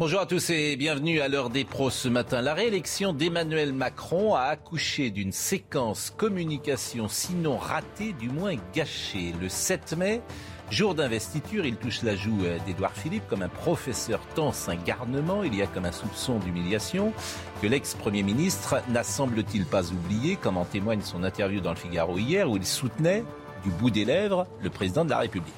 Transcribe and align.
Bonjour 0.00 0.20
à 0.20 0.26
tous 0.26 0.50
et 0.50 0.76
bienvenue 0.76 1.20
à 1.20 1.26
l'heure 1.26 1.50
des 1.50 1.64
pros 1.64 1.90
ce 1.90 2.06
matin. 2.06 2.40
La 2.40 2.54
réélection 2.54 3.12
d'Emmanuel 3.12 3.72
Macron 3.72 4.36
a 4.36 4.42
accouché 4.42 5.10
d'une 5.10 5.32
séquence 5.32 6.10
communication 6.16 7.08
sinon 7.08 7.56
ratée, 7.56 8.12
du 8.12 8.28
moins 8.28 8.54
gâchée. 8.72 9.34
Le 9.40 9.48
7 9.48 9.96
mai, 9.96 10.22
jour 10.70 10.94
d'investiture, 10.94 11.66
il 11.66 11.74
touche 11.74 12.04
la 12.04 12.14
joue 12.14 12.44
euh, 12.44 12.58
d'Édouard 12.64 12.92
Philippe 12.92 13.26
comme 13.28 13.42
un 13.42 13.48
professeur 13.48 14.20
tense 14.36 14.68
un 14.68 14.76
garnement. 14.76 15.42
Il 15.42 15.56
y 15.56 15.62
a 15.62 15.66
comme 15.66 15.84
un 15.84 15.90
soupçon 15.90 16.38
d'humiliation 16.38 17.12
que 17.60 17.66
l'ex-premier 17.66 18.22
ministre 18.22 18.80
n'a 18.90 19.02
semble-t-il 19.02 19.64
pas 19.64 19.90
oublié, 19.90 20.36
comme 20.36 20.58
en 20.58 20.64
témoigne 20.64 21.00
son 21.02 21.24
interview 21.24 21.60
dans 21.60 21.70
le 21.70 21.76
Figaro 21.76 22.18
hier 22.18 22.48
où 22.48 22.56
il 22.56 22.64
soutenait 22.64 23.24
du 23.64 23.70
bout 23.70 23.90
des 23.90 24.04
lèvres 24.04 24.46
le 24.62 24.70
président 24.70 25.04
de 25.04 25.10
la 25.10 25.18
République. 25.18 25.54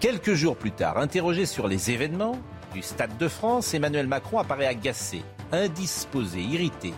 Quelques 0.00 0.32
jours 0.32 0.56
plus 0.56 0.72
tard, 0.72 0.96
interrogé 0.96 1.44
sur 1.44 1.68
les 1.68 1.90
événements 1.90 2.38
du 2.72 2.82
Stade 2.82 3.16
de 3.18 3.28
France, 3.28 3.74
Emmanuel 3.74 4.06
Macron 4.06 4.38
apparaît 4.38 4.66
agacé, 4.66 5.22
indisposé, 5.52 6.40
irrité. 6.40 6.92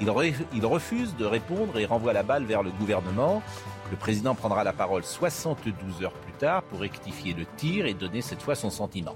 Il, 0.00 0.08
re- 0.08 0.34
il 0.54 0.66
refuse 0.66 1.14
de 1.16 1.24
répondre 1.24 1.78
et 1.78 1.86
renvoie 1.86 2.12
la 2.12 2.22
balle 2.22 2.44
vers 2.44 2.62
le 2.62 2.70
gouvernement. 2.70 3.42
Le 3.90 3.96
président 3.96 4.34
prendra 4.34 4.64
la 4.64 4.72
parole 4.72 5.04
72 5.04 6.02
heures 6.02 6.12
plus 6.12 6.32
tard 6.32 6.62
pour 6.64 6.80
rectifier 6.80 7.34
le 7.34 7.44
tir 7.56 7.86
et 7.86 7.94
donner 7.94 8.22
cette 8.22 8.42
fois 8.42 8.54
son 8.54 8.70
sentiment. 8.70 9.14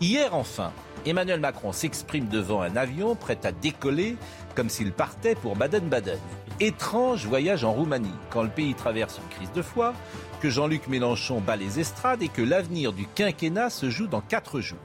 Hier 0.00 0.34
enfin, 0.34 0.72
Emmanuel 1.06 1.40
Macron 1.40 1.72
s'exprime 1.72 2.28
devant 2.28 2.60
un 2.62 2.76
avion 2.76 3.14
prêt 3.14 3.38
à 3.44 3.52
décoller 3.52 4.16
comme 4.54 4.68
s'il 4.68 4.92
partait 4.92 5.34
pour 5.34 5.54
Baden-Baden. 5.56 6.18
Étrange 6.60 7.26
voyage 7.26 7.64
en 7.64 7.72
Roumanie 7.72 8.14
quand 8.30 8.42
le 8.42 8.48
pays 8.48 8.74
traverse 8.74 9.18
une 9.18 9.28
crise 9.36 9.52
de 9.52 9.62
foi, 9.62 9.92
que 10.40 10.50
Jean-Luc 10.50 10.88
Mélenchon 10.88 11.40
bat 11.40 11.56
les 11.56 11.78
estrades 11.80 12.22
et 12.22 12.28
que 12.28 12.42
l'avenir 12.42 12.92
du 12.92 13.06
quinquennat 13.06 13.70
se 13.70 13.88
joue 13.90 14.06
dans 14.06 14.20
quatre 14.22 14.60
jours. 14.60 14.78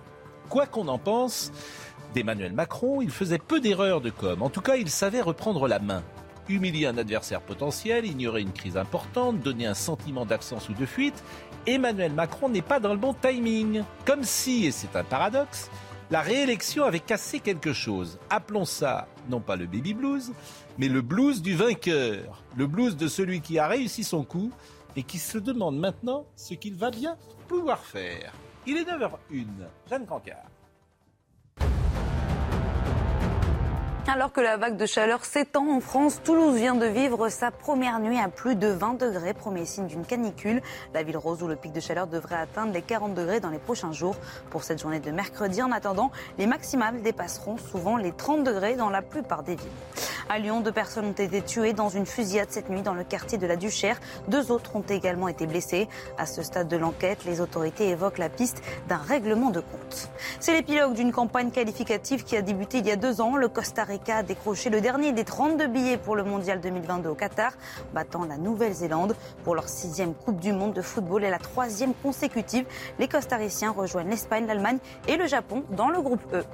Quoi 0.51 0.67
qu'on 0.67 0.89
en 0.89 0.97
pense 0.97 1.49
d'Emmanuel 2.13 2.51
Macron, 2.51 3.01
il 3.01 3.09
faisait 3.09 3.37
peu 3.37 3.61
d'erreurs 3.61 4.01
de 4.01 4.09
com. 4.09 4.41
En 4.41 4.49
tout 4.49 4.59
cas, 4.59 4.75
il 4.75 4.89
savait 4.89 5.21
reprendre 5.21 5.65
la 5.65 5.79
main. 5.79 6.03
Humilier 6.49 6.87
un 6.87 6.97
adversaire 6.97 7.39
potentiel, 7.39 8.05
ignorer 8.05 8.41
une 8.41 8.51
crise 8.51 8.75
importante, 8.75 9.39
donner 9.39 9.65
un 9.65 9.73
sentiment 9.73 10.25
d'absence 10.25 10.67
ou 10.67 10.73
de 10.73 10.85
fuite, 10.85 11.23
Emmanuel 11.67 12.11
Macron 12.11 12.49
n'est 12.49 12.61
pas 12.61 12.81
dans 12.81 12.91
le 12.91 12.99
bon 12.99 13.13
timing. 13.13 13.83
Comme 14.05 14.25
si, 14.25 14.65
et 14.65 14.71
c'est 14.71 14.93
un 14.97 15.05
paradoxe, 15.05 15.71
la 16.09 16.19
réélection 16.19 16.83
avait 16.83 16.99
cassé 16.99 17.39
quelque 17.39 17.71
chose. 17.71 18.19
Appelons 18.29 18.65
ça, 18.65 19.07
non 19.29 19.39
pas 19.39 19.55
le 19.55 19.67
baby 19.67 19.93
blues, 19.93 20.33
mais 20.77 20.89
le 20.89 21.01
blues 21.01 21.41
du 21.41 21.55
vainqueur. 21.55 22.43
Le 22.57 22.67
blues 22.67 22.97
de 22.97 23.07
celui 23.07 23.39
qui 23.39 23.57
a 23.57 23.69
réussi 23.69 24.03
son 24.03 24.25
coup 24.25 24.51
et 24.97 25.03
qui 25.03 25.17
se 25.17 25.37
demande 25.37 25.79
maintenant 25.79 26.25
ce 26.35 26.55
qu'il 26.55 26.75
va 26.75 26.91
bien 26.91 27.15
pouvoir 27.47 27.79
faire. 27.85 28.33
Il 28.67 28.77
est 28.77 28.83
9h01. 28.83 29.47
Jeanne 29.89 30.05
Cancard. 30.05 30.50
Alors 34.07 34.33
que 34.33 34.41
la 34.41 34.57
vague 34.57 34.77
de 34.77 34.87
chaleur 34.87 35.23
s'étend 35.23 35.67
en 35.71 35.79
France, 35.79 36.21
Toulouse 36.23 36.55
vient 36.55 36.73
de 36.73 36.87
vivre 36.87 37.29
sa 37.29 37.51
première 37.51 37.99
nuit 37.99 38.19
à 38.19 38.29
plus 38.29 38.55
de 38.55 38.67
20 38.67 38.95
degrés, 38.95 39.33
premier 39.33 39.65
signe 39.65 39.85
d'une 39.85 40.05
canicule. 40.05 40.61
La 40.93 41.03
ville 41.03 41.17
rose 41.17 41.43
où 41.43 41.47
le 41.47 41.55
pic 41.55 41.71
de 41.71 41.79
chaleur 41.79 42.07
devrait 42.07 42.35
atteindre 42.35 42.73
les 42.73 42.81
40 42.81 43.13
degrés 43.13 43.39
dans 43.39 43.51
les 43.51 43.59
prochains 43.59 43.91
jours. 43.91 44.15
Pour 44.49 44.63
cette 44.63 44.81
journée 44.81 44.99
de 44.99 45.11
mercredi, 45.11 45.61
en 45.61 45.71
attendant, 45.71 46.11
les 46.39 46.47
maximales 46.47 47.01
dépasseront 47.03 47.57
souvent 47.57 47.95
les 47.95 48.11
30 48.11 48.43
degrés 48.43 48.75
dans 48.75 48.89
la 48.89 49.03
plupart 49.03 49.43
des 49.43 49.55
villes. 49.55 49.69
À 50.29 50.39
Lyon, 50.39 50.61
deux 50.61 50.71
personnes 50.71 51.05
ont 51.05 51.11
été 51.11 51.41
tuées 51.41 51.73
dans 51.73 51.89
une 51.89 52.05
fusillade 52.05 52.47
cette 52.49 52.69
nuit 52.69 52.81
dans 52.81 52.93
le 52.93 53.03
quartier 53.03 53.37
de 53.37 53.45
la 53.45 53.55
Duchère. 53.55 53.99
Deux 54.29 54.51
autres 54.51 54.75
ont 54.75 54.83
également 54.87 55.27
été 55.27 55.45
blessés. 55.45 55.87
À 56.17 56.25
ce 56.25 56.41
stade 56.41 56.67
de 56.67 56.77
l'enquête, 56.77 57.25
les 57.25 57.41
autorités 57.41 57.89
évoquent 57.89 58.17
la 58.17 58.29
piste 58.29 58.63
d'un 58.87 58.97
règlement 58.97 59.51
de 59.51 59.59
compte. 59.59 60.09
C'est 60.39 60.53
l'épilogue 60.53 60.93
d'une 60.93 61.11
campagne 61.11 61.51
qualificative 61.51 62.23
qui 62.23 62.35
a 62.35 62.41
débuté 62.41 62.79
il 62.79 62.87
y 62.87 62.91
a 62.91 62.95
deux 62.95 63.21
ans. 63.21 63.35
Le 63.35 63.47
Costa 63.47 63.83
Rica 63.91 64.17
a 64.17 64.23
décroché 64.23 64.69
le 64.69 64.79
dernier 64.79 65.11
des 65.11 65.25
32 65.25 65.67
billets 65.67 65.97
pour 65.97 66.15
le 66.15 66.23
Mondial 66.23 66.61
2022 66.61 67.09
au 67.09 67.15
Qatar, 67.15 67.51
battant 67.93 68.23
la 68.23 68.37
Nouvelle-Zélande 68.37 69.15
pour 69.43 69.53
leur 69.53 69.67
sixième 69.67 70.13
Coupe 70.13 70.39
du 70.39 70.53
Monde 70.53 70.73
de 70.73 70.81
football 70.81 71.25
et 71.25 71.29
la 71.29 71.39
troisième 71.39 71.93
consécutive. 71.93 72.65
Les 72.99 73.09
Costariciens 73.09 73.71
rejoignent 73.71 74.09
l'Espagne, 74.09 74.47
l'Allemagne 74.47 74.77
et 75.09 75.17
le 75.17 75.27
Japon 75.27 75.65
dans 75.71 75.89
le 75.89 76.01
groupe 76.01 76.21
E. 76.33 76.45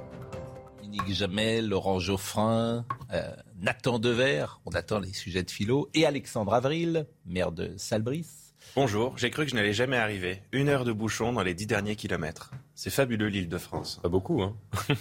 Dominique 0.82 1.14
Jamel, 1.14 1.68
Laurent 1.68 2.00
Geoffrin, 2.00 2.84
euh, 3.12 3.30
Nathan 3.60 4.00
Dever, 4.00 4.46
on 4.66 4.70
attend 4.72 4.98
les 4.98 5.12
sujets 5.12 5.44
de 5.44 5.50
philo, 5.50 5.88
et 5.94 6.06
Alexandre 6.06 6.54
Avril, 6.54 7.06
maire 7.24 7.52
de 7.52 7.72
Salbris. 7.76 8.47
Bonjour, 8.76 9.16
j'ai 9.18 9.30
cru 9.30 9.44
que 9.44 9.50
je 9.50 9.56
n'allais 9.56 9.72
jamais 9.72 9.96
arriver. 9.96 10.42
Une 10.52 10.68
heure 10.68 10.84
de 10.84 10.92
bouchon 10.92 11.32
dans 11.32 11.42
les 11.42 11.54
dix 11.54 11.66
derniers 11.66 11.96
kilomètres. 11.96 12.52
C'est 12.74 12.90
fabuleux 12.90 13.26
l'île 13.26 13.48
de 13.48 13.58
France. 13.58 13.98
Pas 14.02 14.08
beaucoup, 14.08 14.42
hein 14.42 14.54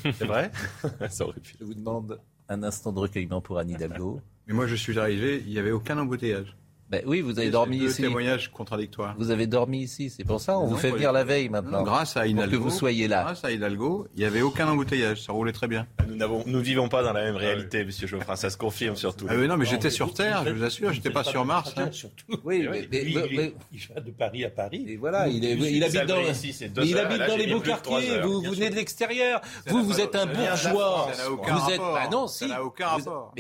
C'est 0.04 0.26
vrai? 0.26 0.52
Ça 1.10 1.26
aurait 1.26 1.40
pu. 1.40 1.56
Je 1.60 1.66
vous 1.66 1.74
demande 1.76 2.20
un 2.50 2.64
instant 2.64 2.92
de 2.92 3.00
recueillement 3.00 3.42
pour 3.42 3.60
Anne 3.60 3.70
Hidalgo. 3.70 4.22
Mais 4.48 4.54
moi, 4.54 4.66
je 4.66 4.76
suis 4.76 4.98
arrivé, 4.98 5.44
il 5.46 5.52
n'y 5.52 5.60
avait 5.60 5.72
aucun 5.72 5.98
embouteillage. 5.98 6.56
Ben 6.90 7.02
oui, 7.06 7.20
vous 7.20 7.38
avez 7.38 7.50
dormi 7.50 7.80
deux 7.80 7.90
ici. 7.90 8.02
témoignages 8.02 8.50
contradictoires. 8.50 9.14
Vous 9.18 9.30
avez 9.32 9.46
dormi 9.46 9.80
ici, 9.84 10.10
c'est 10.10 10.24
pour 10.24 10.40
ça 10.40 10.58
on 10.58 10.62
Non, 10.64 10.68
vous 10.68 10.78
fait 10.78 10.90
venir 10.92 11.12
la 11.12 11.26
veille 11.26 11.50
maintenant. 11.50 11.80
Non, 11.80 11.84
grâce 11.84 12.16
à 12.16 12.22
pour 12.22 12.30
Hidalgo. 12.30 12.52
que 12.52 12.56
vous 12.56 12.70
soyez 12.70 13.10
là. 13.10 13.24
Grâce 13.24 13.44
à 13.44 13.52
Hidalgo, 13.52 14.08
il 14.16 14.20
n'y 14.20 14.26
avait 14.26 14.42
aucun 14.42 14.70
embouteillage, 14.70 15.22
ça 15.24 15.34
roulait 15.34 15.52
très 15.52 15.68
bien. 15.68 15.86
Nous 16.08 16.16
n'avons, 16.16 16.44
nous 16.48 16.62
vivons 16.62 16.88
pas 16.88 17.04
dans 17.04 17.12
la 17.12 17.24
même 17.24 17.36
réalité, 17.36 17.84
Monsieur 17.84 18.08
Geoffrin. 18.08 18.38
Ça 18.38 18.50
se 18.50 18.56
confirme 18.58 18.96
surtout. 18.96 19.26
Ah 19.30 19.34
oui, 19.38 19.48
non, 19.50 19.58
mais 19.58 19.66
j'étais 19.66 19.90
sur 19.90 20.14
Terre, 20.14 20.44
je 20.46 20.52
vous 20.52 20.64
assure, 20.64 20.94
j'étais 20.94 21.10
pas 21.10 21.26
sur 21.26 21.44
Mars. 21.44 21.74
hein. 21.76 21.90
Surtout. 21.92 22.38
Oui, 22.46 22.60
mais, 22.62 22.68
oui, 22.70 22.88
mais- 22.90 23.02
Lui, 23.04 23.16
mais- 23.16 23.28
il, 23.32 23.38
mais- 23.38 23.44
est- 23.48 23.56
il 23.74 23.80
va 23.94 24.00
de 24.00 24.12
Paris 24.12 24.46
à 24.46 24.50
Paris. 24.50 24.86
et 24.88 24.96
voilà, 24.96 25.28
il, 25.28 25.44
est, 25.44 25.56
Ici, 25.56 25.78
il 25.78 25.84
habite 25.84 26.06
dans, 26.06 26.22
ici, 26.22 26.56
il 26.84 26.98
habite 26.98 27.18
Là, 27.18 27.36
les 27.38 27.48
beaux 27.48 27.60
quartiers. 27.60 28.22
Vous, 28.22 28.42
venez 28.44 28.70
de 28.70 28.76
l'extérieur. 28.76 29.42
Vous, 29.68 29.84
vous 29.84 30.00
êtes 30.00 30.16
un 30.16 30.26
bourgeois. 30.26 30.72
voir, 30.72 31.14
ça 31.14 31.24
n'a 31.24 31.32
aucun 31.32 31.56
Vous 31.56 31.70
êtes, 31.72 31.80
rapport. 31.82 32.00
ah 32.02 32.08
non, 32.10 32.28
Ça 32.28 32.46
si. 32.46 32.52
n'a 32.52 32.64
aucun 32.64 32.86
Ça 32.86 32.92
n'a 32.92 33.02
rapport. 33.02 33.34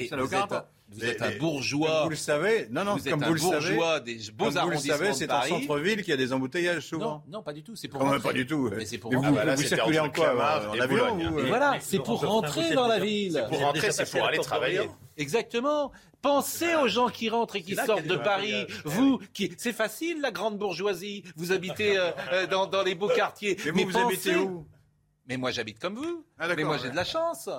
Un- 0.90 0.94
Vous 0.96 1.02
Mais- 1.02 1.08
êtes 1.10 1.22
un 1.22 1.38
bourgeois. 1.38 2.04
Vous 2.04 2.10
le 2.10 2.16
savez, 2.16 2.68
non, 2.72 2.84
non, 2.86 2.94
Vous 2.96 3.00
êtes 3.08 3.10
comme 3.14 3.24
un 3.24 3.28
vous 3.28 3.34
le 3.34 3.40
savez, 3.40 3.52
bourgeois 3.76 4.00
des 4.00 4.18
beaux 4.34 4.46
comme 4.52 4.64
vous 4.64 4.70
le 4.70 4.78
savez, 4.78 5.14
c'est 5.14 5.32
en 5.32 5.42
centre-ville 5.42 5.98
qu'il 5.98 6.10
y 6.10 6.14
a 6.14 6.18
des 6.18 6.32
embouteillages 6.34 6.86
souvent. 6.88 7.24
non, 7.28 7.44
pas 7.44 7.52
du 7.54 7.62
tout. 7.64 7.76
C'est 7.76 7.88
pour 7.90 8.04
Non, 8.04 8.20
pas 8.22 8.32
du 8.34 8.46
tout. 8.48 8.70
Mais 8.76 8.86
c'est 8.86 8.98
pour 8.98 9.12
Mais 9.12 9.18
rentrer. 9.18 9.32
vous, 9.32 9.38
Ah 9.38 9.42
bah 9.42 9.46
là, 9.46 9.56
vous 9.56 9.64
circulez 9.64 10.00
en 10.00 10.10
quoi 10.10 10.26
Clamart 10.30 10.70
En 10.70 10.74
et 10.76 10.80
avion 10.82 11.20
euh, 11.38 11.46
voilà, 11.48 11.78
c'est 11.82 12.00
pour 12.00 12.26
rentrer 12.26 12.74
dans 12.74 12.86
êtes 12.86 13.00
la 13.00 13.00
ville. 13.00 13.46
Pour 13.50 13.60
rentrer, 13.60 13.92
c'est 13.92 14.10
pour 14.10 14.26
aller 14.26 14.38
travailler. 14.40 14.82
Exactement. 15.18 15.92
Pensez 16.22 16.76
aux 16.76 16.88
gens 16.88 17.10
qui 17.10 17.30
rentrent 17.30 17.56
et 17.58 17.62
qui 17.62 17.76
sortent 17.76 18.08
de 18.08 18.16
Paris. 18.16 18.66
Vous, 18.86 19.20
qui, 19.34 19.54
c'est 19.58 19.74
facile 19.74 20.20
la 20.22 20.32
grande 20.32 20.58
bourgeoisie. 20.58 21.24
Vous 21.36 21.52
habitez 21.52 21.98
euh, 21.98 22.12
euh, 22.32 22.48
dans, 22.48 22.66
dans 22.66 22.82
les 22.84 22.96
beaux 22.96 23.08
quartiers. 23.10 23.56
Mais 23.74 23.84
vous, 23.84 23.92
vous 23.92 23.98
habitez 23.98 24.36
où? 24.36 24.66
Mais 25.28 25.38
moi, 25.38 25.52
j'habite 25.52 25.80
comme 25.80 25.96
vous. 25.96 26.24
Ah, 26.40 26.48
mais 26.56 26.64
moi, 26.64 26.78
j'ai 26.82 26.90
de 26.90 26.96
la 26.96 27.04
chance. 27.04 27.50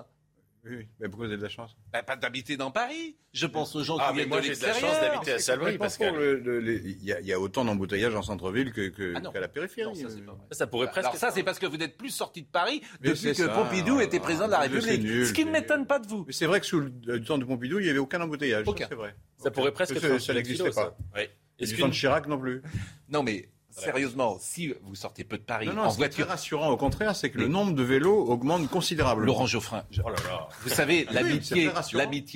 Oui, 0.65 0.77
oui. 0.79 0.89
Mais 1.01 1.09
pourquoi 1.09 1.27
vous 1.27 1.33
avez 1.33 1.39
de 1.39 1.43
la 1.45 1.49
chance? 1.49 1.77
Bah, 1.93 2.03
pas 2.03 2.17
d'habiter 2.17 2.57
dans 2.57 2.71
Paris. 2.71 3.17
Je 3.33 3.47
pense 3.47 3.75
aux 3.77 3.83
gens 3.83 3.97
Ah, 4.01 4.09
qui 4.11 4.17
viennent 4.17 4.29
moi, 4.29 4.41
de 4.41 4.47
j'ai 4.47 4.55
de 4.57 4.61
la 4.63 4.73
chance 4.73 4.83
l'extérieur. 4.83 5.13
d'habiter 5.15 5.33
à 5.33 5.39
Salbris, 5.39 5.79
Pascal. 5.79 6.15
Le- 6.17 6.39
le- 6.41 6.61
les- 6.61 6.77
Il 6.79 7.05
y, 7.05 7.13
a- 7.13 7.21
il 7.21 7.27
y 7.27 7.33
a 7.33 7.41
autant 7.41 7.65
d'embouteillages 7.65 8.15
en 8.15 8.23
centre-ville 8.23 8.73
que, 8.73 8.89
que- 8.89 9.15
Ah 9.17 9.21
qu'à 9.33 9.41
la 9.41 9.49
périphérie. 9.49 9.89
Non, 9.89 9.95
ça, 9.95 10.09
c'est 10.11 10.25
pas 10.25 10.33
vrai. 10.33 10.41
Ça 10.53 10.67
pourrait 10.67 10.87
presque. 10.91 11.07
Alors 11.09 11.17
ça, 11.17 11.31
c'est 11.31 11.43
parce 11.43 11.59
que 11.59 11.67
vous 11.67 11.77
n'êtes 11.77 11.97
plus 11.97 12.11
sorti 12.11 12.43
de 12.43 12.49
Paris 12.49 12.83
Mais 13.01 13.11
depuis 13.11 13.29
que 13.29 13.35
ça. 13.35 13.49
Pompidou 13.49 14.01
était 14.01 14.21
président 14.21 14.47
de 14.47 14.51
la 14.53 14.59
Ah, 14.59 14.63
République. 14.63 15.03
nul, 15.03 15.27
Ce 15.27 15.33
qui 15.33 15.45
ne 15.45 15.51
m'étonne 15.51 15.87
pas 15.87 15.99
de 15.99 16.07
vous. 16.07 16.25
Mais 16.27 16.33
c'est 16.33 16.47
vrai 16.47 16.61
que 16.61 16.67
sous 16.67 16.81
le, 16.81 16.93
le 17.07 17.23
temps 17.23 17.39
de 17.39 17.45
Pompidou, 17.45 17.79
il 17.79 17.85
n'y 17.85 17.91
avait 17.91 17.99
aucun 17.99 18.21
embouteillage. 18.21 18.65
ça, 18.65 18.71
Aucun. 18.71 18.87
C'est 18.89 18.95
vrai. 18.95 19.15
Ça 19.39 19.51
pourrait 19.51 19.73
presque. 19.73 19.99
Ça, 19.99 20.19
ça 20.19 20.35
n'existait 20.35 20.73
ça. 20.73 20.95
pas. 21.13 21.21
Et 21.61 21.67
du 21.67 21.77
temps 21.77 21.89
de 21.89 21.93
Chirac 21.95 22.27
non 22.27 22.39
plus. 22.39 22.63
Non, 23.09 23.23
mais 23.23 23.49
sérieusement, 23.85 24.39
si 24.41 24.75
vous 24.83 24.95
sortez 24.95 25.25
peu 25.25 25.39
de 25.39 25.43
Paris 25.43 25.67
Non, 25.67 25.75
non, 25.75 25.83
en 25.83 25.89
voiture, 25.91 26.25
très 26.27 26.33
rassurant. 26.35 26.69
Au 26.71 26.77
contraire, 26.77 27.15
c'est 27.17 27.31
que 27.31 27.39
le 27.39 27.49
nombre 27.49 27.73
de 27.73 27.83
vélos 27.83 28.25
augmente 28.27 28.69
considérablement. 28.69 29.27
Laurent 29.27 29.47
Geoffrin, 29.47 29.85
je- 29.91 30.03
Oh 30.05 30.09
là 30.11 30.17
là. 30.29 30.49
vous 30.63 30.69
savez, 30.69 31.07
l'amitié, 31.11 31.63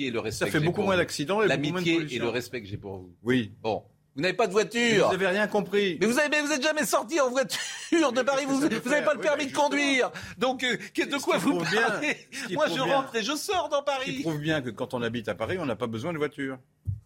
et 0.07 0.11
le 0.11 0.19
respect. 0.19 0.45
ça 0.45 0.45
fait 0.47 0.51
que 0.53 0.59
j'ai 0.59 0.65
beaucoup 0.65 0.75
pour 0.75 0.83
moins 0.85 0.95
vous. 0.95 1.01
d'accidents 1.01 1.41
et 1.41 1.47
beaucoup 1.47 1.69
moins 1.71 1.81
de 1.81 1.85
L'amitié 1.89 2.15
et 2.15 2.19
le 2.19 2.29
respect 2.29 2.61
que 2.61 2.67
j'ai 2.67 2.77
pour 2.77 2.97
vous. 2.97 3.13
Oui. 3.23 3.51
Bon, 3.61 3.83
vous 4.15 4.21
n'avez 4.21 4.33
pas 4.35 4.45
de 4.45 4.51
Vous 4.51 4.59
voiture. 4.59 5.09
n'avez 5.11 5.27
rien 5.27 5.47
compris. 5.47 5.97
Mais 5.99 6.05
vous 6.05 6.19
avez, 6.19 6.29
mais 6.29 6.41
vous 6.41 6.51
êtes 6.51 6.61
jamais 6.61 6.85
sorti 6.85 7.19
en 7.19 7.29
voiture 7.31 8.11
de 8.11 8.21
Paris. 8.21 8.45
Vous, 8.47 8.55
vous 8.59 8.67
n'avez 8.67 8.79
pas 9.03 9.13
le 9.13 9.19
Oui, 9.19 9.23
permis 9.25 9.47
de 9.47 9.55
conduire. 9.55 10.11
Donc, 10.37 10.63
euh, 10.63 10.77
de 10.95 11.17
quoi 11.21 11.37
vous 11.39 11.59
bien- 11.61 11.81
parlez 11.87 12.17
Moi, 12.51 12.67
je 12.67 12.73
bien- 12.75 12.83
rentre 12.95 13.15
et 13.15 13.23
je 13.23 13.35
sors 13.35 13.69
dans 13.69 13.77
Ce 13.79 13.81
qui 13.81 14.11
Paris. 14.11 14.19
prouve 14.21 14.37
bien 14.39 14.61
que 14.61 14.69
quand 14.69 14.93
on 14.93 15.01
habite 15.01 15.29
à 15.29 15.35
Paris, 15.35 15.57
on 15.59 15.65
n'a 15.65 15.75
pas 15.75 15.87
besoin 15.87 16.13
de 16.13 16.17
voiture. 16.19 16.57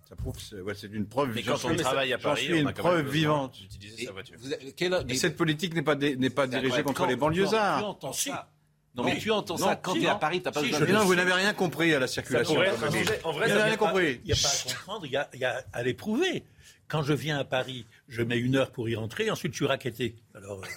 Ça 0.07 0.15
prouve, 0.15 0.36
c'est 0.39 0.62
ouais, 0.62 0.74
une 0.94 1.06
preuve. 1.06 1.33
Mais 1.36 1.44
quand 1.44 1.63
on 1.65 1.75
travaille 1.75 2.13
à 2.13 2.18
Paris, 2.18 2.45
suis 2.45 2.54
on 2.54 2.57
une 2.57 2.68
a 2.68 2.74
quand 2.74 2.81
preuve 2.83 3.09
vivante. 3.09 3.59
d'utiliser 3.59 4.04
Et 4.04 4.06
sa 4.06 4.12
voiture. 4.13 4.36
vous 4.39 4.54
avez- 4.54 4.71
quelle- 4.71 4.94
Et 4.94 5.04
mais- 5.06 5.15
cette 5.15 5.36
politique 5.36 5.74
n'est 5.74 5.81
pas, 5.81 5.95
dé- 5.95 6.15
pas 6.30 6.48
dirigée 6.48 6.81
contre 6.83 7.00
quand- 7.01 7.07
les 7.07 7.18
banlieusards. 7.18 7.80
Tu 7.80 7.86
entends 7.86 8.13
ça. 8.13 8.50
Non, 8.95 9.04
mais 9.04 9.18
tu 9.19 9.30
entends 9.31 9.57
Non, 9.57 9.65
ça 9.65 9.75
quand 9.75 9.94
si, 9.94 10.00
tu 10.00 10.06
es 10.06 10.09
à. 10.09 10.15
Paris, 10.15 10.42
t'as 10.42 10.51
pas 10.51 10.62
Si, 10.62 10.68
besoin 10.68 10.80
je 10.80 10.86
de 10.86 10.89
Mais 10.89 10.94
non, 10.95 11.01
le 11.01 11.06
vous 11.07 11.15
n'avez 11.15 11.33
rien 11.33 11.54
compris 11.54 11.94
à 11.94 12.00
la 12.00 12.07
circulation. 12.07 12.54
en 12.54 12.57
vrai, 12.57 12.71
Vous 12.71 12.81
n'avez 12.86 13.00
il 13.01 13.06
y 13.50 13.51
a 13.59 13.65
rien 13.65 13.75
compris. 13.77 14.21
Il 14.24 14.27
n'y 14.27 14.31
a 14.31 14.36
pas 14.42 14.48
à 14.48 14.63
comprendre, 14.74 15.06
il 15.06 15.12
y 15.12 15.45
a, 15.45 15.65
à 15.74 15.83
l'éprouver. 15.83 16.44
Quand 16.88 17.04
je 17.04 17.13
viens 17.13 17.38
à 17.38 17.44
Paris, 17.44 17.86
je 18.07 18.21
mets 18.24 18.39
une 18.39 18.56
heure 18.56 18.71
pour 18.71 18.88
y 18.88 18.95
rentrer, 18.95 19.30
ensuite 19.30 19.51
je 19.51 19.57
suis 19.57 19.65
raquetté. 19.68 20.15
Alors, 20.33 20.63
euh, 20.63 20.68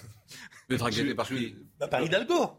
Vous 0.67 0.75
êtes 0.75 0.81
raquetté 0.81 1.15
par 1.15 1.25
qui? 1.27 1.55
Bah, 1.79 1.87
Paris 1.87 2.07
Hidalgo. 2.07 2.51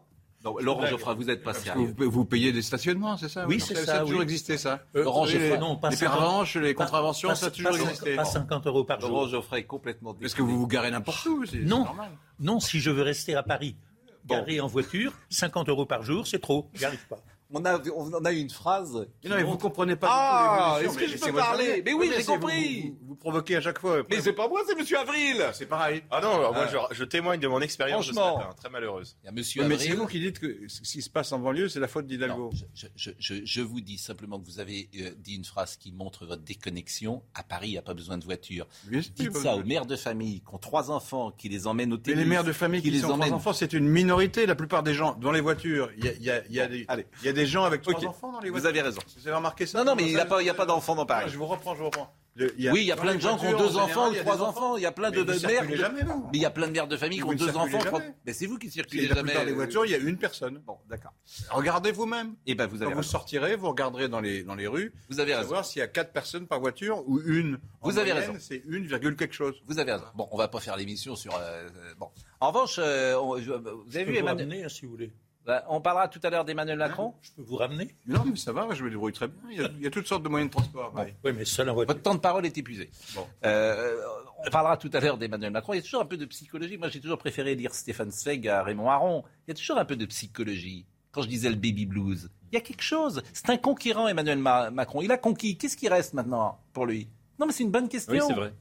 Non, 0.43 0.57
Laurent 0.59 0.85
Geoffrin, 0.85 1.13
vous 1.13 1.23
n'êtes 1.23 1.41
pas 1.41 1.53
sérieux. 1.53 1.93
vous, 1.97 2.11
vous 2.11 2.25
payez 2.25 2.51
des 2.51 2.61
stationnements, 2.61 3.15
c'est 3.17 3.29
ça 3.29 3.45
Oui, 3.47 3.59
c'est 3.61 3.75
Ça 3.75 3.85
ça, 3.85 3.95
a 3.97 3.99
toujours 4.01 4.17
oui. 4.19 4.23
existé, 4.23 4.57
ça. 4.57 4.81
Euh, 4.95 5.03
Laurent 5.03 5.25
non, 5.59 5.77
pas 5.77 5.89
Les 5.89 5.95
50 5.95 6.17
pervenches, 6.19 6.55
les 6.57 6.73
contraventions, 6.73 7.29
pas- 7.29 7.35
ça 7.35 7.45
a 7.45 7.51
toujours 7.51 7.71
pas- 7.71 7.77
existé. 7.79 8.15
Pas 8.15 8.25
50 8.25 8.67
euros 8.67 8.83
par 8.83 8.99
Laurent 8.99 9.21
jour. 9.21 9.29
Geoffrin 9.29 9.57
est 9.57 9.63
complètement 9.63 10.13
Parce 10.13 10.33
que 10.33 10.41
vous 10.41 10.59
vous 10.59 10.67
garez 10.67 10.91
n'importe 10.91 11.25
où, 11.25 11.45
Non, 11.63 11.85
normal. 11.85 12.11
non, 12.39 12.59
si 12.59 12.79
je 12.81 12.89
veux 12.91 13.03
rester 13.03 13.35
à 13.35 13.43
Paris, 13.43 13.77
garé 14.25 14.59
en 14.59 14.67
voiture, 14.67 15.13
50 15.29 15.69
euros 15.69 15.85
par 15.85 16.03
jour, 16.03 16.27
c'est 16.27 16.39
trop. 16.39 16.69
J'y 16.73 16.85
arrive 16.85 17.07
pas. 17.07 17.19
On 17.53 17.63
a, 17.65 17.79
on 17.95 18.25
a 18.25 18.31
eu 18.33 18.37
une 18.39 18.49
phrase. 18.49 19.07
Mais 19.23 19.29
non, 19.29 19.35
mais 19.37 19.43
vous 19.43 19.57
comprenez 19.57 19.95
pas 19.95 20.07
Ah, 20.11 20.79
est-ce 20.81 20.97
que 20.97 21.07
je 21.07 21.13
mais 21.13 21.31
peux 21.31 21.37
parler. 21.37 21.83
Mais 21.85 21.93
oui, 21.93 22.11
j'ai 22.15 22.23
vous- 22.23 22.33
compris. 22.33 22.95
Vous, 23.01 23.09
vous 23.09 23.15
provoquez 23.15 23.55
à 23.57 23.61
chaque 23.61 23.79
fois. 23.79 24.01
Mais 24.09 24.21
c'est 24.21 24.33
pas 24.33 24.47
moi, 24.47 24.61
c'est 24.67 24.75
Monsieur 24.75 24.97
Avril. 24.99 25.43
c'est 25.53 25.67
pareil. 25.67 26.01
Ah 26.09 26.19
non, 26.21 26.51
moi 26.51 26.65
je, 26.67 26.77
je 26.95 27.03
témoigne 27.03 27.39
de 27.39 27.47
mon 27.47 27.61
expérience 27.61 28.07
de 28.07 28.13
ce 28.13 28.15
matin, 28.19 28.49
très 28.59 28.69
malheureuse. 28.69 29.15
Il 29.23 29.27
y 29.27 29.29
a 29.29 29.31
Monsieur 29.31 29.61
mais 29.67 29.75
Avril. 29.75 29.89
c'est 29.91 29.95
vous 29.95 30.07
qui 30.07 30.19
dites 30.19 30.39
que 30.39 30.57
ce 30.67 30.81
qui 30.81 31.01
se 31.01 31.09
passe 31.09 31.31
en 31.31 31.39
banlieue, 31.39 31.69
c'est 31.69 31.79
la 31.79 31.87
faute 31.87 32.07
d'Hidalgo. 32.07 32.51
Je, 32.73 32.87
je- 32.95 33.11
je- 33.19 33.45
je 33.45 33.61
vous 33.61 33.81
dis 33.81 33.97
simplement 33.97 34.39
que 34.39 34.45
vous 34.45 34.59
avez 34.59 34.89
euh, 34.99 35.11
dit 35.19 35.35
une 35.35 35.45
phrase 35.45 35.77
qui 35.77 35.91
montre 35.91 36.25
votre 36.25 36.41
déconnexion. 36.41 37.21
À 37.35 37.43
Paris, 37.43 37.67
il 37.69 37.71
n'y 37.73 37.77
a 37.77 37.81
pas 37.83 37.93
besoin 37.93 38.17
de 38.17 38.23
voiture. 38.25 38.67
Dites 38.89 39.37
ça 39.37 39.55
aux 39.55 39.63
mères 39.63 39.85
de 39.85 39.95
famille 39.95 40.41
qui 40.41 40.53
ont 40.53 40.57
trois 40.57 40.89
enfants, 40.91 41.31
qui 41.31 41.49
les 41.49 41.67
emmènent 41.67 41.93
au 41.93 41.97
Mais 41.97 42.01
tennis. 42.03 42.19
les 42.19 42.25
mères 42.25 42.43
de 42.43 42.51
famille 42.51 42.81
qui, 42.81 42.89
les 42.89 42.99
sont 43.01 43.17
trois 43.17 43.31
enfants, 43.31 43.53
c'est 43.53 43.73
une 43.73 43.87
minorité. 43.87 44.45
La 44.47 44.55
plupart 44.55 44.81
des 44.83 44.93
gens 44.95 45.13
dans 45.21 45.31
les 45.31 45.41
voitures, 45.41 45.89
il 45.97 46.05
y 46.23 47.29
a 47.29 47.33
des, 47.33 47.42
y 47.43 47.45
a 47.45 47.45
des 47.45 47.51
gens 47.51 47.63
avec 47.63 47.81
trois 47.81 47.93
Ok. 47.95 48.03
enfants 48.05 48.31
dans 48.31 48.39
les 48.39 48.49
Vous 48.49 48.53
voitures. 48.53 48.69
avez 48.69 48.81
raison. 48.81 49.01
Vous 49.17 49.27
avez 49.27 49.35
remarqué 49.37 49.65
ça 49.65 49.77
Non, 49.79 49.85
non, 49.85 49.95
mais 49.95 50.03
il 50.03 50.13
n'y 50.13 50.19
a 50.19 50.25
pas, 50.25 50.41
il 50.41 50.45
y 50.45 50.49
a 50.49 50.53
pas 50.53 50.65
d'enfants 50.65 50.95
dans 50.95 51.05
Paris. 51.05 51.29
Je 51.29 51.37
vous 51.37 51.45
reprends, 51.45 51.73
je 51.75 51.79
vous 51.79 51.85
reprends. 51.85 52.13
Le- 52.35 52.51
Oui, 52.71 52.81
il 52.81 52.85
y 52.85 52.91
a 52.91 52.95
dans 52.95 53.03
plein 53.03 53.11
les 53.11 53.17
de 53.17 53.21
gens 53.21 53.37
qui 53.37 53.45
ont 53.45 53.55
deux 53.55 53.77
en 53.77 53.83
enfants 53.83 54.09
ou 54.09 54.13
y 54.13 54.17
a 54.17 54.21
trois 54.23 54.41
enfants. 54.41 54.75
Il 54.75 54.81
y 54.81 54.87
a 54.87 54.91
plein 54.91 55.11
de, 55.11 55.19
vous 55.19 55.25
mères. 55.25 55.35
circulez 55.39 55.75
de- 55.75 55.79
jamais, 55.79 56.01
vous. 56.01 56.23
Mais 56.31 56.39
il 56.39 56.41
y 56.41 56.45
a 56.45 56.49
plein 56.49 56.65
de 56.65 56.71
mères 56.71 56.87
de 56.87 56.97
famille 56.97 57.19
qui 57.19 57.23
Vous 57.23 57.29
ont 57.29 57.35
deux 57.35 57.55
enfants. 57.55 58.01
Mais 58.25 58.33
c'est 58.33 58.47
vous 58.47 58.57
qui 58.57 58.67
Et 58.67 58.71
circulez 58.71 59.07
la 59.07 59.13
jamais. 59.15 59.29
plupart 59.29 59.45
des 59.45 59.51
voitures, 59.53 59.85
il 59.85 59.91
y 59.91 59.93
a 59.93 59.99
une 59.99 60.17
personne. 60.17 60.57
Bon, 60.65 60.77
d'accord. 60.89 61.13
Regardez 61.51 61.91
vous-même. 61.91 62.33
Eh 62.47 62.55
ben, 62.55 62.65
vous 62.65 62.77
Quand 62.77 62.85
avez 62.85 62.93
vous 62.95 63.01
raison. 63.01 63.11
sortirez, 63.11 63.55
vous 63.55 63.67
regarderez 63.69 64.07
dans 64.09 64.19
les, 64.19 64.41
dans 64.43 64.55
les 64.55 64.65
rues. 64.65 64.91
Vous 65.11 65.19
avez 65.19 65.33
pour 65.33 65.37
raison. 65.41 65.49
savoir 65.49 65.65
s'il 65.65 65.79
y 65.81 65.83
a 65.83 65.87
quatre 65.87 66.11
personnes 66.11 66.47
par 66.47 66.59
voiture 66.59 67.03
ou 67.07 67.19
une. 67.21 67.59
En 67.81 67.89
Vous 67.91 67.99
avez 67.99 68.11
moyenne, 68.13 68.31
raison. 68.31 68.43
C'est 68.43 68.63
une 68.67 68.87
virgule 68.87 69.15
quelque 69.15 69.35
chose. 69.35 69.61
Vous 69.67 69.77
avez 69.77 69.91
raison. 69.91 70.05
Bon, 70.15 70.27
on 70.31 70.37
va 70.37 70.47
pas 70.47 70.59
faire 70.59 70.75
l'émission 70.75 71.15
sur. 71.15 71.35
euh, 71.35 71.39
euh, 71.39 71.69
bon. 71.99 72.07
En 72.39 72.47
revanche, 72.47 72.77
euh, 72.79 73.15
on- 73.21 73.37
je- 73.37 73.51
vous 73.51 73.95
avez 73.95 74.05
vu 74.05 74.13
vous 74.13 74.17
Emmanuel. 74.19 74.63
hein, 74.65 74.69
si 74.69 74.85
vous 74.85 74.91
voulez. 74.91 75.13
Bah, 75.45 75.65
On 75.69 75.81
parlera 75.81 76.07
tout 76.07 76.19
à 76.23 76.29
l'heure 76.29 76.45
d'Emmanuel 76.45 76.77
Macron. 76.77 77.13
Je 77.21 77.31
peux 77.31 77.41
vous 77.41 77.57
ramener 77.57 77.95
non, 78.07 78.23
mais 78.25 78.35
ça 78.37 78.51
va, 78.53 78.67
je 78.73 78.83
me 78.83 78.89
débrouille 78.89 79.11
très 79.13 79.27
bien. 79.27 79.37
Il 79.51 79.57
y 79.61 79.63
a, 79.63 79.69
il 79.77 79.81
y 79.83 79.87
a 79.87 79.89
toutes 79.91 80.07
sortes 80.07 80.23
de 80.23 80.29
moyens 80.29 80.49
de 80.49 80.55
transport. 80.55 80.93
Oui, 81.23 81.31
mais 81.35 81.45
seul 81.45 81.69
en 81.69 81.73
voiture. 81.73 81.93
Votre 81.93 82.03
temps 82.03 82.15
de 82.15 82.19
parole 82.19 82.45
est 82.45 82.57
épuisé. 82.57 82.89
Bon. 83.15 83.27
Euh, 83.45 83.97
on 84.45 84.49
parlera 84.49 84.77
tout 84.77 84.89
à 84.93 84.99
l'heure 84.99 85.17
d'Emmanuel 85.17 85.51
Macron. 85.51 85.73
Il 85.73 85.77
y 85.77 85.79
a 85.79 85.83
toujours 85.83 86.01
un 86.01 86.05
peu 86.05 86.17
de 86.17 86.25
psychologie. 86.25 86.77
Moi, 86.77 86.89
j'ai 86.89 86.99
toujours 87.01 87.17
préféré 87.17 87.55
lire 87.55 87.73
Stéphane 87.73 88.11
Zweig 88.11 88.47
à 88.47 88.63
Raymond 88.63 88.89
Aron. 88.89 89.23
Il 89.47 89.51
y 89.51 89.51
a 89.51 89.55
toujours 89.55 89.77
un 89.77 89.85
peu 89.85 89.95
de 89.95 90.05
psychologie. 90.05 90.85
Quand 91.11 91.21
je 91.21 91.27
disais 91.27 91.49
le 91.49 91.55
baby 91.55 91.85
blues, 91.85 92.29
il 92.51 92.55
y 92.55 92.57
a 92.57 92.61
quelque 92.61 92.81
chose. 92.81 93.21
C'est 93.33 93.49
un 93.51 93.57
conquérant, 93.57 94.07
Emmanuel 94.07 94.39
Ma- 94.39 94.71
Macron. 94.71 95.01
Il 95.01 95.11
a 95.11 95.17
conquis. 95.17 95.57
Qu'est-ce 95.57 95.77
qui 95.77 95.87
reste 95.87 96.13
maintenant 96.13 96.59
pour 96.73 96.85
lui? 96.87 97.07
Non, 97.39 97.45
mais 97.45 97.51
c'est 97.53 97.63
une 97.63 97.71
bonne 97.71 97.87
question. 97.89 98.13
Oui, 98.13 98.19
c'est 98.25 98.33
vrai. 98.33 98.53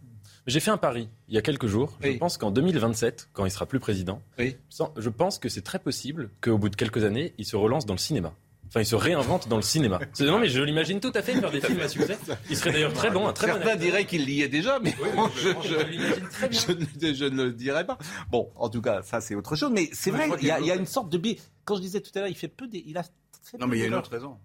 J'ai 0.47 0.59
fait 0.61 0.71
un 0.73 0.77
pari 0.77 1.09
il 1.29 1.35
y 1.35 1.39
a 1.39 1.43
quelques 1.43 1.67
jours. 1.69 1.97
Oui. 2.03 2.15
Je 2.15 2.19
pense 2.19 2.37
qu'en 2.37 2.51
2027, 2.51 3.29
quand 3.33 3.45
il 3.45 3.51
sera 3.51 3.67
plus 3.67 3.79
président, 3.81 4.21
Oui. 4.39 4.57
je 4.97 5.09
pense 5.09 5.39
que 5.39 5.49
c'est 5.49 5.63
très 5.63 5.79
possible 5.79 6.31
qu'au 6.41 6.59
bout 6.59 6.69
de 6.69 6.77
quelques 6.77 7.05
années, 7.05 7.33
il 7.39 7.45
se 7.47 7.55
relance 7.57 7.87
dans 7.87 7.95
le 7.95 7.99
cinéma. 7.99 8.35
Enfin, 8.67 8.81
il 8.81 8.87
se 8.87 8.97
réinvente 8.97 9.49
dans 9.49 9.57
le 9.57 9.63
cinéma. 9.63 10.01
Non, 10.21 10.39
mais 10.39 10.49
je 10.49 10.63
l'imagine 10.63 10.99
tout 10.99 11.13
à 11.15 11.21
fait 11.23 11.35
faire 11.39 11.51
des 11.51 11.61
films 11.61 11.81
à 11.81 11.89
succès. 11.89 12.17
Il 12.49 12.57
serait 12.57 12.73
d'ailleurs 12.73 12.95
très 12.95 13.11
bon, 13.11 13.29
un 13.29 13.33
très 13.35 13.47
bon 13.49 13.53
Certains 13.53 13.69
acteur. 13.73 13.83
diraient 13.83 14.07
qu'il 14.07 14.25
l'y 14.25 14.41
est 14.41 14.49
déjà, 14.49 14.79
mais 14.81 14.95
bon, 15.15 15.29
je, 15.37 15.49
je- 15.63 15.69
je 15.69 15.85
l'imagine 15.91 16.29
très 16.29 16.49
bien. 16.49 16.61
je 16.61 16.73
ne, 16.73 17.15
je 17.15 17.25
ne 17.27 17.43
le 17.45 17.53
dirai 17.53 17.85
pas. 17.87 17.99
Bon, 18.31 18.51
en 18.57 18.71
tout 18.71 18.81
cas, 18.81 19.03
ça 19.03 19.21
c'est 19.21 19.35
autre 19.35 19.57
chose. 19.57 19.71
Mais 19.73 19.91
c'est 19.93 20.11
vrai, 20.11 20.27
il 20.41 20.47
y, 20.47 20.51
a, 20.51 20.57
qu'il- 20.57 20.65
il 20.65 20.69
y 20.69 20.73
a 20.73 20.77
une 20.77 20.87
sorte 20.87 21.11
de. 21.11 21.21
Quand 21.67 21.77
je 21.77 21.83
disais 21.83 22.01
tout 22.01 22.11
à 22.15 22.21
l'heure, 22.21 22.29
il 22.29 22.35
fait 22.35 22.49
peu 22.49 22.67
des. 22.67 22.83
Il 22.87 22.97
a 22.97 23.03
fait 23.03 23.11
Non, 23.59 23.67
peu 23.67 23.73
mais 23.73 23.77
il 23.77 23.81
y 23.81 23.85
a 23.85 23.89
une 23.89 23.95
autre 23.95 24.11
raison. 24.11 24.39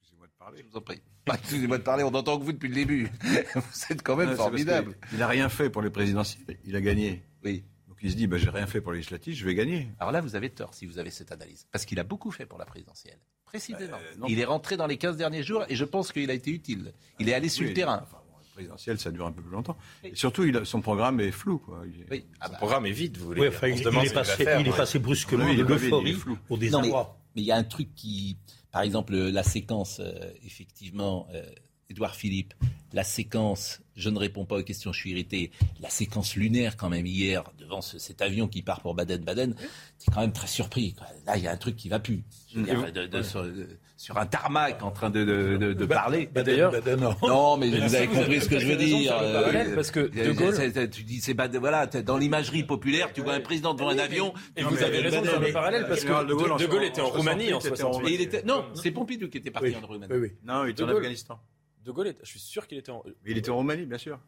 Excusez-moi 0.00 0.26
de 0.26 0.32
parler. 0.38 0.62
Je 0.62 0.70
vous 0.70 0.76
en 0.76 0.80
prie. 0.82 1.00
Bah, 1.28 1.36
Excusez-moi 1.40 1.78
de 1.78 1.82
parler, 1.82 2.02
on 2.04 2.14
entend 2.14 2.38
que 2.38 2.44
vous 2.44 2.52
depuis 2.52 2.68
le 2.68 2.74
début. 2.74 3.08
Vous 3.54 3.60
êtes 3.90 4.02
quand 4.02 4.16
même 4.16 4.30
Non, 4.30 4.36
formidable. 4.36 4.96
Il 5.12 5.18
n'a 5.18 5.28
rien 5.28 5.48
fait 5.48 5.70
pour 5.70 5.82
les 5.82 5.90
présidentielles. 5.90 6.58
Il 6.64 6.74
a 6.76 6.80
gagné. 6.80 7.22
Oui. 7.44 7.64
Donc 7.88 7.98
il 8.02 8.10
se 8.10 8.16
dit, 8.16 8.26
bah, 8.26 8.38
j'ai 8.38 8.50
rien 8.50 8.66
fait 8.66 8.80
pour 8.80 8.92
les 8.92 8.98
législatives, 8.98 9.34
je 9.34 9.44
vais 9.44 9.54
gagner. 9.54 9.88
Alors 9.98 10.12
là, 10.12 10.20
vous 10.20 10.34
avez 10.36 10.50
tort 10.50 10.74
si 10.74 10.86
vous 10.86 10.98
avez 10.98 11.10
cette 11.10 11.32
analyse. 11.32 11.66
Parce 11.72 11.84
qu'il 11.84 11.98
a 12.00 12.04
beaucoup 12.04 12.30
fait 12.30 12.46
pour 12.46 12.58
la 12.58 12.64
présidentielle. 12.66 13.18
Précisément. 13.44 13.96
Euh, 13.96 14.26
il 14.28 14.38
est 14.40 14.44
rentré 14.44 14.76
dans 14.76 14.86
les 14.86 14.98
15 14.98 15.16
derniers 15.16 15.42
jours 15.42 15.64
et 15.68 15.74
je 15.76 15.84
pense 15.84 16.12
qu'il 16.12 16.30
a 16.30 16.34
été 16.34 16.50
utile. 16.50 16.92
Il 17.18 17.28
est 17.28 17.34
allé 17.34 17.48
sur 17.48 17.66
le 17.66 17.72
terrain. 17.72 18.00
enfin, 18.02 18.18
présidentielle, 18.54 18.98
ça 18.98 19.10
dure 19.12 19.24
un 19.26 19.32
peu 19.32 19.40
plus 19.40 19.52
longtemps. 19.52 19.76
Et 20.04 20.14
surtout, 20.16 20.42
il 20.44 20.56
a- 20.56 20.64
son 20.64 20.80
programme 20.80 21.20
est 21.20 21.30
flou. 21.30 21.58
Quoi. 21.58 21.82
Il 21.86 22.02
est- 22.02 22.06
Oui. 22.10 22.26
Ah 22.40 22.46
Son 22.46 22.52
bah, 22.52 22.58
programme 22.58 22.86
est 22.86 22.90
vide, 22.92 23.16
vous 23.16 23.26
voulez 23.26 23.40
Oui, 23.42 23.48
enfin, 23.48 23.68
il, 23.68 23.78
il 23.78 23.86
est 23.86 24.12
passé, 24.12 24.44
faire, 24.44 24.60
il 24.60 24.66
est 24.68 24.76
passé 24.76 24.98
brusquement 24.98 25.44
de 25.46 25.50
est 25.52 25.56
pas 25.56 25.62
vide, 25.62 25.68
il 25.68 25.72
est 25.72 25.88
l'euphorie 25.88 26.12
flou. 26.14 26.38
au 26.50 26.56
désarroi. 26.58 27.18
mais 27.36 27.42
il 27.42 27.44
y 27.46 27.52
a 27.52 27.56
un 27.56 27.62
truc 27.64 27.94
qui, 27.94 28.36
par 28.70 28.82
exemple, 28.82 29.14
la 29.16 29.42
séquence, 29.42 30.00
euh, 30.00 30.30
effectivement, 30.44 31.26
euh, 31.34 31.42
Édouard 31.90 32.14
Philippe, 32.16 32.52
la 32.92 33.02
séquence, 33.02 33.80
je 33.96 34.10
ne 34.10 34.18
réponds 34.18 34.44
pas 34.44 34.56
aux 34.58 34.62
questions, 34.62 34.92
je 34.92 35.00
suis 35.00 35.10
irrité, 35.12 35.50
la 35.80 35.88
séquence 35.88 36.36
lunaire 36.36 36.76
quand 36.76 36.90
même 36.90 37.06
hier, 37.06 37.44
devant 37.58 37.80
ce- 37.80 37.98
cet 37.98 38.20
avion 38.20 38.46
qui 38.46 38.60
part 38.60 38.82
pour 38.82 38.94
Baden-Baden, 38.94 39.54
t'es 39.54 40.12
quand 40.12 40.20
même 40.20 40.32
très 40.32 40.48
surpris. 40.48 40.92
quoi. 40.92 41.06
Là, 41.26 41.38
il 41.38 41.44
y 41.44 41.46
a 41.46 41.50
un 41.52 41.56
truc 41.56 41.76
qui 41.76 41.88
va 41.88 41.98
plus. 41.98 42.22
Je 42.52 42.58
veux 42.60 42.64
dire, 42.66 42.92
de- 42.92 43.06
de- 43.06 43.22
sur, 43.22 43.42
de- 43.42 43.66
sur 43.96 44.18
un 44.18 44.26
tarmac 44.26 44.82
en 44.82 44.90
train 44.90 45.08
de, 45.08 45.24
de- 45.24 45.56
de- 45.56 45.72
de 45.72 45.86
parler. 45.86 46.26
Bah, 46.26 46.42
d'ailleurs- 46.42 46.72
bah, 46.72 46.94
non. 46.96 47.16
Non, 47.26 47.56
mais 47.56 47.70
vous 47.70 47.94
avez 47.94 48.06
compris 48.06 48.40
ce 48.42 48.48
que 48.50 48.58
je 48.58 48.66
veux 48.66 48.76
dire. 48.76 49.16
euh, 49.18 49.32
parallèle, 49.40 49.74
parce 49.74 49.90
que 49.90 50.00
De 50.00 50.32
Gaulle- 50.32 50.54
c'est- 50.56 50.72
c'est- 50.74 50.90
tu 50.90 51.04
dis, 51.04 51.22
c'est 51.22 51.34
voilà, 51.58 51.86
dans 51.86 52.18
l'imagerie 52.18 52.64
populaire, 52.64 53.14
tu 53.14 53.22
vois 53.22 53.32
un 53.32 53.40
président 53.40 53.72
devant 53.72 53.88
un 53.88 53.98
avion. 53.98 54.34
Et 54.58 54.62
vous 54.62 54.76
avez 54.82 54.98
raison 55.00 55.22
de 55.22 55.26
faire 55.26 55.40
le 55.40 55.52
parallèle 55.52 55.86
parce 55.88 56.04
que 56.04 56.26
de 56.26 56.34
Gaulle, 56.66 56.84
était 56.84 57.00
en 57.00 57.06
68, 57.12 57.16
Roumanie 57.16 57.52
en 57.54 57.58
était 57.60 57.68
en 57.82 57.92
68. 57.92 58.10
Et 58.10 58.14
il 58.14 58.20
était, 58.20 58.42
non, 58.42 58.66
c'est 58.74 58.90
Pompidou 58.90 59.28
qui 59.30 59.38
était 59.38 59.50
parti 59.50 59.74
en 59.82 59.86
Roumanie. 59.86 60.12
oui, 60.12 60.18
oui. 60.20 60.32
Non, 60.44 60.66
il 60.66 60.70
était 60.72 60.82
en. 60.82 60.88
Afghanistan. 60.88 61.40
De 61.88 61.92
Gaulle, 61.92 62.08
était- 62.08 62.20
je 62.22 62.28
suis 62.28 62.38
sûr 62.38 62.66
qu'il 62.66 62.76
était 62.76 62.90
en. 62.92 63.02
Mais 63.24 63.30
il 63.30 63.38
était 63.38 63.48
en 63.50 63.56
Roumanie, 63.56 63.86
bien 63.86 63.96
sûr. 63.96 64.20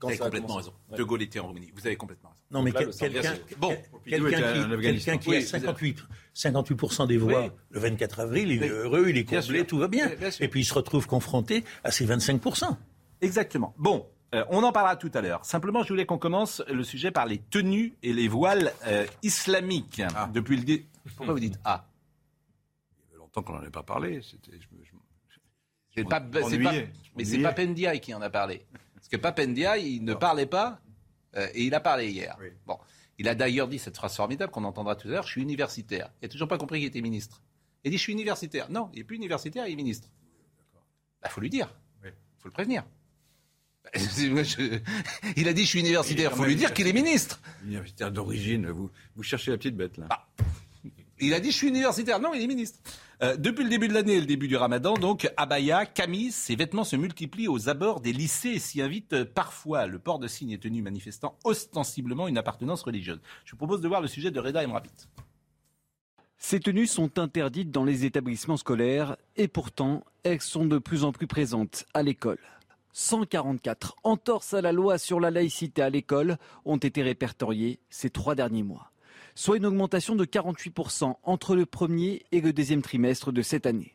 Quand 0.00 0.08
Vous 0.08 0.12
avez 0.14 0.18
complètement 0.18 0.56
raison. 0.56 0.72
Ouais. 0.90 0.98
De 0.98 1.04
Gaulle 1.04 1.22
était 1.22 1.38
en 1.38 1.46
Roumanie. 1.46 1.70
Vous 1.72 1.86
avez 1.86 1.94
complètement 1.94 2.30
raison. 2.30 2.40
Non, 2.50 2.62
mais 2.62 2.72
quel- 2.72 2.90
quelqu'un. 2.90 3.34
Bon, 3.58 3.68
en 3.92 3.98
qui, 4.00 4.10
quelqu'un 4.10 5.16
qui 5.18 5.28
Oui, 5.30 5.36
a 5.36 5.40
vous 5.40 5.46
58, 5.46 6.04
58% 6.34 7.06
des 7.06 7.16
voix 7.16 7.42
Oui. 7.44 7.50
le 7.70 7.78
24 7.78 8.18
avril, 8.20 8.50
il 8.50 8.62
est 8.64 8.66
Oui. 8.66 8.76
heureux, 8.76 9.06
il 9.08 9.16
est 9.18 9.24
comblé, 9.24 9.64
tout 9.64 9.78
va 9.78 9.86
bien. 9.86 10.10
Oui. 10.20 10.28
Et 10.40 10.48
puis 10.48 10.60
il 10.62 10.64
se 10.64 10.74
retrouve 10.74 11.06
confronté 11.06 11.62
à 11.84 11.92
ces 11.92 12.04
25%. 12.06 12.76
Exactement. 13.20 13.72
Bon, 13.78 14.08
euh, 14.34 14.44
on 14.50 14.64
en 14.64 14.72
parlera 14.72 14.96
tout 14.96 15.12
à 15.14 15.20
l'heure. 15.20 15.44
Simplement, 15.44 15.84
je 15.84 15.88
voulais 15.90 16.06
qu'on 16.06 16.18
commence 16.18 16.60
le 16.68 16.82
sujet 16.82 17.12
par 17.12 17.26
les 17.26 17.38
tenues 17.38 17.94
et 18.02 18.12
les 18.12 18.26
voiles 18.26 18.72
euh, 18.88 19.06
islamiques. 19.22 20.02
Ah. 20.16 20.28
Depuis 20.34 20.56
le 20.56 20.64
dé- 20.64 20.86
Pourquoi 21.16 21.34
vous 21.34 21.40
dites 21.40 21.58
ah 21.64 21.86
Il 23.08 23.12
y 23.12 23.14
a 23.14 23.18
longtemps 23.18 23.42
qu'on 23.44 23.52
n'en 23.52 23.60
avait 23.60 23.70
pas 23.70 23.84
parlé. 23.84 24.20
C'était, 24.22 24.50
je 24.60 24.66
me- 24.76 24.82
je 24.83 24.83
me- 24.83 24.83
C'est 25.96 26.04
pas, 26.04 26.20
pas- 26.20 26.40
mais 27.16 27.24
c'est 27.24 28.00
qui 28.00 28.14
en 28.14 28.22
a 28.22 28.30
parlé. 28.30 28.64
Parce 28.94 29.08
que 29.08 29.16
Papendiaï, 29.16 29.96
il 29.96 30.04
ne 30.04 30.14
parlait 30.14 30.46
pas 30.46 30.80
euh, 31.36 31.46
et 31.54 31.64
il 31.64 31.74
a 31.74 31.80
parlé 31.80 32.10
hier. 32.10 32.36
Oui. 32.40 32.48
Bon, 32.66 32.78
il 33.18 33.28
a 33.28 33.34
d'ailleurs 33.34 33.68
dit 33.68 33.78
cette 33.78 33.96
phrase 33.96 34.16
formidable 34.16 34.50
qu'on 34.52 34.64
entendra 34.64 34.96
tout 34.96 35.08
à 35.08 35.10
l'heure. 35.12 35.24
Je 35.26 35.30
suis 35.32 35.42
universitaire. 35.42 36.10
Il 36.20 36.24
n'a 36.24 36.28
toujours 36.28 36.48
pas 36.48 36.58
compris 36.58 36.78
qu'il 36.80 36.88
était 36.88 37.00
ministre. 37.00 37.42
Il 37.84 37.90
dit 37.90 37.96
je 37.98 38.02
suis 38.02 38.12
universitaire. 38.12 38.70
Non, 38.70 38.90
il 38.92 38.98
n'est 38.98 39.04
plus 39.04 39.16
universitaire, 39.16 39.66
il 39.68 39.72
est 39.72 39.76
ministre. 39.76 40.08
Il 41.24 41.30
faut 41.30 41.40
lui 41.40 41.50
dire. 41.50 41.74
Il 42.02 42.06
Oui. 42.08 42.12
faut 42.38 42.48
le 42.48 42.52
prévenir. 42.52 42.84
Je- 43.94 44.80
Il 45.36 45.46
a 45.48 45.52
dit 45.52 45.62
je 45.64 45.68
suis 45.68 45.80
universitaire. 45.80 46.30
Il 46.32 46.36
faut 46.36 46.44
lui 46.44 46.56
dire 46.56 46.72
qu'il 46.72 46.86
est 46.88 46.92
ministre. 46.92 47.40
Universitaire 47.64 48.10
d'origine, 48.10 48.68
vous, 48.70 48.90
vous 49.14 49.22
cherchez 49.22 49.50
la 49.50 49.58
petite 49.58 49.76
bête 49.76 49.98
là. 49.98 50.06
Ah. 50.10 50.26
Il 51.20 51.32
a 51.34 51.40
dit 51.40 51.50
je 51.52 51.56
suis 51.56 51.68
universitaire. 51.68 52.18
Non, 52.18 52.32
il 52.34 52.42
est 52.42 52.46
ministre. 52.46 52.78
Euh, 53.22 53.36
depuis 53.36 53.64
le 53.64 53.70
début 53.70 53.88
de 53.88 53.94
l'année 53.94 54.14
et 54.14 54.20
le 54.20 54.26
début 54.26 54.48
du 54.48 54.56
ramadan, 54.56 54.94
donc, 54.94 55.30
abaya, 55.36 55.86
camis, 55.86 56.32
ces 56.32 56.56
vêtements 56.56 56.84
se 56.84 56.96
multiplient 56.96 57.48
aux 57.48 57.68
abords 57.68 58.00
des 58.00 58.12
lycées 58.12 58.50
et 58.50 58.58
s'y 58.58 58.82
invitent 58.82 59.12
euh, 59.12 59.24
parfois. 59.24 59.86
Le 59.86 59.98
port 59.98 60.18
de 60.18 60.26
signes 60.26 60.50
et 60.50 60.58
tenues 60.58 60.82
manifestant 60.82 61.38
ostensiblement 61.44 62.28
une 62.28 62.38
appartenance 62.38 62.82
religieuse. 62.82 63.20
Je 63.44 63.52
vous 63.52 63.56
propose 63.56 63.80
de 63.80 63.88
voir 63.88 64.00
le 64.00 64.08
sujet 64.08 64.30
de 64.30 64.40
Reda 64.40 64.64
Emrabit. 64.64 65.08
Ces 66.38 66.60
tenues 66.60 66.86
sont 66.86 67.18
interdites 67.18 67.70
dans 67.70 67.84
les 67.84 68.04
établissements 68.04 68.56
scolaires 68.56 69.16
et 69.36 69.48
pourtant, 69.48 70.04
elles 70.24 70.42
sont 70.42 70.66
de 70.66 70.78
plus 70.78 71.04
en 71.04 71.12
plus 71.12 71.26
présentes 71.26 71.86
à 71.94 72.02
l'école. 72.02 72.38
144 72.92 73.96
entorses 74.04 74.54
à 74.54 74.60
la 74.60 74.70
loi 74.70 74.98
sur 74.98 75.18
la 75.18 75.30
laïcité 75.30 75.82
à 75.82 75.90
l'école 75.90 76.36
ont 76.64 76.76
été 76.76 77.02
répertoriées 77.02 77.80
ces 77.90 78.08
trois 78.10 78.34
derniers 78.34 78.62
mois, 78.62 78.92
soit 79.34 79.56
une 79.56 79.66
augmentation 79.66 80.14
de 80.14 80.24
48% 80.24 81.14
entre 81.22 81.54
le 81.54 81.66
premier 81.66 82.24
et 82.32 82.40
le 82.40 82.52
deuxième 82.52 82.82
trimestre 82.82 83.32
de 83.32 83.42
cette 83.42 83.66
année. 83.66 83.94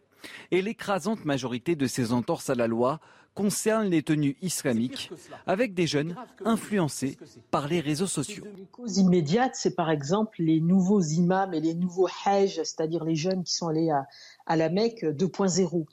Et 0.52 0.62
l'écrasante 0.62 1.26
majorité 1.26 1.76
de 1.76 1.88
ces 1.88 2.12
entorses 2.12 2.50
à 2.50 2.56
la 2.56 2.68
loi 2.68 3.00
concernent 3.36 3.88
les 3.90 4.04
tenues 4.04 4.36
islamiques, 4.42 5.12
avec 5.48 5.74
des 5.74 5.88
jeunes 5.88 6.16
influencés 6.44 7.18
par 7.52 7.68
les 7.68 7.80
réseaux 7.80 8.08
sociaux. 8.08 8.44
Les 8.58 8.66
causes 8.66 8.98
immédiates, 8.98 9.56
c'est 9.56 9.76
par 9.76 9.90
exemple 9.90 10.42
les 10.42 10.60
nouveaux 10.60 11.02
imams 11.02 11.54
et 11.54 11.62
les 11.62 11.74
nouveaux 11.74 12.10
hajj, 12.26 12.56
c'est-à-dire 12.56 13.06
les 13.06 13.16
jeunes 13.16 13.44
qui 13.44 13.54
sont 13.54 13.68
allés 13.68 13.92
à, 13.92 14.08
à 14.46 14.58
la 14.58 14.70
Mecque 14.70 15.04
2.0. 15.04 15.70
Vous 15.70 15.86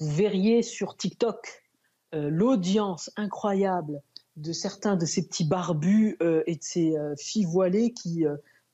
verriez 0.00 0.62
sur 0.62 0.96
TikTok 0.96 1.62
euh, 2.12 2.28
l'audience 2.28 3.10
incroyable 3.16 4.02
de 4.36 4.52
certains 4.52 4.96
de 4.96 5.06
ces 5.06 5.28
petits 5.28 5.44
barbus 5.44 6.16
euh, 6.22 6.42
et 6.46 6.56
de 6.56 6.62
ces 6.62 6.96
euh, 6.96 7.14
filles 7.16 7.44
voilées 7.44 7.92
qui 7.92 8.24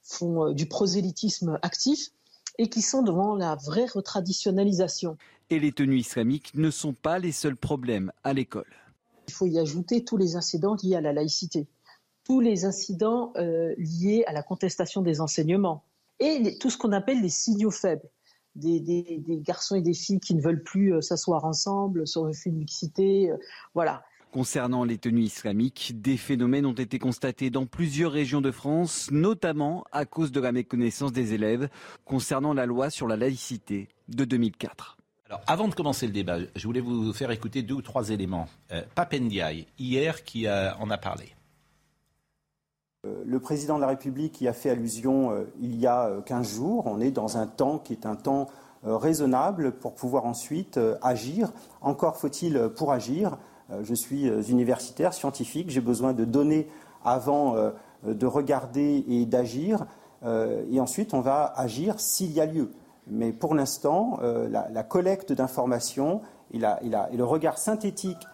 font 0.06 0.52
du 0.52 0.66
prosélytisme 0.66 1.58
actif 1.62 2.10
et 2.58 2.68
qui 2.68 2.82
sont 2.82 3.02
devant 3.02 3.34
la 3.34 3.54
vraie 3.56 3.86
retraditionnalisation. 3.86 5.16
Et 5.50 5.58
les 5.58 5.72
tenues 5.72 5.98
islamiques 5.98 6.54
ne 6.54 6.70
sont 6.70 6.94
pas 6.94 7.18
les 7.18 7.32
seuls 7.32 7.56
problèmes 7.56 8.12
à 8.24 8.32
l'école. 8.32 8.70
Il 9.28 9.34
faut 9.34 9.46
y 9.46 9.58
ajouter 9.58 10.04
tous 10.04 10.16
les 10.16 10.36
incidents 10.36 10.76
liés 10.82 10.96
à 10.96 11.00
la 11.00 11.12
laïcité, 11.12 11.66
tous 12.24 12.40
les 12.40 12.64
incidents 12.64 13.32
liés 13.76 14.24
à 14.26 14.32
la 14.32 14.42
contestation 14.42 15.02
des 15.02 15.20
enseignements 15.20 15.84
et 16.20 16.56
tout 16.58 16.70
ce 16.70 16.78
qu'on 16.78 16.92
appelle 16.92 17.20
les 17.20 17.28
signaux 17.28 17.70
faibles 17.70 18.08
des, 18.56 19.22
garçons 19.42 19.76
et 19.76 19.82
des 19.82 19.94
filles 19.94 20.20
qui 20.20 20.34
ne 20.34 20.40
veulent 20.40 20.62
plus 20.62 20.94
euh, 20.94 21.00
s'asseoir 21.00 21.44
ensemble, 21.44 22.06
sur 22.06 22.26
une 22.26 22.56
mixité, 22.56 23.30
euh, 23.30 23.36
voilà. 23.74 24.04
Concernant 24.36 24.84
les 24.84 24.98
tenues 24.98 25.22
islamiques, 25.22 25.94
des 26.02 26.18
phénomènes 26.18 26.66
ont 26.66 26.74
été 26.74 26.98
constatés 26.98 27.48
dans 27.48 27.64
plusieurs 27.64 28.12
régions 28.12 28.42
de 28.42 28.50
France, 28.50 29.08
notamment 29.10 29.82
à 29.92 30.04
cause 30.04 30.30
de 30.30 30.40
la 30.40 30.52
méconnaissance 30.52 31.10
des 31.10 31.32
élèves 31.32 31.70
concernant 32.04 32.52
la 32.52 32.66
loi 32.66 32.90
sur 32.90 33.08
la 33.08 33.16
laïcité 33.16 33.88
de 34.08 34.26
2004. 34.26 34.98
Alors, 35.30 35.40
avant 35.46 35.68
de 35.68 35.74
commencer 35.74 36.06
le 36.06 36.12
débat, 36.12 36.36
je 36.54 36.66
voulais 36.66 36.82
vous 36.82 37.14
faire 37.14 37.30
écouter 37.30 37.62
deux 37.62 37.76
ou 37.76 37.80
trois 37.80 38.10
éléments. 38.10 38.46
Euh, 38.72 38.82
Papendiaï, 38.94 39.68
hier, 39.78 40.22
qui 40.22 40.46
en 40.46 40.90
a 40.90 40.98
parlé. 40.98 41.34
Euh, 43.06 43.22
le 43.24 43.40
président 43.40 43.76
de 43.76 43.80
la 43.80 43.88
République 43.88 44.40
y 44.40 44.48
a 44.48 44.52
fait 44.52 44.70
allusion 44.70 45.30
euh, 45.30 45.44
il 45.60 45.76
y 45.76 45.86
a 45.86 46.10
15 46.26 46.46
euh, 46.46 46.56
jours. 46.56 46.86
On 46.86 47.00
est 47.00 47.10
dans 47.10 47.38
un 47.38 47.46
temps 47.46 47.78
qui 47.78 47.92
est 47.92 48.04
un 48.04 48.16
temps 48.16 48.48
raisonnable 48.84 49.72
pour 49.72 49.94
pouvoir 49.94 50.26
ensuite 50.26 50.78
agir. 51.02 51.50
Encore 51.80 52.18
faut-il 52.18 52.68
pour 52.76 52.92
agir. 52.92 53.36
Je 53.82 53.94
suis 53.94 54.28
universitaire, 54.48 55.12
scientifique, 55.12 55.70
j'ai 55.70 55.80
besoin 55.80 56.12
de 56.12 56.24
données 56.24 56.68
avant 57.04 57.56
de 58.04 58.26
regarder 58.26 59.04
et 59.08 59.26
d'agir. 59.26 59.86
Et 60.24 60.78
ensuite, 60.78 61.14
on 61.14 61.20
va 61.20 61.52
agir 61.56 61.98
s'il 61.98 62.32
y 62.32 62.40
a 62.40 62.46
lieu. 62.46 62.70
Mais 63.08 63.32
pour 63.32 63.54
l'instant, 63.54 64.20
la, 64.22 64.82
collecte 64.84 65.32
d'informations 65.32 66.20
et, 66.52 66.58
et, 66.58 67.16
le 67.16 67.24
regard 67.24 67.58
synthétique 67.58 68.24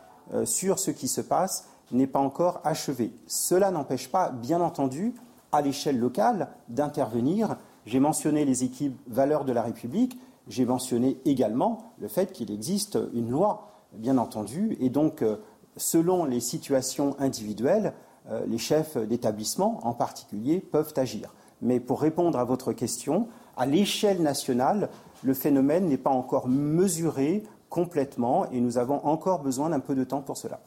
sur 0.45 0.79
ce 0.79 0.91
qui 0.91 1.09
se 1.09 1.23
passe 1.23 1.67
n'est 1.93 2.07
pas 2.07 2.19
encore 2.19 2.61
achevé. 2.65 3.12
Cela 3.27 3.71
n'empêche 3.71 4.11
pas, 4.11 4.31
bien 4.31 4.61
entendu, 4.61 5.15
à 5.53 5.61
l'échelle 5.61 5.99
locale, 5.99 6.49
d'intervenir. 6.69 7.57
J'ai 7.87 8.01
mentionné 8.01 8.45
les 8.45 8.65
équipes 8.65 8.99
valeurs 9.07 9.45
de 9.45 9.53
la 9.53 9.62
République, 9.62 10.19
j'ai 10.49 10.65
mentionné 10.65 11.19
également 11.25 11.93
le 12.01 12.09
fait 12.09 12.33
qu'il 12.33 12.51
existe 12.51 12.99
une 13.15 13.31
loi, 13.31 13.72
bien 13.95 14.19
entendu, 14.19 14.77
et 14.81 14.91
donc, 14.91 15.23
euh, 15.23 15.37
selon 15.77 16.25
les 16.25 16.41
situations 16.41 17.17
individuelles, 17.19 17.95
euh, 18.31 18.45
les 18.47 18.59
chefs 18.59 18.97
d'établissement, 18.97 19.81
en 19.83 19.95
particulier, 19.95 20.61
peuvent 20.61 20.95
agir. 20.97 21.35
Mais 21.61 21.81
pour 21.81 22.01
répondre 22.01 22.39
à 22.39 22.45
votre 22.45 22.73
question, 22.73 23.29
à 23.57 23.67
l'échelle 23.67 24.23
nationale, 24.23 24.89
le 25.23 25.35
phénomène 25.35 25.87
n'est 25.87 25.97
pas 25.97 26.11
encore 26.11 26.49
mesuré 26.49 27.43
complètement 27.69 28.51
et 28.51 28.61
nous 28.61 28.79
avons 28.79 29.05
encore 29.07 29.41
besoin 29.41 29.71
d'un 29.71 29.81
peu 29.81 29.95
de 29.95 30.05
temps 30.05 30.21
pour 30.21 30.37
cela. 30.37 30.61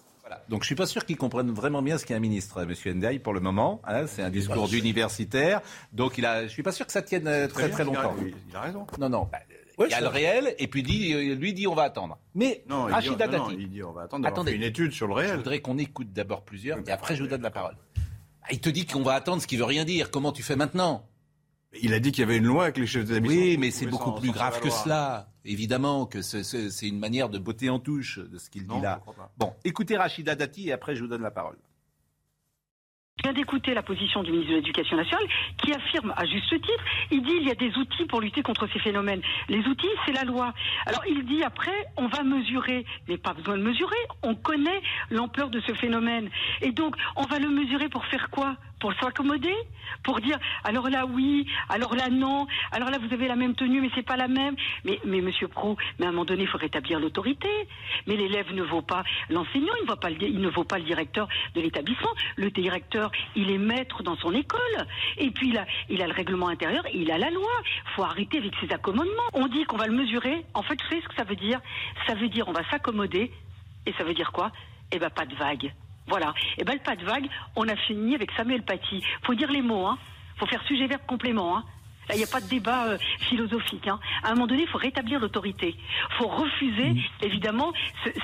Donc 0.50 0.64
je 0.64 0.68
suis 0.68 0.76
pas 0.76 0.86
sûr 0.86 1.06
qu'ils 1.06 1.18
comprennent 1.18 1.52
vraiment 1.52 1.82
bien 1.82 1.98
ce 1.98 2.06
qu'est 2.06 2.16
un 2.16 2.20
ministre, 2.20 2.64
Monsieur 2.66 2.94
Ndiaye, 2.94 3.20
pour 3.20 3.34
le 3.34 3.40
moment. 3.40 3.82
Hein. 3.86 4.08
c'est 4.08 4.24
un 4.24 4.30
discours 4.30 4.68
d'universitaire. 4.68 5.62
Donc 5.94 6.18
il 6.18 6.26
a, 6.26 6.44
je 6.44 6.48
suis 6.48 6.64
pas 6.64 6.72
sûr 6.72 6.86
que 6.86 6.92
ça 6.92 7.02
tienne 7.02 7.28
euh, 7.28 7.48
très 7.48 7.70
très, 7.70 7.84
longtemps. 7.84 8.16
Il 8.20 8.56
a, 8.56 8.62
raison. 8.62 8.88
Non, 9.00 9.10
non. 9.10 9.28
Bah, 9.32 9.38
il 9.80 9.90
y 9.90 9.94
a 9.94 10.02
le 10.02 10.08
réel 10.08 10.56
et 10.58 10.68
puis 10.68 10.84
dit, 10.84 11.14
euh, 11.14 11.36
lui 11.36 11.54
dit 11.54 11.68
on 11.68 11.76
va 11.76 11.84
attendre. 11.84 12.18
Mais 12.34 12.64
non, 12.68 12.86
Rachida 12.86 13.28
Dati. 13.28 13.56
il 13.58 13.70
dit 13.70 13.84
on 13.84 13.92
va 13.92 14.04
attendre. 14.04 14.28
Attendez, 14.28 14.54
une 14.54 14.64
étude 14.64 14.92
sur 14.92 15.08
le 15.08 15.14
réel. 15.14 15.32
Je 15.32 15.38
voudrais 15.38 15.60
qu'on 15.62 15.78
écoute 15.78 16.12
d'abord 16.14 16.44
plusieurs 16.44 16.78
et 16.88 16.92
après 16.92 17.16
je 17.16 17.24
vous 17.24 17.30
donne 17.30 17.42
la 17.42 17.52
parole. 17.52 17.76
Ah, 18.44 18.50
il 18.52 18.60
te 18.60 18.70
dit 18.70 18.86
qu'on 18.86 19.02
va 19.02 19.14
attendre 19.14 19.42
ce 19.42 19.48
qui 19.48 19.58
veut 19.58 19.66
rien 19.66 19.86
dire. 19.86 20.12
Comment 20.12 20.32
tu 20.32 20.44
fais 20.44 20.56
maintenant? 20.56 21.08
Il 21.82 21.94
a 21.94 22.00
dit 22.00 22.12
qu'il 22.12 22.22
y 22.22 22.24
avait 22.24 22.38
une 22.38 22.46
loi 22.46 22.64
avec 22.64 22.78
les 22.78 22.88
chefs 22.88 23.06
d'établissement. 23.06 23.42
Oui, 23.44 23.58
mais 23.58 23.72
c'est 23.72 23.86
beaucoup 23.86 24.14
plus 24.14 24.32
grave 24.32 24.60
que 24.62 24.70
cela. 24.70 25.30
Évidemment 25.44 26.06
que 26.06 26.22
c'est 26.22 26.88
une 26.88 27.00
manière 27.00 27.30
de 27.30 27.38
botter 27.38 27.70
en 27.70 27.80
touche 27.80 28.20
de 28.20 28.38
ce 28.38 28.50
qu'il 28.50 28.68
dit 28.68 28.82
là. 28.82 29.02
Bon, 29.38 29.54
écoutez 29.64 29.98
Rachida 29.98 30.36
Dati 30.36 30.70
et 30.70 30.72
après 30.72 30.96
je 30.96 31.02
vous 31.02 31.08
donne 31.08 31.22
la 31.22 31.32
parole. 31.32 31.58
Je 33.18 33.24
viens 33.24 33.34
d'écouter 33.34 33.74
la 33.74 33.82
position 33.82 34.24
du 34.24 34.32
ministre 34.32 34.52
de 34.52 34.58
l'Éducation 34.58 34.98
nationale 34.98 35.26
qui 35.64 35.72
affirme 35.72 36.14
à 36.18 36.26
juste 36.26 36.50
titre, 36.50 36.84
il 37.12 37.22
dit 37.22 37.32
il 37.40 37.48
y 37.48 37.52
a 37.52 37.56
des 37.56 37.74
outils 37.78 38.04
pour 38.06 38.20
lutter 38.20 38.42
contre 38.44 38.68
ces 38.74 38.80
phénomènes. 38.80 39.22
Les 39.48 39.60
outils, 39.60 39.88
c'est 40.06 40.12
la 40.12 40.26
loi. 40.26 40.54
Alors 40.86 41.02
il 41.08 41.26
dit 41.26 41.42
après, 41.42 41.72
on 41.96 42.08
va 42.08 42.24
mesurer, 42.24 42.86
mais 43.08 43.18
pas 43.18 43.34
besoin 43.34 43.58
de 43.58 43.64
mesurer, 43.64 43.96
on 44.22 44.36
connaît 44.36 44.82
l'ampleur 45.12 45.50
de 45.50 45.62
ce 45.62 45.74
phénomène. 45.74 46.30
Et 46.62 46.74
donc, 46.74 46.98
on 47.16 47.24
va 47.24 47.40
le 47.40 47.48
mesurer 47.48 47.88
pour 47.88 48.06
faire 48.06 48.30
quoi? 48.30 48.58
Pour 48.80 48.94
s'accommoder, 48.96 49.56
pour 50.04 50.20
dire 50.22 50.38
alors 50.64 50.90
là 50.90 51.06
oui, 51.06 51.48
alors 51.70 51.96
là 51.96 52.10
non, 52.10 52.48
alors 52.72 52.90
là 52.90 52.98
vous 52.98 53.14
avez 53.14 53.28
la 53.28 53.36
même 53.36 53.56
tenue 53.56 53.82
mais 53.82 53.90
c'est 53.96 54.06
pas 54.06 54.18
la 54.18 54.28
même. 54.28 54.56
Mais 54.84 55.00
Monsieur 55.22 55.48
Pro, 55.48 55.78
mais 56.00 56.06
à 56.06 56.10
un 56.10 56.12
moment 56.12 56.26
donné 56.26 56.44
il 56.44 56.48
faut 56.48 56.58
rétablir 56.58 57.00
l'autorité. 57.00 57.50
Mais 58.08 58.16
l'élève 58.16 58.54
ne 58.54 58.64
vaut 58.64 58.82
pas 58.82 59.04
l'enseignant, 59.30 59.74
il 59.80 59.86
ne 59.86 59.90
vaut 59.90 59.96
pas 59.96 60.10
le, 60.10 60.22
il 60.22 60.40
ne 60.40 60.50
pas 60.50 60.78
le 60.78 60.84
directeur 60.84 61.28
de 61.56 61.62
l'établissement. 61.62 62.12
Le 62.36 62.50
directeur 62.52 63.12
il 63.36 63.52
est 63.52 63.58
maître 63.58 64.04
dans 64.04 64.16
son 64.18 64.34
école 64.34 64.60
et 65.18 65.32
puis 65.32 65.50
il 65.50 65.58
a 65.58 65.66
il 65.90 66.02
a 66.02 66.08
le 66.08 66.14
règlement 66.14 66.48
intérieur, 66.48 66.84
il 66.94 67.12
a 67.12 67.18
la 67.18 67.30
loi. 67.30 67.52
Faut 67.96 68.04
arrêter 68.04 68.38
avec 68.38 68.54
ces 68.62 68.72
accommodements. 68.74 69.30
On 69.34 69.48
dit 69.48 69.64
qu'on 69.66 69.78
va 69.78 69.88
le 69.88 69.94
mesurer. 69.94 70.46
En 70.54 70.64
fait, 70.64 70.82
vous 70.82 70.90
savez 70.90 71.02
ce 71.02 71.08
que 71.08 71.16
ça 71.16 71.24
veut 71.24 71.36
dire 71.36 71.60
Ça 72.08 72.16
veut 72.16 72.30
dire 72.30 72.48
on 72.48 72.54
va 72.54 72.68
s'accommoder 72.70 73.32
et 73.86 73.94
ça 73.94 74.04
veut 74.04 74.14
dire 74.14 74.32
quoi? 74.32 74.52
Eh 74.92 75.00
ben 75.00 75.10
pas 75.10 75.26
de 75.26 75.36
vague. 75.36 75.74
Voilà. 76.08 76.34
Et 76.58 76.64
ben 76.64 76.74
le 76.74 76.80
pas 76.80 76.96
de 76.96 77.04
vague, 77.04 77.28
on 77.56 77.68
a 77.68 77.76
fini 77.76 78.16
avec 78.16 78.32
Samuel 78.32 78.64
Paty. 78.64 79.04
Faut 79.24 79.36
dire 79.36 79.52
les 79.52 79.62
mots, 79.62 79.88
hein. 79.88 79.98
Faut 80.38 80.46
faire 80.46 80.64
sujet 80.68 80.88
verbe 80.88 81.02
complément, 81.08 81.58
hein. 81.58 81.64
Là, 82.08 82.16
il 82.16 82.20
n'y 82.20 82.24
a 82.24 82.28
pas 82.28 82.42
de 82.42 82.48
débat 82.48 82.90
euh, 82.90 82.98
philosophique. 83.30 83.88
Hein. 83.88 84.00
À 84.24 84.30
un 84.30 84.36
moment 84.36 84.48
donné, 84.48 84.62
il 84.64 84.68
faut 84.68 84.78
rétablir 84.78 85.20
l'autorité. 85.20 85.76
Il 85.76 86.16
faut 86.18 86.28
refuser, 86.28 86.94
mmh. 86.94 87.02
évidemment, 87.24 87.74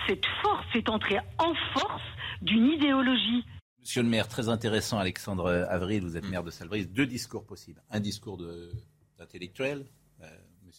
cette 0.07 0.25
force, 0.43 0.63
cette 0.71 0.89
entrée 0.89 1.17
en 1.39 1.53
force 1.73 2.03
d'une 2.43 2.67
idéologie. 2.67 3.43
Monsieur 3.79 4.03
le 4.03 4.09
maire, 4.09 4.27
très 4.27 4.49
intéressant, 4.49 4.99
Alexandre 4.99 5.65
Avril, 5.67 6.03
vous 6.03 6.15
êtes 6.15 6.25
mmh. 6.25 6.29
maire 6.29 6.43
de 6.43 6.51
Salbris. 6.51 6.85
Deux 6.85 7.07
discours 7.07 7.43
possibles. 7.43 7.81
Un 7.89 7.99
discours 7.99 8.37
d'intellectuel, 9.17 9.85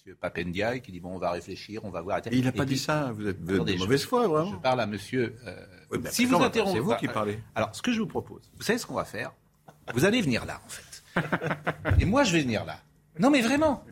euh, 0.02 0.10
Monsieur 0.10 0.16
Papendiaï, 0.20 0.80
qui 0.80 0.92
dit 0.92 1.00
bon, 1.00 1.14
on 1.14 1.18
va 1.18 1.30
réfléchir, 1.30 1.84
on 1.84 1.90
va 1.90 2.00
voir. 2.00 2.20
il 2.30 2.44
n'a 2.44 2.52
pas 2.52 2.64
dit 2.64 2.78
ça. 2.78 3.12
Vous 3.14 3.26
êtes 3.28 3.44
de, 3.44 3.58
mauvaise 3.78 4.04
foi, 4.04 4.26
vraiment. 4.26 4.52
Je 4.52 4.56
parle 4.56 4.80
à 4.80 4.86
Monsieur. 4.86 5.36
Euh, 5.46 5.98
si 6.10 6.24
vous 6.24 6.36
interrompez, 6.36 6.78
c'est 6.78 6.80
vous 6.80 6.94
qui 6.96 7.08
parlez. 7.08 7.38
Alors, 7.54 7.74
ce 7.74 7.82
que 7.82 7.92
je 7.92 8.00
vous 8.00 8.06
propose, 8.06 8.50
vous 8.56 8.62
savez 8.62 8.78
ce 8.78 8.86
qu'on 8.86 8.94
va 8.94 9.04
faire? 9.04 9.32
Vous 9.94 10.04
allez 10.04 10.20
venir 10.20 10.44
là, 10.44 10.60
en 10.64 10.68
fait. 10.68 11.02
Et 12.00 12.04
moi, 12.04 12.24
je 12.24 12.32
vais 12.32 12.42
venir 12.42 12.64
là. 12.64 12.78
Non, 13.18 13.30
mais 13.30 13.40
vraiment. 13.40 13.84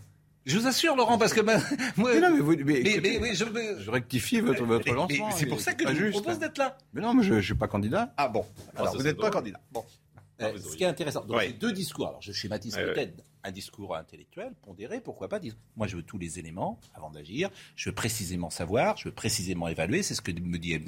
Je 0.46 0.58
vous 0.58 0.66
assure, 0.66 0.96
Laurent, 0.96 1.18
parce 1.18 1.34
que 1.34 1.40
moi, 1.96 2.14
mais 2.14 2.20
non, 2.20 2.30
mais, 2.30 2.40
vous, 2.40 2.56
mais, 2.64 3.34
je, 3.34 3.44
je, 3.78 3.90
rectifie 3.90 4.40
votre, 4.40 4.64
votre 4.64 4.90
lancement. 4.92 5.30
C'est 5.32 5.46
pour 5.46 5.60
ça 5.60 5.74
que 5.74 5.92
je 5.94 6.06
vous 6.06 6.12
propose 6.12 6.38
d'être 6.38 6.58
là. 6.58 6.78
Mais 6.94 7.02
non, 7.02 7.12
mais 7.12 7.22
je 7.22 7.34
ne 7.34 7.40
suis 7.40 7.54
pas 7.54 7.68
candidat. 7.68 8.14
Ah 8.16 8.28
bon. 8.28 8.46
Alors, 8.74 8.96
vous 8.96 9.02
n'êtes 9.02 9.18
pas 9.18 9.30
candidat. 9.30 9.60
Bon. 9.70 9.84
Euh, 10.40 10.58
ce 10.58 10.76
qui 10.76 10.84
est 10.84 10.86
intéressant, 10.86 11.24
donc 11.24 11.36
ouais. 11.36 11.52
deux 11.52 11.72
discours. 11.72 12.08
Alors 12.08 12.22
je 12.22 12.32
schématise 12.32 12.74
peut-être 12.74 13.14
un 13.44 13.50
discours 13.50 13.96
intellectuel, 13.96 14.52
pondéré, 14.62 15.00
pourquoi 15.00 15.28
pas 15.28 15.38
dire. 15.38 15.54
Moi 15.76 15.86
je 15.86 15.96
veux 15.96 16.02
tous 16.02 16.18
les 16.18 16.38
éléments 16.38 16.78
avant 16.94 17.10
d'agir. 17.10 17.50
Je 17.76 17.90
veux 17.90 17.94
précisément 17.94 18.50
savoir, 18.50 18.96
je 18.96 19.08
veux 19.08 19.14
précisément 19.14 19.68
évaluer. 19.68 20.02
C'est 20.02 20.14
ce 20.14 20.22
que 20.22 20.32
me 20.32 20.58
dit 20.58 20.78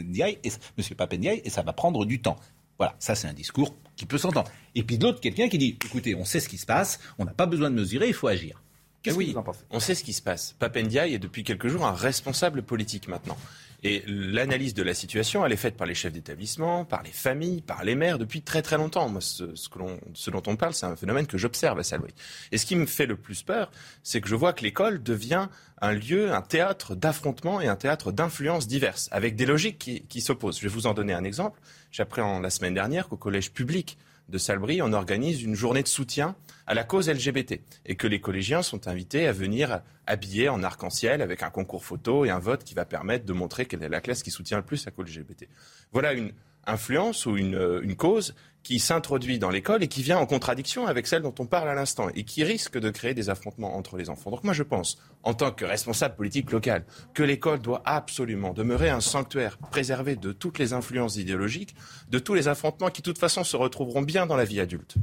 Monsieur 0.77 0.95
Papendiaï, 0.95 1.43
et 1.45 1.51
ça 1.51 1.63
va 1.63 1.73
prendre 1.73 2.05
du 2.05 2.21
temps. 2.21 2.37
Voilà, 2.79 2.95
ça 2.99 3.15
c'est 3.15 3.29
un 3.29 3.35
discours 3.35 3.75
qui 3.97 4.07
peut 4.07 4.19
s'entendre. 4.19 4.51
Et 4.75 4.83
puis 4.83 4.99
de 4.99 5.05
l'autre, 5.05 5.21
quelqu'un 5.21 5.49
qui 5.49 5.59
dit, 5.59 5.79
écoutez, 5.85 6.15
on 6.15 6.25
sait 6.25 6.41
ce 6.41 6.49
qui 6.49 6.59
se 6.59 6.67
passe, 6.67 7.01
on 7.19 7.25
n'a 7.25 7.35
pas 7.35 7.47
besoin 7.47 7.71
de 7.71 7.75
mesurer, 7.75 8.09
il 8.09 8.15
faut 8.15 8.29
agir. 8.29 8.62
Qu'est-ce 9.03 9.19
que 9.19 9.25
vous 9.25 9.37
en 9.37 9.43
pensez? 9.43 9.61
On 9.71 9.81
sait 9.81 9.95
ce 9.95 10.05
qui 10.05 10.13
se 10.13 10.23
passe. 10.23 10.55
Papendiaï 10.59 11.15
est 11.15 11.19
depuis 11.19 11.45
quelques 11.45 11.69
jours 11.69 11.87
un 11.87 11.93
responsable 11.93 12.63
politique 12.63 13.09
maintenant. 13.09 13.37
Et 13.85 14.05
l'analyse 14.07 14.75
de 14.75 14.83
la 14.85 14.95
situation, 14.95 15.45
elle 15.45 15.53
est 15.53 15.57
faite 15.57 15.77
par 15.77 15.89
les 15.89 15.95
chefs 15.95 16.13
d'établissement, 16.13 16.85
par 16.85 17.03
les 17.03 17.11
familles, 17.11 17.63
par 17.63 17.83
les 17.83 17.97
maires 17.97 18.19
depuis 18.19 18.41
très 18.41 18.63
très 18.63 18.77
longtemps. 18.77 19.09
Moi, 19.09 19.21
ce, 19.21 19.45
que 19.45 19.81
ce 20.15 20.31
dont 20.31 20.43
on 20.47 20.55
parle, 20.55 20.73
c'est 20.73 20.87
un 20.87 20.95
phénomène 20.95 21.27
que 21.27 21.37
j'observe 21.37 21.81
à 21.81 21.83
Salouy. 21.83 22.13
Et 22.53 22.59
ce 22.59 22.67
qui 22.67 22.77
me 22.77 22.87
fait 22.87 23.07
le 23.07 23.17
plus 23.17 23.43
peur, 23.43 23.73
c'est 24.05 24.21
que 24.21 24.29
je 24.29 24.37
vois 24.37 24.53
que 24.53 24.63
l'école 24.63 25.03
devient 25.03 25.49
un 25.81 25.93
lieu, 25.95 26.33
un 26.33 26.43
théâtre 26.43 26.95
d'affrontement 26.95 27.61
et 27.61 27.67
un 27.67 27.75
théâtre 27.75 28.13
d'influences 28.13 28.69
diverses, 28.69 29.09
avec 29.11 29.35
des 29.35 29.47
logiques 29.47 29.79
qui, 29.79 30.03
qui 30.03 30.21
s'opposent. 30.21 30.59
Je 30.59 30.63
vais 30.63 30.73
vous 30.73 30.87
en 30.87 30.95
donner 30.95 31.13
un 31.13 31.25
exemple. 31.25 31.61
J'apprends 31.91 32.39
la 32.39 32.51
semaine 32.51 32.75
dernière 32.75 33.09
qu'au 33.09 33.17
collège 33.17 33.51
public 33.51 33.99
de 34.29 34.39
Salbris, 34.39 34.81
on 34.81 34.93
organise 34.93 35.43
une 35.43 35.57
journée 35.57 35.83
de 35.83 35.89
soutien 35.89 36.37
à 36.67 36.75
la 36.75 36.85
cause 36.85 37.09
LGBT 37.09 37.61
et 37.87 37.97
que 37.97 38.07
les 38.07 38.21
collégiens 38.21 38.63
sont 38.63 38.89
invités 38.89 39.27
à 39.27 39.33
venir 39.33 39.83
habillés 40.07 40.49
en 40.49 40.63
arc-en-ciel 40.63 41.23
avec 41.23 41.43
un 41.43 41.51
concours 41.51 41.85
photo 41.85 42.25
et 42.25 42.31
un 42.31 42.39
vote 42.39 42.65
qui 42.65 42.75
va 42.75 42.85
permettre 42.85 43.25
de 43.25 43.33
montrer 43.33 43.67
quelle 43.67 43.83
est 43.83 43.89
la 43.89 44.01
classe 44.01 44.23
qui 44.23 44.31
soutient 44.31 44.57
le 44.57 44.65
plus 44.65 44.85
la 44.85 44.93
cause 44.93 45.07
LGBT. 45.09 45.49
Voilà 45.93 46.13
une 46.13 46.33
influence 46.67 47.27
ou 47.27 47.37
une, 47.37 47.57
euh, 47.57 47.81
une 47.83 47.97
cause 47.97 48.35
qui 48.63 48.79
s'introduit 48.79 49.41
dans 49.41 49.51
l'école 49.51 49.83
et 49.83 49.89
qui 49.89 50.03
vient 50.03 50.19
en 50.19 50.27
contradiction 50.27 50.87
avec 50.87 51.09
celle 51.09 51.23
dont 51.23 51.35
on 51.41 51.47
parle 51.47 51.69
à 51.69 51.75
l'instant 51.75 52.09
et 52.15 52.23
qui 52.23 52.45
risque 52.45 52.79
de 52.79 52.91
créer 52.91 53.15
des 53.15 53.29
affrontements 53.29 53.77
entre 53.77 53.97
les 53.97 54.09
enfants. 54.09 54.31
Donc 54.31 54.45
moi 54.45 54.55
je 54.55 54.63
pense, 54.63 54.99
en 55.25 55.35
tant 55.35 55.51
que 55.51 55.65
responsable 55.65 56.15
politique 56.15 56.53
local, 56.53 56.85
que 57.15 57.25
l'école 57.25 57.61
doit 57.61 57.83
absolument 57.85 58.53
demeurer 58.53 58.91
un 58.91 59.01
sanctuaire 59.01 59.59
préservé 59.59 60.15
de 60.15 60.33
toutes 60.33 60.59
les 60.59 60.73
influences 60.73 61.17
idéologiques, 61.17 61.75
de 62.09 62.19
tous 62.21 62.35
les 62.35 62.47
affrontements 62.47 62.91
qui 62.91 63.03
de 63.03 63.07
toute 63.07 63.19
façon 63.19 63.43
se 63.43 63.57
retrouveront 63.57 64.03
bien 64.03 64.27
dans 64.27 64.37
la 64.37 64.45
vie 64.45 64.61
adulte. 64.61 64.97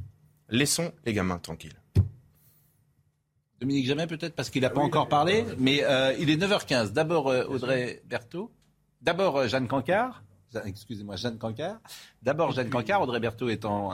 Laissons 0.49 0.91
les 1.05 1.13
gamins 1.13 1.39
tranquilles. 1.39 1.79
Dominique 3.59 3.87
Jamais 3.87 4.07
peut-être 4.07 4.35
parce 4.35 4.49
qu'il 4.49 4.61
n'a 4.61 4.69
pas 4.69 4.81
encore 4.81 5.09
parlé, 5.09 5.45
mais 5.57 5.83
euh, 5.83 6.13
il 6.17 6.29
est 6.29 6.37
9h15. 6.37 6.91
D'abord 6.91 7.27
euh, 7.27 7.43
Audrey 7.45 8.01
Berthaud, 8.05 8.51
d'abord 9.01 9.37
euh, 9.37 9.47
Jeanne 9.47 9.67
Cancard, 9.67 10.23
excusez-moi 10.65 11.17
Jeanne 11.17 11.37
Cancard, 11.37 11.79
d'abord 12.21 12.53
Jeanne 12.53 12.69
Cancard, 12.69 13.01
Audrey 13.01 13.19
Berthaud 13.19 13.49
est 13.49 13.65
en 13.65 13.91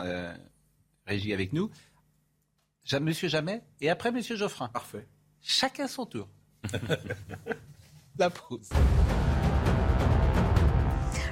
régie 1.05 1.33
avec 1.33 1.51
nous, 1.51 1.69
Monsieur 3.01 3.27
Jamais, 3.27 3.63
et 3.81 3.89
après 3.89 4.11
Monsieur 4.11 4.35
Geoffrin. 4.35 4.67
Parfait. 4.69 5.07
Chacun 5.41 5.87
son 5.87 6.05
tour. 6.05 6.29
La 8.17 8.29
pause. 8.29 8.69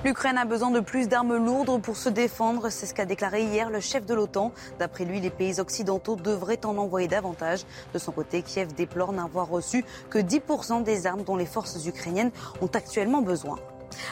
L'Ukraine 0.03 0.37
a 0.37 0.43
besoin 0.43 0.69
de 0.69 0.81
plus 0.81 1.07
d'armes 1.07 1.37
lourdes 1.37 1.81
pour 1.81 1.95
se 1.95 2.09
défendre, 2.09 2.69
c'est 2.69 2.85
ce 2.85 2.93
qu'a 2.93 3.05
déclaré 3.05 3.43
hier 3.43 3.69
le 3.69 3.79
chef 3.79 4.05
de 4.05 4.13
l'OTAN. 4.13 4.51
D'après 4.77 5.05
lui, 5.05 5.21
les 5.21 5.29
pays 5.29 5.61
occidentaux 5.61 6.17
devraient 6.17 6.65
en 6.65 6.77
envoyer 6.77 7.07
davantage. 7.07 7.61
De 7.93 7.99
son 7.99 8.11
côté, 8.11 8.41
Kiev 8.41 8.73
déplore 8.73 9.13
n'avoir 9.13 9.47
reçu 9.47 9.85
que 10.09 10.19
10% 10.19 10.83
des 10.83 11.07
armes 11.07 11.23
dont 11.23 11.37
les 11.37 11.45
forces 11.45 11.85
ukrainiennes 11.85 12.31
ont 12.61 12.69
actuellement 12.73 13.21
besoin. 13.21 13.57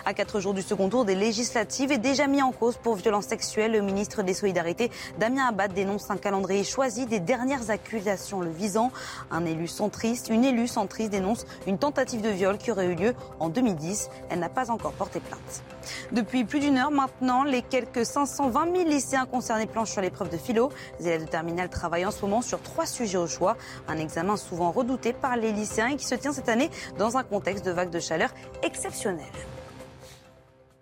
À 0.05 0.13
quatre 0.13 0.39
jours 0.39 0.53
du 0.53 0.61
second 0.61 0.89
tour 0.89 1.05
des 1.05 1.15
législatives 1.15 1.91
est 1.91 1.97
déjà 1.97 2.27
mis 2.27 2.41
en 2.41 2.51
cause 2.51 2.77
pour 2.77 2.95
violence 2.95 3.25
sexuelle. 3.25 3.71
Le 3.71 3.81
ministre 3.81 4.23
des 4.23 4.33
Solidarités, 4.33 4.91
Damien 5.19 5.47
Abad, 5.47 5.73
dénonce 5.73 6.09
un 6.09 6.17
calendrier 6.17 6.63
choisi 6.63 7.05
des 7.05 7.19
dernières 7.19 7.69
accusations 7.69 8.41
le 8.41 8.49
visant. 8.49 8.91
Un 9.29 9.45
élu 9.45 9.67
centriste, 9.67 10.29
une 10.29 10.43
élue 10.43 10.67
centriste 10.67 11.11
dénonce 11.11 11.45
une 11.67 11.77
tentative 11.77 12.21
de 12.21 12.29
viol 12.29 12.57
qui 12.57 12.71
aurait 12.71 12.87
eu 12.87 12.95
lieu 12.95 13.13
en 13.39 13.49
2010. 13.49 14.09
Elle 14.29 14.39
n'a 14.39 14.49
pas 14.49 14.71
encore 14.71 14.93
porté 14.93 15.19
plainte. 15.19 15.63
Depuis 16.11 16.43
plus 16.43 16.59
d'une 16.59 16.77
heure 16.77 16.91
maintenant, 16.91 17.43
les 17.43 17.61
quelques 17.61 18.05
520 18.05 18.75
000 18.75 18.89
lycéens 18.89 19.25
concernés 19.25 19.67
planchent 19.67 19.91
sur 19.91 20.01
l'épreuve 20.01 20.29
de 20.29 20.37
philo. 20.37 20.69
Les 20.99 21.07
élèves 21.07 21.25
de 21.25 21.29
terminale 21.29 21.69
travaillent 21.69 22.05
en 22.05 22.11
ce 22.11 22.21
moment 22.21 22.41
sur 22.41 22.61
trois 22.61 22.85
sujets 22.85 23.17
au 23.17 23.27
choix. 23.27 23.57
Un 23.87 23.97
examen 23.97 24.37
souvent 24.37 24.71
redouté 24.71 25.13
par 25.13 25.37
les 25.37 25.51
lycéens 25.51 25.87
et 25.87 25.95
qui 25.95 26.05
se 26.05 26.15
tient 26.15 26.33
cette 26.33 26.49
année 26.49 26.69
dans 26.97 27.17
un 27.17 27.23
contexte 27.23 27.65
de 27.65 27.71
vague 27.71 27.89
de 27.89 27.99
chaleur 27.99 28.29
exceptionnelle. 28.63 29.25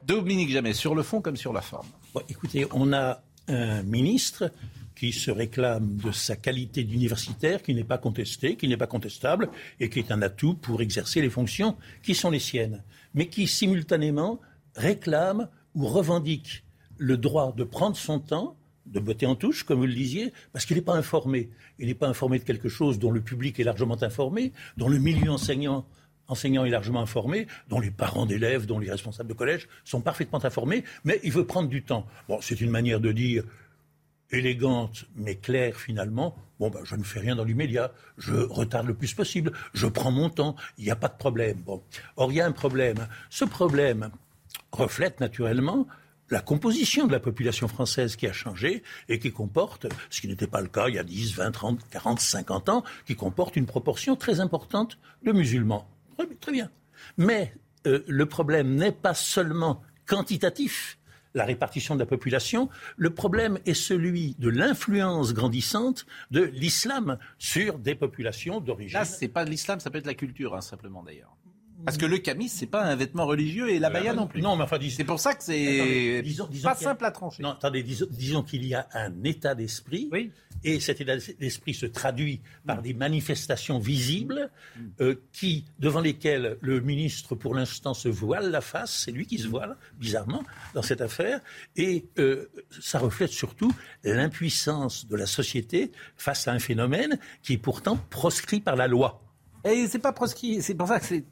Dominique 0.10 0.50
Jamais, 0.50 0.74
sur 0.74 0.96
le 0.96 1.04
fond 1.04 1.22
comme 1.22 1.38
sur 1.38 1.54
la 1.54 1.62
forme. 1.62 1.86
écoutez, 2.30 2.66
on 2.72 2.94
a 2.94 3.22
un 3.48 3.84
ministre 3.84 4.52
qui 4.96 5.12
se 5.12 5.30
réclame 5.30 5.98
de 5.98 6.12
sa 6.12 6.36
qualité 6.36 6.84
d'universitaire, 6.84 7.62
qui 7.62 7.76
n'est 7.76 7.84
pas 7.84 8.00
contestée, 8.00 8.56
qui 8.56 8.68
n'est 8.68 8.76
pas 8.76 8.88
contestable, 8.88 9.50
et 9.80 9.88
qui 9.92 10.00
est 10.00 10.12
un 10.12 10.24
atout 10.24 10.56
pour 10.56 10.82
exercer 10.82 11.22
les 11.22 11.30
fonctions 11.30 11.78
qui 12.02 12.16
sont 12.16 12.32
les 12.32 12.40
siennes, 12.40 12.84
mais 13.14 13.28
qui 13.28 13.46
simultanément 13.46 14.40
réclame 14.76 15.48
ou 15.76 15.86
revendique 15.86 16.64
le 16.98 17.16
droit 17.16 17.54
de 17.56 17.64
prendre 17.64 17.96
son 17.96 18.20
temps, 18.20 18.58
de 18.88 19.00
botter 19.00 19.28
en 19.28 19.36
touche, 19.36 19.62
comme 19.62 19.78
vous 19.78 19.86
le 19.86 19.94
disiez, 19.94 20.34
parce 20.54 20.66
qu'il 20.66 20.76
n'est 20.76 20.82
pas 20.82 20.96
informé. 20.96 21.52
Il 21.78 21.86
n'est 21.86 21.94
pas 21.94 22.08
informé 22.08 22.40
de 22.40 22.46
quelque 22.46 22.68
chose 22.68 22.98
dont 22.98 23.12
le 23.12 23.22
public 23.22 23.60
est 23.60 23.64
largement 23.64 24.02
informé, 24.02 24.54
dont 24.76 24.90
le 24.90 24.98
milieu 24.98 25.30
enseignant 25.30 25.86
enseignants 26.30 26.66
est 26.66 26.70
largement 26.70 27.02
informé, 27.02 27.48
dont 27.68 27.80
les 27.80 27.92
parents 27.92 28.26
d'élèves, 28.26 28.66
dont 28.66 28.80
les 28.80 28.90
responsables 28.90 29.30
de 29.30 29.34
collège 29.34 29.68
sont 29.84 30.02
parfaitement 30.02 30.44
informés, 30.44 30.84
mais 31.04 31.20
il 31.24 31.32
veut 31.32 31.46
prendre 31.46 31.68
du 31.68 31.84
temps. 31.84 32.06
Bon, 32.28 32.40
c'est 32.42 32.62
une 32.62 32.72
manière 32.72 33.00
de 33.00 33.12
dire 33.12 33.44
élégante 34.32 35.06
mais 35.16 35.36
claire 35.36 35.76
finalement. 35.76 36.36
Bon, 36.60 36.70
ben, 36.70 36.82
je 36.84 36.96
ne 36.96 37.04
fais 37.04 37.20
rien 37.20 37.36
dans 37.36 37.44
l'immédiat, 37.44 37.92
je 38.18 38.36
retarde 38.36 38.88
le 38.88 38.94
plus 38.94 39.14
possible, 39.14 39.52
je 39.74 39.88
prends 39.88 40.12
mon 40.12 40.30
temps, 40.30 40.56
il 40.78 40.86
n'y 40.86 40.92
a 40.92 40.96
pas 40.96 41.08
de 41.08 41.18
problème. 41.18 41.58
Bon. 41.66 41.82
Or, 42.18 42.32
il 42.32 42.36
y 42.36 42.42
a 42.42 42.46
un 42.46 42.52
problème. 42.52 43.08
Ce 43.30 43.46
problème 43.46 44.12
reflète 44.72 45.20
naturellement 45.20 45.88
la 46.30 46.42
composition 46.42 47.08
de 47.08 47.12
la 47.12 47.20
population 47.20 47.68
française 47.68 48.16
qui 48.16 48.28
a 48.28 48.34
changé 48.34 48.84
et 49.08 49.20
qui 49.20 49.32
comporte, 49.32 49.88
ce 50.10 50.22
qui 50.22 50.28
n'était 50.28 50.48
pas 50.48 50.62
le 50.62 50.68
cas 50.68 50.88
il 50.88 50.96
y 50.96 51.00
a 51.00 51.04
10, 51.04 51.34
20, 51.34 51.52
30, 51.52 51.90
40, 51.90 52.20
50 52.20 52.70
ans, 52.70 52.84
qui 53.08 53.16
comporte 53.16 53.56
une 53.56 53.66
proportion 53.66 54.16
très 54.16 54.40
importante 54.40 55.00
de 55.24 55.32
musulmans. 55.32 55.88
Très 56.40 56.52
bien. 56.52 56.70
Mais 57.18 57.54
euh, 57.88 58.04
le 58.08 58.26
problème 58.26 58.76
n'est 58.76 58.92
pas 58.92 59.14
seulement 59.14 59.82
quantitatif, 60.06 60.98
la 61.34 61.46
répartition 61.46 61.96
de 61.96 62.00
la 62.00 62.06
population, 62.06 62.70
le 62.98 63.12
problème 63.12 63.60
est 63.66 63.74
celui 63.74 64.36
de 64.40 64.50
l'influence 64.50 65.34
grandissante 65.34 66.06
de 66.32 66.42
l'islam 66.42 67.18
sur 67.38 67.78
des 67.78 67.96
populations 67.96 68.60
d'origine. 68.60 68.98
Là, 68.98 69.06
c'est 69.06 69.28
pas 69.28 69.46
l'islam, 69.46 69.80
ça 69.80 69.92
peut 69.92 70.00
être 70.00 70.08
la 70.08 70.16
culture, 70.16 70.56
hein, 70.56 70.62
simplement 70.62 71.04
d'ailleurs. 71.04 71.36
Parce 71.86 71.98
que 71.98 72.06
le 72.06 72.18
camis, 72.18 72.50
c'est 72.50 72.66
pas 72.66 72.84
un 72.84 72.96
vêtement 72.96 73.26
religieux 73.26 73.70
et 73.70 73.80
la 73.80 73.90
baya 73.90 74.14
non 74.14 74.28
plus. 74.28 74.42
Non, 74.42 74.56
mais 74.56 74.64
enfin, 74.64 74.78
c'est 74.90 75.04
pour 75.04 75.20
ça 75.20 75.34
que 75.34 75.44
c'est 75.44 76.24
pas 76.62 76.76
simple 76.76 77.06
à 77.06 77.12
trancher. 77.12 77.42
Non, 77.44 77.52
attendez, 77.52 77.84
disons, 77.84 78.44
qu'il 78.44 78.66
y 78.66 78.74
a 78.74 78.88
un 78.94 79.24
état 79.24 79.56
d'esprit, 79.56 80.10
et 80.64 80.80
cet 80.80 81.02
état 81.02 81.16
d'esprit 81.40 81.74
se 81.74 81.86
traduit 81.86 82.42
par 82.66 82.82
des 82.82 82.94
manifestations 82.94 83.80
visibles 83.80 84.50
euh, 85.00 85.16
qui, 85.32 85.66
devant 85.80 86.02
lesquelles 86.02 86.58
le 86.62 86.82
ministre, 86.82 87.36
pour 87.36 87.56
l'instant, 87.56 87.94
se 87.94 88.10
voile 88.10 88.52
la 88.52 88.62
face. 88.62 89.04
C'est 89.06 89.12
lui 89.12 89.26
qui 89.26 89.38
se 89.38 89.48
voile, 89.48 89.78
bizarrement, 90.00 90.44
dans 90.74 90.82
cette 90.82 91.02
affaire, 91.02 91.40
et 91.76 92.06
euh, 92.18 92.50
ça 92.82 93.00
reflète 93.00 93.32
surtout 93.32 93.72
l'impuissance 94.04 95.08
de 95.08 95.16
la 95.16 95.26
société 95.26 95.92
face 96.18 96.48
à 96.48 96.52
un 96.52 96.60
phénomène 96.60 97.20
qui 97.42 97.54
est 97.54 97.58
pourtant 97.58 97.98
proscrit 98.10 98.60
par 98.60 98.76
la 98.76 98.88
loi. 98.88 99.22
Et 99.66 99.88
c'est 99.88 100.00
pas 100.00 100.14
proscrit, 100.14 100.62
c'est 100.62 100.76
pour 100.76 100.88
ça 100.88 101.00
que 101.00 101.06
c'est 101.06 101.26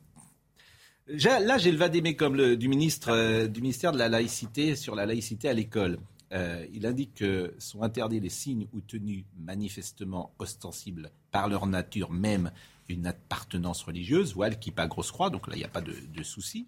Là, 1.07 1.57
j'ai 1.57 1.71
le 1.71 1.77
vadémécum 1.77 2.55
du, 2.55 2.67
ministre, 2.67 3.11
euh, 3.11 3.47
du 3.47 3.61
ministère 3.61 3.93
de 3.93 3.97
la 3.97 4.09
laïcité 4.09 4.75
sur 4.75 4.93
la 4.93 5.05
laïcité 5.05 5.47
à 5.47 5.53
l'école. 5.53 5.99
Euh, 6.33 6.65
il 6.73 6.85
indique 6.85 7.15
que 7.15 7.53
sont 7.59 7.81
interdits 7.81 8.19
les 8.19 8.29
signes 8.29 8.67
ou 8.73 8.81
tenues 8.81 9.23
manifestement 9.39 10.33
ostensibles 10.39 11.11
par 11.31 11.47
leur 11.47 11.65
nature 11.65 12.11
même 12.11 12.51
une 12.89 13.07
appartenance 13.07 13.83
religieuse, 13.83 14.33
voile, 14.33 14.59
qui 14.59 14.71
pas 14.71 14.87
grosse 14.87 15.11
croix, 15.11 15.29
donc 15.29 15.47
là, 15.47 15.55
il 15.55 15.59
n'y 15.59 15.65
a 15.65 15.69
pas 15.69 15.81
de, 15.81 16.23
souci. 16.23 16.67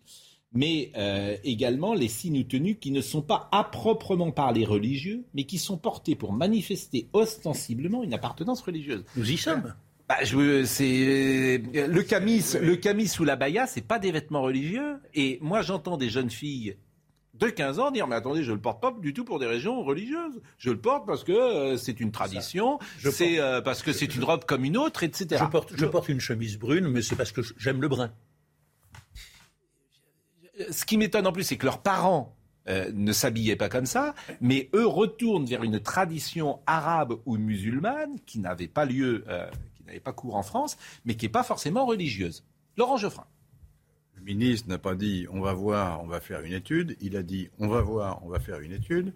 Mais 0.54 0.91
euh, 0.95 1.36
également 1.43 1.93
les 1.93 2.08
signes 2.08 2.39
ou 2.39 2.43
tenues 2.43 2.78
qui 2.78 2.91
ne 2.91 3.02
sont 3.02 3.21
pas 3.21 3.49
à 3.52 3.65
proprement 3.65 4.32
parler 4.32 4.65
religieux, 4.65 5.25
mais 5.34 5.43
qui 5.43 5.58
sont 5.58 5.78
portés 5.78 6.15
pour 6.15 6.34
manifester 6.34 7.08
ostensiblement 7.13 8.04
une 8.04 8.13
appartenance 8.13 8.62
religieuse. 8.62 9.04
Nous 9.15 9.32
y 9.32 9.38
sommes. 9.38 9.73
Bah, 10.09 10.17
c'est 10.23 11.61
le 11.87 12.01
camis, 12.01 12.43
le 12.59 12.75
camis 12.77 13.07
sous 13.07 13.23
la 13.23 13.35
baya, 13.35 13.67
c'est 13.67 13.85
pas 13.85 13.99
des 13.99 14.11
vêtements 14.11 14.41
religieux. 14.41 14.97
Et 15.13 15.37
moi, 15.41 15.61
j'entends 15.61 15.97
des 15.97 16.09
jeunes 16.09 16.31
filles 16.31 16.75
de 17.35 17.47
15 17.47 17.79
ans 17.79 17.91
dire 17.91 18.05
mais 18.07 18.15
attendez 18.15 18.43
je 18.43 18.51
le 18.51 18.59
porte 18.59 18.81
pas 18.81 18.93
du 18.99 19.13
tout 19.13 19.23
pour 19.23 19.39
des 19.39 19.45
raisons 19.45 19.83
religieuses. 19.83 20.41
Je 20.57 20.71
le 20.71 20.79
porte 20.79 21.05
parce 21.05 21.23
que 21.23 21.31
euh, 21.31 21.77
c'est 21.77 21.99
une 21.99 22.11
tradition 22.11 22.79
c'est 22.99 23.39
euh, 23.39 23.61
parce 23.61 23.81
que 23.81 23.93
c'est 23.93 24.13
une 24.13 24.23
robe 24.25 24.43
comme 24.43 24.65
une 24.65 24.75
autre 24.75 25.03
etc 25.03 25.41
je 25.45 25.49
porte, 25.49 25.71
je 25.73 25.85
porte 25.85 26.09
une 26.09 26.19
chemise 26.19 26.57
brune 26.57 26.89
mais 26.89 27.01
c'est 27.01 27.15
parce 27.15 27.31
que 27.31 27.41
j'aime 27.55 27.81
le 27.81 27.87
brun. 27.87 28.11
Ce 30.69 30.83
qui 30.83 30.97
m'étonne 30.97 31.27
en 31.27 31.31
plus 31.31 31.43
c'est 31.43 31.55
que 31.55 31.65
leurs 31.65 31.81
parents 31.81 32.35
euh, 32.67 32.91
ne 32.93 33.13
s'habillaient 33.13 33.55
pas 33.55 33.69
comme 33.69 33.85
ça, 33.85 34.13
mais 34.41 34.69
eux 34.75 34.85
retournent 34.85 35.45
vers 35.45 35.63
une 35.63 35.79
tradition 35.79 36.59
arabe 36.67 37.13
ou 37.25 37.37
musulmane 37.37 38.19
qui 38.25 38.39
n'avait 38.39 38.67
pas 38.67 38.83
lieu, 38.83 39.23
n'avait 39.89 39.99
pas 39.99 40.13
cours 40.13 40.36
en 40.36 40.43
France, 40.43 40.78
mais 41.06 41.15
qui 41.15 41.25
n'est 41.25 41.32
pas 41.32 41.43
forcément 41.43 41.86
religieuse. 41.86 42.43
Laurent 42.78 42.97
Geoffrin. 42.97 43.25
Le 44.15 44.23
ministre 44.23 44.67
n'a 44.67 44.78
pas 44.78 44.95
dit 44.95 45.28
on 45.32 45.41
va 45.41 45.54
voir, 45.54 46.04
on 46.04 46.08
va 46.08 46.19
faire 46.19 46.41
une 46.41 46.54
étude. 46.54 46.97
Il 47.02 47.15
a 47.15 47.23
dit 47.23 47.49
on 47.60 47.67
va 47.67 47.82
voir, 47.82 48.23
on 48.25 48.30
va 48.30 48.39
faire 48.39 48.60
une 48.60 48.71
étude. 48.71 49.13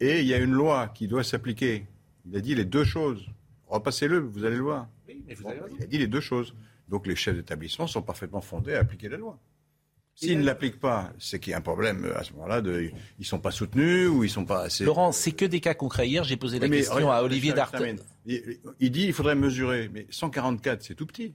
Et 0.00 0.20
il 0.20 0.26
y 0.26 0.34
a 0.34 0.38
une 0.38 0.52
loi 0.52 0.88
qui 0.88 1.08
doit 1.08 1.24
s'appliquer. 1.24 1.86
Il 2.26 2.36
a 2.36 2.40
dit 2.40 2.54
les 2.54 2.64
deux 2.64 2.84
choses. 2.84 3.26
Repassez-le, 3.68 4.18
vous 4.18 4.44
allez 4.44 4.56
le 4.56 4.62
voir. 4.62 4.88
Oui, 5.08 5.22
mais 5.26 5.34
vous 5.34 5.48
allez 5.48 5.60
il 5.78 5.82
a 5.82 5.86
dit 5.86 5.98
les 5.98 6.06
deux 6.06 6.20
choses. 6.20 6.54
Donc 6.88 7.06
les 7.06 7.16
chefs 7.16 7.34
d'établissement 7.34 7.86
sont 7.86 8.02
parfaitement 8.02 8.40
fondés 8.40 8.74
à 8.74 8.80
appliquer 8.80 9.08
la 9.08 9.16
loi. 9.16 9.38
S'ils 10.16 10.40
ne 10.40 10.44
l'appliquent 10.44 10.80
pas, 10.80 11.12
c'est 11.18 11.38
qu'il 11.38 11.50
y 11.50 11.54
a 11.54 11.58
un 11.58 11.60
problème 11.62 12.10
à 12.16 12.24
ce 12.24 12.32
moment-là. 12.32 12.62
De, 12.62 12.80
ils 12.80 12.92
ne 13.18 13.24
sont 13.24 13.38
pas 13.38 13.50
soutenus 13.50 14.08
ou 14.08 14.24
ils 14.24 14.28
ne 14.28 14.32
sont 14.32 14.46
pas 14.46 14.62
assez. 14.62 14.82
Laurent, 14.82 15.12
c'est 15.12 15.32
que 15.32 15.44
des 15.44 15.60
cas 15.60 15.74
concrets. 15.74 16.08
Hier, 16.08 16.24
j'ai 16.24 16.38
posé 16.38 16.58
la 16.58 16.70
question 16.70 17.12
à 17.12 17.20
Olivier 17.22 17.52
Dartin. 17.52 17.96
Il, 18.24 18.90
dit 18.90 19.04
il 19.04 19.12
faudrait 19.12 19.34
mesurer, 19.34 19.90
mais 19.92 20.06
144, 20.08 20.82
c'est 20.82 20.94
tout 20.94 21.04
petit. 21.04 21.34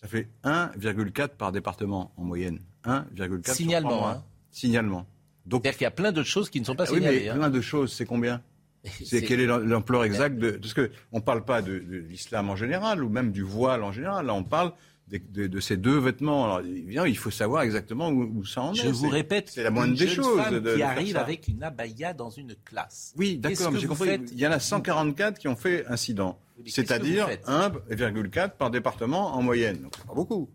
Ça 0.00 0.06
fait 0.06 0.28
1,4 0.44 1.30
par 1.30 1.50
département 1.50 2.12
en 2.16 2.22
moyenne. 2.22 2.60
1,4 2.84 3.52
Signalement. 3.52 4.08
Hein. 4.08 4.24
Signalement. 4.52 5.06
Donc, 5.44 5.62
C'est-à-dire 5.62 5.78
qu'il 5.78 5.84
y 5.84 5.88
a 5.88 5.90
plein 5.90 6.12
d'autres 6.12 6.28
choses 6.28 6.50
qui 6.50 6.60
ne 6.60 6.64
sont 6.64 6.76
pas 6.76 6.84
ah 6.84 6.94
signalées. 6.94 7.16
Oui, 7.16 7.22
mais 7.24 7.30
hein. 7.30 7.36
plein 7.36 7.50
de 7.50 7.60
choses, 7.60 7.92
c'est 7.92 8.06
combien 8.06 8.42
C'est 9.04 9.22
quelle 9.22 9.40
est 9.40 9.46
l'ampleur 9.46 10.04
exacte 10.04 10.38
de... 10.38 10.52
Parce 10.52 10.74
qu'on 10.74 10.88
ne 11.18 11.20
parle 11.20 11.44
pas 11.44 11.62
de, 11.62 11.78
de 11.78 11.96
l'islam 11.98 12.48
en 12.48 12.56
général, 12.56 13.02
ou 13.02 13.08
même 13.08 13.32
du 13.32 13.42
voile 13.42 13.82
en 13.82 13.90
général. 13.90 14.26
Là, 14.26 14.34
on 14.34 14.44
parle 14.44 14.72
de, 15.18 15.46
de, 15.46 15.60
ces 15.60 15.76
deux 15.76 15.98
vêtements. 15.98 16.44
Alors, 16.44 16.60
évidemment, 16.60 17.06
il 17.06 17.18
faut 17.18 17.30
savoir 17.30 17.62
exactement 17.62 18.10
où, 18.10 18.44
ça 18.44 18.62
en 18.62 18.72
est. 18.72 18.76
Je 18.76 18.88
vous 18.88 19.08
répète, 19.08 19.50
c'est 19.50 19.62
la 19.62 19.70
moindre 19.70 19.96
des 19.96 20.08
choses. 20.08 20.40
Femme 20.40 20.62
qui 20.62 20.82
arrive 20.82 21.16
avec 21.16 21.48
une 21.48 21.62
abaya 21.62 22.12
dans 22.12 22.30
une 22.30 22.54
classe. 22.64 23.12
Oui, 23.16 23.38
d'accord, 23.38 23.76
j'ai 23.76 23.86
compris. 23.86 24.20
Il 24.32 24.38
y 24.38 24.46
en 24.46 24.52
a 24.52 24.60
144 24.60 25.38
qui 25.38 25.48
ont 25.48 25.56
fait 25.56 25.86
incident, 25.86 26.38
c'est-à-dire 26.66 27.28
1,4 27.46 28.50
par 28.56 28.70
département 28.70 29.34
en 29.34 29.42
moyenne. 29.42 29.82
Donc, 29.82 29.92
c'est 29.96 30.06
pas 30.06 30.14
beaucoup. 30.14 30.48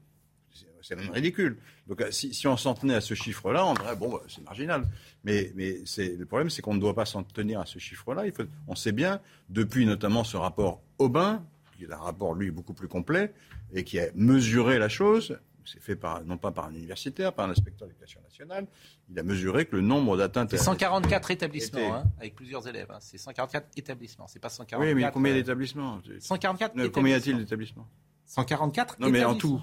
C'est 0.81 0.95
même 0.95 1.09
ridicule. 1.09 1.57
Donc, 1.87 2.01
si, 2.11 2.33
si 2.33 2.47
on 2.47 2.55
s'en 2.55 2.73
tenait 2.73 2.95
à 2.95 3.01
ce 3.01 3.13
chiffre-là, 3.13 3.65
on 3.65 3.73
dirait 3.73 3.95
bon, 3.95 4.09
bah, 4.09 4.21
c'est 4.27 4.43
marginal. 4.43 4.83
Mais, 5.23 5.51
le 5.55 6.23
problème, 6.23 6.49
c'est 6.49 6.61
qu'on 6.61 6.73
ne 6.73 6.79
doit 6.79 6.95
pas 6.95 7.05
s'en 7.05 7.23
tenir 7.23 7.59
à 7.59 7.65
ce 7.65 7.77
chiffre-là. 7.79 8.23
On 8.67 8.75
sait 8.75 8.93
bien, 8.93 9.19
depuis 9.49 9.85
notamment 9.85 10.23
ce 10.23 10.37
rapport 10.37 10.81
Aubin, 10.97 11.43
qui 11.77 11.85
est 11.85 11.93
un 11.93 11.97
rapport 11.97 12.33
lui 12.33 12.51
beaucoup 12.51 12.73
plus 12.73 12.87
complet, 12.87 13.33
et 13.73 13.83
qui 13.83 13.99
a 13.99 14.07
mesuré 14.15 14.79
la 14.79 14.89
chose, 14.89 15.39
c'est 15.65 15.81
fait 15.81 15.95
par, 15.95 16.23
non 16.23 16.37
pas 16.37 16.51
par 16.51 16.65
un 16.65 16.73
universitaire, 16.73 17.33
par 17.33 17.47
un 17.47 17.51
inspecteur 17.51 17.87
d'éducation 17.87 18.21
nationale, 18.21 18.67
il 19.09 19.19
a 19.19 19.23
mesuré 19.23 19.65
que 19.65 19.75
le 19.75 19.81
nombre 19.81 20.17
d'atteintes... 20.17 20.51
C'est 20.51 20.57
144 20.57 21.31
établissements, 21.31 21.95
hein, 21.95 22.03
avec 22.19 22.35
plusieurs 22.35 22.67
élèves. 22.67 22.89
Hein. 22.89 22.97
C'est 22.99 23.17
144 23.17 23.67
établissements, 23.77 24.27
c'est 24.27 24.39
pas 24.39 24.49
144... 24.49 24.87
Oui, 24.87 24.95
mais 24.95 25.09
combien 25.11 25.33
euh, 25.33 25.35
d'établissements 25.35 26.01
144 26.19 26.89
Combien 26.91 27.13
y 27.13 27.15
a-t-il 27.15 27.37
d'établissements? 27.37 27.87
144 28.25 28.99
Non, 28.99 29.09
mais 29.09 29.23
en 29.23 29.35
tout. 29.35 29.61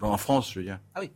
en 0.00 0.16
France, 0.16 0.52
je 0.52 0.58
veux 0.60 0.64
dire. 0.64 0.80
Ah 0.94 1.00
oui. 1.00 1.10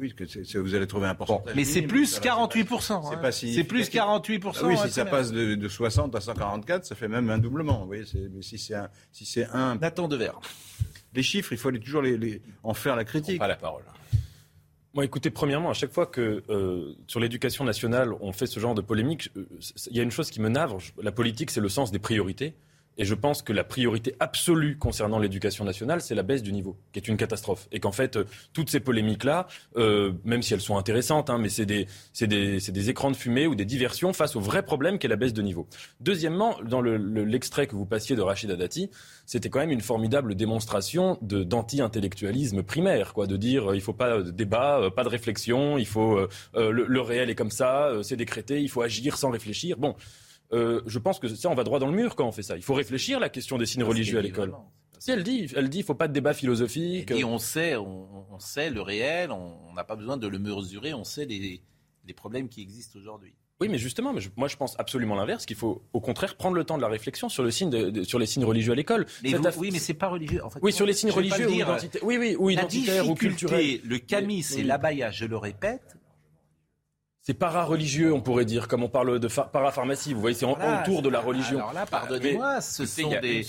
Oui, 0.00 0.14
que 0.14 0.58
vous 0.58 0.74
allez 0.74 0.86
trouver 0.86 1.06
un 1.06 1.14
pourcentage. 1.14 1.54
mais 1.54 1.64
c'est 1.64 1.82
plus 1.82 2.20
48%. 2.20 3.10
C'est 3.10 3.20
pas 3.20 3.32
si 3.32 3.54
C'est 3.54 3.64
plus 3.64 3.90
48%. 3.90 4.52
Ah 4.54 4.66
oui, 4.66 4.76
si 4.78 4.90
ça 4.90 5.04
passe 5.04 5.32
de, 5.32 5.68
60 5.68 6.14
à 6.14 6.20
144, 6.20 6.84
ça 6.84 6.94
fait 6.94 7.08
même 7.08 7.30
un 7.30 7.38
doublement. 7.38 7.80
Vous 7.80 7.86
voyez, 7.86 8.04
mais 8.32 8.42
si 8.42 8.58
c'est 8.58 8.74
un, 8.74 8.88
si 9.12 9.24
c'est 9.24 9.46
un. 9.52 9.76
Nathan 9.76 10.08
Devers 10.08 10.40
les 11.16 11.22
chiffres, 11.22 11.52
il 11.52 11.58
faut 11.58 11.72
toujours 11.72 12.02
les, 12.02 12.42
en 12.62 12.74
faire 12.74 12.94
la 12.94 13.04
critique. 13.04 13.38
Pas 13.38 13.48
la 13.48 13.56
parole. 13.56 13.82
Moi, 14.94 15.04
écoutez, 15.04 15.30
premièrement, 15.30 15.70
à 15.70 15.74
chaque 15.74 15.92
fois 15.92 16.06
que 16.06 16.42
euh, 16.48 16.94
sur 17.06 17.20
l'éducation 17.20 17.64
nationale, 17.64 18.12
on 18.20 18.32
fait 18.32 18.46
ce 18.46 18.60
genre 18.60 18.74
de 18.74 18.80
polémique, 18.80 19.30
euh, 19.36 19.46
il 19.90 19.96
y 19.96 20.00
a 20.00 20.02
une 20.02 20.10
chose 20.10 20.30
qui 20.30 20.40
me 20.40 20.48
navre. 20.48 20.78
La 21.02 21.12
politique, 21.12 21.50
c'est 21.50 21.60
le 21.60 21.68
sens 21.68 21.90
des 21.90 21.98
priorités. 21.98 22.54
Et 22.98 23.04
je 23.04 23.14
pense 23.14 23.42
que 23.42 23.52
la 23.52 23.64
priorité 23.64 24.14
absolue 24.20 24.78
concernant 24.78 25.18
l'éducation 25.18 25.64
nationale, 25.64 26.00
c'est 26.00 26.14
la 26.14 26.22
baisse 26.22 26.42
du 26.42 26.52
niveau, 26.52 26.76
qui 26.92 26.98
est 26.98 27.08
une 27.08 27.16
catastrophe. 27.16 27.68
Et 27.72 27.80
qu'en 27.80 27.92
fait, 27.92 28.16
euh, 28.16 28.24
toutes 28.52 28.70
ces 28.70 28.80
polémiques-là, 28.80 29.46
euh, 29.76 30.12
même 30.24 30.42
si 30.42 30.54
elles 30.54 30.60
sont 30.60 30.78
intéressantes, 30.78 31.28
hein, 31.28 31.38
mais 31.38 31.48
c'est 31.48 31.66
des, 31.66 31.86
des, 32.20 32.58
des, 32.58 32.90
écrans 32.90 33.10
de 33.10 33.16
fumée 33.16 33.46
ou 33.46 33.54
des 33.54 33.64
diversions 33.64 34.12
face 34.12 34.36
au 34.36 34.40
vrai 34.40 34.62
problème 34.62 34.98
qu'est 34.98 35.08
la 35.08 35.16
baisse 35.16 35.34
de 35.34 35.42
niveau. 35.42 35.66
Deuxièmement, 36.00 36.56
dans 36.64 36.80
l'extrait 36.80 37.62
le, 37.62 37.68
que 37.68 37.76
vous 37.76 37.86
passiez 37.86 38.16
de 38.16 38.22
Rachida 38.22 38.56
Dati, 38.56 38.90
c'était 39.26 39.50
quand 39.50 39.60
même 39.60 39.72
une 39.72 39.80
formidable 39.80 40.34
démonstration 40.34 41.18
d'anti-intellectualisme 41.20 42.62
primaire, 42.62 43.12
quoi, 43.12 43.26
de 43.26 43.36
dire 43.36 43.70
euh, 43.72 43.76
il 43.76 43.82
faut 43.82 43.92
pas 43.92 44.22
de 44.22 44.30
débat, 44.30 44.90
pas 44.94 45.04
de 45.04 45.08
réflexion, 45.08 45.76
il 45.76 45.86
faut 45.86 46.18
le, 46.54 46.70
le, 46.70 47.00
réel 47.00 47.30
est 47.30 47.34
comme 47.34 47.50
ça, 47.50 47.92
c'est 48.02 48.16
décrété, 48.16 48.60
il 48.60 48.68
faut 48.68 48.82
agir 48.82 49.16
sans 49.18 49.30
réfléchir. 49.30 49.76
Bon. 49.76 49.94
Euh, 50.52 50.80
je 50.86 50.98
pense 50.98 51.18
que 51.18 51.28
ça, 51.28 51.48
on 51.48 51.54
va 51.54 51.64
droit 51.64 51.78
dans 51.78 51.86
le 51.86 51.96
mur 51.96 52.14
quand 52.16 52.26
on 52.26 52.32
fait 52.32 52.42
ça. 52.42 52.56
Il 52.56 52.62
faut 52.62 52.74
réfléchir 52.74 53.20
la 53.20 53.28
question 53.28 53.58
des 53.58 53.66
signes 53.66 53.84
religieux 53.84 54.18
à 54.18 54.22
l'école. 54.22 54.54
Si 54.98 55.10
elle 55.10 55.22
dit, 55.22 55.52
elle 55.54 55.68
dit, 55.68 55.78
il 55.78 55.84
faut 55.84 55.94
pas 55.94 56.08
de 56.08 56.12
débat 56.12 56.32
philosophique. 56.32 57.10
Et 57.10 57.24
on 57.24 57.38
sait, 57.38 57.76
on, 57.76 58.38
sait 58.38 58.70
le 58.70 58.80
réel, 58.80 59.30
on 59.30 59.72
n'a 59.74 59.84
pas 59.84 59.96
besoin 59.96 60.16
de 60.16 60.26
le 60.26 60.38
mesurer, 60.38 60.94
on 60.94 61.04
sait 61.04 61.26
les, 61.26 61.62
problèmes 62.14 62.48
qui 62.48 62.62
existent 62.62 62.98
aujourd'hui. 62.98 63.34
Oui, 63.58 63.68
mais 63.70 63.78
justement, 63.78 64.14
moi 64.36 64.48
je 64.48 64.56
pense 64.56 64.78
absolument 64.78 65.14
l'inverse, 65.14 65.46
qu'il 65.46 65.56
faut 65.56 65.82
au 65.94 66.00
contraire 66.00 66.36
prendre 66.36 66.56
le 66.56 66.64
temps 66.64 66.76
de 66.76 66.82
la 66.82 66.88
réflexion 66.88 67.30
sur, 67.30 67.42
le 67.42 67.50
signe 67.50 68.04
sur 68.04 68.18
les 68.18 68.26
signes 68.26 68.44
religieux 68.44 68.72
à 68.72 68.74
l'école. 68.74 69.06
Oui, 69.24 69.70
mais 69.72 69.78
c'est 69.78 69.94
pas 69.94 70.08
religieux. 70.08 70.44
En 70.44 70.50
oui, 70.60 70.72
sur 70.72 70.84
les 70.84 70.92
signes 70.92 71.10
religieux 71.10 71.48
ou, 71.48 71.62
oui, 72.02 72.18
oui, 72.18 72.36
ou 72.38 72.50
identitaires 72.50 73.08
ou 73.08 73.14
culturels. 73.14 73.80
Le 73.82 73.98
camis 73.98 74.46
et 74.58 74.62
l'abaya, 74.62 75.10
je 75.10 75.24
le 75.24 75.38
répète, 75.38 75.95
c'est 77.26 77.34
para-religieux, 77.34 78.14
on 78.14 78.20
pourrait 78.20 78.44
dire, 78.44 78.68
comme 78.68 78.84
on 78.84 78.88
parle 78.88 79.18
de 79.18 79.26
parapharmacie. 79.26 80.14
Vous 80.14 80.20
voyez, 80.20 80.36
c'est 80.36 80.46
autour 80.46 81.02
de 81.02 81.08
la 81.08 81.18
religion. 81.18 81.58
Alors 81.58 81.72
là, 81.72 81.84
pardonnez-moi, 81.84 82.60
ce 82.60 82.86
sont 82.86 83.10
des, 83.20 83.44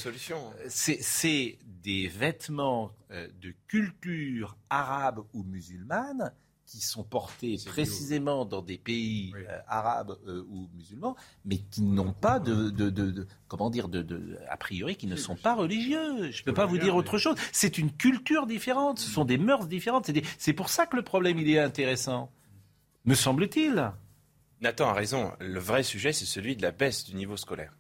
c'est 0.68 1.60
des 1.84 2.08
vêtements 2.08 2.92
euh, 3.12 3.28
de 3.40 3.54
culture 3.68 4.58
arabe 4.72 5.20
ou 5.32 5.44
musulmane 5.44 6.34
qui 6.66 6.82
sont 6.82 7.04
portés 7.04 7.58
précisément 7.68 8.46
dans 8.46 8.64
des 8.64 8.80
pays 8.80 9.32
euh, 9.36 9.60
arabes 9.68 10.18
euh, 10.28 10.44
ou 10.50 10.68
musulmans, 10.76 11.16
mais 11.46 11.58
qui 11.58 11.84
n'ont 11.84 12.14
pas 12.14 12.40
de, 12.40 12.72
de, 12.72 12.90
de, 12.90 13.28
comment 13.48 13.70
dire, 13.70 13.90
de, 13.90 14.40
a 14.50 14.58
priori, 14.58 14.96
qui 14.96 15.06
ne 15.06 15.16
sont 15.16 15.36
pas 15.36 15.54
religieux. 15.54 16.32
Je 16.32 16.42
ne 16.42 16.46
peux 16.46 16.54
pas 16.54 16.66
vous 16.66 16.80
dire 16.80 16.96
autre 16.96 17.20
chose. 17.20 17.36
C'est 17.52 17.78
une 17.78 17.92
culture 17.92 18.48
différente, 18.48 18.98
ce 18.98 19.10
sont 19.10 19.24
des 19.24 19.38
mœurs 19.38 19.68
différentes. 19.68 20.10
C'est 20.40 20.54
pour 20.54 20.70
ça 20.70 20.88
que 20.88 20.96
le 20.96 21.04
problème 21.04 21.38
il 21.38 21.48
est 21.48 21.60
intéressant 21.60 22.32
me 23.08 23.16
semble-t-il. 23.16 23.92
Nathan 24.60 24.90
a 24.90 24.94
raison. 24.94 25.32
Le 25.40 25.60
vrai 25.60 25.82
sujet, 25.82 26.12
c'est 26.12 26.26
celui 26.26 26.56
de 26.56 26.62
la 26.62 26.72
baisse 26.72 27.06
du 27.06 27.16
niveau 27.16 27.38
scolaire. 27.38 27.74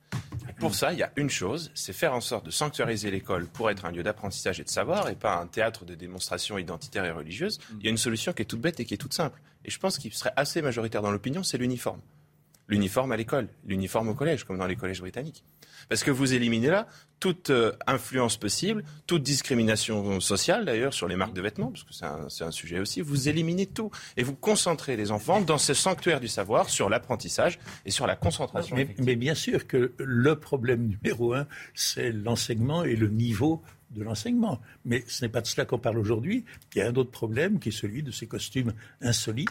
pour 0.59 0.73
ça, 0.73 0.93
il 0.93 0.99
y 0.99 1.03
a 1.03 1.11
une 1.17 1.29
chose, 1.29 1.69
c'est 1.75 1.93
faire 1.93 2.13
en 2.13 2.21
sorte 2.21 2.45
de 2.45 2.51
sanctuariser 2.51 3.11
l'école 3.11 3.47
pour 3.47 3.69
être 3.69 3.85
un 3.85 3.91
lieu 3.91 4.03
d'apprentissage 4.03 4.59
et 4.59 4.63
de 4.63 4.69
savoir 4.69 5.09
et 5.09 5.15
pas 5.15 5.35
un 5.35 5.47
théâtre 5.47 5.85
de 5.85 5.95
démonstration 5.95 6.57
identitaire 6.57 7.03
et 7.03 7.11
religieuse. 7.11 7.59
Il 7.79 7.85
y 7.85 7.87
a 7.87 7.91
une 7.91 7.97
solution 7.97 8.31
qui 8.31 8.41
est 8.43 8.45
toute 8.45 8.61
bête 8.61 8.79
et 8.79 8.85
qui 8.85 8.93
est 8.93 8.97
toute 8.97 9.13
simple. 9.13 9.41
Et 9.65 9.69
je 9.69 9.77
pense 9.79 9.97
qu'il 9.97 10.13
serait 10.13 10.33
assez 10.37 10.61
majoritaire 10.61 11.01
dans 11.01 11.11
l'opinion, 11.11 11.43
c'est 11.43 11.57
l'uniforme. 11.57 11.99
L'uniforme 12.67 13.11
à 13.11 13.17
l'école, 13.17 13.47
l'uniforme 13.65 14.09
au 14.09 14.13
collège, 14.13 14.43
comme 14.43 14.57
dans 14.57 14.67
les 14.67 14.75
collèges 14.75 14.99
britanniques. 14.99 15.43
Parce 15.89 16.03
que 16.03 16.11
vous 16.11 16.33
éliminez 16.33 16.67
là 16.67 16.87
toute 17.19 17.49
euh, 17.49 17.71
influence 17.87 18.37
possible, 18.37 18.83
toute 19.07 19.23
discrimination 19.23 20.19
sociale 20.19 20.65
d'ailleurs 20.65 20.93
sur 20.93 21.07
les 21.07 21.15
marques 21.15 21.33
de 21.33 21.41
vêtements, 21.41 21.71
parce 21.71 21.83
que 21.83 21.93
c'est 22.29 22.43
un, 22.43 22.51
sujet 22.51 22.79
aussi. 22.79 23.01
Vous 23.01 23.29
éliminez 23.29 23.65
tout 23.65 23.89
et 24.17 24.23
vous 24.23 24.35
concentrez 24.35 24.95
les 24.95 25.11
enfants 25.11 25.41
dans 25.41 25.57
ce 25.57 25.73
sanctuaire 25.73 26.19
du 26.19 26.27
savoir 26.27 26.69
sur 26.69 26.89
l'apprentissage 26.89 27.57
et 27.85 27.91
sur 27.91 28.05
la 28.05 28.15
concentration. 28.15 28.75
Mais, 28.99 29.15
bien 29.15 29.35
sûr 29.35 29.65
que 29.65 29.93
le 29.97 30.35
problème 30.35 30.87
numéro 30.87 31.33
un, 31.33 31.47
c'est 31.73 32.11
l'enseignement 32.11 32.83
et 32.83 32.95
le 32.95 33.07
niveau 33.07 33.63
de 33.91 34.03
l'enseignement. 34.03 34.59
Mais 34.85 35.03
ce 35.07 35.25
n'est 35.25 35.29
pas 35.29 35.41
de 35.41 35.47
cela 35.47 35.65
qu'on 35.65 35.79
parle 35.79 35.97
aujourd'hui. 35.97 36.45
Il 36.75 36.79
y 36.79 36.81
a 36.81 36.87
un 36.87 36.95
autre 36.95 37.11
problème 37.11 37.59
qui 37.59 37.69
est 37.69 37.71
celui 37.71 38.03
de 38.03 38.11
ces 38.11 38.27
costumes 38.27 38.73
insolites 39.01 39.49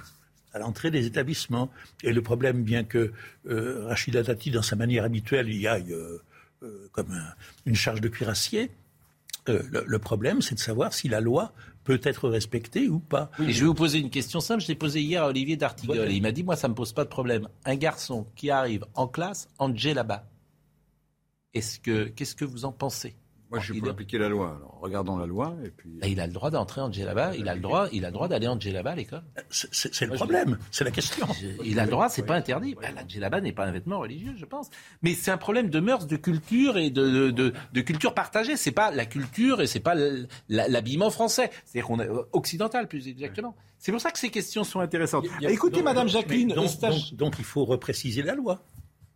à 0.56 0.58
l'entrée 0.58 0.90
des 0.90 1.06
établissements. 1.06 1.70
Et 2.02 2.12
le 2.12 2.22
problème, 2.22 2.62
bien 2.62 2.82
que 2.82 3.12
euh, 3.48 3.86
Rachida 3.86 4.22
Dati, 4.22 4.50
dans 4.50 4.62
sa 4.62 4.74
manière 4.74 5.04
habituelle, 5.04 5.52
y 5.52 5.66
aille 5.66 5.92
euh, 5.92 6.18
euh, 6.62 6.88
comme 6.92 7.14
une 7.66 7.74
charge 7.74 8.00
de 8.00 8.08
cuirassier, 8.08 8.70
le, 9.46 9.98
problème, 9.98 10.42
c'est 10.42 10.56
de 10.56 10.60
savoir 10.60 10.92
si 10.92 11.08
la 11.08 11.20
loi 11.20 11.52
peut 11.84 12.00
être 12.02 12.28
respectée 12.28 12.88
ou 12.88 12.98
pas. 12.98 13.30
Oui, 13.38 13.52
je 13.52 13.60
vais 13.60 13.66
vous 13.66 13.74
poser 13.74 14.00
une 14.00 14.10
question 14.10 14.40
simple. 14.40 14.60
Je 14.60 14.66
l'ai 14.66 14.74
posée 14.74 15.00
hier 15.00 15.22
à 15.22 15.28
Olivier 15.28 15.56
D'Artigol. 15.56 16.10
Il 16.10 16.20
m'a 16.20 16.32
dit, 16.32 16.42
moi, 16.42 16.56
ça 16.56 16.66
ne 16.66 16.72
me 16.72 16.74
pose 16.74 16.92
pas 16.92 17.04
de 17.04 17.08
problème. 17.08 17.48
Un 17.64 17.76
garçon 17.76 18.26
qui 18.34 18.50
arrive 18.50 18.84
en 18.94 19.06
classe 19.06 19.48
en 19.58 19.72
djellaba, 19.72 20.28
est-ce 21.54 21.78
que, 21.78 22.06
qu'est-ce 22.08 22.34
que 22.34 22.44
vous 22.44 22.64
en 22.64 22.72
pensez? 22.72 23.14
Moi, 23.56 23.64
je 23.64 23.72
suis 23.72 23.80
pour 23.80 23.90
appliquer 23.90 24.18
la 24.18 24.28
loi. 24.28 24.56
Alors, 24.56 24.78
regardons 24.80 25.16
la 25.16 25.26
loi 25.26 25.56
et 25.64 25.70
puis. 25.70 25.98
il 26.04 26.20
a 26.20 26.26
le 26.26 26.32
droit 26.32 26.50
d'entrer 26.50 26.80
en 26.80 26.92
djellaba. 26.92 27.34
Il 27.36 27.48
a 27.48 27.54
le 27.54 27.60
droit. 27.60 27.88
Il 27.92 28.04
a 28.04 28.08
le 28.08 28.12
droit 28.12 28.28
d'aller 28.28 28.48
en 28.48 28.58
djellaba 28.58 28.90
à 28.92 28.94
l'école. 28.94 29.22
C'est 29.50 30.06
le 30.06 30.14
problème. 30.14 30.58
C'est 30.70 30.84
la 30.84 30.90
question. 30.90 31.26
il 31.64 31.78
a 31.78 31.84
le 31.84 31.90
droit. 31.90 32.08
C'est 32.08 32.24
pas 32.24 32.36
interdit. 32.36 32.74
Bah, 32.74 32.88
la 32.94 33.06
djellaba 33.06 33.40
n'est 33.40 33.52
pas 33.52 33.64
un 33.64 33.72
vêtement 33.72 33.98
religieux, 33.98 34.34
je 34.36 34.44
pense. 34.44 34.68
Mais 35.02 35.14
c'est 35.14 35.30
un 35.30 35.38
problème 35.38 35.70
de 35.70 35.80
mœurs, 35.80 36.06
de 36.06 36.16
culture 36.16 36.76
et 36.78 36.90
de, 36.90 37.30
de, 37.30 37.52
de, 37.72 37.80
culture 37.80 38.14
partagée. 38.14 38.56
C'est 38.56 38.72
pas 38.72 38.90
la 38.90 39.06
culture 39.06 39.60
et 39.60 39.66
c'est 39.66 39.80
pas 39.80 39.94
l'habillement 40.48 41.10
français. 41.10 41.50
C'est-à-dire 41.64 41.86
qu'on 41.86 42.00
est 42.00 42.08
euh, 42.08 42.22
occidental, 42.32 42.88
plus 42.88 43.08
exactement. 43.08 43.56
C'est 43.78 43.92
pour 43.92 44.00
ça 44.00 44.10
que 44.10 44.18
ces 44.18 44.30
questions 44.30 44.64
sont 44.64 44.80
intéressantes. 44.80 45.26
Écoutez, 45.42 45.82
Madame 45.82 46.08
Jacqueline. 46.08 46.54
donc 47.12 47.34
il 47.38 47.44
faut 47.44 47.64
repréciser 47.64 48.22
la 48.22 48.34
loi. 48.34 48.62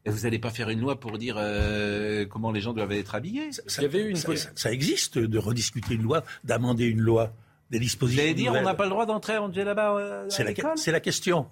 Et 0.06 0.10
vous 0.10 0.20
n'allez 0.20 0.38
pas 0.38 0.50
faire 0.50 0.70
une 0.70 0.80
loi 0.80 0.98
pour 0.98 1.18
dire 1.18 1.36
euh, 1.38 2.24
comment 2.24 2.52
les 2.52 2.60
gens 2.60 2.72
doivent 2.72 2.92
être 2.92 3.14
habillés? 3.14 3.50
Ça, 3.52 3.82
avait 3.82 4.02
une... 4.02 4.16
ça, 4.16 4.72
existe 4.72 5.18
de 5.18 5.38
rediscuter 5.38 5.94
une 5.94 6.02
loi, 6.02 6.24
d'amender 6.42 6.86
une 6.86 7.00
loi, 7.00 7.34
des 7.70 7.78
dispositions. 7.78 8.22
Vous 8.22 8.28
allez 8.28 8.34
dire 8.34 8.52
on 8.52 8.62
n'a 8.62 8.74
pas 8.74 8.84
le 8.84 8.90
droit 8.90 9.04
d'entrer 9.04 9.36
en 9.36 9.52
djellaba 9.52 9.96
euh, 9.96 10.26
C'est 10.30 10.44
la, 10.44 10.76
c'est 10.76 10.92
la 10.92 11.00
question. 11.00 11.48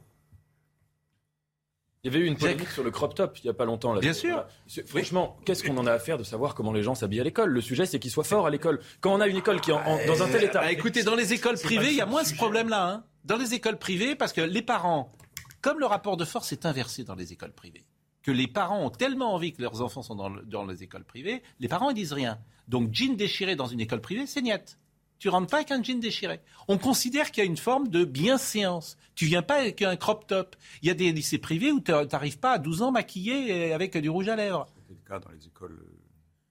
Il 2.05 2.13
y 2.13 2.17
avait 2.17 2.25
eu 2.25 2.29
une 2.29 2.37
polémique 2.37 2.71
sur 2.71 2.85
le 2.85 2.93
crop 2.93 3.15
top 3.15 3.37
il 3.39 3.47
n'y 3.47 3.51
a 3.51 3.55
pas 3.55 3.65
longtemps. 3.65 3.93
Là. 3.93 4.01
Bien 4.01 4.13
sûr. 4.13 4.47
Franchement, 4.87 5.37
qu'est-ce 5.45 5.65
qu'on 5.65 5.77
en 5.77 5.87
a 5.87 5.93
à 5.93 5.99
faire 5.99 6.17
de 6.17 6.23
savoir 6.23 6.55
comment 6.55 6.73
les 6.73 6.83
gens 6.83 6.95
s'habillent 6.95 7.21
à 7.21 7.25
l'école? 7.25 7.51
Le 7.51 7.61
sujet, 7.61 7.87
c'est 7.87 7.99
qu'ils 7.99 8.13
soient 8.13 8.25
forts 8.25 8.47
à 8.47 8.51
l'école. 8.51 8.81
Quand 9.01 9.13
on 9.13 9.21
a 9.21 9.27
une 9.27 9.37
école 9.37 9.61
qui 9.61 9.73
est 9.73 10.07
dans 10.07 10.23
un 10.23 10.29
tel 10.29 10.45
état. 10.45 10.61
Bah, 10.61 10.73
écoutez, 10.73 11.03
dans 11.03 11.17
les 11.17 11.33
écoles 11.33 11.59
privées, 11.59 11.91
il 11.91 11.97
y 11.97 12.01
a 12.01 12.07
moins 12.07 12.25
ce 12.25 12.35
problème-là. 12.35 12.89
Hein. 12.89 13.05
Dans 13.25 13.37
les 13.37 13.53
écoles 13.53 13.79
privées, 13.79 14.15
parce 14.15 14.33
que 14.33 14.41
les 14.41 14.63
parents, 14.63 15.13
comme 15.61 15.81
le 15.81 15.87
rapport 15.87 16.17
de 16.17 16.25
force 16.25 16.53
est 16.53 16.65
inversé 16.67 17.03
dans 17.03 17.17
les 17.17 17.33
écoles 17.33 17.53
privées, 17.53 17.85
que 18.23 18.31
les 18.31 18.47
parents 18.47 18.85
ont 18.85 18.91
tellement 18.91 19.35
envie 19.35 19.53
que 19.53 19.63
leurs 19.63 19.81
enfants 19.81 20.03
sont 20.03 20.15
dans, 20.15 20.67
les 20.67 20.83
écoles 20.83 21.05
privées, 21.05 21.43
les 21.61 21.69
parents 21.69 21.91
ils 21.91 21.95
disent 21.95 22.13
rien. 22.13 22.39
Donc 22.67 22.93
jean 22.93 23.17
déchiré 23.17 23.57
dans 23.57 23.67
une 23.67 23.81
école 23.81 24.01
privée, 24.01 24.27
c'est 24.27 24.43
niette. 24.43 24.79
tu 25.19 25.29
rentres 25.29 25.49
pas 25.49 25.59
avec 25.59 25.71
un 25.71 25.83
jean 25.83 26.01
déchiré. 26.01 26.41
On 26.69 26.79
considère 26.79 27.31
qu'il 27.31 27.43
y 27.43 27.47
a 27.47 27.51
une 27.51 27.57
forme 27.57 27.89
de 27.89 28.05
bienséance. 28.05 28.97
Tu 29.15 29.27
viens 29.27 29.43
pas 29.43 29.57
avec 29.57 29.83
un 29.83 29.97
crop 29.97 30.27
top. 30.27 30.57
Il 30.83 30.89
y 30.89 30.91
a 30.91 30.95
des 30.95 31.11
lycées 31.13 31.39
privés 31.39 31.73
où 31.73 31.81
tu 31.81 31.91
n'arrives 31.91 32.39
pas 32.39 32.53
à 32.53 32.59
12 32.59 32.83
ans 32.83 32.93
maquillé 32.93 33.73
avec 33.73 33.97
du 33.97 34.11
rouge 34.11 34.29
à 34.29 34.37
lèvres. 34.37 34.67
C'était 34.75 34.95
le 34.95 35.09
cas 35.09 35.19
dans 35.19 35.31
les 35.31 35.47
écoles 35.47 35.81
euh, 35.81 35.99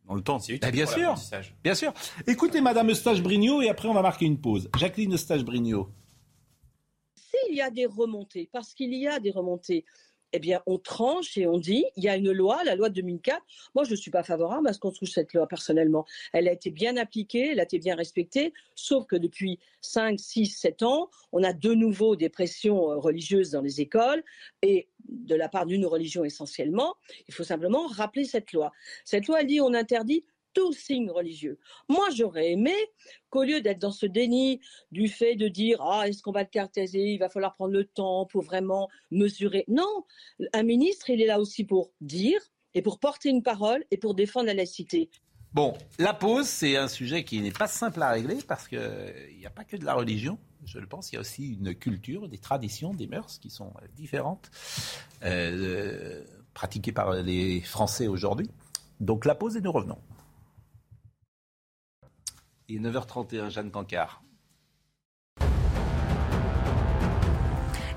dans 0.08 0.16
le 0.16 0.22
temps. 0.22 0.40
Bah, 0.62 0.72
bien 0.72 0.86
sûr, 0.86 1.16
bien 1.64 1.76
sûr. 1.76 1.94
Écoutez 2.26 2.62
Madame 2.62 2.90
Eustache-Brignot 2.90 3.62
et 3.62 3.70
après 3.70 3.88
on 3.88 3.94
va 3.94 4.02
marquer 4.02 4.26
une 4.26 4.40
pause. 4.40 4.70
Jacqueline 4.78 5.14
Eustache-Brignot. 5.14 5.90
S'il 7.16 7.56
y 7.56 7.62
a 7.62 7.70
des 7.70 7.86
remontées, 7.86 8.50
parce 8.52 8.74
qu'il 8.74 8.94
y 8.94 9.08
a 9.08 9.20
des 9.20 9.32
remontées, 9.32 9.86
eh 10.34 10.40
bien, 10.40 10.62
on 10.66 10.78
tranche 10.78 11.38
et 11.38 11.48
on 11.48 11.58
dit, 11.58 11.86
il 11.96 12.04
y 12.04 12.10
a 12.10 12.16
une 12.16 12.32
loi, 12.32 12.64
la 12.64 12.76
loi 12.76 12.90
de 12.90 12.96
2004. 12.96 13.42
Moi, 13.76 13.84
je 13.84 13.92
ne 13.92 13.96
suis 13.96 14.12
pas 14.12 14.24
favorable 14.24 14.68
à 14.68 14.74
ce 14.74 14.80
qu'on 14.80 14.92
trouve 14.92 15.08
cette 15.08 15.34
loi 15.34 15.48
personnellement. 15.48 16.06
Elle 16.34 16.48
a 16.48 16.52
été 16.52 16.70
bien 16.70 16.98
appliquée, 16.98 17.52
elle 17.52 17.60
a 17.60 17.64
été 17.64 17.80
bien 17.80 17.96
respectée, 17.96 18.54
sauf 18.76 19.06
que 19.06 19.16
depuis 19.16 19.60
5, 19.82 20.20
6, 20.20 20.48
7 20.48 20.84
ans, 20.84 21.10
on 21.32 21.44
a 21.44 21.54
de 21.54 21.74
nouveau 21.74 22.16
des 22.16 22.30
pressions 22.30 22.92
euh, 22.92 22.98
religieuses 22.98 23.52
dans 23.52 23.62
les 23.62 23.82
écoles 23.82 24.24
et 24.62 24.90
de 25.08 25.36
la 25.36 25.48
part 25.50 25.66
d'une 25.66 25.86
religion 25.86 26.26
essentiellement. 26.26 26.96
Il 27.28 27.34
faut 27.34 27.44
simplement 27.44 27.88
rappeler 27.88 28.26
cette 28.26 28.52
loi. 28.52 28.72
Cette 29.06 29.28
loi, 29.28 29.42
elle 29.42 29.48
dit, 29.48 29.62
on 29.62 29.74
interdit 29.74 30.26
tout 30.58 30.74
signe 30.74 31.12
religieux. 31.12 31.60
Moi, 31.88 32.08
j'aurais 32.16 32.52
aimé 32.54 32.74
qu'au 33.30 33.44
lieu 33.44 33.62
d'être 33.62 33.78
dans 33.78 33.92
ce 33.92 34.08
déni 34.08 34.60
du 34.92 35.08
fait 35.08 35.36
de 35.36 35.48
dire 35.48 35.80
ah 35.82 36.08
est-ce 36.08 36.24
qu'on 36.24 36.32
va 36.32 36.42
le 36.42 36.50
caractériser, 36.50 37.14
il 37.14 37.20
va 37.20 37.30
falloir 37.30 37.54
prendre 37.54 37.74
le 37.74 37.86
temps 37.86 38.26
pour 38.26 38.42
vraiment 38.42 38.90
mesurer. 39.12 39.66
Non, 39.68 40.04
un 40.54 40.64
ministre, 40.64 41.12
il 41.12 41.22
est 41.22 41.28
là 41.28 41.40
aussi 41.40 41.64
pour 41.64 41.92
dire 42.02 42.42
et 42.74 42.82
pour 42.82 43.00
porter 43.00 43.30
une 43.30 43.44
parole 43.44 43.86
et 43.92 43.98
pour 43.98 44.16
défendre 44.16 44.48
la 44.48 44.56
laïcité. 44.56 45.12
Bon, 45.54 45.76
la 46.00 46.16
pause, 46.16 46.48
c'est 46.48 46.76
un 46.76 46.88
sujet 46.88 47.24
qui 47.24 47.40
n'est 47.40 47.52
pas 47.52 47.68
simple 47.68 48.02
à 48.02 48.10
régler 48.10 48.40
parce 48.48 48.68
qu'il 48.68 48.80
n'y 49.38 49.46
a 49.46 49.52
pas 49.52 49.64
que 49.64 49.78
de 49.78 49.86
la 49.86 49.94
religion. 49.94 50.40
Je 50.66 50.80
le 50.80 50.88
pense, 50.88 51.12
il 51.12 51.16
y 51.16 51.18
a 51.20 51.22
aussi 51.22 51.54
une 51.54 51.76
culture, 51.76 52.28
des 52.28 52.40
traditions, 52.40 52.96
des 52.96 53.06
mœurs 53.06 53.38
qui 53.40 53.52
sont 53.52 53.74
différentes, 53.96 54.50
euh, 55.24 56.24
pratiquées 56.56 56.92
par 56.92 57.14
les 57.14 57.62
Français 57.62 58.08
aujourd'hui. 58.08 58.50
Donc 59.00 59.26
la 59.26 59.36
pause 59.36 59.56
et 59.56 59.62
nous 59.62 59.72
revenons. 59.72 60.00
Il 62.70 62.86
est 62.86 62.90
9h31, 62.90 63.50
Jeanne 63.50 63.72
Cancard. 63.72 64.22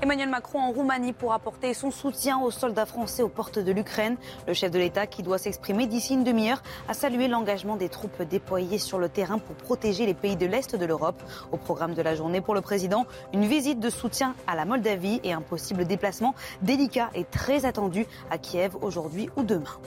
Emmanuel 0.01 0.29
Macron 0.29 0.59
en 0.59 0.71
Roumanie 0.71 1.11
pour 1.11 1.33
apporter 1.33 1.73
son 1.73 1.91
soutien 1.91 2.39
aux 2.39 2.51
soldats 2.51 2.85
français 2.85 3.21
aux 3.21 3.29
portes 3.29 3.59
de 3.59 3.71
l'Ukraine. 3.71 4.15
Le 4.47 4.53
chef 4.53 4.71
de 4.71 4.79
l'État, 4.79 5.07
qui 5.07 5.23
doit 5.23 5.37
s'exprimer 5.37 5.87
d'ici 5.87 6.13
une 6.13 6.23
demi-heure, 6.23 6.63
a 6.87 6.93
salué 6.93 7.27
l'engagement 7.27 7.75
des 7.75 7.89
troupes 7.89 8.21
déployées 8.23 8.77
sur 8.77 8.97
le 8.97 9.09
terrain 9.09 9.39
pour 9.39 9.55
protéger 9.57 10.05
les 10.05 10.13
pays 10.13 10.37
de 10.37 10.45
l'Est 10.45 10.75
de 10.75 10.85
l'Europe. 10.85 11.21
Au 11.51 11.57
programme 11.57 11.93
de 11.93 12.01
la 12.01 12.15
journée 12.15 12.39
pour 12.39 12.55
le 12.55 12.61
président, 12.61 13.05
une 13.33 13.45
visite 13.45 13.81
de 13.81 13.89
soutien 13.89 14.35
à 14.47 14.55
la 14.55 14.63
Moldavie 14.63 15.19
et 15.25 15.33
un 15.33 15.41
possible 15.41 15.85
déplacement 15.85 16.33
délicat 16.61 17.09
et 17.13 17.25
très 17.25 17.65
attendu 17.65 18.07
à 18.31 18.37
Kiev 18.37 18.77
aujourd'hui 18.81 19.29
ou 19.35 19.43
demain. 19.43 19.77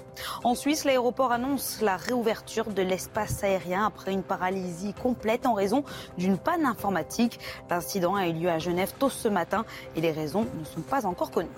En 0.43 0.55
Suisse, 0.55 0.85
l'aéroport 0.85 1.33
annonce 1.33 1.81
la 1.81 1.97
réouverture 1.97 2.67
de 2.67 2.83
l'espace 2.83 3.43
aérien 3.43 3.87
après 3.87 4.13
une 4.13 4.23
paralysie 4.23 4.95
complète 4.95 5.47
en 5.47 5.55
raison 5.55 5.85
d'une 6.19 6.39
panne 6.39 6.67
informatique. 6.67 7.39
L'incident 7.71 8.15
a 8.15 8.29
eu 8.29 8.33
lieu 8.33 8.51
à 8.51 8.59
Genève 8.59 8.93
tôt 8.99 9.11
ce 9.11 9.29
matin 9.29 9.65
et 9.97 10.01
les 10.01 10.13
raisons 10.13 10.47
ne 10.59 10.65
sont 10.65 10.83
pas 10.83 11.07
encore 11.07 11.31
connues. 11.31 11.49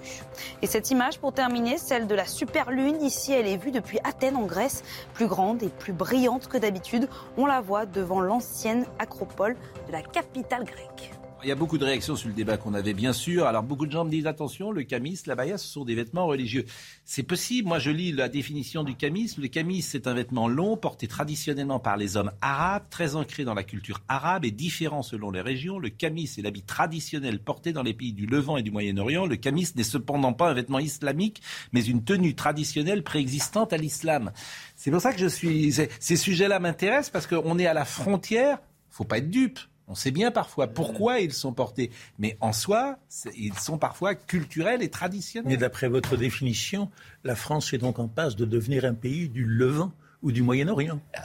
Et 0.62 0.66
cette 0.66 0.90
image, 0.90 1.19
pour 1.19 1.33
terminer, 1.33 1.79
celle 1.79 2.07
de 2.07 2.14
la 2.14 2.27
super 2.27 2.71
lune. 2.71 3.03
Ici, 3.03 3.33
elle 3.33 3.47
est 3.47 3.57
vue 3.57 3.73
depuis 3.73 3.99
Athènes 4.05 4.37
en 4.37 4.47
Grèce, 4.47 4.83
plus 5.14 5.27
grande 5.27 5.62
et 5.62 5.69
plus 5.69 5.92
brillante 5.92 6.49
que 6.49 6.59
d'habitude. 6.59 7.09
On 7.37 7.47
la 7.47 7.61
voit 7.61 7.87
devant 7.87 8.21
l'ancienne 8.21 8.87
acropole 8.99 9.57
de 9.87 9.92
la 9.92 10.03
capitale 10.03 10.64
grecque. 10.64 11.15
Il 11.47 11.51
y 11.51 11.53
a 11.53 11.55
beaucoup 11.55 11.79
de 11.79 11.85
réactions 11.85 12.17
sur 12.17 12.27
le 12.27 12.35
débat 12.35 12.57
qu'on 12.57 12.75
avait, 12.75 12.93
bien 12.93 13.13
sûr. 13.13 13.47
Alors, 13.47 13.63
beaucoup 13.63 13.87
de 13.87 13.93
gens 13.93 14.05
me 14.05 14.11
disent 14.11 14.27
attention, 14.27 14.73
le 14.73 14.83
camis, 14.83 15.21
la 15.27 15.37
baya, 15.37 15.59
ce 15.59 15.69
sont 15.69 15.85
des 15.85 15.95
vêtements 15.95 16.27
religieux. 16.27 16.65
C'est 17.05 17.23
possible. 17.23 17.69
Moi, 17.69 17.79
je 17.79 17.93
lis 17.93 18.11
la 18.11 18.29
définition 18.29 18.83
du 18.83 18.97
camis. 18.97 19.33
Le 19.39 19.47
camis, 19.47 19.81
c'est 19.81 20.09
un 20.09 20.15
vêtement 20.15 20.49
long, 20.49 20.77
porté 20.77 21.07
traditionnellement 21.07 21.79
par 21.79 21.97
les 21.97 22.17
hommes 22.17 22.33
arabes, 22.41 22.87
très 22.91 23.15
ancré 23.15 23.45
dans 23.45 23.55
la 23.55 23.63
culture 23.63 24.01
arabe 24.09 24.45
et 24.45 24.51
différent 24.51 25.05
selon 25.05 25.31
les 25.31 25.41
régions. 25.41 25.79
Le 25.79 25.89
camis 25.89 26.29
est 26.37 26.43
l'habit 26.43 26.63
traditionnel 26.63 27.39
porté 27.39 27.73
dans 27.73 27.85
les 27.85 27.95
pays 27.95 28.13
du 28.13 28.27
Levant 28.27 28.57
et 28.57 28.65
du 28.65 28.73
Moyen-Orient. 28.73 29.27
Le 29.27 29.37
camis 29.37 29.69
n'est 29.77 29.85
cependant 29.85 30.33
pas 30.33 30.51
un 30.51 30.55
vêtement 30.55 30.81
islamique, 30.81 31.43
mais 31.71 31.85
une 31.85 32.03
tenue 32.03 32.35
traditionnelle 32.35 33.05
préexistante 33.05 33.73
à 33.73 33.77
l'islam. 33.77 34.33
C'est 34.75 34.91
pour 34.91 35.01
ça 35.01 35.13
que 35.13 35.21
je 35.21 35.29
suis. 35.29 35.73
Ces 36.01 36.17
sujets-là 36.17 36.59
m'intéressent 36.59 37.11
parce 37.11 37.29
qu'on 37.29 37.57
est 37.61 37.67
à 37.67 37.73
la 37.73 37.85
frontière. 37.85 38.59
Faut 38.91 39.05
pas 39.05 39.19
être 39.19 39.31
dupe. 39.31 39.61
On 39.88 39.94
sait 39.94 40.11
bien 40.11 40.31
parfois 40.31 40.66
pourquoi 40.66 41.20
ils 41.20 41.33
sont 41.33 41.53
portés, 41.53 41.90
mais 42.18 42.37
en 42.40 42.53
soi, 42.53 42.99
ils 43.37 43.55
sont 43.55 43.79
parfois 43.79 44.14
culturels 44.14 44.83
et 44.83 44.90
traditionnels. 44.90 45.51
Mais 45.51 45.57
d'après 45.57 45.88
votre 45.88 46.16
définition, 46.16 46.90
la 47.22 47.37
France 47.37 47.72
est 47.72 47.79
donc 47.79 47.99
en 47.99 48.09
passe 48.09 48.35
de 48.35 48.44
devenir 48.44 48.85
un 48.85 48.94
pays 48.94 49.29
du 49.29 49.44
Levant 49.44 49.92
ou 50.22 50.33
du 50.33 50.42
Moyen-Orient. 50.42 51.01
Euh, 51.16 51.20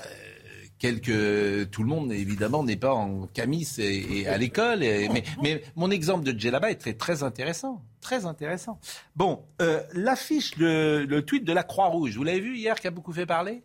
Quelque, 0.77 1.65
tout 1.65 1.83
le 1.83 1.89
monde 1.89 2.11
évidemment 2.11 2.63
n'est 2.63 2.75
pas 2.75 2.91
en 2.95 3.27
camis 3.27 3.67
et, 3.77 4.27
à 4.27 4.35
l'école, 4.39 4.79
mais, 4.79 5.61
mon 5.75 5.91
exemple 5.91 6.23
de 6.23 6.31
Djellaba 6.37 6.71
est 6.71 6.75
très, 6.77 6.93
très 6.95 7.21
intéressant, 7.21 7.83
très 7.99 8.25
intéressant. 8.25 8.79
Bon, 9.15 9.43
euh, 9.61 9.83
l'affiche, 9.93 10.57
le, 10.57 11.05
le 11.05 11.21
tweet 11.21 11.43
de 11.45 11.53
la 11.53 11.61
Croix-Rouge, 11.61 12.17
vous 12.17 12.23
l'avez 12.23 12.39
vu 12.39 12.57
hier 12.57 12.79
qui 12.79 12.87
a 12.87 12.91
beaucoup 12.91 13.13
fait 13.13 13.27
parler? 13.27 13.61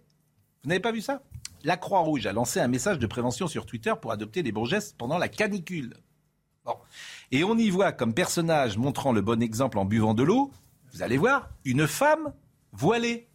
Vous 0.62 0.68
n'avez 0.68 0.80
pas 0.80 0.92
vu 0.92 1.00
ça? 1.00 1.22
La 1.66 1.76
Croix-Rouge 1.76 2.26
a 2.26 2.32
lancé 2.32 2.60
un 2.60 2.68
message 2.68 3.00
de 3.00 3.06
prévention 3.08 3.48
sur 3.48 3.66
Twitter 3.66 3.92
pour 4.00 4.12
adopter 4.12 4.44
les 4.44 4.52
bons 4.52 4.66
gestes 4.66 4.96
pendant 4.96 5.18
la 5.18 5.28
canicule. 5.28 5.94
Et 7.32 7.42
on 7.42 7.58
y 7.58 7.70
voit 7.70 7.90
comme 7.90 8.14
personnage 8.14 8.78
montrant 8.78 9.12
le 9.12 9.20
bon 9.20 9.42
exemple 9.42 9.76
en 9.78 9.84
buvant 9.84 10.14
de 10.14 10.22
l'eau, 10.22 10.52
vous 10.92 11.02
allez 11.02 11.16
voir, 11.16 11.50
une 11.64 11.88
femme 11.88 12.32
voilée. 12.70 13.28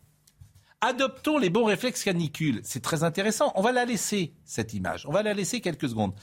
Adoptons 0.80 1.39
les 1.39 1.50
bons 1.50 1.65
réflexes 1.65 2.06
canicule. 2.06 2.62
C'est 2.63 2.82
très 2.82 3.04
intéressant. 3.04 3.52
On 3.56 3.62
va 3.62 3.74
la 3.74 3.84
laisser, 3.84 4.34
cette 4.46 4.74
image. 4.74 5.06
On 5.06 5.12
va 5.12 5.24
la 5.24 5.34
laisser 5.34 5.60
quelques 5.60 5.89
secondes. 5.89 6.13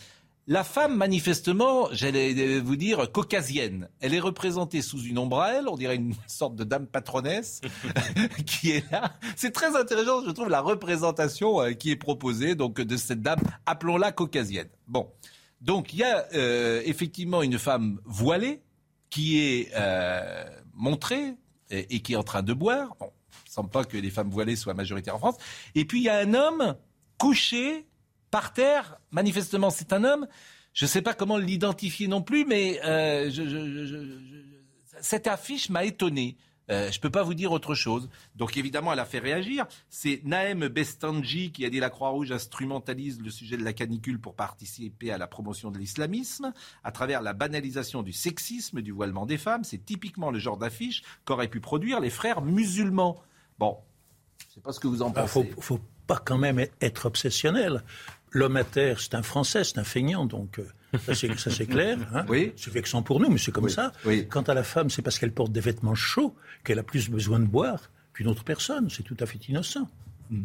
La 0.50 0.64
femme, 0.64 0.96
manifestement, 0.96 1.90
j'allais 1.92 2.58
vous 2.60 2.76
dire, 2.76 3.12
caucasienne. 3.12 3.90
Elle 4.00 4.14
est 4.14 4.18
représentée 4.18 4.80
sous 4.80 5.02
une 5.02 5.18
ombrelle, 5.18 5.68
on 5.68 5.76
dirait 5.76 5.96
une 5.96 6.14
sorte 6.26 6.56
de 6.56 6.64
dame 6.64 6.86
patronesse 6.86 7.60
qui 8.46 8.70
est 8.70 8.90
là. 8.90 9.12
C'est 9.36 9.50
très 9.50 9.76
intéressant, 9.76 10.24
je 10.24 10.30
trouve, 10.30 10.48
la 10.48 10.62
représentation 10.62 11.60
euh, 11.60 11.72
qui 11.72 11.90
est 11.90 11.96
proposée 11.96 12.54
donc 12.54 12.80
de 12.80 12.96
cette 12.96 13.20
dame, 13.20 13.40
appelons-la 13.66 14.10
caucasienne. 14.10 14.70
Bon, 14.86 15.10
donc 15.60 15.92
il 15.92 15.98
y 15.98 16.04
a 16.04 16.26
euh, 16.32 16.80
effectivement 16.86 17.42
une 17.42 17.58
femme 17.58 18.00
voilée 18.06 18.62
qui 19.10 19.40
est 19.40 19.70
euh, 19.76 20.46
montrée 20.72 21.34
et, 21.68 22.00
qui 22.00 22.14
est 22.14 22.16
en 22.16 22.22
train 22.22 22.42
de 22.42 22.54
boire. 22.54 22.96
Bon, 22.98 23.12
il 23.44 23.50
ne 23.50 23.52
semble 23.52 23.70
pas 23.70 23.84
que 23.84 23.98
les 23.98 24.10
femmes 24.10 24.30
voilées 24.30 24.56
soient 24.56 24.72
majoritaires 24.72 25.16
en 25.16 25.18
France. 25.18 25.36
Et 25.74 25.84
puis 25.84 26.00
il 26.00 26.04
y 26.04 26.08
a 26.08 26.16
un 26.16 26.32
homme 26.32 26.74
couché 27.18 27.84
par 28.30 28.52
terre. 28.52 28.98
Manifestement, 29.10 29.70
c'est 29.70 29.92
un 29.92 30.04
homme. 30.04 30.26
Je 30.72 30.84
ne 30.84 30.88
sais 30.88 31.02
pas 31.02 31.14
comment 31.14 31.38
l'identifier 31.38 32.08
non 32.08 32.22
plus, 32.22 32.44
mais 32.44 32.80
euh, 32.84 33.30
cette 35.00 35.26
affiche 35.26 35.70
m'a 35.70 35.84
étonné. 35.84 36.36
Euh, 36.70 36.90
je 36.90 36.98
ne 36.98 37.00
peux 37.00 37.10
pas 37.10 37.22
vous 37.22 37.34
dire 37.34 37.52
autre 37.52 37.74
chose. 37.74 38.08
Donc 38.36 38.56
évidemment, 38.56 38.92
elle 38.92 38.98
a 38.98 39.04
fait 39.04 39.18
réagir. 39.18 39.66
C'est 39.88 40.20
Naëm 40.24 40.68
Bestanji 40.68 41.50
qui 41.50 41.64
a 41.64 41.70
dit 41.70 41.80
la 41.80 41.88
Croix-Rouge 41.90 42.30
instrumentalise 42.30 43.20
le 43.20 43.30
sujet 43.30 43.56
de 43.56 43.64
la 43.64 43.72
canicule 43.72 44.20
pour 44.20 44.34
participer 44.34 45.10
à 45.10 45.18
la 45.18 45.26
promotion 45.26 45.70
de 45.70 45.78
l'islamisme 45.78 46.52
à 46.84 46.92
travers 46.92 47.22
la 47.22 47.32
banalisation 47.32 48.02
du 48.02 48.12
sexisme, 48.12 48.82
du 48.82 48.92
voilement 48.92 49.24
des 49.24 49.38
femmes. 49.38 49.64
C'est 49.64 49.84
typiquement 49.84 50.30
le 50.30 50.38
genre 50.38 50.58
d'affiche 50.58 51.02
qu'auraient 51.24 51.48
pu 51.48 51.60
produire 51.60 52.00
les 52.00 52.10
frères 52.10 52.42
musulmans. 52.42 53.22
Bon, 53.58 53.78
je 54.38 54.46
ne 54.46 54.54
sais 54.54 54.60
pas 54.60 54.72
ce 54.72 54.80
que 54.80 54.88
vous 54.88 55.02
en 55.02 55.10
ah, 55.10 55.22
pensez. 55.22 55.40
Il 55.40 55.56
ne 55.56 55.62
faut 55.62 55.80
pas 56.06 56.18
quand 56.18 56.38
même 56.38 56.64
être 56.80 57.06
obsessionnel. 57.06 57.82
L'homme 58.30 58.56
à 58.56 58.64
terre, 58.64 59.00
c'est 59.00 59.14
un 59.14 59.22
Français, 59.22 59.64
c'est 59.64 59.78
un 59.78 59.84
feignant, 59.84 60.26
donc 60.26 60.58
euh, 60.58 61.14
ça 61.14 61.50
c'est 61.50 61.66
clair. 61.66 61.98
Hein. 62.14 62.24
Oui. 62.28 62.52
C'est 62.56 62.72
vexant 62.72 63.02
pour 63.02 63.20
nous, 63.20 63.28
mais 63.28 63.38
c'est 63.38 63.52
comme 63.52 63.68
ça. 63.68 63.92
Quant 64.30 64.42
à 64.42 64.54
la 64.54 64.62
femme, 64.62 64.90
c'est 64.90 65.02
parce 65.02 65.18
qu'elle 65.18 65.32
porte 65.32 65.52
des 65.52 65.60
vêtements 65.60 65.94
chauds 65.94 66.34
qu'elle 66.64 66.78
a 66.78 66.82
plus 66.82 67.10
besoin 67.10 67.38
de 67.38 67.46
boire 67.46 67.90
qu'une 68.12 68.28
autre 68.28 68.44
personne. 68.44 68.88
C'est 68.90 69.02
tout 69.02 69.16
à 69.20 69.26
fait 69.26 69.38
innocent. 69.48 69.88
Hmm. 70.30 70.44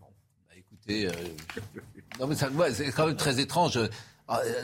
Bon, 0.00 0.06
bah, 0.48 0.54
écoutez, 0.56 1.08
euh, 1.08 1.12
non 2.18 2.26
mais 2.26 2.34
c'est 2.72 2.92
quand 2.92 3.06
même 3.06 3.16
très 3.16 3.40
étrange. 3.40 3.76
Euh, 3.76 3.88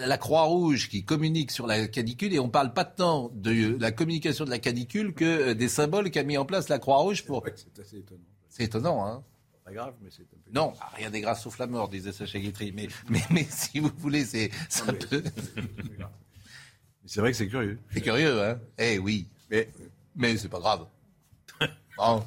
la 0.07 0.19
Croix-Rouge 0.19 0.89
qui 0.89 1.05
communique 1.05 1.51
sur 1.51 1.67
la 1.67 1.87
canicule 1.87 2.35
et 2.35 2.39
on 2.41 2.49
parle 2.49 2.73
pas 2.73 2.85
tant 2.85 3.31
de 3.35 3.77
la 3.79 3.93
communication 3.93 4.45
de 4.45 4.51
la 4.51 4.59
canicule 4.59 5.15
que 5.15 5.53
des 5.53 5.69
symboles 5.69 6.11
qu'a 6.11 6.25
mis 6.25 6.37
en 6.37 6.45
place 6.45 6.69
la 6.69 6.79
Croix-Rouge 6.79 7.25
pour. 7.25 7.45
C'est 7.55 7.81
assez 7.81 7.99
étonnant. 7.99 8.21
C'est 8.49 8.65
étonnant, 8.65 9.07
hein 9.07 9.23
grave, 9.71 9.95
mais 10.03 10.11
c'est 10.11 10.23
un 10.23 10.39
peu. 10.45 10.51
Non, 10.53 10.73
rien 10.97 11.11
n'est 11.11 11.21
grave 11.21 11.39
sauf 11.39 11.59
la 11.59 11.67
mort, 11.69 11.89
disait 11.89 12.13
Sacha 12.13 12.39
Guitry. 12.39 12.73
Mais, 12.73 12.89
mais, 13.09 13.23
mais 13.31 13.45
si 13.51 13.79
vous 13.79 13.93
voulez, 13.99 14.25
c'est 14.25 14.51
un 14.89 14.95
peu. 14.95 15.23
C'est 17.07 17.21
vrai 17.21 17.31
que 17.31 17.37
c'est 17.37 17.49
curieux. 17.49 17.79
C'est 17.93 18.01
curieux, 18.01 18.43
hein 18.43 18.61
Eh 18.79 18.99
oui. 18.99 19.29
Mais, 19.51 19.69
mais 20.17 20.37
c'est 20.37 20.49
pas 20.49 20.59
grave. 20.61 20.87
oh, 21.99 22.23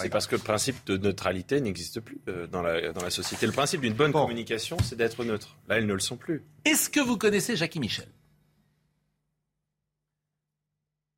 C'est 0.00 0.10
parce 0.10 0.26
que 0.26 0.36
le 0.36 0.42
principe 0.42 0.84
de 0.86 0.96
neutralité 0.96 1.60
n'existe 1.60 2.00
plus 2.00 2.20
euh, 2.28 2.46
dans, 2.46 2.62
la, 2.62 2.92
dans 2.92 3.02
la 3.02 3.10
société. 3.10 3.46
Le 3.46 3.52
principe 3.52 3.80
d'une 3.80 3.94
bonne 3.94 4.12
communication, 4.12 4.76
c'est 4.82 4.96
d'être 4.96 5.24
neutre. 5.24 5.56
Là, 5.68 5.78
elles 5.78 5.86
ne 5.86 5.94
le 5.94 6.00
sont 6.00 6.16
plus. 6.16 6.44
Est-ce 6.64 6.90
que 6.90 7.00
vous 7.00 7.16
connaissez 7.16 7.56
Jackie 7.56 7.80
Michel? 7.80 8.08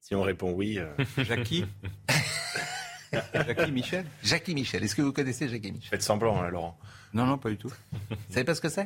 Si 0.01 0.15
on 0.15 0.23
répond 0.23 0.53
oui. 0.53 0.79
Euh, 0.79 0.93
Jackie? 1.19 1.65
Jackie 3.13 3.73
Michel 3.73 4.05
Jackie 4.23 4.55
Michel. 4.55 4.83
Est-ce 4.85 4.95
que 4.95 5.03
vous 5.03 5.13
connaissez 5.13 5.49
Jackie 5.49 5.73
Michel? 5.73 5.91
Faites 5.91 6.03
semblant, 6.03 6.41
hein, 6.41 6.49
Laurent. 6.51 6.79
Non, 7.13 7.27
non, 7.27 7.39
pas 7.39 7.51
du 7.51 7.57
tout. 7.57 7.73
Vous 8.11 8.17
savez 8.29 8.45
pas 8.45 8.55
ce 8.55 8.61
que 8.61 8.69
c'est? 8.69 8.85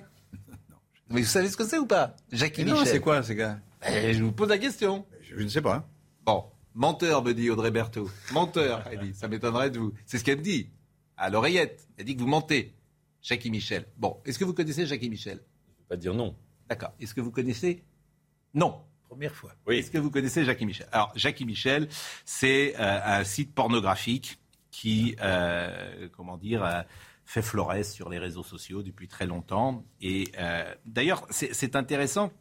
Non. 0.70 0.76
Mais 1.10 1.20
vous 1.20 1.26
savez 1.26 1.48
ce 1.48 1.56
que 1.56 1.64
c'est 1.66 1.78
ou 1.78 1.86
pas? 1.86 2.16
Jackie 2.32 2.64
Michel. 2.64 2.78
Non, 2.78 2.84
c'est 2.86 3.00
quoi 3.00 3.22
ces 3.22 3.34
gars? 3.34 3.58
Eh, 3.86 4.14
Je 4.14 4.22
vous 4.22 4.32
pose 4.32 4.48
la 4.48 4.58
question. 4.58 5.04
Je, 5.22 5.36
ne 5.36 5.48
sais 5.48 5.60
pas. 5.62 5.86
Bon, 6.24 6.44
menteur, 6.74 7.22
me 7.22 7.32
dit 7.34 7.50
Audrey 7.50 7.70
Berthaud. 7.70 8.08
Menteur, 8.32 8.84
elle 8.90 9.00
dit. 9.00 9.14
Ça 9.14 9.28
m'étonnerait 9.28 9.70
de 9.70 9.78
vous. 9.78 9.92
C'est 10.06 10.18
ce 10.18 10.24
qu'elle 10.24 10.38
me 10.38 10.42
dit. 10.42 10.70
À 11.16 11.28
l'oreillette. 11.30 11.86
Elle 11.98 12.06
dit 12.06 12.14
que 12.16 12.20
vous 12.20 12.26
mentez. 12.26 12.74
Jackie 13.20 13.50
Michel. 13.50 13.86
Bon, 13.98 14.18
est-ce 14.24 14.38
que 14.38 14.44
vous 14.44 14.54
connaissez 14.54 14.86
Jackie 14.86 15.10
Michel? 15.10 15.38
Je 15.38 15.72
ne 15.72 15.78
vais 15.84 15.88
pas 15.88 15.96
dire 15.96 16.14
non. 16.14 16.34
D'accord. 16.68 16.92
Est-ce 17.00 17.14
que 17.14 17.20
vous 17.20 17.30
connaissez? 17.30 17.82
Non. 18.54 18.80
Première 19.14 19.34
fois. 19.36 19.52
Oui. 19.68 19.76
Est-ce 19.76 19.92
que 19.92 19.98
vous 19.98 20.10
connaissez 20.10 20.44
Jackie 20.44 20.66
Michel? 20.66 20.88
Alors, 20.90 21.12
Jackie 21.14 21.44
Michel, 21.44 21.86
c'est 22.24 22.74
euh, 22.80 23.00
un 23.20 23.22
site 23.22 23.54
pornographique 23.54 24.40
qui, 24.72 25.14
euh, 25.22 26.08
comment 26.16 26.36
dire, 26.36 26.64
euh, 26.64 26.82
fait 27.24 27.40
florès 27.40 27.92
sur 27.92 28.08
les 28.08 28.18
réseaux 28.18 28.42
sociaux 28.42 28.82
depuis 28.82 29.06
très 29.06 29.26
longtemps. 29.26 29.84
Et 30.00 30.32
d'ailleurs, 30.84 31.28
c'est 31.30 31.76
intéressant 31.76 32.32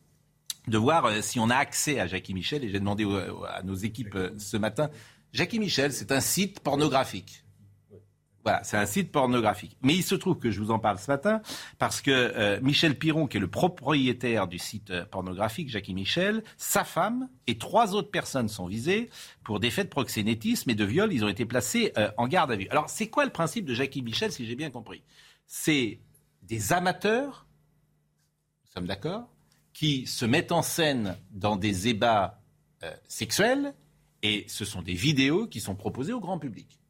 de 0.67 0.77
voir 0.79 1.21
si 1.21 1.39
on 1.39 1.51
a 1.51 1.55
accès 1.55 1.99
à 1.99 2.07
Jackie 2.07 2.33
Michel. 2.33 2.63
Et 2.63 2.69
j'ai 2.69 2.79
demandé 2.79 3.05
à 3.47 3.62
nos 3.62 3.75
équipes 3.75 4.17
ce 4.39 4.57
matin. 4.57 4.89
Jackie 5.31 5.59
Michel, 5.59 5.93
c'est 5.93 6.12
un 6.12 6.21
site 6.21 6.59
pornographique. 6.59 7.42
Voilà, 8.43 8.62
c'est 8.63 8.75
un 8.75 8.86
site 8.86 9.12
pornographique. 9.12 9.77
Mais 9.82 9.95
il 9.95 10.03
se 10.03 10.15
trouve 10.15 10.38
que 10.38 10.51
je 10.51 10.60
vous 10.60 10.71
en 10.71 10.79
parle 10.79 10.99
ce 10.99 11.10
matin 11.10 11.41
parce 11.79 12.01
que 12.01 12.12
euh, 12.12 12.60
Michel 12.62 12.97
Piron, 12.97 13.25
qui 13.25 13.38
est 13.38 13.39
le 13.39 13.49
propriétaire 13.49 14.47
du 14.47 14.60
site 14.60 14.91
euh, 14.91 15.06
pornographique, 15.06 15.69
Jackie 15.69 15.93
Michel, 15.93 16.43
sa 16.58 16.84
femme 16.84 17.29
et 17.47 17.58
trois 17.58 17.95
autres 17.95 18.12
personnes 18.12 18.49
sont 18.49 18.67
visées 18.67 19.10
pour 19.45 19.62
des 19.62 19.71
faits 19.71 19.86
de 19.86 19.91
proxénétisme 19.91 20.69
et 20.69 20.75
de 20.75 20.84
viol. 20.84 21.13
Ils 21.13 21.23
ont 21.23 21.29
été 21.29 21.45
placés 21.45 21.93
euh, 21.97 22.12
en 22.17 22.27
garde 22.27 22.51
à 22.51 22.58
vue. 22.58 22.67
Alors, 22.69 22.89
c'est 22.89 23.08
quoi 23.08 23.23
le 23.23 23.32
principe 23.32 23.65
de 23.65 23.73
Jackie 23.73 24.01
Michel, 24.01 24.32
si 24.32 24.45
j'ai 24.45 24.56
bien 24.56 24.71
compris? 24.71 25.03
C'est 25.47 25.99
des 26.41 26.73
amateurs, 26.73 27.47
nous 28.65 28.71
sommes 28.73 28.88
d'accord, 28.88 29.29
qui 29.71 30.06
se 30.06 30.25
mettent 30.25 30.51
en 30.51 30.62
scène 30.62 31.17
dans 31.32 31.56
des 31.56 31.88
ébats 31.88 32.39
sexuels 33.08 33.73
et 34.23 34.43
ce 34.49 34.65
sont 34.65 34.82
des 34.82 34.93
vidéos 34.93 35.47
qui 35.47 35.62
sont 35.62 35.73
proposées 35.73 36.12
au 36.12 36.19
grand 36.19 36.38
public. 36.38 36.82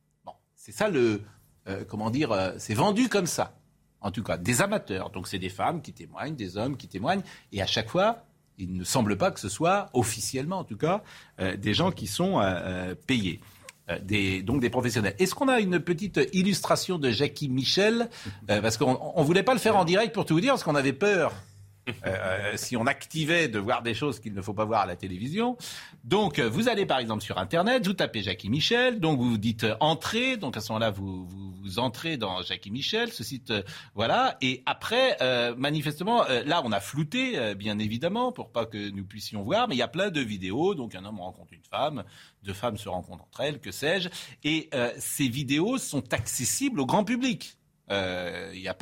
C'est 0.56 0.72
ça 0.72 0.88
le, 0.88 1.22
euh, 1.68 1.84
comment 1.88 2.10
dire, 2.10 2.32
euh, 2.32 2.52
c'est 2.58 2.74
vendu 2.74 3.10
comme 3.10 3.26
ça. 3.26 3.56
En 4.02 4.12
tout 4.12 4.24
cas, 4.24 4.38
des 4.38 4.62
amateurs. 4.62 5.10
Donc 5.12 5.28
c'est 5.28 5.40
des 5.40 5.50
femmes 5.50 5.82
qui 5.82 5.94
témoignent, 5.94 6.36
des 6.36 6.58
hommes 6.58 6.76
qui 6.76 6.88
témoignent. 6.88 7.22
Et 7.52 7.62
à 7.62 7.66
chaque 7.66 7.90
fois, 7.90 8.26
il 8.58 8.74
ne 8.76 8.84
semble 8.84 9.18
pas 9.18 9.32
que 9.32 9.40
ce 9.40 9.50
soit, 9.50 9.90
officiellement 9.94 10.60
en 10.60 10.64
tout 10.64 10.78
cas, 10.78 11.04
euh, 11.40 11.56
des 11.56 11.74
gens 11.74 11.92
qui 11.92 12.08
sont 12.08 12.42
payés. 13.08 13.40
Donc 14.44 14.62
des 14.62 14.70
professionnels. 14.70 15.16
Est-ce 15.20 15.36
qu'on 15.36 15.48
a 15.48 15.60
une 15.60 15.80
petite 15.80 16.20
illustration 16.34 16.98
de 17.00 17.12
Jackie 17.12 17.50
Michel? 17.50 18.10
Parce 18.48 18.78
qu'on 18.78 19.14
ne 19.18 19.24
voulait 19.24 19.44
pas 19.44 19.54
le 19.54 19.60
faire 19.60 19.76
en 19.78 19.86
direct 19.86 20.14
pour 20.14 20.26
tout 20.26 20.36
vous 20.36 20.42
dire, 20.42 20.54
parce 20.54 20.64
qu'on 20.64 20.76
avait 20.76 20.94
peur 20.94 21.34
euh, 21.90 21.94
euh, 22.06 22.52
si 22.56 22.78
on 22.78 22.86
activait 22.86 23.48
de 23.48 23.60
voir 23.60 23.82
des 23.82 23.94
choses 23.94 24.20
qu'il 24.20 24.34
ne 24.34 24.42
faut 24.42 24.54
pas 24.54 24.66
voir 24.66 24.82
à 24.82 24.86
la 24.86 24.96
télévision. 24.96 25.58
Donc, 26.04 26.40
euh, 26.40 26.50
vous 26.50 26.70
allez 26.70 26.86
par 26.86 27.00
exemple 27.00 27.24
sur 27.24 27.38
Internet, 27.38 27.86
vous 27.86 27.94
tapez 27.94 28.22
Jackie 28.22 28.50
Michel, 28.50 29.00
donc 29.00 29.20
vous 29.20 29.38
dites 29.38 29.66
entrer, 29.80 30.38
donc 30.38 30.56
à 30.56 30.62
ce 30.62 30.72
moment-là, 30.72 30.92
vous, 30.92 31.28
entrez 31.78 32.18
dans 32.18 32.42
Jackie 32.42 32.72
Michel, 32.72 33.12
ce 33.12 33.24
site, 33.24 33.52
voilà, 33.96 34.38
et 34.42 34.62
après, 34.66 35.18
manifestement, 35.58 36.24
là, 36.46 36.62
on 36.64 36.72
a 36.72 36.80
flouté, 36.80 37.56
bien 37.56 37.80
évidemment, 37.80 38.32
pour 38.32 38.52
pas 38.52 38.66
que 38.66 38.90
nous 38.92 39.06
puissions 39.06 39.42
voir, 39.42 39.68
mais 39.68 39.76
il 39.76 39.80
y 39.80 39.84
a 39.84 39.88
plein 39.88 40.12
de 40.12 40.20
vidéos, 40.20 40.76
donc 40.76 40.94
un 40.94 41.04
homme 41.04 41.20
rencontre 41.20 41.54
une 41.54 41.64
femme, 41.64 42.04
deux 42.44 42.54
femmes 42.54 42.78
se 42.78 42.90
rencontrent 42.90 43.24
entre 43.24 43.42
elles, 43.42 43.60
que 43.60 43.72
sais-je, 43.72 44.10
et 44.44 44.70
ces 45.00 45.28
vidéos 45.28 45.78
sont 45.78 46.14
accessibles 46.14 46.80
au 46.80 46.86
grand 46.86 47.04
public. 47.04 47.58
Il 47.90 47.96
n'y 47.96 48.68
a 48.68 48.76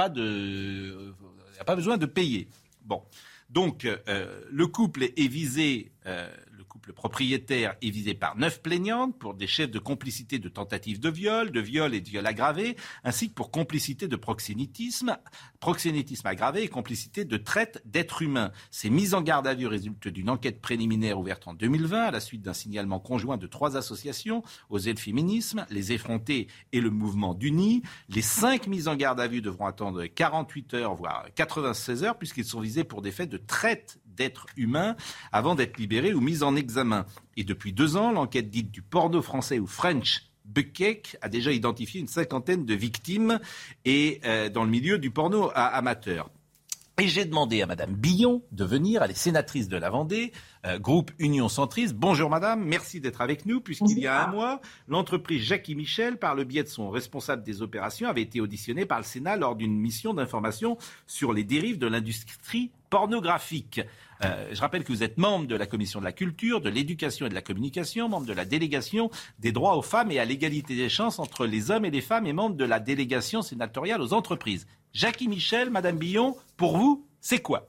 il 1.53 1.61
a 1.61 1.65
pas 1.65 1.75
besoin 1.75 1.97
de 1.97 2.05
payer. 2.05 2.49
Bon. 2.83 3.03
Donc, 3.49 3.85
euh, 3.85 4.41
le 4.49 4.67
couple 4.67 5.03
est 5.03 5.27
visé, 5.27 5.91
euh, 6.05 6.29
couple 6.71 6.93
propriétaire 6.93 7.75
est 7.81 7.89
visé 7.89 8.13
par 8.13 8.37
neuf 8.37 8.61
plaignantes 8.61 9.19
pour 9.19 9.33
des 9.33 9.45
chefs 9.45 9.71
de 9.71 9.77
complicité 9.77 10.39
de 10.39 10.47
tentative 10.47 11.01
de 11.01 11.09
viol, 11.09 11.51
de 11.51 11.59
viol 11.59 11.93
et 11.93 11.99
de 11.99 12.07
viol 12.07 12.25
aggravé, 12.25 12.77
ainsi 13.03 13.27
que 13.27 13.33
pour 13.33 13.51
complicité 13.51 14.07
de 14.07 14.15
proxénétisme, 14.15 15.17
proxénétisme 15.59 16.25
aggravé 16.27 16.63
et 16.63 16.69
complicité 16.69 17.25
de 17.25 17.35
traite 17.35 17.81
d'êtres 17.83 18.21
humains. 18.21 18.53
Ces 18.69 18.89
mises 18.89 19.13
en 19.13 19.21
garde 19.21 19.47
à 19.47 19.53
vue 19.53 19.67
résultent 19.67 20.07
d'une 20.07 20.29
enquête 20.29 20.61
préliminaire 20.61 21.19
ouverte 21.19 21.45
en 21.45 21.53
2020 21.53 22.03
à 22.03 22.11
la 22.11 22.21
suite 22.21 22.41
d'un 22.41 22.53
signalement 22.53 23.01
conjoint 23.01 23.35
de 23.35 23.47
trois 23.47 23.75
associations, 23.75 24.41
Oser 24.69 24.93
le 24.93 24.99
féminisme, 24.99 25.65
Les 25.69 25.91
effrontés 25.91 26.47
et 26.71 26.79
le 26.79 26.89
mouvement 26.89 27.33
d'Uni. 27.33 27.81
Les 28.07 28.21
cinq 28.21 28.67
mises 28.67 28.87
en 28.87 28.95
garde 28.95 29.19
à 29.19 29.27
vue 29.27 29.41
devront 29.41 29.65
attendre 29.65 30.05
48 30.05 30.73
heures, 30.75 30.95
voire 30.95 31.25
96 31.35 32.05
heures, 32.05 32.17
puisqu'ils 32.17 32.45
sont 32.45 32.61
visés 32.61 32.85
pour 32.85 33.01
des 33.01 33.11
faits 33.11 33.29
de 33.29 33.37
traite 33.37 33.99
d'êtres 34.15 34.45
humains 34.57 34.95
avant 35.31 35.55
d'être 35.55 35.77
libérés 35.77 36.13
ou 36.13 36.21
mis 36.21 36.43
en 36.43 36.55
examen. 36.55 37.05
Et 37.37 37.43
depuis 37.43 37.73
deux 37.73 37.97
ans, 37.97 38.11
l'enquête 38.11 38.49
dite 38.49 38.71
du 38.71 38.81
porno 38.81 39.21
français 39.21 39.59
ou 39.59 39.67
French 39.67 40.23
Buckek 40.45 41.17
a 41.21 41.29
déjà 41.29 41.51
identifié 41.51 42.01
une 42.01 42.07
cinquantaine 42.07 42.65
de 42.65 42.73
victimes 42.73 43.39
et 43.85 44.19
euh, 44.25 44.49
dans 44.49 44.63
le 44.63 44.69
milieu 44.69 44.97
du 44.97 45.11
porno 45.11 45.51
amateur. 45.55 46.29
Et 46.99 47.07
j'ai 47.07 47.25
demandé 47.25 47.61
à 47.61 47.65
Madame 47.65 47.95
Billon 47.95 48.43
de 48.51 48.63
venir, 48.63 49.01
elle 49.01 49.11
est 49.11 49.15
sénatrice 49.15 49.67
de 49.67 49.77
la 49.77 49.89
Vendée, 49.89 50.33
euh, 50.67 50.77
groupe 50.77 51.11
Union 51.17 51.49
Centriste. 51.49 51.95
Bonjour 51.95 52.29
Madame, 52.29 52.63
merci 52.63 52.99
d'être 52.99 53.21
avec 53.21 53.45
nous, 53.45 53.59
puisqu'il 53.59 53.97
y 53.97 54.07
a 54.07 54.27
un 54.27 54.31
mois, 54.31 54.61
l'entreprise 54.87 55.41
Jackie 55.41 55.73
Michel, 55.73 56.17
par 56.17 56.35
le 56.35 56.43
biais 56.43 56.63
de 56.63 56.67
son 56.67 56.91
responsable 56.91 57.43
des 57.43 57.61
opérations, 57.63 58.07
avait 58.07 58.21
été 58.21 58.39
auditionnée 58.39 58.85
par 58.85 58.99
le 58.99 59.03
Sénat 59.03 59.37
lors 59.37 59.55
d'une 59.55 59.75
mission 59.75 60.13
d'information 60.13 60.77
sur 61.07 61.33
les 61.33 61.43
dérives 61.43 61.79
de 61.79 61.87
l'industrie 61.87 62.71
pornographique. 62.91 63.81
Euh, 64.23 64.49
je 64.51 64.61
rappelle 64.61 64.83
que 64.83 64.91
vous 64.91 65.01
êtes 65.01 65.17
membre 65.17 65.47
de 65.47 65.55
la 65.55 65.65
commission 65.65 65.99
de 65.99 66.05
la 66.05 66.11
culture, 66.11 66.61
de 66.61 66.69
l'éducation 66.69 67.25
et 67.25 67.29
de 67.29 67.33
la 67.33 67.41
communication, 67.41 68.09
membre 68.09 68.27
de 68.27 68.33
la 68.33 68.45
délégation 68.45 69.09
des 69.39 69.51
droits 69.51 69.75
aux 69.75 69.81
femmes 69.81 70.11
et 70.11 70.19
à 70.19 70.25
l'égalité 70.25 70.75
des 70.75 70.89
chances 70.89 71.17
entre 71.17 71.47
les 71.47 71.71
hommes 71.71 71.85
et 71.85 71.89
les 71.89 72.01
femmes 72.01 72.27
et 72.27 72.33
membre 72.33 72.57
de 72.57 72.65
la 72.65 72.79
délégation 72.79 73.41
sénatoriale 73.41 74.01
aux 74.01 74.13
entreprises. 74.13 74.67
Jackie 74.93 75.27
Michel, 75.27 75.69
Madame 75.69 75.97
Billon, 75.97 76.35
pour 76.57 76.77
vous, 76.77 77.05
c'est 77.21 77.39
quoi? 77.39 77.67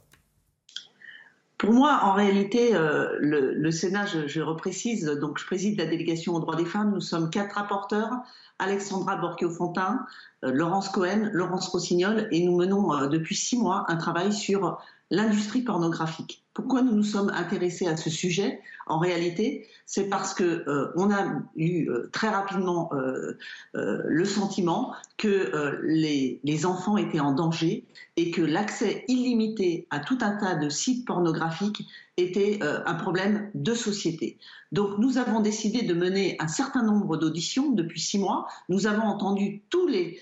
Pour 1.57 1.73
moi, 1.73 2.01
en 2.03 2.15
réalité, 2.15 2.75
euh, 2.75 3.17
le, 3.21 3.71
Sénat, 3.71 4.07
je, 4.07 4.41
reprécise, 4.41 5.05
donc 5.05 5.39
je 5.39 5.47
préside 5.47 5.79
la 5.79 5.87
délégation 5.87 6.35
aux 6.35 6.41
droits 6.41 6.57
des 6.57 6.65
femmes. 6.65 6.93
Nous 6.93 7.01
sommes 7.01 7.31
quatre 7.31 7.55
rapporteurs 7.55 8.11
Alexandra 8.59 9.17
Borchio-Fontin, 9.17 10.05
euh, 10.45 10.51
Laurence 10.53 10.89
Cohen, 10.89 11.31
Laurence 11.33 11.69
Rossignol, 11.69 12.27
et 12.33 12.45
nous 12.45 12.57
menons 12.57 13.07
depuis 13.07 13.37
six 13.37 13.57
mois 13.57 13.85
un 13.89 13.97
travail 13.97 14.33
sur 14.33 14.81
l'industrie 15.11 15.63
pornographique. 15.63 16.45
Pourquoi 16.55 16.83
nous 16.83 16.93
nous 16.93 17.05
sommes 17.05 17.31
intéressés 17.31 17.87
à 17.87 17.97
ce 17.97 18.11
sujet? 18.11 18.61
En 18.87 18.99
réalité, 18.99 19.69
c'est 19.87 20.09
parce 20.09 20.35
que 20.35 20.45
euh, 20.69 20.93
on 20.97 21.11
a 21.11 21.25
eu 21.57 21.89
euh, 21.89 22.09
très 22.13 22.29
rapidement 22.29 22.91
euh, 22.95 23.37
le 23.73 24.25
sentiment 24.25 24.95
que 25.17 25.81
les, 25.83 26.41
les, 26.43 26.67
enfants 26.67 26.97
étaient 26.97 27.21
en 27.21 27.33
danger 27.33 27.85
et 28.17 28.31
que 28.31 28.43
l'accès 28.43 29.05
illimité 29.09 29.87
à 29.91 30.01
tout 30.01 30.19
un 30.21 30.37
tas 30.37 30.55
de 30.55 30.69
sites 30.69 31.07
pornographiques 31.07 31.87
était 32.17 32.61
un 32.63 32.95
problème 32.95 33.51
de 33.55 33.75
société. 33.75 34.39
Donc 34.73 34.99
nous 34.99 35.19
avons 35.19 35.41
décidé 35.41 35.83
de 35.83 35.95
mener 35.95 36.37
un 36.41 36.49
certain 36.49 36.83
nombre 36.83 37.17
d'auditions 37.17 37.71
depuis 37.71 38.01
six 38.01 38.19
mois. 38.19 38.47
Nous 38.69 38.87
avons 38.87 39.05
entendu 39.05 39.63
tous 39.71 39.87
les 39.87 40.21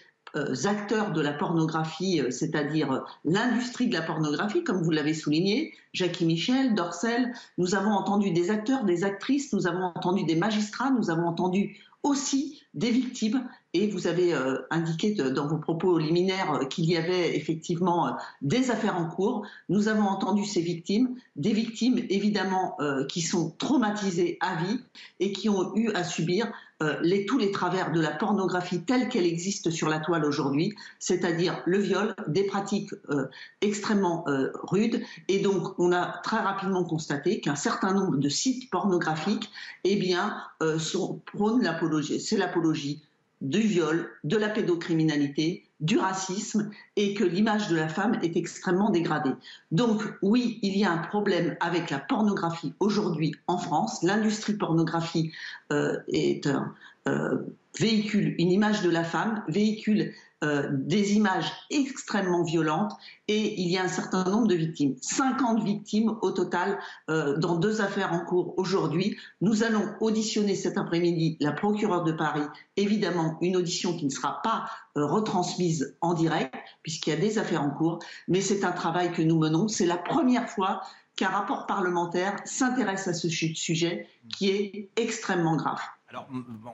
acteurs 0.65 1.13
de 1.13 1.21
la 1.21 1.33
pornographie, 1.33 2.21
euh, 2.21 2.31
c'est-à-dire 2.31 2.93
euh, 2.93 3.01
l'industrie 3.25 3.89
de 3.89 3.95
la 3.95 4.03
pornographie, 4.03 4.65
comme 4.65 4.83
vous 4.83 4.91
l'avez 4.91 5.15
souligné, 5.15 5.75
Jackie 5.93 6.25
Michel, 6.25 6.75
Dorcel, 6.75 7.33
nous 7.59 7.75
avons 7.75 7.93
entendu 7.93 8.31
des 8.31 8.51
acteurs, 8.51 8.85
des 8.85 9.05
actrices, 9.05 9.53
nous 9.53 9.67
avons 9.67 9.85
entendu 9.95 10.25
des 10.25 10.37
magistrats, 10.37 10.91
nous 10.91 11.11
avons 11.11 11.27
entendu 11.27 11.79
aussi 12.03 12.63
des 12.75 12.91
victimes. 12.91 13.47
Et 13.73 13.89
vous 13.89 14.07
avez 14.07 14.35
indiqué 14.71 15.15
dans 15.15 15.47
vos 15.47 15.59
propos 15.59 15.99
liminaires 15.99 16.61
qu'il 16.69 16.87
y 16.87 16.97
avait 16.97 17.37
effectivement 17.37 18.17
des 18.43 18.71
affaires 18.71 18.97
en 18.97 19.07
cours. 19.07 19.47
Nous 19.69 19.87
avons 19.87 20.09
entendu 20.09 20.45
ces 20.45 20.61
victimes, 20.61 21.15
des 21.37 21.53
victimes 21.53 21.99
évidemment 22.11 22.77
qui 23.09 23.23
sont 23.23 23.55
traumatisées 23.59 24.39
à 24.41 24.57
vie 24.57 24.81
et 25.21 25.31
qui 25.31 25.49
ont 25.49 25.75
eu 25.77 25.91
à 25.93 26.03
subir 26.03 26.51
euh, 26.83 27.25
tous 27.29 27.37
les 27.37 27.51
travers 27.51 27.93
de 27.93 28.01
la 28.01 28.11
pornographie 28.11 28.83
telle 28.83 29.11
qu'elle 29.11 29.27
existe 29.27 29.71
sur 29.71 29.89
la 29.91 29.99
toile 29.99 30.25
aujourd'hui, 30.25 30.75
c'est-à-dire 30.99 31.63
le 31.67 31.79
viol, 31.79 32.15
des 32.27 32.45
pratiques 32.45 32.95
euh, 33.11 33.27
extrêmement 33.61 34.25
euh, 34.29 34.51
rudes. 34.63 35.03
Et 35.29 35.41
donc, 35.41 35.79
on 35.79 35.93
a 35.93 36.07
très 36.25 36.39
rapidement 36.39 36.85
constaté 36.85 37.41
qu'un 37.41 37.55
certain 37.55 37.93
nombre 37.93 38.17
de 38.17 38.29
sites 38.31 38.71
pornographiques, 38.71 39.51
eh 39.85 39.97
bien, 39.97 40.37
sont, 40.79 41.21
prônent 41.27 41.63
l'apologie. 41.63 42.21
C'est 42.21 42.37
l'apologie 42.37 43.03
du 43.41 43.61
viol, 43.61 44.09
de 44.25 44.37
la 44.37 44.49
pédocriminalité, 44.49 45.65
du 45.81 45.99
racisme 45.99 46.71
et 46.97 47.15
que 47.15 47.25
l'image 47.25 47.69
de 47.69 47.77
la 47.77 47.89
femme 47.89 48.19
est 48.23 48.37
extrêmement 48.37 48.91
dégradée. 48.91 49.33
Donc 49.71 50.03
oui, 50.21 50.59
il 50.63 50.77
y 50.77 50.85
a 50.85 50.93
un 50.93 50.99
problème 50.99 51.57
avec 51.61 51.91
la 51.91 51.99
pornographie 51.99 52.75
aujourd'hui 52.81 53.35
en 53.47 53.57
France. 53.57 54.03
L'industrie 54.03 54.55
pornographie 54.55 55.33
euh, 55.73 55.97
est 56.09 56.47
un 56.47 56.75
euh, 57.09 57.39
véhicule 57.79 58.35
une 58.39 58.53
image 58.53 58.83
de 58.83 58.91
la 58.91 59.05
femme, 59.05 59.43
véhicule 59.49 60.13
euh, 60.43 60.69
des 60.71 61.13
images 61.15 61.53
extrêmement 61.69 62.43
violentes 62.43 62.93
et 63.29 63.61
il 63.61 63.69
y 63.69 63.77
a 63.77 63.83
un 63.83 63.89
certain 63.89 64.25
nombre 64.25 64.47
de 64.47 64.55
victimes. 64.55 64.97
50 65.03 65.63
victimes 65.63 66.17
au 66.23 66.31
total 66.31 66.79
euh, 67.11 67.37
dans 67.37 67.57
deux 67.57 67.83
affaires 67.83 68.15
en 68.15 68.25
cours 68.25 68.55
aujourd'hui. 68.57 69.19
Nous 69.43 69.65
allons 69.65 69.85
auditionner 70.01 70.55
cet 70.55 70.79
après-midi 70.79 71.37
la 71.41 71.53
procureure 71.53 72.05
de 72.05 72.13
Paris. 72.13 72.47
Évidemment, 72.79 73.37
une 73.43 73.55
audition 73.55 73.95
qui 73.95 74.07
ne 74.07 74.11
sera 74.11 74.41
pas 74.43 74.65
euh, 74.97 75.05
retransmise 75.05 75.99
en 76.01 76.15
direct 76.15 76.55
puisqu'il 76.83 77.11
y 77.11 77.13
a 77.13 77.21
des 77.21 77.39
affaires 77.39 77.63
en 77.63 77.71
cours, 77.71 77.99
mais 78.27 78.41
c'est 78.41 78.65
un 78.65 78.73
travail 78.73 79.13
que 79.13 79.21
nous 79.21 79.39
menons. 79.39 79.69
C'est 79.69 79.85
la 79.85 79.99
première 79.99 80.49
fois 80.49 80.81
qu'un 81.17 81.29
rapport 81.29 81.67
parlementaire 81.67 82.37
s'intéresse 82.47 83.09
à 83.09 83.13
ce 83.13 83.29
sujet 83.29 84.07
qui 84.35 84.49
est 84.49 84.89
extrêmement 84.97 85.57
grave. 85.57 85.81
Alors, 86.11 86.27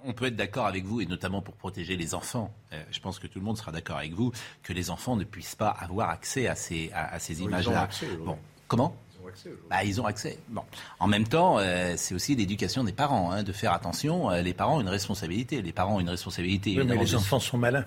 on 0.05 0.14
peut 0.14 0.24
être 0.26 0.37
d'accord 0.37 0.64
avec 0.64 0.87
vous, 0.87 1.03
et 1.03 1.07
notamment 1.07 1.43
pour 1.43 1.55
protéger 1.57 1.99
les 1.99 2.14
enfants. 2.14 2.55
Euh, 2.72 2.82
je 2.91 3.01
pense 3.01 3.18
que 3.18 3.26
tout 3.26 3.39
le 3.39 3.45
monde 3.45 3.59
sera 3.59 3.70
d'accord 3.70 3.99
avec 3.99 4.14
vous 4.14 4.32
que 4.62 4.72
les 4.72 4.89
enfants 4.89 5.14
ne 5.14 5.24
puissent 5.24 5.55
pas 5.55 5.68
avoir 5.68 6.09
accès 6.09 6.49
à 6.49 6.55
ces, 6.55 6.91
à, 6.95 7.18
ces 7.18 7.43
images-là. 7.43 7.87
Bon, 8.24 8.39
comment 8.66 8.97
ils 9.12 9.22
ont 9.22 9.28
accès. 9.28 9.51
Bah, 9.68 9.84
ils 9.84 10.01
ont 10.01 10.07
accès. 10.07 10.39
Bon. 10.49 10.62
En 11.01 11.07
même 11.07 11.28
temps, 11.28 11.59
euh, 11.59 11.95
c'est 11.99 12.14
aussi 12.14 12.34
l'éducation 12.34 12.82
des 12.82 12.93
parents, 12.93 13.30
hein, 13.30 13.43
de 13.43 13.53
faire 13.53 13.74
attention. 13.74 14.30
Euh, 14.30 14.41
les 14.41 14.55
parents 14.55 14.78
ont 14.78 14.80
une 14.80 14.89
responsabilité. 14.89 15.61
Les 15.61 15.72
parents 15.72 15.97
ont 15.97 16.01
une 16.01 16.09
responsabilité. 16.09 16.74
Oui, 16.78 16.87
mais 16.87 16.97
les 16.97 17.14
enfants 17.14 17.41
sont 17.41 17.59
malins. 17.59 17.84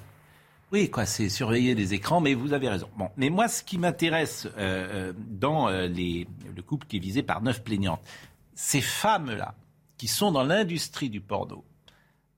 Oui, 0.71 0.91
quoi, 0.91 1.07
c'est 1.07 1.29
surveiller 1.29 1.73
les 1.73 1.95
écrans, 1.95 2.21
mais 2.21 2.35
vous 2.35 2.53
avez 2.53 2.69
raison. 2.69 2.87
Bon, 2.95 3.09
mais 3.17 3.31
moi, 3.31 3.47
ce 3.47 3.63
qui 3.63 3.79
m'intéresse 3.79 4.47
dans 5.17 5.67
les, 5.69 6.27
le 6.55 6.61
couple 6.61 6.85
qui 6.85 6.97
est 6.97 6.99
visé 6.99 7.23
par 7.23 7.41
neuf 7.41 7.63
plaignantes, 7.63 8.01
ces 8.53 8.81
femmes-là, 8.81 9.55
qui 9.99 10.07
sont 10.07 10.31
dans 10.31 10.43
l'industrie 10.43 11.09
du 11.09 11.21
porno, 11.21 11.63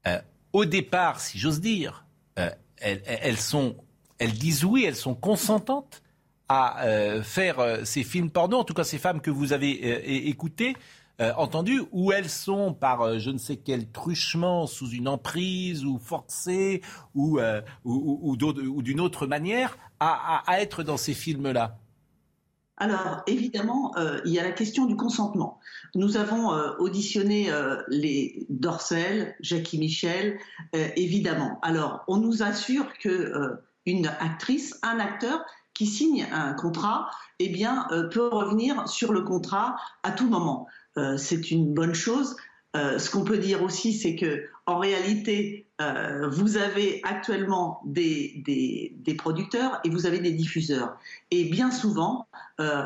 euh, 0.07 0.19
au 0.51 0.65
départ, 0.65 1.21
si 1.21 1.37
j'ose 1.37 1.61
dire, 1.61 2.05
euh, 2.39 2.49
elles, 2.77 4.33
disent 4.33 4.65
oui, 4.65 4.83
elles 4.83 4.95
sont 4.95 5.15
consentantes 5.15 6.01
à 6.49 6.83
euh, 6.83 7.21
faire 7.21 7.85
ces 7.85 8.03
films 8.03 8.31
porno, 8.31 8.57
en 8.57 8.63
tout 8.65 8.73
cas 8.73 8.83
ces 8.83 8.97
femmes 8.97 9.21
que 9.21 9.31
vous 9.31 9.53
avez 9.53 10.27
écoutées, 10.27 10.75
entendues, 11.37 11.83
ou 11.91 12.11
elles 12.11 12.31
sont 12.31 12.73
par 12.73 13.19
je 13.19 13.29
ne 13.29 13.37
sais 13.37 13.55
quel 13.55 13.87
truchement 13.87 14.65
sous 14.65 14.89
une 14.89 15.07
emprise 15.07 15.85
ou 15.85 15.99
forcées 15.99 16.81
ou, 17.13 17.39
d'une 18.81 18.99
autre 18.99 19.27
manière 19.27 19.77
à 19.99 20.59
être 20.59 20.81
dans 20.81 20.97
ces 20.97 21.13
films-là. 21.13 21.77
Alors, 22.81 23.21
évidemment, 23.27 23.95
euh, 23.95 24.19
il 24.25 24.33
y 24.33 24.39
a 24.39 24.43
la 24.43 24.51
question 24.51 24.87
du 24.87 24.95
consentement. 24.95 25.59
Nous 25.93 26.17
avons 26.17 26.51
euh, 26.51 26.71
auditionné 26.79 27.51
euh, 27.51 27.75
les 27.89 28.47
Dorcel, 28.49 29.35
Jackie 29.39 29.77
Michel, 29.77 30.39
évidemment. 30.73 31.59
Alors, 31.61 32.03
on 32.07 32.17
nous 32.17 32.41
assure 32.41 32.87
que 32.99 33.59
une 33.85 34.07
actrice, 34.07 34.79
un 34.81 34.99
acteur 34.99 35.45
qui 35.75 35.85
signe 35.85 36.27
un 36.31 36.53
contrat, 36.53 37.11
eh 37.37 37.49
bien, 37.49 37.87
peut 38.11 38.27
revenir 38.27 38.89
sur 38.89 39.13
le 39.13 39.21
contrat 39.21 39.75
à 40.01 40.09
tout 40.11 40.27
moment. 40.27 40.67
C'est 41.17 41.51
une 41.51 41.75
bonne 41.75 41.93
chose. 41.93 42.35
ce 42.73 43.09
qu'on 43.11 43.23
peut 43.23 43.37
dire 43.37 43.61
aussi, 43.61 43.93
c'est 43.93 44.15
que 44.15 44.45
en 44.65 44.79
réalité, 44.79 45.67
euh, 45.81 46.29
vous 46.29 46.57
avez 46.57 47.01
actuellement 47.03 47.81
des, 47.85 48.43
des, 48.45 49.13
producteurs 49.15 49.79
et 49.83 49.89
vous 49.89 50.05
avez 50.05 50.19
des 50.19 50.31
diffuseurs. 50.31 50.97
Et 51.31 51.45
bien 51.45 51.71
souvent, 51.71 52.27
euh, 52.59 52.83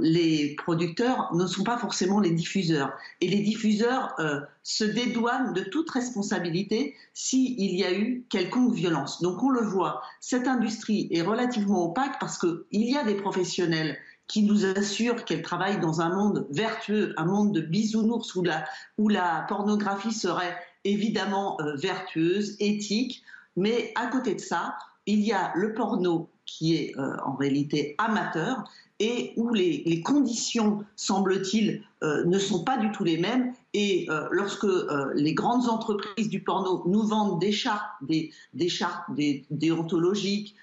les 0.00 0.54
producteurs 0.56 1.34
ne 1.34 1.46
sont 1.46 1.64
pas 1.64 1.78
forcément 1.78 2.20
les 2.20 2.30
diffuseurs. 2.30 2.92
Et 3.20 3.28
les 3.28 3.40
diffuseurs 3.40 4.14
euh, 4.18 4.40
se 4.62 4.84
dédouanent 4.84 5.54
de 5.54 5.62
toute 5.62 5.90
responsabilité 5.90 6.94
s'il 7.14 7.74
y 7.74 7.84
a 7.84 7.92
eu 7.92 8.24
quelconque 8.28 8.74
violence. 8.74 9.22
Donc 9.22 9.42
on 9.42 9.50
le 9.50 9.62
voit, 9.62 10.02
cette 10.20 10.46
industrie 10.46 11.08
est 11.10 11.22
relativement 11.22 11.86
opaque 11.86 12.18
parce 12.20 12.38
qu'il 12.38 12.64
y 12.72 12.96
a 12.96 13.04
des 13.04 13.14
professionnels 13.14 13.96
qui 14.28 14.42
nous 14.42 14.66
assurent 14.66 15.24
qu'elle 15.24 15.42
travaille 15.42 15.78
dans 15.78 16.00
un 16.00 16.10
monde 16.10 16.46
vertueux, 16.50 17.14
un 17.16 17.26
monde 17.26 17.54
de 17.54 17.60
bisounours 17.60 18.34
où 18.34 18.42
la, 18.42 18.64
où 18.98 19.08
la 19.08 19.46
pornographie 19.48 20.12
serait 20.12 20.56
évidemment 20.86 21.58
euh, 21.60 21.74
vertueuse, 21.76 22.56
éthique, 22.60 23.22
mais 23.56 23.92
à 23.94 24.06
côté 24.06 24.34
de 24.34 24.40
ça, 24.40 24.76
il 25.06 25.20
y 25.20 25.32
a 25.32 25.52
le 25.54 25.74
porno 25.74 26.28
qui 26.44 26.76
est 26.76 26.98
euh, 26.98 27.16
en 27.24 27.34
réalité 27.34 27.94
amateur 27.98 28.64
et 28.98 29.34
où 29.36 29.52
les, 29.52 30.00
conditions, 30.02 30.82
semble-t-il, 30.96 31.82
euh, 32.02 32.24
ne 32.24 32.38
sont 32.38 32.64
pas 32.64 32.78
du 32.78 32.90
tout 32.92 33.04
les 33.04 33.18
mêmes. 33.18 33.52
Et 33.74 34.08
lorsque 34.30 34.66
les 35.14 35.34
grandes 35.34 35.68
entreprises 35.68 36.30
du 36.30 36.40
porno 36.40 36.82
nous 36.86 37.02
vendent 37.02 37.38
des 37.38 37.52
chartes, 37.52 37.90
des, 38.00 38.68
chartes 38.70 39.04
déontologiques, 39.50 40.56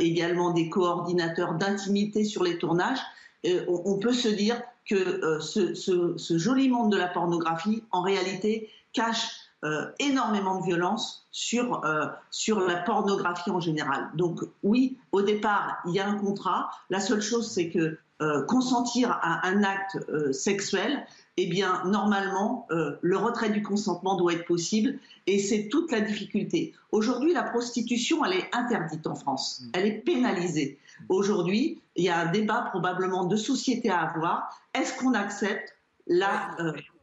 également 0.00 0.50
des 0.50 0.68
coordinateurs 0.68 1.54
d'intimité 1.54 2.24
sur 2.24 2.44
les 2.44 2.58
tournages, 2.58 2.98
on, 3.46 3.98
peut 3.98 4.12
se 4.12 4.28
dire 4.28 4.60
que 4.86 5.38
ce, 5.40 6.36
joli 6.36 6.68
monde 6.68 6.92
de 6.92 6.98
la 6.98 7.08
pornographie, 7.08 7.82
en 7.90 8.02
réalité, 8.02 8.68
cache 8.92 9.37
euh, 9.64 9.90
énormément 9.98 10.60
de 10.60 10.64
violence 10.64 11.26
sur, 11.32 11.84
euh, 11.84 12.06
sur 12.30 12.60
la 12.60 12.76
pornographie 12.76 13.50
en 13.50 13.58
général. 13.58 14.08
Donc 14.14 14.40
oui, 14.62 14.98
au 15.10 15.20
départ, 15.20 15.78
il 15.84 15.94
y 15.94 15.98
a 15.98 16.06
un 16.06 16.14
contrat. 16.14 16.70
La 16.90 17.00
seule 17.00 17.20
chose, 17.20 17.50
c'est 17.50 17.68
que 17.68 17.98
euh, 18.22 18.44
consentir 18.44 19.10
à 19.20 19.44
un 19.48 19.64
acte 19.64 19.98
sexuel, 20.32 21.04
eh 21.36 21.46
bien, 21.46 21.82
normalement, 21.86 22.68
le 22.70 23.16
retrait 23.16 23.50
du 23.50 23.62
consentement 23.62 24.16
doit 24.16 24.32
être 24.32 24.46
possible. 24.46 24.98
Et 25.26 25.40
c'est 25.40 25.68
toute 25.68 25.90
la 25.90 26.00
difficulté. 26.00 26.72
Aujourd'hui, 26.92 27.32
la 27.32 27.42
prostitution, 27.42 28.24
elle 28.24 28.34
est 28.34 28.50
interdite 28.52 29.06
en 29.08 29.16
France. 29.16 29.62
Elle 29.72 29.86
est 29.86 30.02
pénalisée. 30.04 30.78
Aujourd'hui, 31.08 31.80
il 31.96 32.04
y 32.04 32.08
a 32.08 32.18
un 32.18 32.30
débat 32.30 32.66
probablement 32.70 33.24
de 33.24 33.36
société 33.36 33.90
à 33.90 34.02
avoir. 34.02 34.56
Est-ce 34.74 34.96
qu'on 34.98 35.14
accepte 35.14 35.76
la 36.06 36.56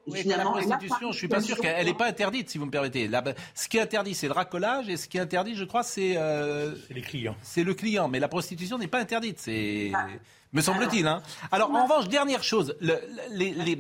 la 0.08 0.38
prostitution, 0.40 1.12
je 1.12 1.18
suis 1.18 1.28
pas 1.28 1.42
sûr 1.42 1.58
qu'elle 1.58 1.86
n'est 1.86 1.94
pas 1.94 2.08
interdite, 2.08 2.50
si 2.50 2.58
vous 2.58 2.66
me 2.66 2.72
permettez. 2.72 3.10
ce 3.54 3.68
qui 3.68 3.78
est 3.78 3.82
interdit, 3.82 4.14
c'est 4.14 4.28
le 4.28 4.34
racolage, 4.34 4.90
et 4.90 4.98
ce 4.98 5.08
qui 5.08 5.18
est 5.18 5.22
interdit, 5.22 5.56
je 5.56 5.64
crois, 5.64 5.84
c'est 5.84 6.16
euh, 6.18 6.76
les 6.90 7.02
clients. 7.02 7.36
C'est 7.42 7.64
le 7.64 7.74
client, 7.74 8.08
mais 8.08 8.20
la 8.20 8.28
prostitution 8.28 8.78
n'est 8.78 8.88
pas 8.88 9.00
interdite. 9.00 9.40
C'est 9.40 9.92
ah 9.94 10.08
me 10.56 10.62
semble-t-il. 10.62 11.06
Hein. 11.06 11.22
Alors, 11.52 11.70
en 11.72 11.84
revanche, 11.84 12.08
dernière 12.08 12.44
chose, 12.44 12.76
le, 12.80 12.96
les, 13.32 13.52
les, 13.54 13.76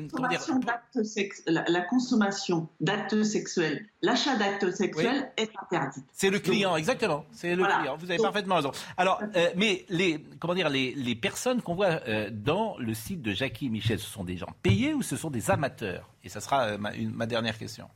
la, 1.47 1.81
consommation 1.81 2.69
d'actes 2.79 3.23
sexuels, 3.23 3.87
l'achat 4.01 4.35
d'actes 4.35 4.71
sexuels 4.71 5.31
est 5.37 5.51
interdit. 5.61 6.03
C'est 6.11 6.29
le 6.29 6.39
client, 6.39 6.75
exactement. 6.75 7.25
C'est 7.31 7.55
le 7.55 7.63
client. 7.63 7.95
Vous 7.97 8.11
avez 8.11 8.21
parfaitement 8.21 8.55
raison. 8.55 8.71
Alors, 8.97 9.21
euh, 9.35 9.49
mais 9.55 9.85
les, 9.89 10.23
comment 10.39 10.53
dire, 10.53 10.69
les, 10.69 10.93
les 10.93 11.15
personnes 11.15 11.61
qu'on 11.61 11.75
voit 11.75 12.01
euh, 12.07 12.29
dans 12.31 12.77
le 12.77 12.93
site 12.93 13.21
de 13.21 13.31
Jackie 13.31 13.69
Michel, 13.69 13.99
ce 13.99 14.09
sont 14.09 14.23
des 14.23 14.37
gens 14.37 14.49
payés 14.61 14.93
ou 14.93 15.01
ce 15.01 15.15
sont 15.15 15.29
des 15.29 15.49
amateurs? 15.49 16.09
Et 16.23 16.29
ça 16.29 16.41
sera 16.41 16.63
euh, 16.63 16.77
ma 16.77 17.25
dernière 17.25 17.57
question. 17.57 17.87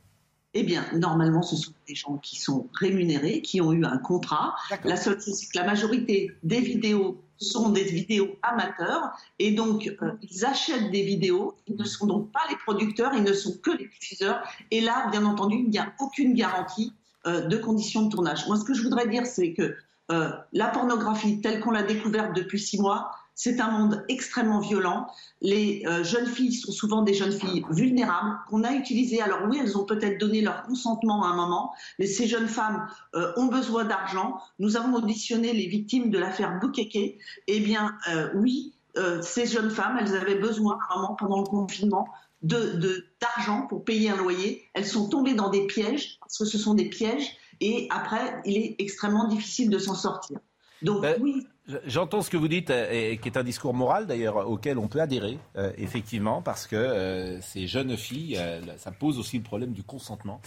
Eh 0.56 0.64
bien, 0.64 0.84
normalement, 0.94 1.44
ce 1.44 1.56
sont 1.56 1.74
des 1.88 1.94
gens 1.94 2.18
qui 2.18 2.40
sont 2.40 2.68
rémunérés, 2.74 3.42
qui 3.42 3.62
ont 3.62 3.72
eu 3.72 3.86
un 3.86 3.98
contrat. 4.00 4.56
La 4.84 4.96
seule 4.96 5.22
chose, 5.22 5.36
c'est 5.36 5.48
que 5.48 5.58
la 5.58 5.66
majorité 5.66 6.32
des 6.42 6.60
vidéos 6.60 7.22
sont 7.38 7.70
des 7.70 7.84
vidéos 7.84 8.36
amateurs 8.42 9.12
et 9.38 9.52
donc 9.52 9.96
euh, 10.02 10.12
ils 10.30 10.46
achètent 10.46 10.92
des 10.92 11.04
vidéos. 11.04 11.56
Ils 11.68 11.78
ne 11.78 11.84
sont 11.86 12.06
donc 12.08 12.32
pas 12.32 12.42
les 12.50 12.56
producteurs, 12.58 13.14
ils 13.14 13.24
ne 13.24 13.34
sont 13.34 13.58
que 13.58 13.72
les 13.72 13.88
diffuseurs. 13.88 14.42
Et 14.72 14.82
là, 14.82 15.08
bien 15.12 15.24
entendu, 15.26 15.58
il 15.58 15.70
n'y 15.70 15.78
a 15.78 15.94
aucune 16.00 16.34
garantie 16.34 16.94
euh, 17.28 17.42
de 17.42 17.58
conditions 17.58 18.04
de 18.04 18.10
tournage. 18.10 18.48
Moi, 18.48 18.58
ce 18.58 18.66
que 18.66 18.74
je 18.74 18.84
voudrais 18.84 19.08
dire, 19.08 19.26
c'est 19.26 19.54
que 19.54 19.76
euh, 20.12 20.32
la 20.52 20.68
pornographie 20.68 21.40
telle 21.42 21.60
qu'on 21.60 21.72
l'a 21.72 21.84
découverte 21.84 22.36
depuis 22.36 22.60
six 22.60 22.80
mois, 22.80 23.12
c'est 23.40 23.62
un 23.62 23.72
monde 23.72 24.04
extrêmement 24.10 24.60
violent. 24.60 25.08
Les 25.40 25.84
euh, 25.88 26.04
jeunes 26.04 26.26
filles 26.26 26.52
sont 26.52 26.74
souvent 26.74 27.04
des 27.04 27.14
jeunes 27.14 27.32
filles 27.32 27.64
vulnérables 27.70 28.38
qu'on 28.50 28.66
a 28.66 28.74
utilisées. 28.74 29.22
Alors 29.22 29.48
oui, 29.50 29.58
elles 29.64 29.78
ont 29.78 29.86
peut-être 29.86 30.20
donné 30.20 30.42
leur 30.42 30.64
consentement 30.64 31.24
à 31.24 31.30
un 31.30 31.38
moment, 31.38 31.72
mais 32.00 32.06
ces 32.06 32.28
jeunes 32.28 32.50
femmes 32.50 32.86
euh, 33.16 33.32
ont 33.38 33.46
besoin 33.46 33.86
d'argent. 33.86 34.42
Nous 34.60 34.76
avons 34.76 34.94
auditionné 34.96 35.54
les 35.54 35.68
victimes 35.68 36.10
de 36.10 36.20
l'affaire 36.20 36.60
Boukeke. 36.60 37.18
Eh 37.48 37.60
bien, 37.62 37.98
euh, 38.10 38.30
oui, 38.36 38.74
ces 39.22 39.46
jeunes 39.46 39.70
femmes, 39.70 39.98
elles 40.02 40.18
avaient 40.18 40.36
besoin 40.36 40.78
à 40.90 40.96
un 40.96 41.02
moment 41.02 41.16
pendant 41.16 41.38
le 41.38 41.46
confinement 41.46 42.10
de 42.42 43.06
d'argent 43.22 43.68
pour 43.68 43.86
payer 43.86 44.10
un 44.10 44.18
loyer. 44.18 44.66
Elles 44.74 44.86
sont 44.86 45.08
tombées 45.08 45.36
dans 45.36 45.50
des 45.50 45.66
pièges 45.66 46.18
parce 46.20 46.40
que 46.40 46.44
ce 46.44 46.58
sont 46.58 46.74
des 46.74 46.90
pièges 46.90 47.38
et 47.62 47.88
après, 47.90 48.42
il 48.44 48.58
est 48.58 48.76
extrêmement 48.80 49.30
difficile 49.30 49.70
de 49.70 49.80
s'en 49.80 49.96
sortir. 49.96 50.40
Donc 50.82 51.04
Euh, 51.04 51.16
oui, 51.20 51.48
J'entends 51.86 52.24
ce 52.24 52.32
que 52.32 52.38
vous 52.38 52.48
dites, 52.48 52.72
euh, 52.72 53.12
et 53.12 53.18
qui 53.18 53.28
est 53.28 53.38
un 53.38 53.44
discours 53.44 53.76
moral 53.76 54.08
d'ailleurs 54.08 54.50
auquel 54.50 54.80
on 54.80 54.88
peut 54.88 55.02
adhérer, 55.02 55.38
euh, 55.56 55.72
effectivement, 55.78 56.42
parce 56.42 56.66
que 56.66 56.76
euh, 56.76 57.40
ces 57.42 57.68
jeunes 57.68 57.96
filles, 57.96 58.40
ça 58.78 58.92
pose 58.92 59.20
aussi 59.20 59.38
le 59.38 59.44
problème 59.44 59.74
du 59.74 59.84
consentement. 59.84 60.42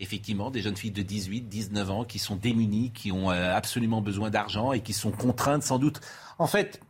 Effectivement, 0.00 0.50
des 0.50 0.60
jeunes 0.60 0.76
filles 0.76 0.90
de 0.90 1.02
18, 1.02 1.48
19 1.48 1.90
ans 1.90 2.04
qui 2.04 2.18
sont 2.18 2.36
démunies, 2.36 2.92
qui 2.92 3.10
ont 3.10 3.30
absolument 3.30 4.02
besoin 4.02 4.28
d'argent 4.30 4.72
et 4.72 4.80
qui 4.80 4.92
sont 4.92 5.12
contraintes 5.12 5.62
sans 5.62 5.78
doute. 5.78 6.00
En 6.38 6.46
fait, 6.46 6.80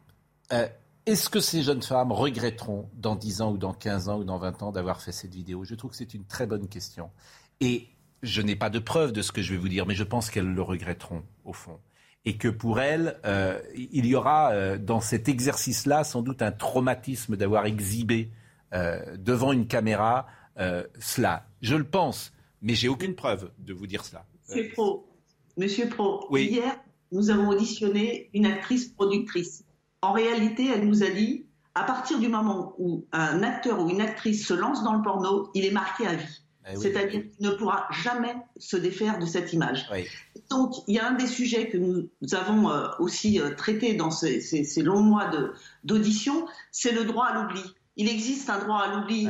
est-ce 1.06 1.28
que 1.28 1.38
ces 1.38 1.62
jeunes 1.62 1.82
femmes 1.82 2.10
regretteront 2.10 2.88
dans 2.94 3.14
10 3.14 3.42
ans 3.42 3.52
ou 3.52 3.58
dans 3.58 3.72
15 3.72 4.08
ans 4.08 4.18
ou 4.18 4.24
dans 4.24 4.38
20 4.38 4.62
ans 4.64 4.72
d'avoir 4.72 5.00
fait 5.00 5.12
cette 5.12 5.34
vidéo? 5.34 5.64
Je 5.64 5.76
trouve 5.76 5.92
que 5.92 5.96
c'est 5.96 6.14
une 6.14 6.24
très 6.24 6.46
bonne 6.46 6.66
question. 6.68 7.10
Et 7.60 7.88
je 8.22 8.42
n'ai 8.42 8.56
pas 8.56 8.70
de 8.70 8.80
preuve 8.80 9.12
de 9.12 9.22
ce 9.22 9.30
que 9.30 9.42
je 9.42 9.52
vais 9.52 9.58
vous 9.58 9.68
dire, 9.68 9.86
mais 9.86 9.94
je 9.94 10.04
pense 10.04 10.30
qu'elles 10.30 10.52
le 10.52 10.62
regretteront 10.62 11.22
au 11.44 11.52
fond 11.52 11.78
et 12.26 12.36
que 12.36 12.48
pour 12.48 12.80
elles, 12.80 13.18
euh, 13.24 13.58
il 13.76 14.04
y 14.04 14.16
aura 14.16 14.50
euh, 14.50 14.78
dans 14.78 15.00
cet 15.00 15.28
exercice-là 15.28 16.02
sans 16.02 16.22
doute 16.22 16.42
un 16.42 16.50
traumatisme 16.50 17.36
d'avoir 17.36 17.66
exhibé 17.66 18.30
euh, 18.74 19.16
devant 19.16 19.52
une 19.52 19.66
caméra 19.66 20.26
cela. 20.98 21.46
Je 21.60 21.76
le 21.76 21.84
pense, 21.84 22.32
mais 22.62 22.74
j'ai 22.74 22.88
aucune 22.88 23.14
preuve 23.14 23.50
de 23.58 23.74
vous 23.74 23.86
dire 23.86 24.02
cela. 24.06 24.24
Monsieur 24.48 24.70
Pro, 24.72 25.06
Monsieur 25.58 25.86
Pro, 25.90 26.26
Oui. 26.30 26.46
hier, 26.46 26.80
nous 27.12 27.28
avons 27.28 27.50
auditionné 27.50 28.30
une 28.32 28.46
actrice 28.46 28.88
productrice. 28.88 29.64
En 30.00 30.12
réalité, 30.12 30.66
elle 30.74 30.88
nous 30.88 31.02
a 31.02 31.10
dit, 31.10 31.44
à 31.74 31.84
partir 31.84 32.18
du 32.18 32.28
moment 32.28 32.74
où 32.78 33.04
un 33.12 33.42
acteur 33.42 33.82
ou 33.82 33.90
une 33.90 34.00
actrice 34.00 34.46
se 34.46 34.54
lance 34.54 34.82
dans 34.82 34.94
le 34.94 35.02
porno, 35.02 35.50
il 35.52 35.66
est 35.66 35.70
marqué 35.70 36.06
à 36.06 36.14
vie. 36.14 36.42
Eh 36.68 36.76
oui. 36.76 36.82
C'est-à-dire 36.82 37.10
qu'il 37.10 37.30
ne 37.46 37.50
pourra 37.50 37.86
jamais 37.90 38.34
se 38.56 38.76
défaire 38.76 39.18
de 39.18 39.26
cette 39.26 39.52
image. 39.52 39.86
Oui. 39.92 40.06
Donc, 40.50 40.74
il 40.88 40.94
y 40.94 40.98
a 40.98 41.06
un 41.08 41.12
des 41.14 41.26
sujets 41.26 41.68
que 41.70 41.76
nous 41.78 42.08
avons 42.34 42.70
euh, 42.70 42.88
aussi 42.98 43.40
euh, 43.40 43.54
traité 43.54 43.94
dans 43.94 44.10
ces, 44.10 44.40
ces- 44.40 44.64
ces 44.64 44.82
longs 44.82 45.00
mois 45.02 45.30
d'audition, 45.84 46.46
c'est 46.72 46.92
le 46.92 47.04
droit 47.04 47.26
à 47.26 47.34
l'oubli. 47.34 47.62
Il 47.96 48.08
existe 48.08 48.50
un 48.50 48.58
droit 48.58 48.78
à 48.80 48.94
l'oubli 48.96 49.26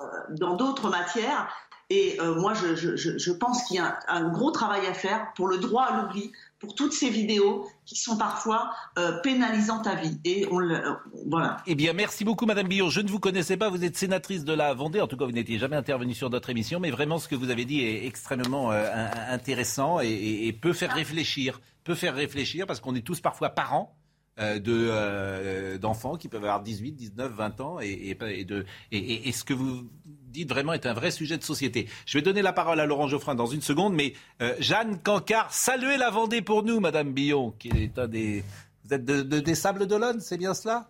euh, 0.00 0.04
dans 0.30 0.54
d'autres 0.54 0.88
matières. 0.90 1.48
Et 1.90 2.18
euh, 2.20 2.34
moi, 2.34 2.52
je, 2.54 2.74
je- 2.76 2.96
je- 2.96 3.16
je 3.18 3.32
pense 3.32 3.64
qu'il 3.64 3.76
y 3.76 3.80
a 3.80 3.98
un, 4.08 4.16
un 4.26 4.28
gros 4.28 4.50
travail 4.50 4.86
à 4.86 4.92
faire 4.94 5.32
pour 5.34 5.48
le 5.48 5.56
droit 5.58 5.84
à 5.84 6.02
l'oubli, 6.02 6.32
pour 6.58 6.74
toutes 6.74 6.92
ces 6.92 7.08
vidéos 7.08 7.68
qui 7.84 7.96
sont 7.96 8.16
parfois 8.16 8.70
euh, 8.98 9.20
pénalisantes 9.20 9.86
à 9.86 9.94
vie. 9.94 10.18
Et 10.24 10.46
on 10.50 10.58
le, 10.58 10.74
euh, 10.74 10.94
voilà. 11.26 11.58
Eh 11.66 11.74
bien, 11.74 11.92
merci 11.92 12.24
beaucoup, 12.24 12.46
Madame 12.46 12.66
Billon. 12.66 12.90
Je 12.90 13.00
ne 13.00 13.08
vous 13.08 13.20
connaissais 13.20 13.56
pas. 13.56 13.70
Vous 13.70 13.84
êtes 13.84 13.96
sénatrice 13.96 14.44
de 14.44 14.52
la 14.52 14.74
Vendée. 14.74 15.00
En 15.00 15.06
tout 15.06 15.16
cas, 15.16 15.24
vous 15.24 15.32
n'étiez 15.32 15.58
jamais 15.58 15.76
intervenue 15.76 16.14
sur 16.14 16.30
notre 16.30 16.50
émission. 16.50 16.80
Mais 16.80 16.90
vraiment, 16.90 17.18
ce 17.18 17.28
que 17.28 17.36
vous 17.36 17.50
avez 17.50 17.64
dit 17.64 17.80
est 17.80 18.06
extrêmement 18.06 18.72
euh, 18.72 19.08
intéressant 19.30 20.00
et, 20.00 20.52
peut 20.60 20.72
faire 20.72 20.92
réfléchir. 20.92 21.60
Peut 21.84 21.94
faire 21.94 22.14
réfléchir 22.14 22.66
parce 22.66 22.80
qu'on 22.80 22.94
est 22.94 23.02
tous 23.02 23.20
parfois 23.20 23.50
parents. 23.50 23.94
de, 24.38 25.76
d'enfants 25.78 26.16
qui 26.16 26.28
peuvent 26.28 26.44
avoir 26.44 26.62
18, 26.62 26.92
19, 26.92 27.32
20 27.32 27.60
ans 27.60 27.80
et, 27.80 28.16
et, 28.20 28.44
de, 28.44 28.66
et 28.92 29.32
ce 29.32 29.42
que 29.44 29.54
vous 29.54 29.88
dites 30.30 30.48
vraiment 30.48 30.72
est 30.72 30.86
un 30.86 30.94
vrai 30.94 31.10
sujet 31.10 31.38
de 31.38 31.42
société. 31.44 31.88
Je 32.06 32.18
vais 32.18 32.22
donner 32.22 32.42
la 32.42 32.52
parole 32.52 32.80
à 32.80 32.86
Laurent 32.86 33.08
Geoffrin 33.08 33.34
dans 33.34 33.46
une 33.46 33.62
seconde, 33.62 33.94
mais 33.94 34.14
euh, 34.42 34.54
Jeanne 34.60 34.98
Cancard, 35.02 35.52
saluez 35.52 35.96
la 35.96 36.10
Vendée 36.10 36.42
pour 36.42 36.62
nous, 36.62 36.80
Madame 36.80 37.12
Billon, 37.12 37.52
qui 37.58 37.68
est 37.68 37.98
un 37.98 38.06
des... 38.08 38.44
Vous 38.84 38.94
êtes 38.94 39.04
de, 39.04 39.22
de- 39.22 39.40
des 39.40 39.54
Sables 39.54 39.86
d'Olonne, 39.86 40.20
c'est 40.20 40.38
bien 40.38 40.54
cela? 40.54 40.88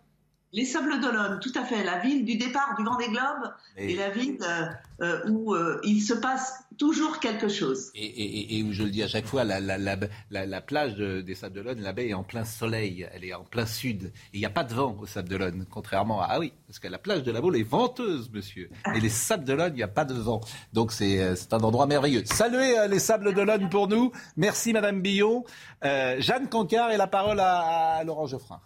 Les 0.53 0.64
Sables 0.64 1.01
d'Olonne, 1.01 1.41
tout 1.43 1.53
à 1.57 1.64
fait, 1.64 1.84
la 1.84 1.99
ville 1.99 2.24
du 2.24 2.36
départ 2.36 2.74
du 2.78 2.84
Vendée 2.84 3.09
Globe 3.09 3.53
Et- 3.76 3.93
et 3.93 3.97
la 3.97 4.09
ville 4.11 4.39
euh, 4.43 4.64
euh, 5.03 5.28
où 5.28 5.55
euh, 5.55 5.78
il 5.84 6.01
se 6.01 6.14
passe 6.14 6.62
toujours 6.79 7.20
quelque 7.20 7.49
chose. 7.49 7.91
Et, 7.95 8.07
et- 8.07 8.59
et 8.59 8.62
où 8.62 8.72
je 8.72 8.85
le 8.85 8.91
dis 8.91 9.03
à 9.03 9.09
chaque 9.09 9.26
fois, 9.26 9.45
la, 9.45 9.61
la, 9.61 9.76
la, 9.76 9.97
la- 10.31 10.47
la 10.47 10.61
plage 10.61 10.95
de- 10.95 11.20
des 11.20 11.35
Sables 11.35 11.57
d'Olonne, 11.57 11.81
la 11.81 11.93
baie 11.93 12.09
est 12.09 12.14
en 12.14 12.22
plein 12.22 12.45
soleil, 12.45 13.07
elle 13.12 13.24
est 13.24 13.35
en 13.35 13.45
plein 13.45 13.66
sud. 13.66 14.05
Et 14.05 14.11
il 14.35 14.41
n'y 14.41 14.47
a 14.47 14.51
pas 14.51 14.64
de 14.64 14.72
vent 14.72 14.97
aux 15.01 15.07
Sables 15.07 15.29
d'Olonne, 15.29 15.66
contrairement 15.70 16.22
à... 16.22 16.29
Ah 16.31 16.39
oui, 16.39 16.53
parce 16.66 16.79
que 16.79 16.89
la 16.89 16.99
plage 16.99 17.22
de 17.24 17.33
la 17.33 17.41
Baule 17.41 17.57
est 17.57 17.62
venteuse, 17.68 18.31
monsieur. 18.33 18.70
Et 18.95 19.01
les 19.01 19.09
Sables 19.11 19.45
d'Olonne, 19.45 19.72
il 19.74 19.79
n'y 19.79 19.83
a 19.83 19.89
pas 19.89 20.05
de 20.05 20.14
vent. 20.14 20.41
Donc 20.72 20.93
c'est 20.93 21.20
euh, 21.20 21.35
c'est 21.37 21.53
un 21.53 21.59
endroit 21.61 21.87
merveilleux. 21.87 22.22
Saluez 22.24 22.79
euh, 22.79 22.87
les 22.87 22.99
Sables 23.01 23.35
d'Olonne 23.35 23.68
pour 23.68 23.89
nous. 23.89 24.12
Merci 24.37 24.72
Madame 24.72 25.03
Billon. 25.03 25.45
Euh, 25.85 26.16
Jeanne 26.20 26.49
Cancard 26.49 26.93
et 26.93 26.97
la 26.97 27.07
parole 27.09 27.41
à, 27.41 27.97
à 27.97 28.05
Laurent 28.05 28.26
Geoffrin. 28.26 28.61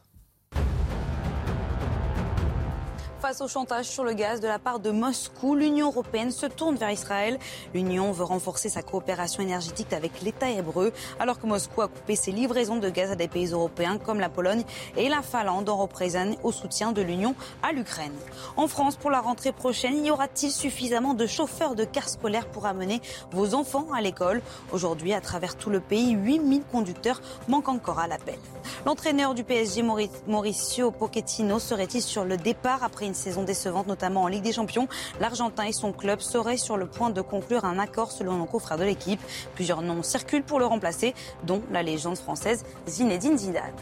Face 3.23 3.41
au 3.41 3.47
chantage 3.47 3.85
sur 3.85 4.03
le 4.03 4.15
gaz 4.15 4.41
de 4.41 4.49
la 4.49 4.59
part 4.59 4.81
de 4.81 4.91
Moscou, 4.91 5.55
l'Union 5.55 5.87
européenne 5.87 6.33
se 6.33 6.45
tourne 6.47 6.75
vers 6.75 6.91
Israël. 6.91 7.39
L'Union 7.73 8.11
veut 8.11 8.25
renforcer 8.25 8.69
sa 8.69 8.83
coopération 8.83 9.45
énergétique 9.45 9.93
avec 9.93 10.23
l'État 10.23 10.51
hébreu, 10.51 10.93
alors 11.21 11.39
que 11.39 11.47
Moscou 11.47 11.83
a 11.83 11.87
coupé 11.89 12.17
ses 12.17 12.33
livraisons 12.33 12.79
de 12.79 12.91
gaz 12.91 13.13
à 13.13 13.15
des 13.15 13.29
pays 13.29 13.53
européens 13.53 13.99
comme 13.99 14.19
la 14.19 14.29
Pologne 14.29 14.65
et 14.97 15.09
la 15.09 15.23
Finlande 15.23 15.69
en 15.69 15.77
représailles 15.77 16.37
au 16.43 16.51
soutien 16.51 16.91
de 16.91 17.01
l'Union 17.01 17.37
à 17.63 17.71
l'Ukraine. 17.71 18.13
En 18.57 18.67
France, 18.67 18.97
pour 18.97 19.13
la 19.13 19.21
rentrée 19.21 19.53
prochaine, 19.53 20.05
y 20.05 20.11
aura-t-il 20.11 20.51
suffisamment 20.51 21.15
de 21.15 21.27
chauffeurs 21.27 21.77
de 21.77 21.85
cars 21.85 22.09
scolaires 22.09 22.49
pour 22.49 22.67
amener 22.67 23.01
vos 23.31 23.55
enfants 23.55 23.87
à 23.97 24.01
l'école? 24.01 24.43
Aujourd'hui, 24.73 25.15
à 25.15 25.21
travers 25.21 25.57
tout 25.57 25.71
le 25.71 25.79
pays, 25.79 26.11
8000 26.11 26.65
conducteurs 26.65 27.23
manquent 27.47 27.69
encore 27.69 28.01
à 28.01 28.09
l'appel. 28.09 28.41
L'entraîneur 28.85 29.35
du 29.35 29.45
PSG, 29.45 29.83
Mauri- 29.85 30.11
Mauricio 30.27 30.91
Pochettino, 30.91 31.61
serait-il 31.61 32.03
sur 32.03 32.25
le 32.25 32.37
départ 32.37 32.83
après 32.83 33.07
une 33.07 33.12
saison 33.15 33.43
décevante, 33.43 33.87
notamment 33.87 34.23
en 34.23 34.29
Ligue 34.29 34.43
des 34.45 34.53
Champions 34.53 34.89
L'Argentin 35.21 35.65
et 35.65 35.73
son 35.73 35.93
club 35.93 36.21
seraient 36.21 36.57
sur 36.57 36.77
le 36.77 36.87
point 36.87 37.11
de 37.11 37.21
conclure 37.21 37.65
un 37.65 37.79
accord 37.79 38.11
selon 38.13 38.37
nos 38.39 38.47
confrères 38.47 38.79
de 38.79 38.85
l'équipe. 38.85 39.21
Plusieurs 39.55 39.83
noms 39.83 40.03
circulent 40.03 40.43
pour 40.45 40.59
le 40.59 40.67
remplacer, 40.67 41.15
dont 41.45 41.63
la 41.71 41.83
légende 41.83 42.17
française 42.17 42.65
Zinedine 42.89 43.39
Zidane. 43.39 43.73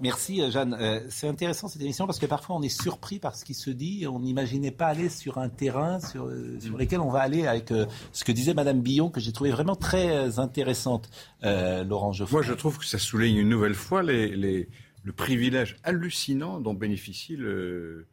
Merci 0.00 0.42
euh, 0.42 0.50
Jeanne. 0.50 0.76
Euh, 0.80 1.00
c'est 1.10 1.28
intéressant 1.28 1.68
cette 1.68 1.80
émission 1.80 2.06
parce 2.06 2.18
que 2.18 2.26
parfois 2.26 2.56
on 2.56 2.62
est 2.62 2.68
surpris 2.82 3.20
par 3.20 3.36
ce 3.36 3.44
qui 3.44 3.54
se 3.54 3.70
dit. 3.70 4.04
On 4.10 4.18
n'imaginait 4.18 4.72
pas 4.72 4.86
aller 4.86 5.08
sur 5.08 5.38
un 5.38 5.48
terrain 5.48 6.00
sur, 6.00 6.24
euh, 6.24 6.58
sur 6.60 6.76
lequel 6.76 6.98
on 7.00 7.08
va 7.10 7.20
aller 7.20 7.46
avec 7.46 7.70
euh, 7.70 7.86
ce 8.12 8.24
que 8.24 8.32
disait 8.32 8.52
Madame 8.52 8.80
Billon 8.80 9.10
que 9.10 9.20
j'ai 9.20 9.30
trouvé 9.32 9.50
vraiment 9.52 9.76
très 9.76 10.40
intéressante, 10.40 11.08
euh, 11.44 11.84
Laurent 11.84 12.12
Geoffroy. 12.12 12.40
Moi, 12.40 12.48
je 12.48 12.54
trouve 12.54 12.78
que 12.78 12.84
ça 12.84 12.98
souligne 12.98 13.36
une 13.36 13.48
nouvelle 13.48 13.74
fois 13.74 14.02
les, 14.02 14.34
les- 14.34 14.68
le 15.02 15.12
privilège 15.12 15.76
hallucinant 15.82 16.60
dont 16.60 16.74
bénéficient 16.74 17.36
le- 17.36 18.06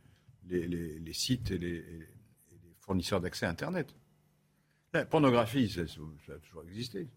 les, 0.48 0.68
les- 0.68 1.00
les 1.00 1.14
sites 1.14 1.52
et 1.52 1.58
les, 1.58 1.76
et 1.76 2.00
les 2.52 2.76
fournisseurs 2.82 3.22
d'accès 3.22 3.46
à 3.46 3.50
Internet. 3.50 3.94
La 4.94 5.06
pornographie, 5.06 5.70
ça, 5.70 5.82
ça 5.88 6.34
a 6.34 6.38
toujours 6.40 6.64
existé. 6.68 7.08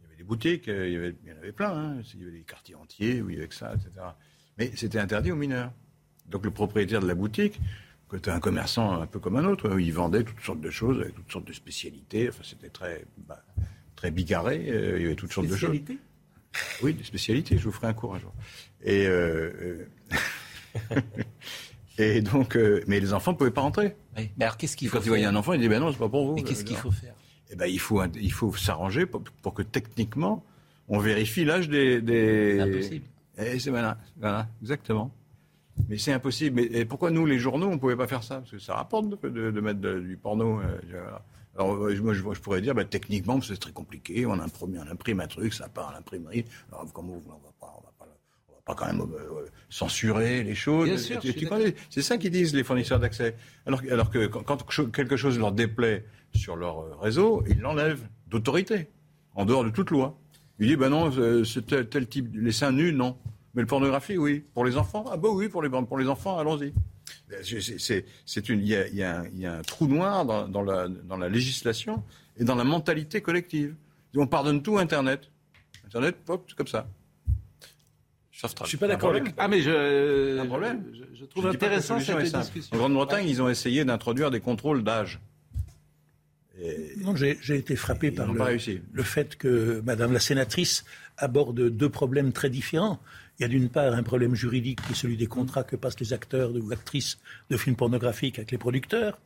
Il 0.00 0.02
y 0.04 0.06
avait 0.06 0.16
des 0.16 0.24
boutiques, 0.24 0.68
euh, 0.68 0.86
il 0.88 0.92
y, 0.94 0.96
avait, 0.96 1.14
il 1.22 1.28
y 1.28 1.32
en 1.32 1.36
avait 1.36 1.52
plein. 1.52 1.70
hein. 1.98 2.00
Il 2.14 2.20
y 2.20 2.22
avait 2.22 2.32
des 2.38 2.44
quartiers 2.44 2.74
entiers 2.76 3.20
où 3.20 3.28
il 3.28 3.34
y 3.36 3.38
avait 3.38 3.48
que 3.48 3.54
ça, 3.54 3.74
etc. 3.74 3.90
Mais 4.56 4.72
c'était 4.74 4.98
interdit 4.98 5.30
aux 5.32 5.36
mineurs. 5.36 5.72
Donc 6.26 6.44
le 6.44 6.50
propriétaire 6.50 7.00
de 7.00 7.06
la 7.06 7.14
boutique, 7.14 7.60
que 8.08 8.16
tu 8.16 8.30
un 8.30 8.40
commerçant 8.40 9.00
un 9.00 9.06
peu 9.06 9.18
comme 9.18 9.36
un 9.36 9.44
autre, 9.44 9.68
où 9.68 9.78
il 9.78 9.92
vendait 9.92 10.24
toutes 10.24 10.40
sortes 10.40 10.60
de 10.62 10.70
choses, 10.70 10.98
avec 11.00 11.14
toutes 11.14 11.30
sortes 11.30 11.46
de 11.46 11.52
spécialités. 11.52 12.28
Enfin, 12.30 12.42
c'était 12.42 12.70
très, 12.70 13.04
bah, 13.18 13.44
très 13.96 14.10
bigarré. 14.10 14.64
euh, 14.70 14.96
il 14.98 15.02
y 15.02 15.06
avait 15.06 15.14
toutes 15.16 15.32
sortes 15.32 15.48
de 15.48 15.56
choses. 15.56 15.76
Spécialité 15.76 15.98
Oui, 16.82 16.94
des 16.94 17.04
spécialités. 17.04 17.58
Je 17.58 17.64
vous 17.64 17.72
ferai 17.72 17.88
un 17.88 17.92
cours 17.94 18.14
un 18.14 18.18
jour. 18.18 18.32
Et, 18.84 19.06
euh, 19.06 19.86
euh, 20.92 21.00
et 21.98 22.20
donc, 22.22 22.56
euh, 22.56 22.82
mais 22.86 23.00
les 23.00 23.12
enfants 23.12 23.32
ne 23.32 23.36
pouvaient 23.36 23.50
pas 23.50 23.60
rentrer. 23.62 23.96
Oui. 24.16 24.30
Mais 24.36 24.44
alors 24.44 24.56
qu'est-ce 24.56 24.76
qu'il 24.76 24.88
faut 24.88 24.98
Quand 24.98 25.04
ils 25.04 25.08
voyaient 25.08 25.24
faire 25.24 25.32
un 25.32 25.36
enfant, 25.36 25.52
ils 25.52 25.58
disaient 25.58 25.68
ben 25.70 25.80
non, 25.80 25.92
c'est 25.92 25.98
pas 25.98 26.08
pour 26.08 26.26
vous. 26.26 26.34
Mais 26.34 26.42
qu'est-ce 26.42 26.64
qu'il 26.64 26.76
faut 26.76 26.90
faire 26.90 27.14
Eh 27.50 27.56
ben, 27.56 27.66
il 27.66 27.78
faut, 27.80 28.02
il 28.14 28.32
faut 28.32 28.54
s'arranger 28.54 29.06
pour, 29.06 29.22
pour 29.42 29.54
que 29.54 29.62
techniquement, 29.62 30.44
on 30.88 30.98
vérifie 30.98 31.44
l'âge 31.44 31.68
des. 31.68 32.00
des... 32.00 32.56
C'est 32.56 32.60
impossible. 32.62 33.06
Eh, 33.38 33.58
c'est 33.58 33.70
voilà, 33.70 33.98
voilà, 34.16 34.48
exactement. 34.62 35.10
Mais 35.88 35.98
c'est 35.98 36.12
impossible. 36.12 36.56
Mais 36.56 36.64
et 36.78 36.84
pourquoi 36.84 37.10
nous, 37.10 37.26
les 37.26 37.38
journaux, 37.38 37.66
on 37.66 37.72
ne 37.74 37.78
pouvait 37.78 37.96
pas 37.96 38.06
faire 38.06 38.22
ça? 38.22 38.36
Parce 38.36 38.50
que 38.52 38.58
ça 38.58 38.74
rapporte 38.76 39.08
de, 39.08 39.28
de- 39.28 39.50
de 39.50 39.60
mettre 39.60 39.80
de- 39.80 39.98
du 39.98 40.16
porno. 40.16 40.60
euh, 40.60 40.78
voilà. 40.88 41.22
Alors 41.56 41.76
moi, 41.76 42.14
je, 42.14 42.22
pourrais 42.40 42.60
dire, 42.60 42.74
bah, 42.74 42.84
techniquement, 42.84 43.40
c'est 43.40 43.56
très 43.56 43.72
compliqué. 43.72 44.26
On 44.26 44.32
imprime, 44.34 44.80
on 44.86 44.90
imprime 44.92 45.20
un 45.20 45.26
truc, 45.28 45.54
ça 45.54 45.68
part 45.68 45.88
à 45.90 45.92
l'imprimerie. 45.94 46.44
Alors 46.72 46.84
comment 46.92 47.14
pas, 47.18 47.30
on 47.30 47.46
va 47.46 47.52
pas, 47.60 47.82
pas 48.64 48.74
quand 48.74 48.86
même 48.86 49.00
euh, 49.02 49.46
censurer 49.68 50.42
les 50.42 50.54
choses. 50.54 50.88
C'est 51.90 52.02
ça 52.02 52.16
qu'ils 52.18 52.30
disent 52.30 52.54
les 52.54 52.64
fournisseurs 52.64 52.98
d'accès. 52.98 53.36
Alors, 53.66 53.82
que- 53.82 53.90
alors 53.92 54.10
que 54.10 54.26
quand, 54.26 54.64
quelque 54.90 55.16
chose 55.16 55.38
leur 55.38 55.52
déplaît 55.52 56.04
sur 56.34 56.56
leur 56.56 56.80
euh, 56.80 56.96
réseau, 56.96 57.44
ils 57.48 57.60
l'enlèvent 57.60 58.06
d'autorité, 58.28 58.88
en 59.34 59.44
dehors 59.44 59.64
de 59.64 59.70
toute 59.70 59.90
loi. 59.90 60.18
Ils 60.58 60.68
disent, 60.68 60.76
ben 60.78 60.88
non, 60.88 61.10
euh, 61.18 61.44
c'est 61.44 61.66
tel, 61.66 61.88
tel 61.88 62.06
type, 62.08 62.28
les 62.34 62.52
seins 62.52 62.72
nus, 62.72 62.92
non. 62.92 63.18
Mais 63.54 63.62
le 63.62 63.66
pornographie, 63.66 64.16
oui. 64.16 64.44
Pour 64.54 64.64
les 64.64 64.76
enfants, 64.76 65.04
ah 65.12 65.16
bah 65.16 65.28
oui, 65.30 65.48
pour 65.48 65.62
les, 65.62 65.68
pour 65.68 65.98
les 65.98 66.08
enfants, 66.08 66.38
allons-y. 66.38 66.72
Ben, 67.28 67.40
il 67.42 68.62
y 68.62 68.72
y 68.72 68.96
y 69.40 69.46
a 69.46 69.52
un 69.54 69.62
trou 69.62 69.86
noir 69.86 70.24
dans, 70.24 70.48
dans 70.48 70.62
la, 70.62 70.88
dans 70.88 71.16
la 71.16 71.28
législation 71.28 72.02
et 72.36 72.44
dans 72.44 72.54
la 72.54 72.64
mentalité 72.64 73.20
collective. 73.20 73.74
On 74.16 74.26
pardonne 74.26 74.62
tout 74.62 74.78
Internet. 74.78 75.30
Internet, 75.84 76.16
hop, 76.28 76.44
c'est 76.48 76.56
comme 76.56 76.66
ça. 76.66 76.88
Je 78.42 78.66
suis 78.66 78.76
pas 78.76 78.88
d'accord 78.88 79.10
avec. 79.10 79.32
Ah 79.36 79.46
mais 79.48 79.62
je, 79.62 80.40
Un 80.40 80.46
problème. 80.46 80.84
je, 80.92 81.20
je 81.20 81.24
trouve 81.24 81.44
Je 81.44 81.48
intéressant 81.50 82.00
cette 82.00 82.20
discussion. 82.20 82.74
En 82.74 82.78
Grande-Bretagne, 82.78 83.28
ils 83.28 83.40
ont 83.40 83.48
essayé 83.48 83.84
d'introduire 83.84 84.30
des 84.30 84.40
contrôles 84.40 84.82
d'âge. 84.82 85.20
Non, 86.98 87.14
j'ai 87.16 87.56
été 87.56 87.76
frappé 87.76 88.10
par 88.10 88.32
le 88.32 89.02
fait 89.02 89.36
que 89.36 89.82
Madame 89.84 90.12
la 90.12 90.20
sénatrice 90.20 90.84
aborde 91.16 91.68
deux 91.68 91.88
problèmes 91.88 92.32
très 92.32 92.50
différents. 92.50 93.00
Il 93.38 93.42
y 93.42 93.44
a 93.44 93.48
d'une 93.48 93.68
part 93.68 93.92
un 93.92 94.02
problème 94.04 94.34
juridique 94.34 94.80
qui 94.82 94.92
est 94.92 94.96
celui 94.96 95.16
des 95.16 95.26
contrats 95.26 95.64
que 95.64 95.74
passent 95.74 95.98
les 95.98 96.12
acteurs 96.12 96.52
ou 96.54 96.72
actrices 96.72 97.18
de 97.50 97.56
films 97.56 97.74
pornographiques 97.76 98.38
avec 98.38 98.52
les 98.52 98.58
producteurs. 98.58 99.18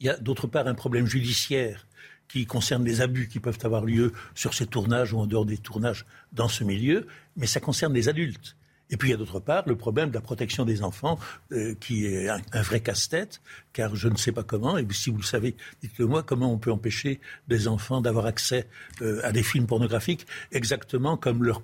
Il 0.00 0.06
y 0.06 0.10
a 0.10 0.16
d'autre 0.16 0.46
part 0.46 0.66
un 0.66 0.74
problème 0.74 1.06
judiciaire 1.06 1.86
qui 2.28 2.46
concerne 2.46 2.84
les 2.84 3.00
abus 3.00 3.28
qui 3.28 3.40
peuvent 3.40 3.58
avoir 3.62 3.84
lieu 3.84 4.12
sur 4.34 4.54
ces 4.54 4.66
tournages 4.66 5.12
ou 5.12 5.18
en 5.18 5.26
dehors 5.26 5.46
des 5.46 5.58
tournages 5.58 6.06
dans 6.32 6.48
ce 6.48 6.64
milieu, 6.64 7.06
mais 7.36 7.46
ça 7.46 7.60
concerne 7.60 7.94
les 7.94 8.08
adultes. 8.08 8.56
Et 8.90 8.96
puis 8.96 9.08
il 9.08 9.10
y 9.12 9.14
a 9.14 9.18
d'autre 9.18 9.40
part 9.40 9.64
le 9.66 9.76
problème 9.76 10.10
de 10.10 10.14
la 10.14 10.20
protection 10.20 10.64
des 10.64 10.82
enfants, 10.82 11.18
euh, 11.52 11.74
qui 11.78 12.06
est 12.06 12.28
un, 12.28 12.62
vrai 12.62 12.80
casse-tête, 12.80 13.40
car 13.72 13.94
je 13.94 14.08
ne 14.08 14.16
sais 14.16 14.32
pas 14.32 14.42
comment, 14.42 14.78
et 14.78 14.86
si 14.92 15.10
vous 15.10 15.18
le 15.18 15.22
savez, 15.22 15.56
dites-le 15.82 16.06
moi, 16.06 16.22
comment 16.22 16.52
on 16.52 16.58
peut 16.58 16.72
empêcher 16.72 17.20
des 17.48 17.68
enfants 17.68 18.00
d'avoir 18.00 18.26
accès 18.26 18.66
euh, 19.02 19.20
à 19.24 19.32
des 19.32 19.42
films 19.42 19.66
pornographiques, 19.66 20.26
exactement 20.52 21.16
comme 21.16 21.44
leurs 21.44 21.62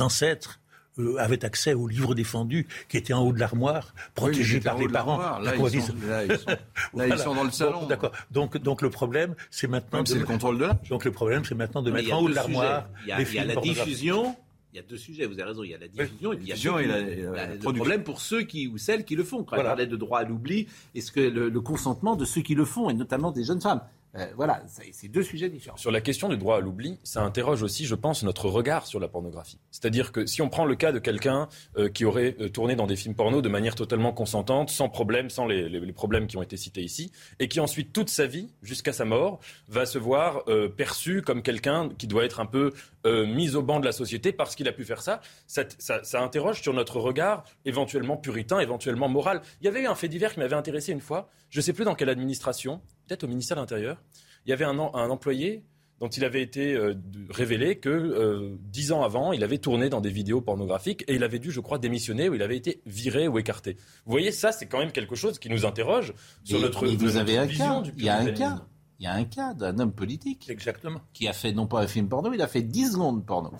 ancêtres 0.00 0.60
euh, 0.98 1.16
avaient 1.18 1.44
accès 1.44 1.74
aux 1.74 1.88
livres 1.88 2.14
défendus 2.14 2.66
qui 2.88 2.96
étaient 2.96 3.12
en 3.12 3.22
haut 3.22 3.32
de 3.32 3.40
l'armoire, 3.40 3.94
protégés 4.14 4.60
par 4.60 4.78
les 4.78 4.88
parents. 4.88 5.18
Là, 5.40 5.54
ils 5.56 5.82
sont- 5.82 5.94
là, 6.06 6.24
ils 6.24 6.38
sont- 6.38 6.46
là, 6.48 6.56
ils 6.56 6.90
Voilà. 6.92 7.16
sont 7.18 7.34
dans 7.34 7.44
le 7.44 7.50
salon. 7.50 7.80
Donc, 7.80 7.88
D'accord. 7.88 8.12
Donc, 8.30 8.58
donc 8.58 8.82
le 8.82 8.90
problème, 8.90 9.34
c'est 9.50 9.66
maintenant. 9.68 10.04
C'est 10.04 10.18
le 10.18 10.24
contrôle 10.24 10.58
de 10.58 10.64
l'âge. 10.64 10.76
Donc 10.90 11.04
le 11.04 11.12
problème, 11.12 11.44
c'est 11.44 11.54
maintenant 11.54 11.82
de 11.82 11.90
Mais 11.90 12.02
mettre 12.02 12.14
en 12.14 12.20
haut 12.22 12.28
de 12.28 12.34
l'armoire. 12.34 12.88
Il 13.04 13.08
y 13.08 13.12
a, 13.12 13.20
il 13.22 13.34
y 13.34 13.38
a 13.38 13.44
la 13.44 13.56
diffusion. 13.56 14.36
Il 14.74 14.76
y 14.76 14.78
a 14.78 14.82
deux 14.82 14.96
sujets, 14.96 15.26
vous 15.26 15.34
avez 15.34 15.42
raison. 15.44 15.62
Il 15.64 15.70
y 15.70 15.74
a 15.74 15.78
la 15.78 15.86
diffusion 15.88 16.32
et 16.32 16.36
puis 16.36 16.46
il 16.46 16.48
y 16.48 16.52
a 16.52 16.54
diffusion 16.54 16.78
surtout 16.78 16.84
et 16.84 16.86
la- 16.86 16.98
et 17.00 17.16
la 17.22 17.30
la- 17.46 17.54
le 17.54 17.58
problème 17.58 18.02
pour 18.04 18.22
ceux 18.22 18.42
qui 18.42 18.68
ou 18.68 18.78
celles 18.78 19.04
qui 19.04 19.16
le 19.16 19.22
font. 19.24 19.44
Quand 19.44 19.58
on 19.58 19.62
parlait 19.62 19.86
de 19.86 19.96
droit 19.96 20.20
à 20.20 20.24
l'oubli, 20.24 20.66
est-ce 20.94 21.12
que 21.12 21.20
le, 21.20 21.50
le 21.50 21.60
consentement 21.60 22.16
de 22.16 22.24
ceux 22.24 22.40
qui 22.40 22.54
le 22.54 22.64
font 22.64 22.88
et 22.88 22.94
notamment 22.94 23.32
des 23.32 23.44
jeunes 23.44 23.60
femmes 23.60 23.82
Euh, 24.16 24.26
Voilà, 24.36 24.62
c'est 24.92 25.08
deux 25.08 25.22
sujets 25.22 25.48
différents. 25.48 25.76
Sur 25.76 25.90
la 25.90 26.00
question 26.00 26.28
du 26.28 26.36
droit 26.36 26.56
à 26.56 26.60
l'oubli, 26.60 26.98
ça 27.02 27.22
interroge 27.22 27.62
aussi, 27.62 27.86
je 27.86 27.94
pense, 27.94 28.22
notre 28.24 28.48
regard 28.48 28.86
sur 28.86 29.00
la 29.00 29.08
pornographie. 29.08 29.58
C'est-à-dire 29.70 30.12
que 30.12 30.26
si 30.26 30.42
on 30.42 30.48
prend 30.50 30.64
le 30.66 30.74
cas 30.76 30.92
de 30.92 30.98
quelqu'un 30.98 31.48
euh, 31.78 31.88
qui 31.88 32.04
aurait 32.04 32.36
euh, 32.40 32.48
tourné 32.50 32.76
dans 32.76 32.86
des 32.86 32.96
films 32.96 33.14
porno 33.14 33.40
de 33.40 33.48
manière 33.48 33.74
totalement 33.74 34.12
consentante, 34.12 34.68
sans 34.70 34.88
problème, 34.90 35.30
sans 35.30 35.46
les, 35.46 35.92
problèmes 35.92 36.26
qui 36.26 36.36
ont 36.36 36.42
été 36.42 36.56
cités 36.56 36.82
ici, 36.82 37.10
et 37.38 37.48
qui 37.48 37.58
ensuite, 37.60 37.92
toute 37.92 38.10
sa 38.10 38.26
vie, 38.26 38.52
jusqu'à 38.62 38.92
sa 38.92 39.04
mort, 39.04 39.40
va 39.68 39.86
se 39.86 39.98
voir 39.98 40.44
perçu 40.76 41.22
comme 41.22 41.42
quelqu'un 41.42 41.88
qui 41.96 42.06
doit 42.06 42.24
être 42.24 42.40
un 42.40 42.46
peu 42.46 42.72
mis 43.04 43.56
au 43.56 43.62
banc 43.62 43.80
de 43.80 43.84
la 43.84 43.92
société 43.92 44.32
parce 44.32 44.54
qu'il 44.54 44.68
a 44.68 44.72
pu 44.72 44.84
faire 44.84 45.02
ça, 45.02 45.20
ça- 45.46 45.64
ça 46.04 46.22
interroge 46.22 46.60
sur 46.62 46.72
notre 46.72 46.98
regard 47.00 47.44
éventuellement 47.64 48.16
puritain, 48.16 48.60
éventuellement 48.60 49.08
moral. 49.08 49.42
Il 49.60 49.64
y 49.64 49.68
avait 49.68 49.82
eu 49.82 49.86
un 49.86 49.94
fait 49.94 50.08
divers 50.08 50.32
qui 50.34 50.40
m'avait 50.40 50.56
intéressé 50.56 50.92
une 50.92 51.00
fois, 51.00 51.28
je 51.50 51.58
ne 51.58 51.62
sais 51.62 51.72
plus 51.72 51.84
dans 51.84 51.94
quelle 51.94 52.08
administration, 52.08 52.80
peut-être 53.12 53.24
au 53.24 53.28
ministère 53.28 53.56
de 53.56 53.60
l'Intérieur, 53.60 54.02
il 54.46 54.50
y 54.50 54.52
avait 54.54 54.64
un, 54.64 54.78
employé 54.78 55.64
dont 56.00 56.08
il 56.08 56.24
avait 56.24 56.40
été 56.42 56.74
euh, 56.74 56.94
révélé 57.28 57.78
que 57.78 57.90
euh, 57.90 58.56
dix 58.72 58.90
ans 58.90 59.02
avant, 59.02 59.32
il 59.32 59.44
avait 59.44 59.58
tourné 59.58 59.88
dans 59.90 60.00
des 60.00 60.10
vidéos 60.10 60.40
pornographiques 60.40 61.04
et 61.08 61.14
il 61.16 61.22
avait 61.22 61.38
dû, 61.38 61.50
je 61.52 61.60
crois, 61.60 61.78
démissionner 61.78 62.28
ou 62.30 62.34
il 62.34 62.42
avait 62.42 62.56
été 62.56 62.80
viré 62.86 63.28
ou 63.28 63.38
écarté. 63.38 63.76
Vous 64.06 64.12
voyez, 64.12 64.32
ça, 64.32 64.50
c'est 64.50 64.66
quand 64.66 64.78
même 64.78 64.92
quelque 64.92 65.14
chose 65.14 65.38
qui 65.38 65.48
nous 65.50 65.66
interroge 65.66 66.14
sur 66.42 66.58
Et- 66.58 66.62
notre, 66.62 66.86
et 66.86 66.96
vous 66.96 67.04
notre 67.04 67.18
avez 67.18 67.36
un 67.38 67.44
vision 67.44 67.82
cas. 67.82 67.90
du 67.90 67.92
Il 67.98 68.04
y 68.04 68.08
a 68.08 68.16
un 68.18 68.32
cas. 68.32 68.66
Il 68.98 69.04
y 69.04 69.06
a 69.06 69.12
un 69.14 69.24
cas 69.24 69.52
d'un 69.52 69.78
homme 69.78 69.92
politique 69.92 70.48
Exactement. 70.48 71.00
qui 71.12 71.28
a 71.28 71.32
fait 71.34 71.52
non 71.52 71.66
pas 71.66 71.80
un 71.82 71.86
film 71.88 72.08
porno, 72.08 72.32
il 72.32 72.40
a 72.40 72.46
fait 72.48 72.62
10 72.62 72.92
secondes 72.92 73.20
de 73.20 73.24
porno. 73.26 73.52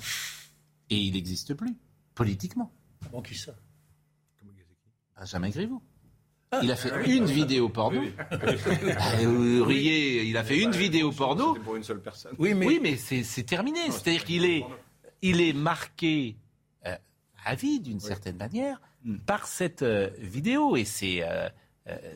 Et 0.89 0.97
il 0.97 1.13
n'existe 1.13 1.55
plus, 1.55 1.75
politiquement. 2.15 2.73
Bon, 3.13 3.21
qui 3.23 3.35
ça? 3.35 3.53
Benjamin 5.19 5.51
Griveaux. 5.51 5.83
Il 6.61 6.71
a 6.71 6.77
fait 6.77 6.91
une 7.07 7.25
vidéo 7.25 7.69
porno. 7.69 8.03
Ah, 8.99 9.17
vous 9.25 9.65
riez, 9.65 10.25
il 10.25 10.37
a 10.37 10.45
fait 10.45 10.61
une 10.61 10.73
vidéo 10.73 11.11
porno. 11.13 11.55
C'était 11.55 11.65
pour 11.65 11.77
une 11.77 11.83
seule 11.85 12.01
personne. 12.01 12.35
Oui, 12.39 12.53
mais, 12.55 12.67
Oui, 12.67 12.79
mais 12.83 12.97
c'est 12.97 13.23
c'est 13.23 13.45
terminé. 13.45 13.81
C'est-à-dire 13.91 14.25
qu'il 14.25 14.45
est, 14.45 14.65
il 15.23 15.41
est 15.41 15.55
marqué 15.55 16.37
euh, 16.87 16.95
à 17.45 17.55
vie, 17.55 17.81
d'une 17.81 18.01
certaine 18.01 18.37
manière, 18.37 18.81
par 19.25 19.47
cette 19.47 19.83
euh, 19.83 20.11
vidéo. 20.19 20.77
Et 20.77 20.85
c'est. 20.85 21.23
euh, 21.23 21.49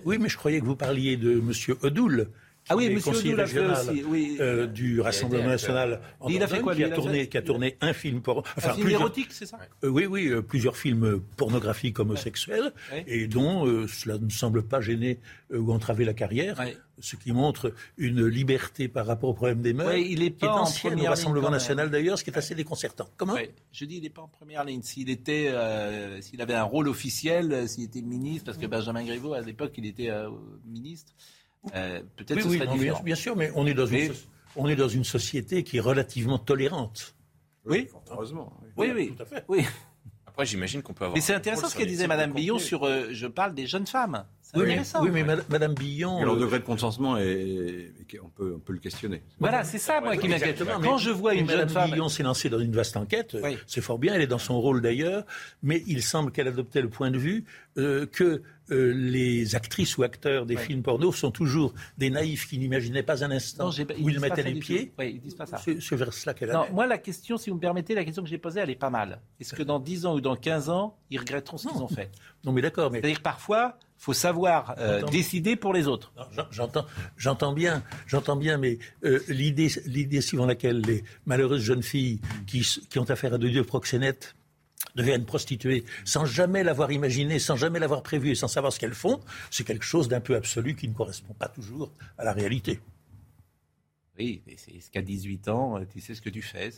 oui, 0.05 0.19
mais 0.19 0.29
je 0.29 0.37
croyais 0.37 0.61
que 0.61 0.67
vous 0.67 0.77
parliez 0.77 1.17
de 1.17 1.41
Monsieur 1.41 1.79
Odoul. 1.83 2.31
Ah 2.69 2.75
oui, 2.77 2.87
est 2.87 2.91
Monsieur 2.91 3.13
conseiller 3.13 3.35
régional, 3.35 3.89
aussi, 3.91 4.03
oui. 4.05 4.37
euh, 4.41 4.67
du 4.67 5.01
Rassemblement 5.01 5.47
national. 5.47 6.01
en 6.19 6.29
Il 6.29 6.43
a 6.43 6.49
fait 6.49 6.55
Dordogne, 6.57 6.63
quoi, 6.65 6.73
qui 6.75 6.79
lui 6.79 6.85
a 6.85 6.89
Il 6.89 6.93
a 6.93 6.97
tourné, 6.97 7.21
fait- 7.21 7.27
qui 7.29 7.39
a 7.39 7.43
tourné 7.43 7.77
un 7.81 7.93
film 7.93 8.21
pour, 8.23 8.43
un 8.57 8.73
film 8.73 8.89
érotique, 8.91 9.29
c'est 9.33 9.47
ça 9.47 9.59
Euh, 9.85 9.89
oui, 9.89 10.07
oui, 10.07 10.27
euh, 10.29 10.43
plusieurs 10.43 10.77
films 10.77 11.21
pornographiques 11.37 11.99
homosexuels, 12.01 12.73
Ouais. 12.93 13.05
et 13.07 13.29
dont 13.29 13.67
euh, 13.67 13.87
cela 13.87 14.19
ne 14.19 14.29
semble 14.31 14.63
pas 14.65 14.81
gêner 14.81 15.21
euh, 15.53 15.59
ou 15.59 15.73
entraver 15.73 16.05
la 16.05 16.13
carrière, 16.15 16.59
Ouais. 16.59 16.77
ce 16.99 17.15
qui 17.15 17.31
montre 17.31 17.73
une 17.99 18.27
liberté 18.27 18.89
par 18.89 19.07
rapport 19.07 19.31
au 19.31 19.35
problème 19.35 19.63
des 19.63 19.73
mœurs, 19.73 19.89
Ouais, 19.91 20.03
il 20.03 20.23
est 20.25 20.31
qui 20.33 20.45
est 20.45 20.49
pas 20.49 20.55
en 20.55 20.63
ancienne 20.63 20.95
au 20.95 20.97
première 20.97 21.03
ligne 21.05 21.09
Rassemblement 21.11 21.51
national 21.51 21.91
d'ailleurs, 21.91 22.19
ce 22.19 22.25
qui 22.25 22.31
est 22.31 22.37
assez 22.39 22.57
déconcertant. 22.57 23.09
Comment 23.17 23.35
Ouais. 23.35 23.55
Je 23.71 23.85
dis, 23.85 23.99
il 23.99 24.03
n'est 24.03 24.11
pas 24.11 24.23
en 24.23 24.29
première 24.29 24.65
ligne. 24.65 24.83
S'il 24.83 25.09
était, 25.09 25.51
euh, 25.51 26.21
s'il 26.21 26.41
avait 26.43 26.55
un 26.55 26.65
rôle 26.65 26.89
officiel, 26.89 27.69
s'il 27.69 27.85
était 27.85 28.03
ministre, 28.03 28.47
parce 28.47 28.59
que 28.59 28.67
Benjamin 28.67 29.05
Griveaux, 29.05 29.35
à 29.35 29.41
l'époque, 29.41 29.73
il 29.77 29.87
était 29.87 30.11
euh, 30.11 30.29
ministre, 30.67 31.13
euh, 31.75 32.01
peut-être 32.17 32.37
Oui, 32.37 32.43
ce 32.43 32.49
oui, 32.49 32.57
serait 32.59 32.67
non, 32.67 32.73
bien, 32.75 32.83
différent. 32.83 33.03
bien 33.03 33.15
sûr, 33.15 33.37
mais 33.37 33.51
on 33.55 33.67
est, 33.67 33.75
dans 33.75 33.87
Mais- 33.87 34.07
une, 34.07 34.15
so- 34.15 34.27
on 34.57 34.69
est 34.69 34.77
dans 34.77 34.89
une 34.89 35.05
société 35.05 35.65
qui 35.65 35.77
est 35.79 35.81
relativement 35.81 36.39
tolérante. 36.39 37.15
Oui, 37.65 37.89
Heureusement. 38.11 38.53
oui, 38.77 38.93
oui. 38.95 39.15
Tout 39.17 39.23
à 39.23 39.27
fait. 39.27 39.45
oui. 39.49 39.65
Après, 40.27 40.47
j'imagine 40.47 40.83
qu'on 40.83 40.93
peut 40.95 41.05
avoir. 41.05 41.17
Mais 41.17 41.21
c'est 41.23 41.35
intéressant 41.35 41.69
ce 41.69 41.77
que 41.77 41.83
disait 41.83 42.07
de 42.07 42.33
Billon 42.33 42.59
sur, 42.59 42.85
euh, 42.85 43.09
je 43.11 43.27
parle 43.27 43.55
des 43.55 43.67
jeunes 43.67 43.87
femmes. 43.87 44.25
Oui, 44.57 44.63
mais, 44.67 44.71
intéressant. 44.73 45.03
oui, 45.03 45.11
mais 45.13 45.25
Mad- 45.25 45.45
Madame 45.51 45.75
Billon. 45.75 46.21
Et 46.21 46.25
leur 46.25 46.35
euh, 46.35 46.41
degré 46.41 46.59
de 46.59 46.65
consentement, 46.65 47.17
est, 47.19 47.93
on, 48.23 48.29
peut, 48.29 48.55
on 48.57 48.59
peut 48.59 48.73
le 48.73 48.79
questionner. 48.79 49.23
Voilà, 49.39 49.65
c'est 49.65 49.79
ça, 49.79 50.01
moi, 50.01 50.17
qui 50.17 50.29
m'inquiète. 50.29 50.63
Quand 50.83 50.99
je 50.99 51.11
vois 51.11 51.35
une 51.35 51.41
jeune 51.49 51.59
Madame 51.59 51.69
femme. 51.69 51.91
Billon 51.91 52.09
s'est 52.09 52.23
lancée 52.23 52.49
dans 52.49 52.59
une 52.61 52.73
vaste 52.73 52.97
enquête, 52.97 53.35
euh, 53.35 53.41
Oui. 53.45 53.59
c'est 53.67 53.81
fort 53.81 53.99
bien, 53.99 54.15
elle 54.15 54.23
est 54.23 54.27
dans 54.27 54.39
son 54.39 54.61
rôle 54.61 54.81
d'ailleurs, 54.81 55.25
mais 55.63 55.83
il 55.87 56.03
semble 56.03 56.33
qu'elle 56.33 56.49
adoptait 56.49 56.83
le 56.83 56.89
point 56.89 57.11
de 57.11 57.19
vue 57.19 57.45
euh, 57.79 58.07
que 58.07 58.43
euh, 58.73 58.93
les 58.95 59.55
actrices 59.55 59.97
ou 59.97 60.03
acteurs 60.03 60.45
des 60.47 60.57
Oui. 60.57 60.63
films 60.63 60.83
porno 60.83 61.13
sont 61.13 61.31
toujours 61.31 61.73
des 61.99 62.11
naïfs 62.11 62.49
qui 62.49 62.59
n'imaginaient 62.59 63.03
pas 63.05 63.23
un 63.23 63.31
instant 63.31 63.67
Non, 63.67 63.71
j'ai 63.71 63.85
pas- 63.85 63.95
où 64.01 64.09
ils 64.09 64.19
mettaient 64.19 64.43
les 64.43 64.55
pieds. 64.55 64.93
Oui, 64.99 65.13
ils 65.15 65.21
disent 65.21 65.35
pas 65.37 65.47
ça. 65.47 65.59
C'est 65.59 65.95
vers 65.97 66.13
cela 66.13 66.35
qu'elle 66.35 66.51
Non, 66.51 66.65
moi, 66.73 66.87
la 66.87 66.99
question, 66.99 67.37
si 67.37 67.51
vous 67.51 67.57
me 67.57 67.61
permettez, 67.61 67.95
la 67.95 68.05
question 68.05 68.23
que 68.25 68.29
j'ai 68.29 68.39
posée, 68.39 68.61
elle 68.61 68.71
est 68.71 68.75
pas 68.75 68.91
mal. 68.91 69.21
Est-ce 69.41 69.55
que 69.55 69.63
dans 69.63 69.79
10 69.79 70.07
ans 70.07 70.15
ou 70.15 70.21
dans 70.21 70.35
15 70.37 70.69
ans, 70.71 70.97
ils 71.11 71.19
regretteront 71.21 71.59
ce 71.59 71.69
qu'ils 71.69 71.83
ont 71.83 71.87
fait? 71.89 72.11
Non, 72.45 72.51
mais 72.53 72.63
d'accord, 72.63 72.91
mais 72.91 73.01
C'est-à-dire, 73.01 73.21
parfois, 73.23 73.79
faut 73.99 74.13
savoir 74.13 74.75
euh, 74.79 75.03
décider 75.03 75.57
pour 75.57 75.73
les 75.73 75.87
autres. 75.87 76.13
J'entends, 76.51 76.87
j'entends 77.17 77.53
bien, 77.53 77.83
j'entends 78.07 78.37
bien, 78.37 78.59
mais 78.59 78.79
euh, 79.05 79.21
l'idée, 79.29 79.71
l'idée 79.87 80.21
suivant 80.21 80.47
laquelle 80.47 80.81
les 80.81 81.05
malheureuses 81.25 81.63
jeunes 81.63 81.83
filles 81.83 82.21
qui, 82.47 82.65
ont 82.99 83.05
affaire 83.05 83.35
à 83.35 83.39
de 83.39 83.49
Dieu 83.49 83.65
proxénètes 83.65 84.37
deviennent 84.95 85.25
prostituées 85.25 85.85
sans 86.05 86.25
jamais 86.25 86.63
l'avoir 86.63 86.93
imaginé, 86.93 87.39
sans 87.39 87.57
jamais 87.57 87.79
l'avoir 87.79 88.03
prévu 88.03 88.31
et 88.31 88.35
sans 88.35 88.49
savoir 88.49 88.73
ce 88.73 88.79
qu'elles 88.79 88.95
font, 88.95 89.21
c'est 89.51 89.65
quelque 89.65 89.85
chose 89.85 90.09
d'un 90.09 90.21
peu 90.21 90.37
absolu 90.37 90.75
qui 90.75 90.89
ne 90.89 90.95
correspond 90.95 91.35
pas 91.35 91.49
toujours 91.49 91.93
à 92.19 92.25
la 92.25 92.33
réalité. 92.33 92.81
Oui, 94.19 94.43
mais 94.47 94.55
c'est 94.57 94.81
ce 94.81 94.91
qu'à 94.91 95.03
18 95.03 95.49
ans, 95.49 95.79
euh, 95.79 95.85
tu 95.91 96.01
sais 96.01 96.15
ce 96.15 96.23
que 96.23 96.31
tu 96.31 96.43
fais. 96.43 96.71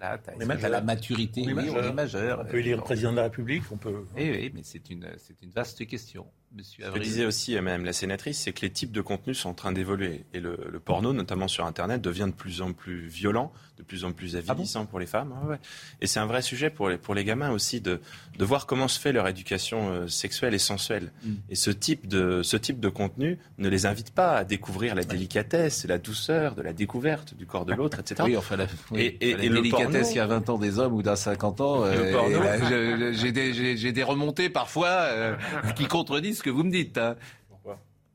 T'as, 0.00 0.32
On 0.36 0.40
est 0.40 0.44
majeur. 0.46 0.70
la 0.70 0.80
maturité. 0.80 1.42
On 1.44 1.48
est 1.50 1.52
oui, 1.52 1.68
on 1.70 1.74
majeur. 1.74 1.84
est 1.90 1.92
majeur. 1.92 2.40
On 2.40 2.50
peut 2.50 2.58
élire 2.58 2.76
le 2.78 2.82
président 2.82 3.10
de 3.12 3.16
la 3.16 3.24
République, 3.24 3.62
on 3.70 3.76
peut. 3.76 4.04
Oui, 4.16 4.30
oui, 4.30 4.50
mais 4.54 4.62
c'est 4.64 4.90
une, 4.90 5.06
c'est 5.18 5.40
une 5.42 5.50
vaste 5.50 5.86
question, 5.86 6.26
Monsieur 6.52 6.84
Ce 6.86 6.90
que 6.90 6.98
disait 6.98 7.26
aussi 7.26 7.56
euh, 7.56 7.62
Madame 7.62 7.84
la 7.84 7.92
sénatrice, 7.92 8.40
c'est 8.40 8.52
que 8.52 8.62
les 8.62 8.70
types 8.70 8.92
de 8.92 9.00
contenus 9.00 9.38
sont 9.38 9.50
en 9.50 9.54
train 9.54 9.72
d'évoluer. 9.72 10.24
Et 10.34 10.40
le, 10.40 10.58
le 10.70 10.80
porno, 10.80 11.12
notamment 11.12 11.48
sur 11.48 11.64
Internet, 11.66 12.00
devient 12.00 12.26
de 12.26 12.34
plus 12.34 12.62
en 12.62 12.72
plus 12.72 13.06
violent, 13.06 13.52
de 13.80 13.84
plus 13.86 14.04
en 14.04 14.12
plus 14.12 14.36
avilissant 14.36 14.84
pour 14.84 15.00
les 15.00 15.06
femmes. 15.06 15.32
Ouais. 15.48 15.56
Et 16.02 16.06
c'est 16.06 16.20
un 16.20 16.26
vrai 16.26 16.42
sujet 16.42 16.68
pour 16.68 16.90
les, 16.90 16.98
pour 16.98 17.14
les 17.14 17.24
gamins 17.24 17.50
aussi 17.50 17.80
de, 17.80 17.98
de 18.38 18.44
voir 18.44 18.66
comment 18.66 18.88
se 18.88 19.00
fait 19.00 19.10
leur 19.10 19.26
éducation 19.26 19.90
euh, 19.90 20.06
sexuelle 20.06 20.52
et 20.52 20.58
sensuelle. 20.58 21.12
Mm. 21.24 21.32
Et 21.48 21.54
ce 21.54 21.70
type, 21.70 22.06
de, 22.06 22.42
ce 22.42 22.58
type 22.58 22.78
de 22.78 22.90
contenu 22.90 23.38
ne 23.56 23.68
les 23.70 23.86
invite 23.86 24.10
pas 24.12 24.36
à 24.36 24.44
découvrir 24.44 24.94
la 24.94 25.02
délicatesse 25.02 25.84
et 25.86 25.88
la 25.88 25.96
douceur 25.96 26.54
de 26.54 26.60
la 26.62 26.74
découverte 26.74 27.34
du 27.34 27.46
corps 27.46 27.64
de 27.64 27.72
l'autre, 27.72 28.00
etc. 28.00 28.22
Oui, 28.26 28.36
enfin, 28.36 28.56
la, 28.56 28.66
oui, 28.90 29.00
Et- 29.20 29.30
et- 29.30 29.34
la 29.36 29.44
et 29.44 29.48
le 29.48 29.54
délicatesse 29.56 30.08
porno- 30.08 30.10
il 30.12 30.16
y 30.16 30.20
a 30.20 30.26
20 30.26 30.50
ans 30.50 30.58
des 30.58 30.78
hommes 30.78 30.92
ou 30.92 31.02
d'un 31.02 31.16
50 31.16 31.60
ans, 31.62 31.84
euh, 31.84 33.12
j'ai 33.14 33.32
des, 33.32 33.92
des 33.92 34.02
remontées 34.02 34.50
parfois 34.50 34.88
euh, 34.88 35.36
qui 35.76 35.86
contredisent 35.86 36.38
ce 36.38 36.42
que 36.42 36.50
vous 36.50 36.64
me 36.64 36.70
dites. 36.70 36.98
hein. 36.98 37.16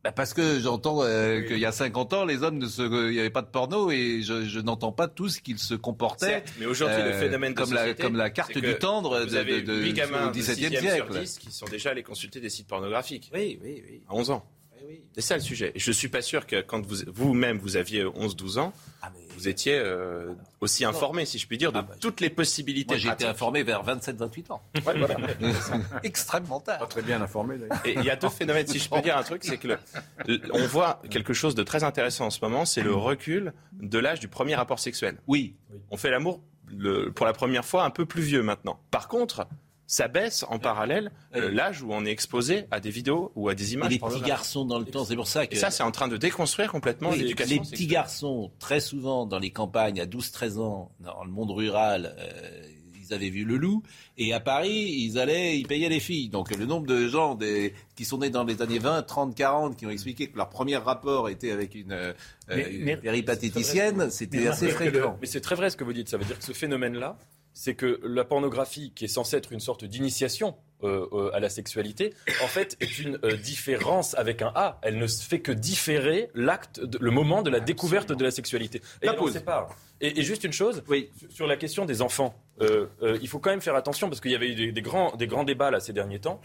Bah, 0.06 0.12
parce 0.12 0.36
que 0.36 0.60
j'entends 0.60 1.02
euh, 1.04 1.42
qu'il 1.42 1.58
y 1.58 1.66
a 1.66 1.72
50 1.72 2.14
ans, 2.14 2.26
les 2.26 2.44
hommes 2.44 2.60
ne 2.60 2.68
se, 2.68 2.84
il 2.84 3.14
n'y 3.14 3.20
avait 3.20 3.32
pas 3.32 3.42
de 3.42 3.48
porno 3.48 3.90
et 3.90 4.22
je, 4.22 4.46
je 4.46 4.60
n'entends 4.60 4.92
pas 4.92 5.08
tous 5.08 5.40
qu'ils 5.40 5.58
se 5.58 5.74
comportaient 5.74 6.44
mais 6.60 6.68
aujourd'hui, 6.68 7.02
le 7.02 7.10
euh, 7.10 7.20
phénomène 7.20 7.54
de 7.56 7.58
comme 7.60 7.74
la 7.74 7.82
société, 7.82 8.04
comme 8.04 8.16
la 8.16 8.30
carte 8.30 8.56
du 8.56 8.76
tendre 8.76 9.20
vous 9.22 9.32
de, 9.32 9.36
avez 9.36 9.64
de, 9.64 9.82
de- 9.82 9.92
gamins 9.94 10.28
au 10.28 10.32
XVIIe 10.32 10.68
6e 10.70 10.80
siècle. 10.80 10.96
sur 11.12 11.20
10 11.22 11.40
qui 11.40 11.52
sont 11.52 11.66
déjà 11.66 11.90
allés 11.90 12.04
consulter 12.04 12.40
des 12.40 12.52
sites 12.52 12.68
pornographiques 12.68 13.32
Oui, 13.34 13.60
oui, 13.64 13.84
oui. 13.90 14.02
à 14.08 14.14
11 14.14 14.30
ans. 14.30 14.46
oui, 14.88 15.02
C'est 15.16 15.22
ça 15.22 15.36
le 15.38 15.42
sujet. 15.42 15.72
Et 15.74 15.80
je 15.80 15.92
suis 15.92 16.10
pas 16.10 16.22
sûr 16.22 16.46
que 16.46 16.62
quand 16.62 16.86
vous, 16.86 16.98
vous-même 17.08 17.58
vous 17.58 17.76
aviez 17.76 18.04
11-12 18.04 18.60
ans, 18.60 18.74
Ah, 19.02 19.12
vous 19.36 19.48
étiez 19.48 19.78
euh, 19.78 20.34
aussi 20.62 20.86
informé, 20.86 21.26
si 21.26 21.38
je 21.40 21.48
puis 21.48 21.58
dire, 21.58 21.72
de 21.72 21.82
toutes 22.00 22.22
les 22.22 22.30
possibilités. 22.30 22.96
Moi, 22.96 22.98
j'ai 22.98 23.10
été 23.10 23.26
informé 23.26 23.64
vers 23.64 23.84
27-28 23.84 24.52
ans. 24.52 24.62
Ouais, 24.86 24.98
voilà. 24.98 25.16
Extrêmement 26.04 26.60
tard. 26.60 26.80
Pas 26.80 26.88
très 26.88 27.02
bien 27.02 27.22
informé 27.22 27.58
d'ailleurs. 27.58 27.82
Et 27.86 27.94
il 27.94 28.04
y 28.04 28.10
a 28.10 28.16
deux 28.16 28.30
phénomènes, 28.30 28.68
si 28.68 28.80
je 28.80 28.90
peux 28.90 29.02
dire 29.02 29.18
un 29.18 29.24
truc, 29.24 29.44
c'est 29.44 29.58
que 29.58 29.68
le- 29.68 29.80
le- 30.28 30.42
on 30.54 30.66
voit 30.68 31.02
quelque 31.10 31.34
chose 31.34 31.56
de 31.56 31.64
très 31.64 31.84
intéressant 31.84 32.26
en 32.28 32.30
ce 32.30 32.40
moment, 32.42 32.66
c'est 32.66 32.82
le 32.82 32.94
recul 32.94 33.54
de 33.74 34.00
l'âge 34.00 34.20
du 34.20 34.28
premier 34.28 34.56
rapport 34.56 34.80
sexuel. 34.80 35.18
Oui. 35.28 35.56
On 35.92 35.98
fait 35.98 36.10
l'amour 36.10 36.42
le- 36.68 37.12
pour 37.12 37.26
la 37.26 37.34
première 37.34 37.66
fois 37.66 37.84
un 37.84 37.90
peu 37.92 38.06
plus 38.06 38.24
vieux 38.24 38.42
maintenant. 38.44 38.80
Par 38.92 39.08
contre, 39.08 39.48
ça 39.88 40.08
baisse 40.08 40.44
en 40.50 40.58
parallèle 40.60 41.12
euh, 41.36 41.52
l'âge 41.52 41.82
où 41.84 41.92
on 41.94 42.06
est 42.06 42.12
exposé 42.12 42.66
à 42.72 42.80
des 42.80 42.90
vidéos 42.90 43.32
ou 43.36 43.50
à 43.50 43.56
des 43.56 43.72
Et 43.72 43.74
images. 43.76 43.90
les 43.92 44.00
petits 44.00 44.22
garçons 44.22 44.66
dans 44.66 44.80
le 44.80 44.86
temps, 44.86 45.06
c'est 45.06 45.16
pour 45.16 45.28
ça 45.28 45.46
que. 45.48 45.54
Et 45.56 45.58
ça, 45.60 45.70
c'est 45.72 45.84
en 45.84 45.92
train 45.92 46.08
de 46.08 46.18
déconstruire 46.18 46.72
complètement 46.72 47.12
Oui, 47.12 47.20
l'éducation 47.20 47.52
les 47.52 47.58
sexuelle. 47.60 47.78
petits 47.78 47.88
garçons, 47.88 48.52
très 48.60 48.80
souvent 48.80 49.26
dans 49.26 49.40
les 49.40 49.52
campagnes, 49.52 50.00
à 50.02 50.06
12-13 50.06 50.58
ans, 50.60 50.92
dans 51.00 51.24
le 51.24 51.32
monde 51.32 51.52
rural, 51.52 52.16
euh, 52.18 52.62
ils 53.08 53.14
avaient 53.14 53.30
vu 53.30 53.44
le 53.46 53.58
loup. 53.58 53.84
Et 54.18 54.34
à 54.34 54.40
Paris, 54.40 54.72
ils 54.98 55.20
allaient, 55.20 55.60
ils 55.60 55.68
payaient 55.68 55.90
les 55.90 56.00
filles. 56.00 56.30
Donc 56.30 56.50
le 56.56 56.66
nombre 56.66 56.88
de 56.88 57.08
gens 57.08 57.36
des, 57.36 57.76
qui 57.96 58.04
sont 58.04 58.18
nés 58.18 58.32
dans 58.32 58.44
les 58.44 58.64
années 58.64 58.80
20, 58.80 59.04
30, 59.04 59.36
40, 59.36 59.78
qui 59.78 59.86
ont 59.86 59.92
expliqué 59.92 60.28
que 60.28 60.38
leur 60.38 60.50
premier 60.50 60.78
rapport 60.78 61.30
était 61.30 61.52
avec 61.52 61.76
une, 61.76 61.92
euh, 61.92 62.14
Mais- 62.50 62.72
une 62.72 62.84
mais- 62.86 62.98
péripatéticienne, 62.98 64.10
c'était 64.10 64.48
assez 64.48 64.70
fréquent. 64.70 65.18
Mais 65.22 65.28
c'est 65.28 65.42
très 65.42 65.54
vrai 65.56 65.70
ce 65.70 65.78
que 65.78 65.84
vous 65.84 65.94
dites. 65.94 66.10
Ça 66.10 66.18
veut 66.18 66.26
dire 66.26 66.40
que 66.40 66.44
ce 66.46 66.54
phénomène-là, 66.54 67.18
c'est 67.58 67.74
que 67.74 68.00
la 68.04 68.26
pornographie, 68.26 68.92
qui 68.94 69.06
est 69.06 69.08
censée 69.08 69.38
être 69.38 69.52
une 69.54 69.62
sorte 69.62 69.86
d'initiation 69.86 70.56
euh, 70.84 71.08
euh, 71.14 71.32
à 71.34 71.40
la 71.40 71.48
sexualité, 71.50 72.14
en 72.44 72.48
fait, 72.48 72.76
est 72.82 73.00
une 73.00 73.18
euh, 73.24 73.38
différence 73.38 74.14
avec 74.16 74.42
un 74.42 74.52
A. 74.56 74.78
Elle 74.84 74.98
ne 75.00 75.08
fait 75.08 75.40
que 75.40 75.54
différer 75.54 76.30
l'acte, 76.36 76.82
de- 76.82 76.98
le 77.00 77.12
moment 77.12 77.42
de 77.44 77.50
la 77.50 77.62
découverte 77.62 78.12
de 78.12 78.24
la 78.24 78.30
sexualité. 78.30 78.82
Et 79.02 79.06
La 79.08 79.16
sépare. 79.32 79.74
Et, 80.02 80.20
et 80.20 80.24
juste 80.24 80.44
une 80.44 80.52
chose, 80.52 80.84
Oui. 80.90 81.10
sur- 81.30 81.48
la 81.48 81.56
question 81.56 81.86
des 81.86 82.02
enfants, 82.02 82.36
il 82.62 83.28
faut 83.30 83.40
quand 83.40 83.52
même 83.52 83.62
faire 83.62 83.76
attention 83.76 84.10
parce 84.10 84.20
qu'il 84.20 84.32
y 84.32 84.36
avait 84.36 84.50
eu 84.52 84.56
des, 84.56 84.72
des 84.74 84.82
grands, 84.82 85.16
des 85.16 85.26
grands 85.28 85.46
débats 85.46 85.72
là 85.72 85.80
ces 85.80 85.94
derniers 85.94 86.20
temps. 86.20 86.42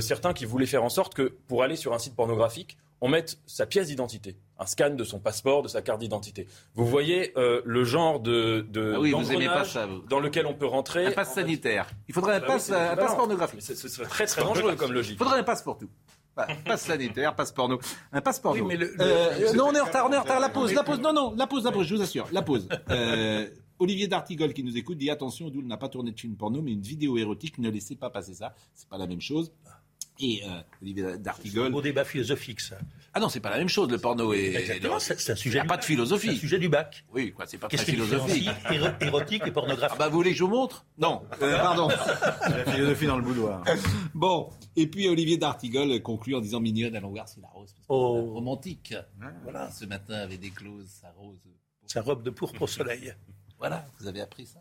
Certains 0.00 0.32
qui 0.32 0.46
voulaient 0.46 0.66
faire 0.66 0.82
en 0.82 0.88
sorte 0.88 1.14
que 1.14 1.34
pour 1.46 1.62
aller 1.62 1.76
sur 1.76 1.92
un 1.92 1.98
site 1.98 2.16
pornographique, 2.16 2.78
on 3.02 3.08
mette 3.08 3.38
sa 3.46 3.66
pièce 3.66 3.88
d'identité, 3.88 4.34
un 4.58 4.66
scan 4.66 4.90
de 4.90 5.04
son 5.04 5.18
passeport, 5.20 5.62
de 5.62 5.68
sa 5.68 5.82
carte 5.82 6.00
d'identité. 6.00 6.46
Vous 6.74 6.84
voyez 6.86 7.32
euh, 7.38 7.62
le 7.64 7.84
genre 7.84 8.20
de, 8.20 8.66
de 8.70 8.94
Ah 8.96 9.00
oui, 9.00 9.12
vous 9.12 9.32
aimez 9.32 9.46
pas 9.46 9.64
ça, 9.64 9.86
vous. 9.86 10.00
dans 10.08 10.20
lequel 10.20 10.46
on 10.46 10.54
peut 10.54 10.66
rentrer. 10.66 11.06
Un 11.06 11.12
passe 11.12 11.34
sanitaire. 11.34 11.88
Il 12.08 12.14
faudrait 12.14 12.34
un 12.36 12.40
Bah 12.40 12.46
oui, 12.48 12.52
passe, 12.54 12.64
c'est 12.66 12.74
un 12.74 12.86
équivalent. 12.86 13.06
passe 13.06 13.16
pornographique. 13.16 13.60
Mais 13.68 13.74
Ce 13.74 13.88
serait 13.88 14.08
très 14.08 14.26
très 14.26 14.42
dangereux 14.42 14.74
comme 14.76 14.92
logique. 14.92 15.14
Il 15.14 15.18
faudrait 15.18 15.38
un 15.38 15.44
passe 15.44 15.62
pour 15.62 15.78
tout. 15.78 15.88
Passe 16.64 16.82
sanitaire, 16.82 17.34
passe 17.34 17.50
porno. 17.52 17.78
Un 18.12 18.20
passe 18.20 18.38
porno. 18.38 18.60
Oui, 18.62 18.66
mais 18.68 18.76
le- 18.76 18.92
le- 18.94 19.00
Euh, 19.00 19.50
le- 19.52 19.56
non, 19.56 19.66
on 19.68 19.72
est 19.74 19.80
en 19.80 19.84
retard, 19.84 20.06
on 20.08 20.12
est 20.12 20.16
en 20.16 20.22
retard. 20.22 20.38
La 20.40 20.48
pause, 20.48 20.72
la 20.72 20.84
pause. 20.84 21.00
Non, 21.00 21.12
non, 21.12 21.34
la 21.36 21.46
pause, 21.48 21.64
la 21.64 21.72
pause, 21.72 21.86
je 21.86 21.96
vous 21.96 22.02
assure. 22.02 22.28
La 22.32 22.42
pause. 22.42 22.68
Euh, 22.90 23.48
Olivier 23.80 24.08
D'Artigol 24.08 24.52
qui 24.54 24.64
nous 24.64 24.76
écoute 24.76 24.98
dit 24.98 25.08
attention, 25.08 25.50
Doul 25.50 25.64
n'a 25.64 25.76
pas 25.76 25.88
tourné 25.88 26.10
de 26.10 26.18
film 26.18 26.34
porno, 26.36 26.60
mais 26.62 26.72
une 26.72 26.80
vidéo 26.82 27.16
érotique, 27.16 27.58
ne 27.58 27.70
laissez 27.70 27.94
pas 27.94 28.10
passer 28.10 28.34
ça. 28.34 28.52
C'est 28.74 28.88
pas 28.88 28.98
la 28.98 29.06
même 29.06 29.20
chose. 29.20 29.52
Et 30.20 30.42
euh, 30.44 30.60
Olivier 30.82 31.16
D'Artigol. 31.18 31.72
Au 31.74 31.80
débat 31.80 32.04
philosophique, 32.04 32.60
ça. 32.60 32.76
Ah 33.14 33.20
non, 33.20 33.28
c'est 33.28 33.40
pas 33.40 33.50
la 33.50 33.58
même 33.58 33.68
chose, 33.68 33.88
le 33.90 33.98
porno 33.98 34.32
et. 34.34 34.54
Exactement, 34.56 34.98
c'est 34.98 35.18
c'est 35.20 35.32
un 35.32 35.34
Il 35.34 35.38
sujet. 35.38 35.54
n'y 35.56 35.60
a 35.60 35.62
du 35.62 35.68
pas 35.68 35.76
de 35.76 35.80
bac. 35.80 35.86
philosophie. 35.86 36.26
C'est 36.28 36.34
un 36.34 36.38
sujet 36.38 36.58
du 36.58 36.68
bac. 36.68 37.04
Oui, 37.12 37.32
quoi, 37.32 37.46
c'est 37.46 37.56
pas 37.58 37.68
Qu'est-ce 37.68 37.84
très 37.84 37.92
philosophique. 37.92 38.48
éro- 38.70 38.88
érotique 39.00 39.42
et 39.42 39.48
Ah 39.48 39.52
pornographique 39.52 39.98
bah, 39.98 40.08
vous 40.08 40.16
voulez 40.16 40.32
que 40.32 40.36
je 40.36 40.44
vous 40.44 40.50
montre? 40.50 40.84
Non, 40.98 41.22
euh, 41.40 41.56
pardon. 41.56 41.88
La 42.42 42.64
philosophie 42.72 43.06
dans 43.06 43.16
le 43.16 43.22
boudoir. 43.22 43.64
Bon, 44.14 44.50
et 44.76 44.86
puis 44.88 45.08
Olivier 45.08 45.36
D'Artigol 45.38 46.00
conclut 46.02 46.34
en 46.34 46.40
disant 46.40 46.60
mignonne, 46.60 46.94
allons 46.96 47.10
voir 47.10 47.28
si 47.28 47.40
la 47.40 47.48
rose. 47.48 47.72
parce 47.72 47.80
que 47.80 47.84
Oh. 47.88 48.22
c'est 48.26 48.32
Romantique. 48.32 48.94
Voilà, 49.44 49.70
ce 49.70 49.84
matin 49.84 50.14
avait 50.14 50.36
des 50.38 50.50
clauses, 50.50 50.88
sa 51.00 51.10
rose. 51.12 51.38
Sa 51.86 52.02
robe 52.02 52.22
de 52.22 52.30
pourpre 52.30 52.62
au 52.62 52.66
soleil. 52.66 53.14
Voilà, 53.58 53.86
vous 54.00 54.06
avez 54.06 54.20
appris 54.20 54.46
ça. 54.46 54.60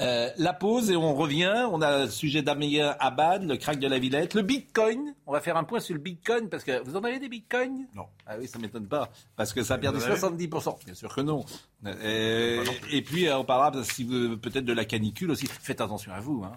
Euh, 0.00 0.30
la 0.38 0.52
pause 0.54 0.90
et 0.90 0.96
on 0.96 1.14
revient. 1.14 1.66
On 1.70 1.82
a 1.82 2.04
le 2.06 2.10
sujet 2.10 2.40
d'Amelia 2.42 2.92
Abad, 3.00 3.44
le 3.44 3.56
crack 3.56 3.78
de 3.78 3.86
la 3.86 3.98
Villette, 3.98 4.34
le 4.34 4.42
Bitcoin. 4.42 5.14
On 5.26 5.32
va 5.32 5.40
faire 5.40 5.56
un 5.56 5.64
point 5.64 5.80
sur 5.80 5.94
le 5.94 6.00
Bitcoin 6.00 6.48
parce 6.48 6.64
que 6.64 6.82
vous 6.84 6.96
en 6.96 7.04
avez 7.04 7.18
des 7.18 7.28
Bitcoins? 7.28 7.86
Non. 7.94 8.06
Ah 8.26 8.36
oui, 8.38 8.48
ça 8.48 8.58
m'étonne 8.58 8.88
pas 8.88 9.10
parce 9.36 9.52
que 9.52 9.62
ça 9.62 9.74
a 9.74 9.78
perdu 9.78 9.98
Vous 9.98 10.04
en 10.04 10.10
avez? 10.32 10.46
70%. 10.46 10.84
Bien 10.86 10.94
sûr 10.94 11.14
que 11.14 11.20
non. 11.20 11.44
Euh, 11.84 12.64
et 12.90 13.02
puis 13.02 13.28
euh, 13.28 13.38
on 13.38 13.44
parlera 13.44 13.84
si 13.84 14.04
vous- 14.04 14.38
peut-être 14.38 14.64
de 14.64 14.72
la 14.72 14.84
canicule 14.86 15.30
aussi. 15.30 15.46
Faites 15.46 15.80
attention 15.80 16.12
à 16.12 16.20
vous. 16.20 16.42
Hein. 16.44 16.52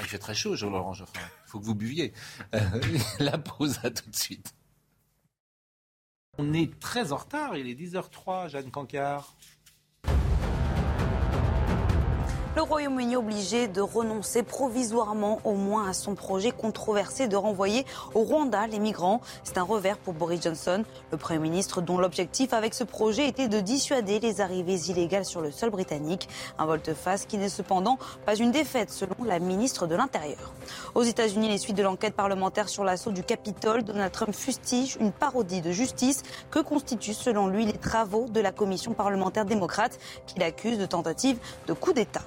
Il 0.00 0.06
fait 0.06 0.18
très 0.18 0.34
chaud, 0.34 0.56
Jean-Laurent 0.56 0.94
Geoffrin. 0.94 1.20
Il 1.46 1.50
faut 1.50 1.60
que 1.60 1.64
vous 1.64 1.74
buviez. 1.74 2.14
Euh, 2.54 2.60
la 3.18 3.36
pause 3.36 3.78
à 3.82 3.90
tout 3.90 4.08
de 4.08 4.16
suite. 4.16 4.54
On 6.38 6.54
est 6.54 6.78
très 6.80 7.12
en 7.12 7.16
retard. 7.16 7.56
Il 7.58 7.68
est 7.68 7.74
10h03, 7.74 8.48
Jeanne 8.48 8.70
Cancard. 8.70 9.34
Le 12.54 12.60
Royaume-Uni 12.60 13.16
obligé 13.16 13.66
de 13.66 13.80
renoncer 13.80 14.42
provisoirement 14.42 15.40
au 15.44 15.54
moins 15.54 15.88
à 15.88 15.94
son 15.94 16.14
projet 16.14 16.50
controversé 16.50 17.26
de 17.26 17.34
renvoyer 17.34 17.86
au 18.12 18.24
Rwanda 18.24 18.66
les 18.66 18.78
migrants. 18.78 19.22
C'est 19.42 19.56
un 19.56 19.62
revers 19.62 19.96
pour 19.96 20.12
Boris 20.12 20.42
Johnson, 20.42 20.84
le 21.10 21.16
Premier 21.16 21.38
ministre 21.38 21.80
dont 21.80 21.96
l'objectif 21.96 22.52
avec 22.52 22.74
ce 22.74 22.84
projet 22.84 23.26
était 23.26 23.48
de 23.48 23.60
dissuader 23.60 24.20
les 24.20 24.42
arrivées 24.42 24.78
illégales 24.90 25.24
sur 25.24 25.40
le 25.40 25.50
sol 25.50 25.70
britannique. 25.70 26.28
Un 26.58 26.66
volte-face 26.66 27.24
qui 27.24 27.38
n'est 27.38 27.48
cependant 27.48 27.98
pas 28.26 28.36
une 28.36 28.50
défaite 28.50 28.90
selon 28.90 29.24
la 29.24 29.38
ministre 29.38 29.86
de 29.86 29.94
l'Intérieur. 29.94 30.52
Aux 30.94 31.04
États-Unis, 31.04 31.48
les 31.48 31.56
suites 31.56 31.78
de 31.78 31.82
l'enquête 31.82 32.14
parlementaire 32.14 32.68
sur 32.68 32.84
l'assaut 32.84 33.12
du 33.12 33.24
Capitole, 33.24 33.82
Donald 33.82 34.12
Trump 34.12 34.34
fustige 34.34 34.98
une 35.00 35.12
parodie 35.12 35.62
de 35.62 35.72
justice 35.72 36.22
que 36.50 36.58
constituent 36.58 37.14
selon 37.14 37.46
lui 37.46 37.64
les 37.64 37.78
travaux 37.78 38.26
de 38.28 38.40
la 38.40 38.52
commission 38.52 38.92
parlementaire 38.92 39.46
démocrate 39.46 39.98
qu'il 40.26 40.42
accuse 40.42 40.76
de 40.76 40.84
tentative 40.84 41.38
de 41.66 41.72
coup 41.72 41.94
d'État. 41.94 42.20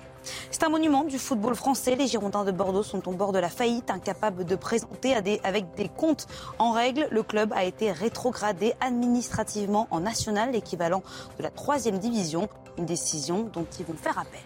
C'est 0.52 0.64
un 0.64 0.70
monument 0.70 1.04
du 1.04 1.18
football 1.18 1.56
français. 1.56 1.96
Les 1.96 2.08
Girondins 2.08 2.46
de 2.46 2.52
Bordeaux 2.52 2.84
sont 2.84 3.08
au 3.08 3.12
bord 3.14 3.32
de 3.32 3.40
la 3.40 3.50
faillite, 3.50 3.90
incapables 3.90 4.46
de 4.46 4.56
présenter 4.56 5.22
des- 5.22 5.40
avec 5.44 5.76
des 5.76 5.90
comptes 5.90 6.28
en 6.60 6.72
règle. 6.72 7.08
Le 7.12 7.24
club 7.24 7.54
a 7.54 7.64
été 7.64 7.92
rétrogradé 7.92 8.74
administrativement 8.82 9.88
en 9.92 10.00
national, 10.00 10.52
l'équivalent 10.52 11.04
de 11.38 11.44
la 11.44 11.50
troisième 11.52 12.00
division. 12.00 12.50
Une 12.78 12.86
décision 12.86 13.44
dont 13.54 13.66
ils 13.80 13.86
vont 13.86 13.94
faire 13.94 14.20
appel. 14.20 14.40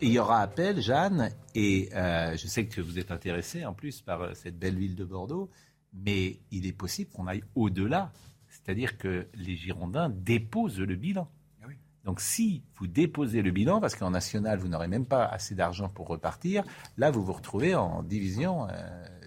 Il 0.00 0.10
y 0.12 0.18
aura 0.18 0.40
appel, 0.40 0.80
Jeanne, 0.80 1.30
et 1.54 1.88
euh, 1.94 2.36
je 2.36 2.46
sais 2.46 2.66
que 2.66 2.80
vous 2.80 2.98
êtes 2.98 3.10
intéressée 3.10 3.64
en 3.64 3.72
plus 3.72 4.00
par 4.00 4.20
euh, 4.22 4.30
cette 4.34 4.58
belle 4.58 4.76
ville 4.76 4.96
de 4.96 5.04
Bordeaux, 5.04 5.48
mais 5.92 6.38
il 6.50 6.66
est 6.66 6.72
possible 6.72 7.10
qu'on 7.10 7.26
aille 7.26 7.42
au-delà, 7.54 8.10
c'est-à-dire 8.48 8.98
que 8.98 9.26
les 9.34 9.56
Girondins 9.56 10.08
déposent 10.08 10.78
le 10.80 10.94
bilan. 10.96 11.28
Donc 12.04 12.20
si 12.20 12.62
vous 12.76 12.86
déposez 12.86 13.42
le 13.42 13.50
bilan, 13.50 13.80
parce 13.80 13.94
qu'en 13.94 14.10
national, 14.10 14.58
vous 14.58 14.68
n'aurez 14.68 14.88
même 14.88 15.06
pas 15.06 15.24
assez 15.24 15.54
d'argent 15.54 15.88
pour 15.88 16.08
repartir, 16.08 16.64
là, 16.96 17.10
vous 17.10 17.24
vous 17.24 17.32
retrouvez 17.32 17.74
en 17.74 18.02
division 18.02 18.66
euh, 18.68 18.72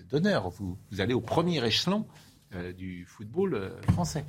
d'honneur. 0.09 0.49
Vous, 0.49 0.77
allez 0.99 1.13
au 1.13 1.21
premier 1.21 1.63
échelon 1.65 2.05
euh, 2.53 2.73
du 2.73 3.05
football 3.05 3.53
euh, 3.53 3.81
français. 3.93 4.25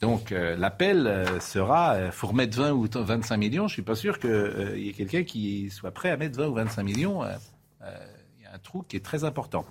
Donc 0.00 0.30
l'appel 0.30 1.36
sera, 1.42 2.10
faut 2.10 2.28
remettre 2.28 2.56
20 2.56 2.72
ou 2.72 2.88
25 2.90 3.36
millions. 3.36 3.68
Je 3.68 3.74
suis 3.74 3.82
pas 3.82 3.94
sûr 3.94 4.18
qu'il 4.18 4.78
y 4.78 4.88
ait 4.88 4.94
quelqu'un 4.94 5.24
qui 5.24 5.68
soit 5.68 5.90
prêt 5.90 6.08
à 6.08 6.16
mettre 6.16 6.38
20 6.38 6.48
ou 6.48 6.54
25 6.54 6.82
millions. 6.84 7.22
Il 7.22 8.42
y 8.42 8.46
a 8.46 8.54
un 8.54 8.58
trou 8.60 8.80
qui 8.80 8.96
est 8.96 9.04
très 9.04 9.24
important. 9.24 9.66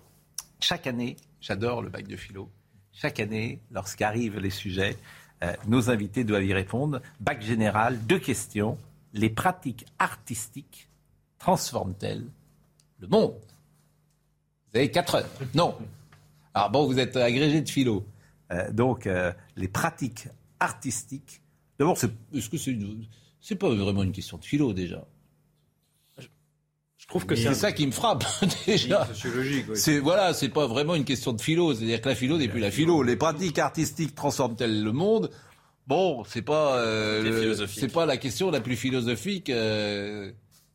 Chaque 0.59 0.85
année, 0.85 1.17
j'adore 1.41 1.81
le 1.81 1.89
bac 1.89 2.05
de 2.05 2.15
philo. 2.15 2.47
Chaque 2.93 3.19
année, 3.19 3.59
lorsqu'arrivent 3.71 4.37
les 4.37 4.51
sujets, 4.51 4.97
euh, 5.43 5.53
nos 5.67 5.89
invités 5.89 6.23
doivent 6.23 6.43
y 6.43 6.53
répondre. 6.53 7.01
Bac 7.19 7.41
général, 7.41 7.99
deux 8.05 8.19
questions. 8.19 8.77
Les 9.13 9.29
pratiques 9.29 9.85
artistiques 9.97 10.89
transforment-elles 11.39 12.25
le 12.99 13.07
monde? 13.07 13.33
Vous 14.71 14.77
avez 14.77 14.91
4 14.91 15.15
heures. 15.15 15.29
Non. 15.55 15.75
Alors 16.53 16.69
bon, 16.69 16.85
vous 16.85 16.99
êtes 16.99 17.15
agrégé 17.15 17.61
de 17.61 17.69
philo. 17.69 18.05
Euh, 18.51 18.71
donc, 18.71 19.07
euh, 19.07 19.31
les 19.55 19.67
pratiques 19.67 20.27
artistiques. 20.59 21.41
D'abord, 21.77 21.97
est-ce 22.33 22.49
que 22.49 22.57
c'est, 22.57 22.77
c'est 23.39 23.55
pas 23.55 23.69
vraiment 23.69 24.03
une 24.03 24.11
question 24.11 24.37
de 24.37 24.43
philo 24.43 24.73
déjà? 24.73 25.05
Trouve 27.09 27.25
que 27.25 27.35
C'est 27.35 27.47
un- 27.47 27.53
ça 27.53 27.71
qui 27.71 27.85
me 27.87 27.91
frappe 27.91 28.23
déjà. 28.67 29.05
Sociologique, 29.07 29.65
oui. 29.69 29.75
C'est 29.77 29.99
voilà, 29.99 30.33
c'est 30.33 30.49
pas 30.49 30.67
vraiment 30.67 30.95
une 30.95 31.05
question 31.05 31.33
de 31.33 31.41
philo. 31.41 31.73
C'est-à-dire 31.73 32.01
que 32.01 32.09
la 32.09 32.15
philo 32.15 32.37
n'est 32.37 32.47
plus 32.47 32.59
la 32.59 32.71
philo. 32.71 33.03
Les 33.03 33.15
pratiques 33.15 33.59
artistiques 33.59 34.15
transforment-elles 34.15 34.83
le 34.83 34.91
monde? 34.91 35.29
Bon, 35.87 36.23
c'est 36.23 36.43
pas, 36.43 36.77
euh, 36.77 37.55
C'est 37.67 37.91
pas 37.91 38.05
la 38.05 38.17
question 38.17 38.51
la 38.51 38.61
plus 38.61 38.75
philosophique. 38.75 39.49
euh, 39.49 40.31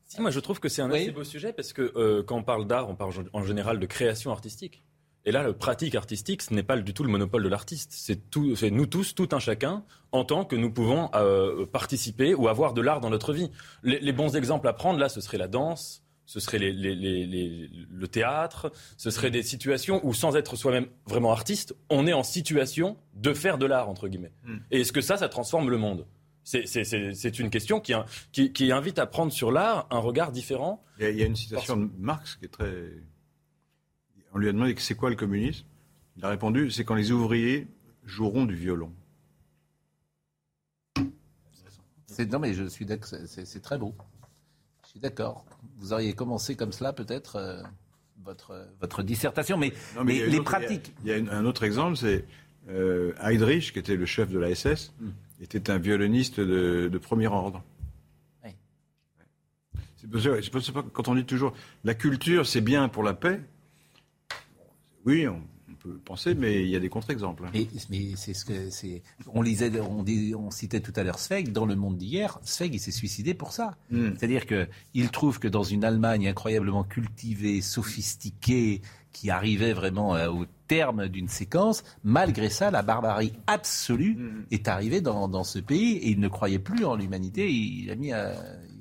Si, 0.06 0.20
moi 0.20 0.30
je 0.30 0.40
trouve 0.40 0.58
que 0.60 0.68
c'est 0.68 0.82
un 0.82 0.90
Oui. 0.90 1.02
assez 1.02 1.12
beau 1.12 1.24
sujet 1.24 1.52
parce 1.52 1.72
que 1.72 1.92
euh, 1.96 2.22
quand 2.24 2.36
on 2.36 2.42
parle 2.42 2.66
d'art, 2.66 2.88
on 2.90 2.94
parle 2.96 3.12
en 3.32 3.42
général 3.44 3.78
de 3.78 3.86
création 3.86 4.30
artistique. 4.32 4.82
Et 5.26 5.32
là, 5.32 5.42
le 5.42 5.54
pratique 5.54 5.94
artistique, 5.94 6.42
ce 6.42 6.52
n'est 6.52 6.62
pas 6.62 6.76
du 6.76 6.92
tout 6.92 7.02
le 7.02 7.08
monopole 7.08 7.42
de 7.44 7.48
l'artiste. 7.48 7.92
C'est 7.94 8.28
tout, 8.30 8.54
c'est 8.56 8.70
nous 8.70 8.84
tous, 8.86 9.14
tout 9.14 9.28
un 9.32 9.38
chacun, 9.38 9.82
en 10.12 10.22
tant 10.24 10.44
que 10.44 10.54
nous 10.54 10.70
pouvons 10.70 11.08
euh, 11.14 11.64
participer 11.64 12.34
ou 12.34 12.46
avoir 12.48 12.74
de 12.74 12.82
l'art 12.82 13.00
dans 13.00 13.08
notre 13.08 13.32
vie. 13.32 13.50
Les, 13.82 14.00
les 14.00 14.12
bons 14.12 14.36
exemples 14.36 14.68
à 14.68 14.74
prendre 14.74 14.98
là, 14.98 15.08
ce 15.08 15.22
serait 15.22 15.38
la 15.38 15.48
danse, 15.48 16.02
ce 16.26 16.40
serait 16.40 16.58
les, 16.58 16.72
les, 16.72 16.94
les, 16.94 17.26
les- 17.26 17.70
le 17.90 18.08
théâtre, 18.08 18.72
ce 18.96 19.10
serait 19.10 19.30
des 19.30 19.42
situations 19.42 20.00
où, 20.06 20.14
sans 20.14 20.36
être 20.36 20.56
soi-même 20.56 20.86
vraiment 21.06 21.32
artiste, 21.32 21.74
on 21.90 22.06
est 22.06 22.12
en 22.14 22.22
situation 22.22 22.96
de 23.14 23.34
faire 23.34 23.58
de 23.58 23.66
l'art, 23.66 23.88
entre 23.88 24.08
guillemets. 24.08 24.32
Mm. 24.44 24.56
Et 24.70 24.80
est-ce 24.80 24.92
que 24.92 25.00
ça, 25.02 25.16
ça 25.16 25.28
transforme 25.28 25.68
le 25.70 25.76
monde? 25.78 26.06
C'est- 26.44 27.38
une 27.38 27.48
question 27.50 27.80
qui, 27.80 27.94
qui, 28.32 28.52
qui 28.52 28.70
invite 28.72 28.98
à 28.98 29.06
prendre 29.06 29.32
sur 29.32 29.50
l'art 29.50 29.86
un 29.90 29.98
regard 29.98 30.30
différent. 30.32 30.82
Il 30.98 31.04
y, 31.04 31.06
a, 31.06 31.10
il 31.10 31.18
y 31.18 31.22
a 31.22 31.26
une 31.26 31.36
citation 31.36 31.76
de 31.76 31.88
Marx 31.98 32.36
qui 32.36 32.44
est 32.44 32.48
très. 32.48 32.90
On 34.34 34.38
lui 34.38 34.48
a 34.48 34.52
demandé 34.52 34.74
que 34.74 34.82
c'est 34.82 34.94
quoi 34.94 35.08
le 35.10 35.16
communisme? 35.16 35.64
Il 36.16 36.24
a 36.24 36.28
répondu 36.28 36.70
c'est 36.70 36.84
quand 36.84 36.94
les 36.96 37.12
ouvriers 37.12 37.66
joueront 38.04 38.44
du 38.44 38.54
violon. 38.54 38.92
C'est- 42.06 42.26
Non, 42.30 42.38
mais 42.38 42.54
je 42.54 42.64
suis 42.64 42.84
d'accord, 42.86 43.18
c'est 43.26 43.60
très 43.62 43.78
beau. 43.78 43.94
Suis 44.94 45.00
d'accord. 45.00 45.44
Vous 45.78 45.92
auriez 45.92 46.12
commencé 46.12 46.54
comme 46.54 46.70
cela, 46.70 46.92
peut-être, 46.92 47.34
euh, 47.36 47.60
votre, 48.22 48.68
votre 48.80 49.02
dissertation. 49.02 49.56
Mais, 49.58 49.72
Non, 49.96 50.04
les 50.04 50.36
autre- 50.38 50.44
pratiques. 50.44 50.92
Il 51.02 51.08
y 51.08 51.12
a, 51.12 51.18
il 51.18 51.24
y 51.26 51.28
a 51.28 51.34
un 51.36 51.44
autre 51.44 51.64
exemple, 51.64 51.96
c'est 51.96 52.24
euh, 52.68 53.12
Heydrich, 53.20 53.72
qui 53.72 53.80
était 53.80 53.96
le 53.96 54.06
chef 54.06 54.30
de 54.30 54.38
la 54.38 54.54
SS, 54.54 54.92
Hmm. 55.00 55.08
était 55.40 55.68
un 55.68 55.78
violoniste 55.78 56.38
de, 56.38 56.88
de 56.90 56.98
premier 56.98 57.26
ordre. 57.26 57.62
Oui. 58.44 58.50
C'est 59.96 60.08
pour 60.08 60.62
ça- 60.62 60.72
pour 60.72 60.92
quand 60.92 61.08
on 61.08 61.16
dit 61.16 61.24
toujours 61.24 61.54
la 61.82 61.94
culture, 61.94 62.46
c'est 62.46 62.60
bien 62.60 62.88
pour 62.88 63.02
la 63.02 63.14
paix, 63.14 63.40
oui, 65.04 65.26
on, 65.26 65.42
peut 65.84 65.98
penser, 66.04 66.34
mais 66.34 66.62
il 66.64 66.68
y 66.70 66.76
a 66.76 66.80
des 66.80 66.88
contre-exemples. 66.88 67.44
Mais, 67.52 67.68
mais 67.90 68.12
c'est 68.16 68.32
ce 68.34 68.44
que 68.44 68.70
c'est. 68.70 69.02
On 69.34 69.42
lisait, 69.42 69.70
on, 69.80 70.02
dit- 70.02 70.34
on 70.34 70.50
citait 70.50 70.80
tout 70.80 70.92
à 70.96 71.02
l'heure 71.04 71.18
Zweig 71.18 71.52
dans 71.52 71.66
le 71.66 71.76
monde 71.76 71.98
d'hier. 71.98 72.40
Zweig, 72.44 72.74
il 72.74 72.80
s'est 72.80 72.90
suicidé 72.90 73.34
pour 73.34 73.52
ça. 73.52 73.76
Hmm. 73.90 74.10
C'est-à-dire 74.16 74.46
que 74.46 74.66
il 74.94 75.10
trouve 75.10 75.38
que 75.38 75.46
dans 75.48 75.62
une 75.62 75.84
Allemagne 75.84 76.26
incroyablement 76.28 76.84
cultivée, 76.84 77.60
sophistiquée, 77.60 78.80
qui 79.12 79.30
arrivait 79.30 79.74
vraiment 79.74 80.16
euh, 80.16 80.28
au 80.28 80.44
terme 80.66 81.06
d'une 81.06 81.28
séquence, 81.28 81.84
malgré 82.02 82.50
ça, 82.50 82.70
la 82.72 82.82
barbarie 82.82 83.32
absolue 83.46 84.16
Hmm. 84.16 84.44
est 84.50 84.66
arrivée 84.68 85.00
dans, 85.00 85.28
dans 85.28 85.44
ce 85.44 85.58
pays 85.60 85.98
et 85.98 86.08
il 86.10 86.18
ne 86.20 86.28
croyait 86.28 86.58
plus 86.58 86.84
en 86.84 86.96
l'humanité. 86.96 87.48
Il, 87.52 87.90
a 87.90 87.94
mis, 87.94 88.12
à- 88.12 88.34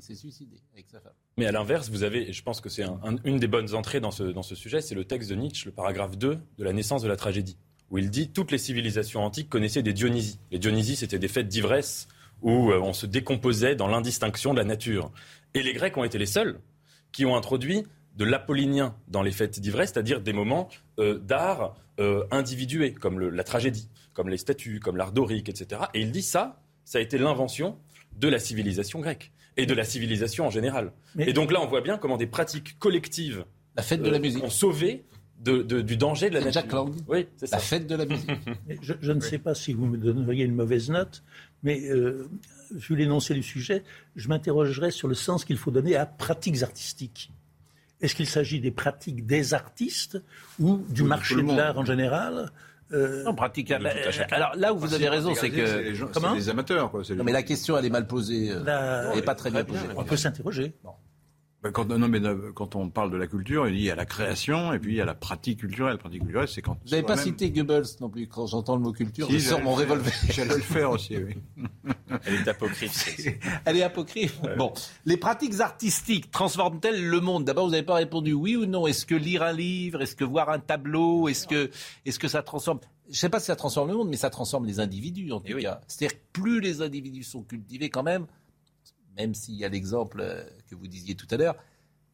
s'est 0.04 0.16
suicidé 0.16 0.58
avec 0.74 0.88
sa 0.90 1.00
femme. 1.00 1.14
Mais 1.38 1.46
à 1.46 1.52
l'inverse, 1.52 1.90
vous 1.90 2.04
avez, 2.04 2.32
je 2.34 2.44
pense 2.44 2.62
que 2.62 2.70
c'est 2.70 2.84
un- 2.84 3.00
un- 3.04 3.16
une 3.24 3.40
des 3.40 3.48
bonnes 3.48 3.74
entrées 3.74 4.00
dans 4.00 4.12
ce, 4.12 4.56
sujet, 4.56 4.82
c'est 4.82 4.96
le 4.96 5.06
texte 5.06 5.30
de 5.30 5.36
Nietzsche, 5.36 5.66
le 5.66 5.72
paragraphe 5.72 6.18
2 6.18 6.40
de 6.58 6.64
la 6.64 6.74
naissance 6.74 7.02
de 7.02 7.08
la 7.08 7.16
tragédie, 7.16 7.58
où 7.90 7.98
il 7.98 8.10
dit 8.10 8.30
toutes 8.30 8.52
les 8.52 8.58
civilisations 8.58 9.24
antiques 9.24 9.50
connaissaient 9.50 9.84
des 9.84 9.94
Dionysies. 9.94 10.40
Les 10.52 10.60
Dionysies, 10.60 10.96
c'était 10.98 11.20
des 11.20 11.28
fêtes 11.28 11.48
d'ivresse 11.48 12.08
où 12.42 12.72
euh, 12.72 12.80
on 12.80 12.94
se 12.94 13.06
décomposait 13.06 13.76
dans 13.76 13.88
l'indistinction 13.88 14.54
de 14.54 14.60
la 14.60 14.66
nature. 14.66 15.12
Et 15.54 15.64
les 15.64 15.74
Grecs 15.74 15.96
ont 15.98 16.04
été 16.04 16.18
les 16.18 16.26
seuls 16.26 16.60
qui 17.12 17.26
ont 17.26 17.36
introduit 17.36 17.84
de 18.18 18.26
l'apollinien 18.26 18.96
dans 19.08 19.22
les 19.24 19.32
fêtes 19.32 19.60
d'ivresse, 19.60 19.92
c'est-à-dire 19.94 20.22
des 20.22 20.34
moments 20.34 20.70
euh, 21.00 21.18
d'art 21.20 21.76
euh, 22.00 22.26
individués, 22.32 22.94
comme 22.94 23.20
la 23.20 23.44
tragédie, 23.44 23.88
comme 24.14 24.30
les 24.30 24.38
statues, 24.38 24.80
comme 24.80 24.98
l'art 24.98 25.12
dorique, 25.12 25.50
etc. 25.50 25.82
Et 25.94 26.02
il 26.02 26.12
dit 26.12 26.22
ça, 26.24 26.62
ça 26.86 26.98
a 26.98 27.02
été 27.02 27.18
l'invention 27.18 27.78
de 28.20 28.28
la 28.28 28.38
civilisation 28.40 29.00
grecque 29.00 29.32
et 29.58 29.66
de 29.66 29.74
la 29.74 29.84
civilisation 29.84 30.48
en 30.48 30.50
général. 30.50 30.92
Mais- 31.16 31.30
Et 31.30 31.34
donc 31.34 31.52
là, 31.52 31.62
on 31.62 31.68
voit 31.68 31.82
bien 31.82 31.98
comment 31.98 32.18
des 32.18 32.28
pratiques 32.28 32.78
collectives 32.80 33.46
La 33.76 33.84
fête 33.84 34.02
de 34.02 34.10
la 34.10 34.20
musique. 34.20 34.44
ont 34.44 34.50
sauvé 34.50 35.04
de- 35.40 35.62
de- 35.62 35.82
du 35.82 35.98
danger 35.98 36.30
de 36.30 36.36
la 36.36 36.40
nature. 36.40 36.62
Jack 36.62 36.72
Lang. 36.72 36.94
Oui, 37.08 37.28
c'est 37.38 37.48
ça. 37.48 37.58
La 37.58 37.62
fête 37.62 37.86
de 37.88 37.96
la 37.96 38.06
musique. 38.06 38.30
Mais 38.68 38.78
Je, 38.82 38.94
je 39.02 39.12
ne 39.12 39.20
sais 39.20 39.38
pas 39.40 39.54
si 39.56 39.74
vous 39.74 39.86
me 39.86 39.98
donneriez 39.98 40.46
une 40.46 40.56
mauvaise 40.56 40.90
note, 40.90 41.24
mais 41.64 41.82
euh, 41.90 42.30
vu 42.72 42.96
l'énoncé 42.96 43.34
du 43.34 43.44
sujet, 43.44 43.84
je 44.16 44.28
m'interrogerais 44.30 44.92
sur 44.92 45.08
le 45.08 45.16
sens 45.16 45.44
qu'il 45.46 45.58
faut 45.58 45.72
donner 45.72 45.96
à 45.96 46.06
pratiques 46.06 46.64
artistiques. 46.64 47.32
Est-ce 48.02 48.16
qu'il 48.16 48.28
s'agit 48.28 48.60
des 48.60 48.72
pratiques 48.72 49.26
des 49.26 49.54
artistes 49.54 50.22
ou 50.60 50.84
du 50.90 51.04
marché 51.04 51.36
de 51.36 51.42
l'art 51.56 51.78
en 51.78 51.86
général 51.86 52.52
Euh, 52.94 53.24
Non, 53.24 53.34
pratique. 53.34 53.72
À 53.72 53.80
alors 54.32 54.52
là 54.56 54.74
où 54.74 54.78
vous 54.78 54.94
avez 54.94 55.10
raison, 55.10 55.34
c'est 55.36 55.50
que. 55.50 55.56
les 55.80 55.96
gens- 55.96 56.08
Comment 56.14 56.34
les 56.34 56.50
amateurs, 56.50 56.92
quoi. 56.92 57.02
Non, 57.16 57.24
mais 57.24 57.32
la 57.32 57.44
question, 57.44 57.78
elle 57.78 57.86
est 57.86 57.90
mal 57.90 58.06
posée. 58.08 58.52
euh, 58.52 58.64
la- 58.64 59.10
Elle 59.10 59.16
n'est 59.18 59.22
pas 59.24 59.36
très 59.36 59.50
bien 59.52 59.64
posée. 59.64 59.80
on 59.96 60.04
peut 60.04 60.18
s'interroger. 60.18 60.74
Ben, 61.64 61.72
quand, 61.72 61.86
non, 61.88 62.08
mais 62.10 62.20
euh, 62.26 62.52
quand 62.54 62.76
on 62.76 62.90
parle 62.90 63.10
de 63.10 63.16
la 63.16 63.26
culture, 63.26 63.70
il 63.70 63.80
y 63.80 63.90
a 63.90 63.96
la 63.96 64.06
création 64.06 64.74
et 64.74 64.80
puis 64.80 64.92
il 64.94 64.98
y 64.98 65.02
a 65.02 65.06
la 65.06 65.16
pratique 65.16 65.60
culturelle. 65.60 65.94
La 65.94 65.98
pratique 65.98 66.22
culturelle, 66.22 66.48
c'est 66.50 66.62
quand. 66.62 66.78
Vous 66.84 66.90
n'avez 66.92 67.04
pas 67.04 67.16
soi-même- 67.16 67.26
cité 67.40 67.52
Goebbels 67.52 67.86
non 68.02 68.10
plus. 68.10 68.28
Quand 68.28 68.46
j'entends 68.48 68.76
le 68.76 68.82
mot 68.82 68.92
culture, 68.92 69.28
Si, 69.28 69.40
je 69.40 69.50
sors 69.50 69.62
mon 69.62 69.74
revolver. 69.74 70.12
J'allais 70.30 70.56
le 70.56 70.62
faire 70.62 70.92
aussi, 70.92 71.16
oui. 71.18 71.36
Elle 72.26 72.34
est 72.36 72.48
apocryphe. 72.50 73.40
Elle 73.66 73.78
est 73.78 73.84
apocryphe. 73.84 74.40
Bon, 74.58 74.74
les 75.06 75.18
pratiques 75.18 75.60
artistiques 75.62 76.30
transforment-elles 76.32 77.04
le 77.08 77.20
monde? 77.22 77.46
D'abord, 77.46 77.66
vous 77.66 77.72
n'avez 77.72 77.84
pas 77.84 77.96
répondu 77.96 78.34
oui 78.34 78.56
ou 78.58 78.66
non. 78.66 78.86
Est-ce 78.86 79.06
que 79.06 79.16
lire 79.16 79.42
un 79.44 79.54
livre, 79.54 80.02
est-ce 80.02 80.16
que 80.16 80.24
voir 80.26 80.50
un 80.50 80.60
tableau, 80.60 81.28
est-ce 81.30 81.48
que, 81.48 81.72
est-ce 82.06 82.20
que 82.20 82.28
ça 82.28 82.44
transforme? 82.44 82.80
Je 83.06 83.12
ne 83.12 83.16
sais 83.16 83.30
pas 83.30 83.40
si 83.40 83.48
ça 83.48 83.56
transforme 83.56 83.90
le 83.90 83.96
monde, 83.96 84.10
mais 84.10 84.18
ça 84.18 84.30
transforme 84.30 84.66
les 84.66 84.80
individus 84.80 85.32
en 85.32 85.40
tout 85.40 85.46
Eh 85.48 85.54
oui. 85.56 85.64
cas. 85.64 85.82
C'est-à-dire 85.88 86.18
que 86.18 86.24
plus 86.34 86.60
les 86.62 86.82
individus 86.82 87.24
sont 87.24 87.42
cultivés, 87.44 87.90
quand 87.90 88.04
même, 88.04 88.26
même 89.18 89.34
s'il 89.34 89.56
y 89.56 89.66
a 89.66 89.70
l'exemple 89.70 90.22
euh, 90.22 90.44
que 90.70 90.76
vous 90.76 90.88
disiez 90.88 91.16
tout 91.16 91.28
à 91.32 91.38
l'heure, 91.38 91.56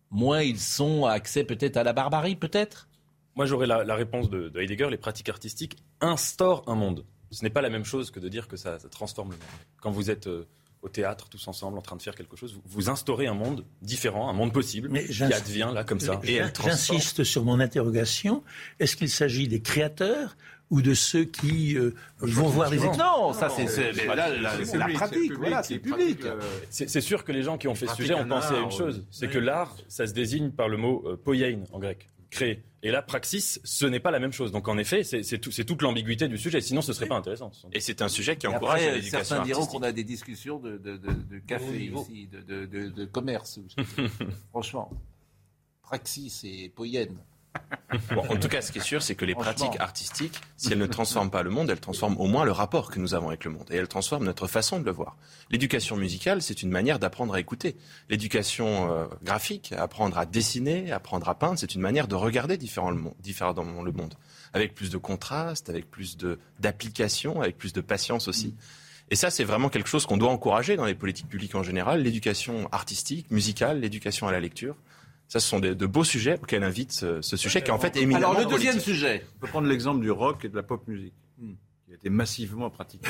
moins 0.10 0.41
ils 0.41 0.60
sont 0.60 1.06
accès 1.06 1.43
peut-être 1.43 1.78
à 1.78 1.84
la 1.84 1.93
barbarie, 1.93 2.36
peut-être? 2.36 2.88
Moi, 3.36 3.45
j'aurais 3.45 3.68
la, 3.68 3.84
la 3.84 3.95
réponse 3.95 4.30
de, 4.30 4.50
de 4.50 4.60
Heidegger. 4.60 4.89
Les 4.89 4.97
pratiques 4.97 5.30
artistiques 5.30 5.78
instaurent 6.02 6.64
un 6.68 6.76
monde. 6.76 7.06
Ce 7.32 7.43
n'est 7.43 7.50
pas 7.50 7.62
la 7.62 7.70
même 7.70 7.86
chose 7.86 8.12
que 8.12 8.20
de 8.20 8.28
dire 8.28 8.47
que 8.47 8.58
ça, 8.58 8.80
ça 8.80 8.89
transforme 8.89 9.30
le 9.32 9.38
monde. 9.38 9.45
Quand 9.82 9.91
vous 9.91 10.10
êtes 10.10 10.28
euh, 10.28 10.47
au 10.82 10.89
théâtre, 10.89 11.30
tous 11.30 11.47
ensemble, 11.47 11.78
en 11.78 11.82
train 11.82 11.95
de 11.95 12.02
faire 12.02 12.16
quelque 12.16 12.36
chose, 12.36 12.54
vous, 12.56 12.62
vous 12.66 12.89
instaurez 12.89 13.28
un 13.28 13.34
monde 13.34 13.66
différent, 13.82 14.30
un 14.30 14.34
monde 14.34 14.52
possible, 14.52 14.89
Mais 14.89 15.06
qui 15.06 15.24
advient 15.24 15.70
là 15.74 15.84
comme 15.84 16.00
ça. 16.00 16.20
Et 16.24 16.41
J'insiste 16.64 17.24
sur 17.24 17.45
mon 17.45 17.60
interrogation. 17.60 18.43
Est-ce 18.80 18.95
qu'il 18.95 19.10
s'agit 19.10 19.47
des 19.47 19.62
créateurs 19.62 20.36
ou 20.72 20.82
de 20.82 20.93
ceux 20.93 21.24
qui 21.26 21.76
euh, 21.78 21.95
vont 22.20 22.47
voir 22.47 22.70
les 22.70 22.78
Non, 22.78 22.89
expos 23.32 23.38
ça 23.39 23.49
c'est 23.49 23.65
la 23.65 23.89
public, 23.91 24.65
c'est 24.65 24.78
le 24.78 24.93
pratique, 24.93 25.34
voilà, 25.34 25.63
c'est 25.63 25.74
le 25.76 25.80
public. 25.82 26.26
euh, 26.26 26.39
C'est 26.70 27.01
sûr 27.01 27.24
que 27.24 27.32
les 27.32 27.41
gens 27.43 27.57
qui 27.57 27.67
ont 27.67 27.76
fait 27.76 27.88
ce 27.88 27.95
sujet 27.95 28.13
ont 28.13 28.28
pensé 28.28 28.53
à 28.53 28.57
art, 28.57 28.63
une 28.65 28.72
chose, 28.72 29.03
c'est 29.11 29.30
que 29.30 29.39
l'art, 29.39 29.76
ça 29.88 30.05
se 30.07 30.13
désigne 30.13 30.51
par 30.51 30.67
le 30.70 30.78
mot 30.78 31.03
euh, 31.07 31.15
poiein 31.17 31.59
en 31.72 31.80
grec, 31.80 32.09
créer. 32.30 32.61
Et 32.82 32.91
là, 32.91 33.01
praxis, 33.01 33.59
ce 33.65 33.86
n'est 33.86 33.99
pas 33.99 34.11
la 34.11 34.20
même 34.20 34.32
chose. 34.32 34.53
Donc 34.53 34.70
en 34.70 34.78
effet, 34.78 35.03
c'est 35.03 35.22
c'est 35.24 35.38
tout- 35.39 35.51
c'est 35.51 35.65
toute 35.65 35.82
l'ambiguïté 35.82 36.30
du 36.30 36.38
sujet. 36.38 36.61
Sinon, 36.61 36.82
ce 36.82 36.93
serait 36.93 37.07
pas 37.07 37.17
intéressant. 37.17 37.51
Et 37.74 37.82
c'est 37.82 38.01
un 38.01 38.07
sujet 38.07 38.38
qui 38.38 38.45
Et 38.45 38.49
encourage 38.49 38.86
l'éducation 38.86 39.26
certains 39.26 39.43
diront 39.43 39.65
qu'on 39.65 39.82
a 39.84 39.91
des 39.91 40.05
discussions 40.05 40.59
de, 40.59 40.78
de, 40.78 40.95
de, 40.95 41.11
de 41.11 41.39
café 41.45 41.91
ici, 41.93 42.30
de, 42.32 42.39
de, 42.41 42.65
de, 42.67 42.88
de 42.89 43.05
commerce. 43.05 43.59
Franchement, 44.51 44.91
praxis 45.82 46.43
et 46.45 46.70
poyenne. 46.70 47.17
Bon, 48.14 48.22
en 48.22 48.38
tout 48.38 48.47
cas, 48.47 48.62
ce 48.62 48.72
qui 48.72 48.78
est 48.78 48.84
sûr, 48.84 49.01
c'est 49.01 49.16
que 49.16 49.26
les 49.26 49.34
pratiques 49.34 49.80
artistiques, 49.80 50.39
si 50.57 50.72
elles 50.72 50.78
ne 50.78 50.86
transforment 50.86 51.32
pas 51.32 51.41
le 51.41 51.49
monde, 51.49 51.70
elles 51.70 51.80
transforment 51.80 52.18
au 52.18 52.28
moins 52.28 52.45
le 52.45 52.51
rapport 52.51 52.91
que 52.91 52.99
nous 52.99 53.16
avons 53.16 53.30
avec 53.30 53.45
le 53.45 53.51
monde. 53.51 53.66
Et 53.72 53.76
elles 53.76 53.88
transforment 53.88 54.26
notre 54.26 54.47
façon 54.47 54.80
de 54.80 54.86
le 54.86 54.91
voir. 54.91 55.18
L'éducation 55.49 55.95
musicale, 55.97 56.41
c'est 56.41 56.62
une 56.62 56.70
manière 56.70 56.99
d'apprendre 56.99 57.34
à 57.34 57.39
écouter. 57.39 57.76
L'éducation 58.10 58.91
euh, 58.91 59.05
graphique, 59.24 59.74
apprendre 59.78 60.18
à 60.18 60.26
dessiner, 60.26 60.91
apprendre 60.91 61.28
à 61.30 61.36
peindre, 61.36 61.57
c'est 61.57 61.74
une 61.74 61.82
manière 61.82 62.07
de 62.07 62.16
regarder 62.16 62.57
différemment 62.57 63.14
le 63.84 63.91
monde. 63.91 64.14
Avec 64.53 64.76
plus 64.76 64.89
de 64.91 64.97
contraste, 64.97 65.70
avec 65.70 65.89
plus 65.89 66.18
d'application, 66.60 67.41
avec 67.41 67.57
plus 67.57 67.74
de 67.74 67.82
patience 67.82 68.28
aussi. 68.28 68.55
Et 69.12 69.16
ça, 69.16 69.32
c'est 69.32 69.43
vraiment 69.43 69.70
quelque 69.70 69.89
chose 69.89 70.05
qu'on 70.05 70.18
doit 70.18 70.30
encourager 70.30 70.76
dans 70.76 70.86
les 70.86 70.93
politiques 70.93 71.28
publiques 71.28 71.55
en 71.55 71.64
général. 71.64 72.03
L'éducation 72.03 72.70
artistique, 72.72 73.32
musicale, 73.32 73.80
l'éducation 73.80 74.28
à 74.28 74.32
la 74.32 74.39
lecture. 74.39 74.76
Ça, 75.30 75.40
ce 75.40 75.48
sont 75.48 75.60
de, 75.60 75.74
de 75.74 75.86
beaux 75.86 76.04
sujets 76.04 76.38
auxquels 76.42 76.64
invite 76.64 76.92
ce, 76.92 77.22
ce 77.22 77.38
sujet 77.38 77.62
qui 77.62 77.70
est 77.70 77.74
en 77.74 77.80
fait 77.80 77.96
éminemment 77.96 78.32
Alors, 78.32 78.40
le 78.42 78.46
deuxième 78.48 78.74
politique. 78.74 78.94
sujet. 78.96 79.26
On 79.36 79.40
peut 79.40 79.48
prendre 79.48 79.68
l'exemple 79.68 80.02
du 80.02 80.10
rock 80.12 80.44
et 80.44 80.50
de 80.50 80.56
la 80.56 80.64
pop 80.64 80.86
musique, 80.88 81.14
Hmm. 81.38 81.54
qui 81.86 81.92
a 81.94 81.96
été 81.96 82.10
massivement 82.10 82.70
pratiqué. 82.70 83.08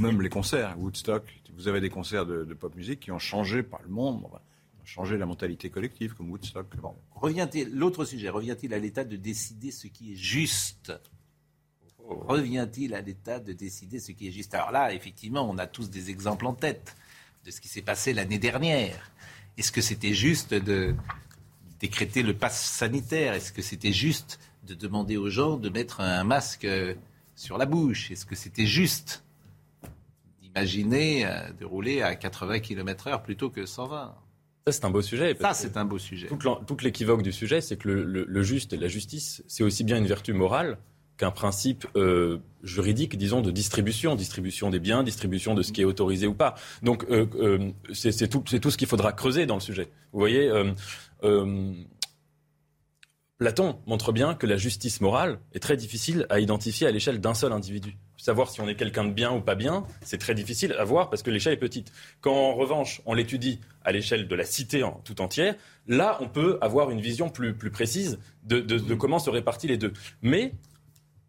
Même 0.00 0.20
les 0.20 0.28
concerts, 0.28 0.76
Woodstock, 0.78 1.22
vous 1.56 1.68
avez 1.68 1.80
des 1.80 1.88
concerts 1.88 2.26
de, 2.26 2.44
de 2.44 2.52
pop 2.54 2.74
musique 2.76 3.00
qui 3.00 3.10
ont 3.12 3.18
changé 3.18 3.62
par 3.62 3.80
le 3.82 3.88
monde, 3.88 4.20
qui 4.20 4.82
ont 4.82 4.84
changé 4.84 5.16
la 5.16 5.24
mentalité 5.24 5.70
collective, 5.70 6.12
comme 6.14 6.28
Woodstock. 6.30 6.76
Bon. 6.76 6.94
Revient-il, 7.14 7.72
l'autre 7.74 8.04
sujet, 8.04 8.28
revient-il 8.28 8.74
à 8.74 8.78
l'État 8.78 9.04
de 9.04 9.16
décider 9.16 9.70
ce 9.70 9.86
qui 9.86 10.12
est 10.12 10.16
juste? 10.16 10.92
Revient-il 12.08 12.94
à 12.94 13.00
l'État 13.00 13.40
de 13.40 13.52
décider 13.52 13.98
ce 13.98 14.12
qui 14.12 14.28
est 14.28 14.32
juste? 14.32 14.54
Alors 14.54 14.70
là, 14.70 14.92
effectivement, 14.92 15.48
on 15.48 15.56
a 15.58 15.66
tous 15.66 15.88
des 15.90 16.10
exemples 16.10 16.46
en 16.46 16.52
tête 16.54 16.94
de 17.44 17.50
ce 17.50 17.60
qui 17.60 17.68
s'est 17.68 17.82
passé 17.82 18.12
l'année 18.12 18.38
dernière. 18.38 19.10
Est-ce 19.58 19.72
que 19.72 19.80
c'était 19.80 20.12
juste 20.14 20.52
de 20.54 20.94
décréter 21.80 22.22
le 22.22 22.34
pass 22.34 22.60
sanitaire? 22.60 23.32
Est-ce 23.34 23.52
que 23.52 23.62
c'était 23.62 23.92
juste 23.92 24.38
de 24.66 24.74
demander 24.74 25.16
aux 25.16 25.30
gens 25.30 25.56
de 25.56 25.68
mettre 25.68 26.00
un 26.00 26.24
masque 26.24 26.64
euh, 26.64 26.94
sur 27.34 27.56
la 27.58 27.66
bouche? 27.66 28.10
Est-ce 28.10 28.26
que 28.26 28.34
c'était 28.34 28.66
juste 28.66 29.22
d'imaginer 30.42 31.26
euh, 31.26 31.50
de 31.58 31.64
rouler 31.64 32.02
à 32.02 32.14
80 32.14 32.60
km/h 32.60 33.22
plutôt 33.22 33.50
que 33.50 33.64
120 33.66 34.14
Ça, 34.66 34.72
c'est 34.72 34.84
un 34.84 34.90
beau 34.90 35.02
sujet. 35.02 35.36
Ça, 35.40 35.54
c'est 35.54 35.76
un 35.76 35.84
beau 35.84 35.98
sujet. 35.98 36.28
toute 36.66 36.82
l'équivoque 36.82 37.22
du 37.22 37.32
sujet, 37.32 37.60
c'est 37.60 37.76
que 37.76 37.88
le, 37.88 38.04
le- 38.04 38.24
le 38.28 38.42
juste 38.42 38.72
et 38.72 38.76
la 38.76 38.88
justice, 38.88 39.42
c'est 39.48 39.62
aussi 39.62 39.84
bien 39.84 39.96
une 39.98 40.06
vertu 40.06 40.32
morale 40.32 40.78
qu'un 41.16 41.30
principe 41.30 41.86
euh, 41.96 42.38
juridique, 42.62 43.16
disons, 43.16 43.40
de 43.40 43.50
distribution, 43.50 44.14
distribution 44.14 44.70
des 44.70 44.78
biens, 44.78 45.02
distribution 45.02 45.54
de 45.54 45.62
ce 45.62 45.72
qui 45.72 45.80
est 45.80 45.84
autorisé 45.84 46.26
ou 46.26 46.34
pas. 46.34 46.54
Donc 46.82 47.04
euh, 47.10 47.26
euh, 47.36 47.70
c'est 47.92 48.28
tout, 48.28 48.42
ce 48.46 48.76
qu'il 48.76 48.88
faudra 48.88 49.12
creuser 49.12 49.46
dans 49.46 49.54
le 49.54 49.60
sujet. 49.60 49.88
Vous 50.12 50.18
voyez, 50.18 50.50
Platon 53.38 53.78
montre 53.86 54.12
bien 54.12 54.34
que 54.34 54.46
la 54.46 54.56
justice 54.56 55.02
morale 55.02 55.38
est 55.52 55.58
très 55.58 55.76
difficile 55.76 56.26
à 56.30 56.40
identifier 56.40 56.86
à 56.86 56.90
l'échelle 56.90 57.20
d'un 57.20 57.34
seul 57.34 57.52
individu. 57.52 57.98
Savoir 58.16 58.48
si 58.50 58.62
on 58.62 58.68
est 58.68 58.76
quelqu'un 58.76 59.04
de 59.04 59.12
bien 59.12 59.30
ou 59.30 59.42
pas 59.42 59.54
bien, 59.54 59.84
c'est 60.00 60.16
très 60.16 60.34
difficile 60.34 60.72
à 60.78 60.84
voir 60.84 61.10
parce 61.10 61.22
que 61.22 61.30
l'échelle 61.30 61.52
est 61.52 61.58
petite. 61.58 61.92
Quand 62.22 62.34
en 62.34 62.54
revanche 62.54 63.02
on 63.04 63.12
l'étudie 63.12 63.60
à 63.84 63.92
l'échelle 63.92 64.26
de 64.26 64.34
la 64.34 64.44
cité 64.44 64.82
tout 65.04 65.20
entière, 65.20 65.54
là 65.86 66.16
on 66.20 66.28
peut 66.28 66.56
avoir 66.62 66.90
une 66.90 67.02
vision 67.02 67.28
plus, 67.28 67.54
précise 67.54 68.18
de, 68.44 68.60
de 68.60 68.94
comment 68.94 69.18
se 69.18 69.28
répartissent 69.28 69.68
les 69.68 69.76
deux. 69.76 69.92
Mais 70.22 70.54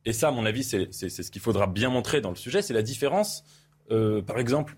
et 0.08 0.14
ça, 0.14 0.30
à 0.30 0.32
mon 0.32 0.45
avis, 0.45 0.64
c'est 0.64 0.89
ce 0.91 1.32
qu'il 1.32 1.41
faudra 1.41 1.68
bien 1.68 1.89
montrer 1.89 2.22
dans 2.22 2.30
le 2.30 2.38
sujet, 2.38 2.62
c'est 2.62 2.74
la 2.74 2.82
différence. 2.82 3.43
Euh, 3.91 4.22
par 4.22 4.39
exemple, 4.39 4.78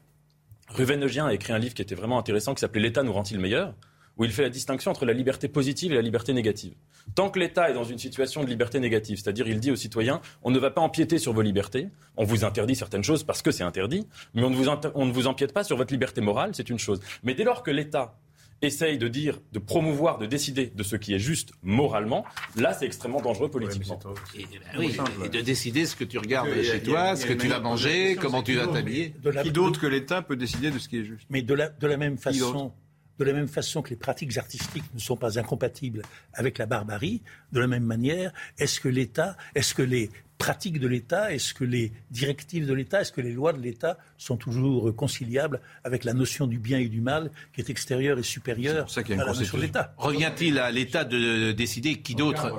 Ruvenegien 0.70 1.28
a 1.28 1.34
écrit 1.36 1.54
un 1.54 1.60
livre 1.60 1.76
qui 1.76 1.84
était 1.84 1.94
vraiment 1.94 2.18
intéressant, 2.18 2.56
qui 2.56 2.62
s'appelait 2.62 2.82
L'État 2.82 3.04
nous 3.04 3.14
rend-il 3.14 3.40
meilleur 3.40 3.76
où 4.18 4.26
il 4.26 4.32
fait 4.32 4.42
la 4.42 4.50
distinction 4.50 4.90
entre 4.90 5.06
la 5.06 5.14
liberté 5.14 5.48
positive 5.48 5.94
et 5.94 5.96
la 5.96 6.02
liberté 6.02 6.34
négative. 6.34 6.74
Tant 7.14 7.30
que 7.30 7.40
l'État 7.40 7.70
est 7.70 7.74
dans 7.74 7.84
une 7.84 8.00
situation 8.00 8.44
de 8.44 8.50
liberté 8.50 8.80
négative, 8.80 9.20
c'est-à-dire 9.24 9.48
il 9.48 9.60
dit 9.60 9.72
aux 9.72 9.78
citoyens, 9.78 10.20
on 10.42 10.50
ne 10.52 10.60
va 10.60 10.72
pas 10.72 10.82
empiéter 10.82 11.20
sur 11.20 11.32
vos 11.32 11.42
libertés, 11.42 11.88
on 12.18 12.26
vous 12.26 12.44
interdit 12.44 12.76
certaines 12.76 13.04
choses 13.04 13.24
parce 13.24 13.42
que 13.42 13.52
c'est 13.52 13.64
interdit, 13.64 14.08
mais 14.34 14.44
on 14.44 14.50
ne, 14.50 14.56
vous 14.56 14.68
on 14.96 15.06
ne 15.06 15.12
vous 15.12 15.28
empiète 15.28 15.54
pas 15.54 15.64
sur 15.64 15.78
votre 15.78 15.94
liberté 15.94 16.20
morale, 16.22 16.52
c'est 16.54 16.70
une 16.70 16.80
chose. 16.80 17.00
Mais 17.24 17.36
dès 17.36 17.46
lors 17.46 17.64
que 17.64 17.72
l'État 17.72 18.18
essaye 18.62 18.98
de 18.98 19.08
dire, 19.08 19.40
de 19.52 19.60
promouvoir, 19.60 20.18
de 20.18 20.26
décider 20.26 20.68
de 20.68 20.84
ce 20.84 20.96
qui 20.96 21.14
est 21.14 21.20
juste 21.20 21.52
moralement, 21.64 22.26
là, 22.56 22.74
c'est 22.74 22.86
extrêmement 22.86 23.22
dangereux 23.22 23.50
politiquement. 23.50 24.00
et, 24.36 24.46
oui, 24.78 24.96
et, 25.24 25.30
de 25.30 25.42
décider 25.42 25.86
ce 25.86 25.96
que 25.96 26.04
tu 26.04 26.18
regardes 26.18 26.50
chez 26.62 26.82
toi, 26.82 27.16
ce 27.16 27.26
que 27.26 27.34
tu 27.34 27.48
vas 27.48 27.60
manger, 27.60 28.18
comment 28.20 28.44
tu 28.44 28.56
vas 28.56 28.68
t'habiller. 28.68 29.14
Qui 29.44 29.52
d'autre 29.52 29.80
que 29.80 29.88
l'État 29.88 30.22
peut 30.22 30.36
décider 30.36 30.72
de 30.72 30.80
ce 30.80 30.90
qui 30.90 31.00
est 31.00 31.06
juste? 31.06 31.26
Mais 31.30 31.42
de 31.42 31.54
la, 31.54 31.70
de 31.70 31.88
la 31.88 31.98
même 31.98 32.18
façon 32.18 32.74
de 33.20 33.30
la 33.32 33.34
même 33.34 33.48
façon 33.48 33.82
que 33.82 33.90
les 33.90 33.96
pratiques 33.96 34.38
artistiques 34.38 34.86
ne 34.94 35.00
sont 35.00 35.18
pas 35.18 35.38
incompatibles 35.38 36.02
avec 36.34 36.58
la 36.58 36.66
barbarie, 36.66 37.22
de 37.52 37.60
la 37.60 37.68
même 37.68 37.84
manière, 37.84 38.32
est-ce 38.58 38.80
que 38.80 38.90
l'État, 38.90 39.36
est-ce 39.56 39.74
que 39.74 39.82
les 39.82 40.10
pratiques 40.38 40.80
de 40.80 40.88
l'État, 40.88 41.34
est-ce 41.34 41.54
que 41.54 41.66
les 41.66 41.92
directives 42.12 42.66
de 42.66 42.74
l'État, 42.74 43.02
est-ce 43.02 43.12
que 43.12 43.20
les 43.20 43.34
lois 43.34 43.52
de 43.52 43.60
l'État 43.60 43.98
sont 44.18 44.38
toujours 44.38 44.96
conciliables 44.96 45.60
avec 45.84 46.06
la 46.06 46.14
notion 46.14 46.48
du 46.48 46.58
bien 46.58 46.80
et 46.80 46.88
du 46.88 47.02
mal 47.02 47.30
qui 47.54 47.60
est 47.60 47.70
extérieure 47.70 48.18
et 48.18 48.24
supérieure 48.24 48.88
à 48.96 49.10
la 49.10 49.26
notion 49.26 49.58
de 49.58 49.64
l'État? 49.64 49.94
Revient-il 49.98 50.58
à 50.58 50.72
l'État 50.72 51.04
de 51.04 51.52
décider 51.52 51.98
qui 51.98 52.16
d'autre 52.16 52.58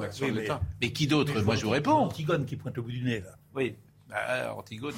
mais, 0.83 0.93
qui 0.93 1.07
d'autre? 1.07 1.41
Moi 1.43 1.57
je 1.57 1.65
vous 1.65 1.71
réponds. 1.71 1.93
Antigone 1.93 2.45
qui 2.45 2.57
pointe 2.57 2.77
au 2.77 2.83
bout 2.83 2.91
du 2.91 3.03
nez 3.03 3.21
là. 3.21 3.35
Oui, 3.55 3.75
bah, 4.11 4.55
Antigone 4.55 4.95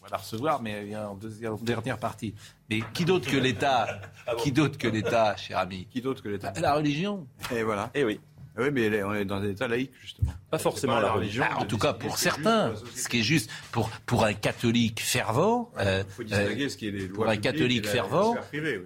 on 0.00 0.04
va 0.04 0.10
la 0.12 0.16
recevoir, 0.16 0.62
mais 0.62 0.70
elle 0.70 0.86
vient 0.86 1.08
en, 1.08 1.14
deuxième, 1.14 1.56
dernière 1.58 1.98
partie. 1.98 2.34
Mais 2.70 2.80
qui 2.94 3.04
d'autre 3.04 3.30
que 3.30 3.36
l'État 3.36 4.00
ah 4.26 4.34
Qui 4.36 4.52
d'autre 4.52 4.78
que 4.78 4.88
l'État, 4.88 5.36
cher 5.36 5.58
ami 5.58 5.86
Qui 5.90 6.00
d'autre 6.00 6.22
que 6.22 6.28
l'État 6.28 6.52
La 6.60 6.74
religion. 6.74 7.26
Et 7.52 7.62
voilà. 7.62 7.90
Et 7.94 8.04
oui. 8.04 8.20
Oui, 8.58 8.70
mais 8.72 9.02
on 9.04 9.14
est 9.14 9.24
dans 9.24 9.36
un 9.36 9.48
État 9.48 9.68
laïque, 9.68 9.92
justement. 10.02 10.32
Pas 10.50 10.58
forcément 10.58 10.98
la, 10.98 11.12
religion. 11.12 11.44
Ah, 11.48 11.60
en 11.60 11.64
tout 11.64 11.78
cas, 11.78 11.92
pour 11.92 12.18
certains. 12.18 12.74
Ce 12.94 13.08
qui 13.08 13.20
est 13.20 13.22
juste, 13.22 13.50
pour, 13.70 13.88
pour 14.06 14.24
un 14.24 14.34
catholique 14.34 15.00
fervent, 15.00 15.70
euh, 15.78 16.02
faut 16.08 16.24
distinguer 16.24 16.68
ce 16.68 16.76
qui 16.76 16.88
est 16.88 16.90
les 16.90 17.06
lois 17.06 17.14
pour 17.14 17.28
un 17.28 17.36
catholique 17.36 17.86
fervent, 17.86 18.36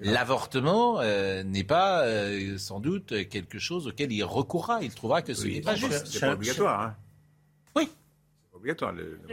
l'avortement 0.02 1.00
euh, 1.00 1.42
n'est 1.42 1.64
pas 1.64 2.02
euh, 2.02 2.58
sans 2.58 2.78
doute 2.78 3.28
quelque 3.28 3.58
chose 3.58 3.88
auquel 3.88 4.12
il 4.12 4.22
recourra. 4.22 4.80
Il 4.82 4.92
trouvera 4.92 5.22
que 5.22 5.32
ce 5.32 5.46
n'est 5.46 5.60
pas 5.60 5.76
juste. 5.76 6.06
C'est 6.06 6.20
pas 6.20 6.34
obligatoire. 6.34 6.80
Hein. 6.80 6.96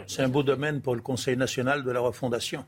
C'est 0.08 0.22
un 0.22 0.30
beau 0.30 0.44
domaine 0.44 0.82
pour 0.82 0.96
le 0.96 1.02
Conseil 1.02 1.38
national 1.38 1.84
de 1.84 1.92
la 1.92 2.00
refondation. 2.00 2.66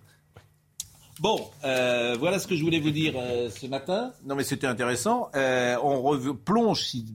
Bon, 1.19 1.49
euh, 1.63 2.15
voilà 2.19 2.39
ce 2.39 2.47
que 2.47 2.55
je 2.55 2.63
voulais 2.63 2.79
vous 2.79 2.91
dire 2.91 3.13
euh, 3.17 3.49
ce 3.49 3.67
matin. 3.67 4.13
Non, 4.25 4.35
mais 4.35 4.43
c'était 4.43 4.67
intéressant. 4.67 5.29
Euh, 5.35 5.77
on 5.83 6.35
plonge, 6.35 6.81
si 6.81 7.05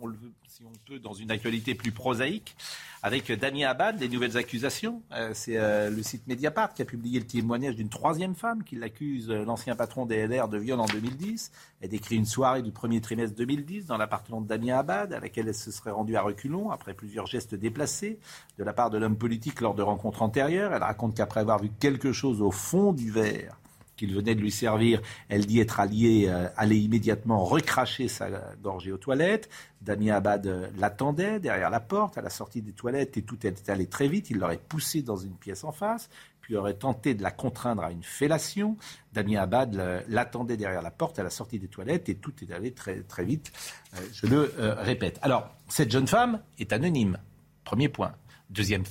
on, 0.00 0.10
si 0.48 0.62
on 0.64 0.72
peut, 0.86 0.98
dans 0.98 1.12
une 1.12 1.30
actualité 1.30 1.74
plus 1.74 1.92
prosaïque 1.92 2.56
avec 3.02 3.30
Damien 3.32 3.68
Abad, 3.68 3.96
des 3.96 4.08
nouvelles 4.08 4.36
accusations. 4.36 5.02
Euh, 5.12 5.30
c'est 5.34 5.56
euh, 5.56 5.90
le 5.90 6.02
site 6.02 6.26
Mediapart 6.26 6.74
qui 6.74 6.82
a 6.82 6.84
publié 6.84 7.20
le 7.20 7.26
témoignage 7.26 7.76
d'une 7.76 7.88
troisième 7.88 8.34
femme 8.34 8.64
qui 8.64 8.76
l'accuse, 8.76 9.30
euh, 9.30 9.44
l'ancien 9.44 9.76
patron 9.76 10.06
des 10.06 10.26
LR, 10.26 10.48
de 10.48 10.58
viol 10.58 10.80
en 10.80 10.86
2010. 10.86 11.50
Elle 11.80 11.90
décrit 11.90 12.16
une 12.16 12.26
soirée 12.26 12.62
du 12.62 12.72
premier 12.72 13.00
trimestre 13.00 13.36
2010 13.36 13.86
dans 13.86 13.96
l'appartement 13.96 14.40
de 14.40 14.46
Damien 14.46 14.78
Abad, 14.78 15.12
à 15.12 15.20
laquelle 15.20 15.48
elle 15.48 15.54
se 15.54 15.70
serait 15.70 15.90
rendue 15.90 16.16
à 16.16 16.22
reculons 16.22 16.70
après 16.70 16.94
plusieurs 16.94 17.26
gestes 17.26 17.54
déplacés 17.54 18.18
de 18.58 18.64
la 18.64 18.72
part 18.72 18.90
de 18.90 18.98
l'homme 18.98 19.16
politique 19.16 19.60
lors 19.60 19.74
de 19.74 19.82
rencontres 19.82 20.22
antérieures. 20.22 20.72
Elle 20.72 20.82
raconte 20.82 21.16
qu'après 21.16 21.40
avoir 21.40 21.60
vu 21.60 21.70
quelque 21.78 22.12
chose 22.12 22.40
au 22.40 22.50
fond 22.50 22.92
du 22.92 23.10
verre, 23.10 23.58
qu'il 23.96 24.14
venait 24.14 24.34
de 24.34 24.40
lui 24.40 24.50
servir. 24.50 25.00
Elle 25.28 25.46
dit 25.46 25.60
être 25.60 25.80
alliée, 25.80 26.26
euh, 26.28 26.48
allait 26.56 26.78
immédiatement 26.78 27.44
recracher 27.44 28.08
sa 28.08 28.28
gorgée 28.62 28.92
aux 28.92 28.98
toilettes. 28.98 29.48
Damien 29.80 30.14
Abad 30.14 30.46
euh, 30.46 30.68
l'attendait 30.76 31.40
derrière 31.40 31.70
la 31.70 31.80
porte 31.80 32.18
à 32.18 32.22
la 32.22 32.30
sortie 32.30 32.62
des 32.62 32.72
toilettes 32.72 33.16
et 33.16 33.22
tout 33.22 33.46
était 33.46 33.70
allé 33.70 33.86
très 33.86 34.08
vite. 34.08 34.30
Il 34.30 34.38
l'aurait 34.38 34.58
poussée 34.58 35.02
dans 35.02 35.16
une 35.16 35.34
pièce 35.34 35.64
en 35.64 35.72
face, 35.72 36.08
puis 36.40 36.56
aurait 36.56 36.74
tenté 36.74 37.14
de 37.14 37.22
la 37.22 37.30
contraindre 37.30 37.82
à 37.82 37.90
une 37.90 38.02
fellation. 38.02 38.76
Damien 39.12 39.40
Abad 39.40 40.04
l'attendait 40.08 40.56
derrière 40.56 40.82
la 40.82 40.90
porte 40.90 41.18
à 41.18 41.22
la 41.22 41.30
sortie 41.30 41.58
des 41.58 41.68
toilettes 41.68 42.08
et 42.08 42.16
tout 42.16 42.32
est 42.42 42.52
allé 42.52 42.72
très, 42.72 43.24
vite. 43.24 43.52
Euh, 43.94 44.00
je 44.12 44.26
le 44.26 44.52
répète. 44.78 45.18
Alors, 45.22 45.50
cette 45.68 45.90
jeune 45.90 46.06
femme 46.06 46.40
est 46.58 46.72
anonyme. 46.72 47.18
Premier 47.64 47.88
point. 47.88 48.14
Deuxième 48.50 48.84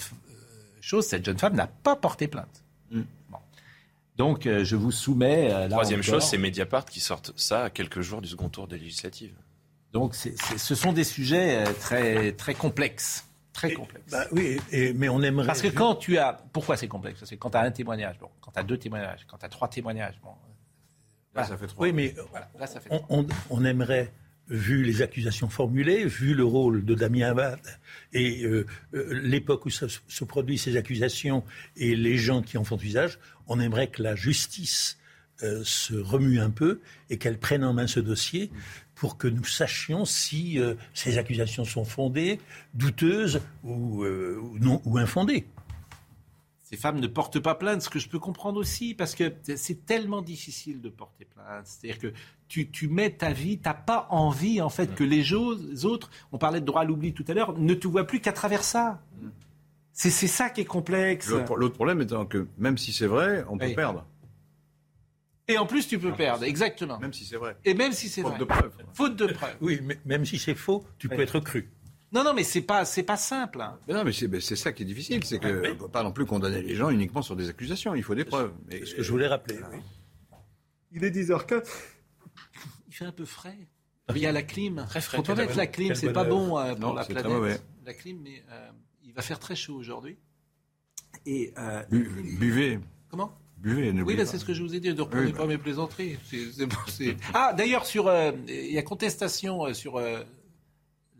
chose, 0.81 1.05
cette 1.05 1.23
jeune 1.25 1.37
femme 1.37 1.55
n'a 1.55 1.67
pas 1.67 1.95
porté 1.95 2.27
plainte. 2.27 2.64
Donc, 4.15 4.45
euh, 4.45 4.63
je 4.63 4.75
vous 4.75 4.91
soumets. 4.91 5.51
Euh, 5.51 5.67
Troisième 5.69 6.01
chose, 6.01 6.23
c'est 6.23 6.37
Mediapart 6.37 6.85
qui 6.85 6.99
sortent 6.99 7.33
ça 7.35 7.65
à 7.65 7.69
quelques 7.69 8.01
jours 8.01 8.21
du 8.21 8.27
second 8.27 8.49
tour 8.49 8.67
des 8.67 8.77
législatives. 8.77 9.35
Donc, 9.91 10.15
ce 10.15 10.75
sont 10.75 10.93
des 10.93 11.03
sujets 11.03 11.65
euh, 11.65 11.73
très, 11.79 12.31
très 12.33 12.53
complexes. 12.53 13.27
Très 13.53 13.73
complexes. 13.73 14.11
Bah 14.11 14.25
oui, 14.33 14.59
mais 14.95 15.07
on 15.07 15.21
aimerait. 15.21 15.47
Parce 15.47 15.61
que 15.61 15.69
quand 15.69 15.95
tu 15.95 16.17
as. 16.17 16.33
Pourquoi 16.51 16.75
c'est 16.75 16.89
complexe? 16.89 17.19
Parce 17.19 17.31
que 17.31 17.35
quand 17.35 17.51
tu 17.51 17.57
as 17.57 17.61
un 17.61 17.71
témoignage, 17.71 18.19
bon, 18.19 18.29
quand 18.41 18.51
tu 18.51 18.59
as 18.59 18.63
deux 18.63 18.77
témoignages, 18.77 19.25
quand 19.27 19.37
tu 19.37 19.45
as 19.45 19.49
trois 19.49 19.69
témoignages, 19.69 20.19
bon. 20.21 20.31
Là, 21.33 21.45
ça 21.45 21.57
fait 21.57 21.67
trois. 21.67 21.85
Oui, 21.85 21.93
mais 21.93 22.13
là, 22.59 22.67
ça 22.67 22.79
fait 22.79 22.89
on, 23.09 23.25
on, 23.49 23.65
aimerait 23.65 24.11
vu 24.49 24.83
les 24.83 25.01
accusations 25.01 25.49
formulées, 25.49 26.05
vu 26.05 26.33
le 26.33 26.43
rôle 26.43 26.85
de 26.85 26.93
Damien 26.93 27.29
Abad 27.29 27.59
et 28.13 28.43
euh, 28.43 28.65
euh, 28.93 29.19
l'époque 29.23 29.65
où 29.65 29.69
se, 29.69 30.23
produisent 30.23 30.63
ces 30.63 30.77
accusations 30.77 31.43
et 31.75 31.95
les 31.95 32.17
gens 32.17 32.41
qui 32.41 32.57
en 32.57 32.63
font 32.63 32.77
usage, 32.77 33.19
on 33.47 33.59
aimerait 33.59 33.87
que 33.87 34.03
la 34.03 34.15
justice 34.15 34.97
euh, 35.43 35.61
se 35.63 35.95
remue 35.95 36.39
un 36.39 36.51
peu 36.51 36.79
et 37.09 37.17
qu'elle 37.17 37.39
prenne 37.39 37.63
en 37.63 37.73
main 37.73 37.87
ce 37.87 37.99
dossier 37.99 38.51
pour 38.93 39.17
que 39.17 39.27
nous 39.27 39.43
sachions 39.43 40.05
si 40.05 40.57
ces 40.93 41.17
accusations 41.17 41.65
sont 41.65 41.83
fondées, 41.83 42.39
douteuses 42.73 43.41
ou, 43.65 44.05
non, 44.05 44.81
ou 44.85 44.97
infondées 44.97 45.45
ces 46.75 46.81
femmes 46.81 46.99
ne 46.99 47.07
portent 47.07 47.39
pas 47.39 47.55
plainte, 47.55 47.81
ce 47.81 47.89
que 47.89 47.99
je 47.99 48.09
peux 48.09 48.19
comprendre 48.19 48.59
aussi, 48.59 48.93
parce 48.93 49.15
que 49.15 49.33
c'est 49.55 49.85
tellement 49.85 50.21
difficile 50.21 50.81
de 50.81 50.89
porter 50.89 51.25
plainte. 51.25 51.65
C'est-à-dire 51.65 51.99
que 51.99 52.13
tu, 52.47 52.69
tu, 52.69 52.89
mets 52.89 53.11
ta 53.11 53.31
vie, 53.31 53.57
tu 53.57 53.63
n'as 53.63 53.73
pas 53.73 54.07
envie, 54.09 54.61
en 54.61 54.69
fait, 54.69 54.93
que 54.93 55.03
les 55.03 55.33
autres, 55.33 56.09
on 56.31 56.37
parlait 56.37 56.59
de 56.59 56.65
droit 56.65 56.81
à 56.81 56.83
l'oubli 56.83 57.13
tout 57.13 57.25
à 57.27 57.33
l'heure, 57.33 57.57
ne 57.57 57.73
te 57.73 57.87
voient 57.87 58.05
plus 58.05 58.19
qu'à 58.19 58.33
travers 58.33 58.63
ça. 58.63 59.01
C'est 59.93 60.09
ça 60.09 60.49
qui 60.49 60.61
est 60.61 60.65
complexe. 60.65 61.29
L'autre 61.29 61.75
problème 61.75 62.01
étant 62.01 62.25
que 62.25 62.47
même 62.57 62.77
si 62.77 62.91
c'est 62.91 63.07
vrai, 63.07 63.45
on 63.49 63.57
peut 63.57 63.73
perdre. 63.73 64.05
Et 65.47 65.57
en 65.57 65.65
plus, 65.65 65.87
tu 65.87 65.99
peux 65.99 66.11
perdre, 66.11 66.43
exactement. 66.43 66.99
Même 66.99 67.13
si 67.13 67.23
c'est 67.23 67.37
vrai. 67.37 67.55
Et 67.63 67.75
même 67.75 67.91
si 67.91 68.09
c'est 68.09 68.23
vrai. 68.23 68.31
Faute 68.31 68.39
de 68.39 68.45
preuve. 68.45 68.71
Faute 68.93 69.15
de 69.15 69.27
preuve. 69.27 69.55
Oui, 69.61 69.79
mais 69.83 69.99
même 70.03 70.25
si 70.25 70.39
c'est 70.39 70.55
faux, 70.55 70.83
tu 70.97 71.07
peux 71.07 71.21
être 71.21 71.39
cru. 71.39 71.69
Non, 72.15 72.23
non, 72.23 72.33
mais 72.33 72.45
c'est 72.45 72.61
pas, 72.61 72.85
c'est 72.85 73.03
pas 73.03 73.17
simple. 73.17 73.59
Hein. 73.59 73.77
Mais 73.89 73.93
non, 73.93 74.05
mais 74.05 74.13
c'est 74.13 74.55
ça 74.55 74.71
qui 74.71 74.83
est 74.83 74.85
difficile, 74.85 75.21
c'est 75.25 75.37
qu'on 75.37 75.49
ne 75.49 75.73
peut 75.73 75.89
pas 75.89 76.01
non 76.01 76.13
plus 76.13 76.25
condamner 76.25 76.61
les 76.61 76.73
gens 76.73 76.89
uniquement 76.89 77.21
sur 77.21 77.35
des 77.35 77.49
accusations. 77.49 77.93
Il 77.93 78.03
faut 78.03 78.15
des 78.15 78.23
preuves. 78.23 78.53
C'est 78.71 78.85
ce 78.85 78.95
que 78.95 79.03
je 79.03 79.11
voulais 79.11 79.27
rappeler. 79.27 79.59
Il 80.93 81.03
est 81.03 81.11
10h04. 81.11 81.67
Il 82.87 82.93
fait 82.93 83.03
un 83.03 83.11
peu 83.11 83.25
frais. 83.25 83.57
Il 84.11 84.19
y 84.19 84.27
a 84.27 84.31
la 84.31 84.43
clim. 84.43 84.85
Très 84.87 85.01
frais. 85.01 85.17
Faut 85.17 85.23
pas 85.23 85.35
mettre 85.35 85.57
la 85.57 85.67
clim, 85.67 85.93
c'est 85.93 86.13
pas 86.13 86.23
bon 86.23 86.57
euh, 86.57 86.73
pour 86.75 86.93
la 86.93 87.03
planète. 87.03 87.61
La 87.85 87.93
clim, 87.93 88.21
mais 88.23 88.41
euh, 88.49 88.69
il 89.03 89.11
va 89.11 89.21
faire 89.21 89.39
très 89.39 89.57
chaud 89.57 89.75
aujourd'hui. 89.75 90.17
Et 91.25 91.53
euh, 91.57 91.83
buvez. 91.91 92.79
Comment? 93.09 93.37
Buvez, 93.57 93.91
oui, 94.03 94.15
c'est 94.25 94.37
ce 94.37 94.45
que 94.45 94.53
je 94.53 94.61
vous 94.63 94.73
ai 94.73 94.79
dit. 94.79 94.93
Ne 94.93 95.01
reprenez 95.01 95.33
pas 95.33 95.47
mes 95.47 95.57
plaisanteries. 95.57 96.17
ah, 97.33 97.51
d'ailleurs, 97.53 97.85
sur 97.85 98.09
il 98.47 98.71
y 98.71 98.77
a 98.77 98.83
contestation 98.83 99.73
sur 99.73 99.99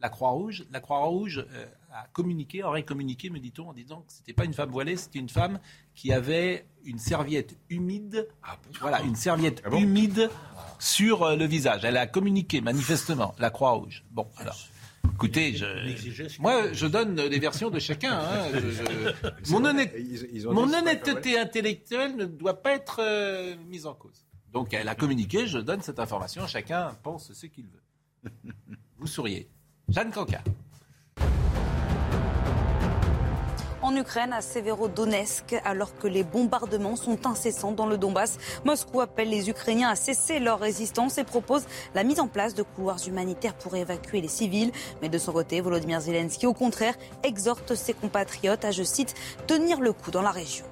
la 0.06 0.10
Croix-Rouge, 0.10 0.66
la 0.72 0.80
Croix-Rouge 0.82 1.44
euh, 1.52 1.66
a 1.92 2.06
communiqué, 2.14 2.62
aurait 2.64 2.84
communiqué, 2.84 3.32
me 3.32 3.40
dit-on, 3.40 3.70
en 3.70 3.74
disant 3.74 4.02
que 4.02 4.14
c'était 4.14 4.34
pas 4.34 4.46
une 4.46 4.54
femme 4.54 4.70
voilée, 4.70 4.98
c'était 4.98 5.18
une 5.18 5.30
femme 5.30 5.60
qui 5.96 6.14
avait 6.14 6.68
une 6.84 7.00
serviette 7.00 7.58
humide, 7.72 8.28
ah 8.44 8.56
voilà, 8.80 9.02
une 9.02 9.16
serviette 9.16 9.64
ah 9.66 9.76
humide 9.76 10.30
sur 10.78 11.24
euh, 11.24 11.36
le 11.36 11.46
visage. 11.46 11.86
Elle 11.86 11.98
a 11.98 12.06
communiqué 12.06 12.62
manifestement 12.62 13.34
la 13.40 13.50
Croix-Rouge. 13.50 14.04
Bon, 14.12 14.28
alors. 14.38 14.60
Écoutez, 15.16 15.56
je, 15.56 15.66
moi, 16.40 16.72
je 16.72 16.86
donne 16.86 17.16
les 17.20 17.40
versions 17.40 17.72
de 17.72 17.80
chacun. 17.80 18.14
hein. 18.20 18.50
Je- 18.54 18.72
je- 19.42 19.42
mon 19.44 19.64
honnête- 19.66 19.94
honnêteté 20.78 21.40
intellectuelle 21.40 22.16
ne 22.16 22.26
doit 22.26 22.62
pas 22.62 22.74
être 22.74 22.98
euh, 23.02 23.56
mise 23.68 23.86
en 23.88 23.96
cause. 23.96 24.24
Donc, 24.54 24.74
elle 24.76 24.88
a 24.88 24.94
communiqué, 24.96 25.48
je 25.48 25.58
donne 25.58 25.82
cette 25.82 26.00
information, 26.00 26.46
chacun 26.46 26.96
pense 27.02 27.34
ce 27.34 27.46
qu'il 27.48 27.66
veut. 27.68 28.32
Vous 28.98 29.08
souriez. 29.08 29.50
Jeanne 29.90 30.12
Canca. 30.12 30.42
En 33.86 33.96
Ukraine, 33.96 34.34
à 34.34 34.42
Severodonetsk, 34.42 35.62
alors 35.64 35.96
que 35.96 36.08
les 36.08 36.24
bombardements 36.24 36.96
sont 36.96 37.28
incessants 37.28 37.72
dans 37.72 37.86
le 37.86 38.00
Donbass, 38.00 38.40
Moscou 38.66 39.00
appelle 39.00 39.30
les 39.30 39.48
Ukrainiens 39.48 39.90
à 39.90 39.96
cesser 39.96 40.40
leur 40.40 40.60
résistance 40.60 41.20
et 41.20 41.24
propose 41.24 41.66
la 41.94 42.04
mise 42.04 42.20
en 42.20 42.28
place 42.28 42.56
de 42.56 42.64
couloirs 42.64 42.98
humanitaires 43.08 43.54
pour 43.54 43.76
évacuer 43.76 44.22
les 44.22 44.28
civils. 44.28 44.72
Mais 45.04 45.10
de 45.10 45.20
son 45.20 45.34
côté, 45.34 45.62
Volodymyr 45.62 46.02
Zelensky, 46.02 46.48
au 46.48 46.54
contraire, 46.54 46.96
exhorte 47.22 47.76
ses 47.76 47.94
compatriotes 47.94 48.66
à, 48.66 48.72
je 48.72 48.82
cite, 48.82 49.14
tenir 49.46 49.80
le 49.80 49.94
coup 49.94 50.10
dans 50.10 50.24
la 50.24 50.32
région. 50.32 50.66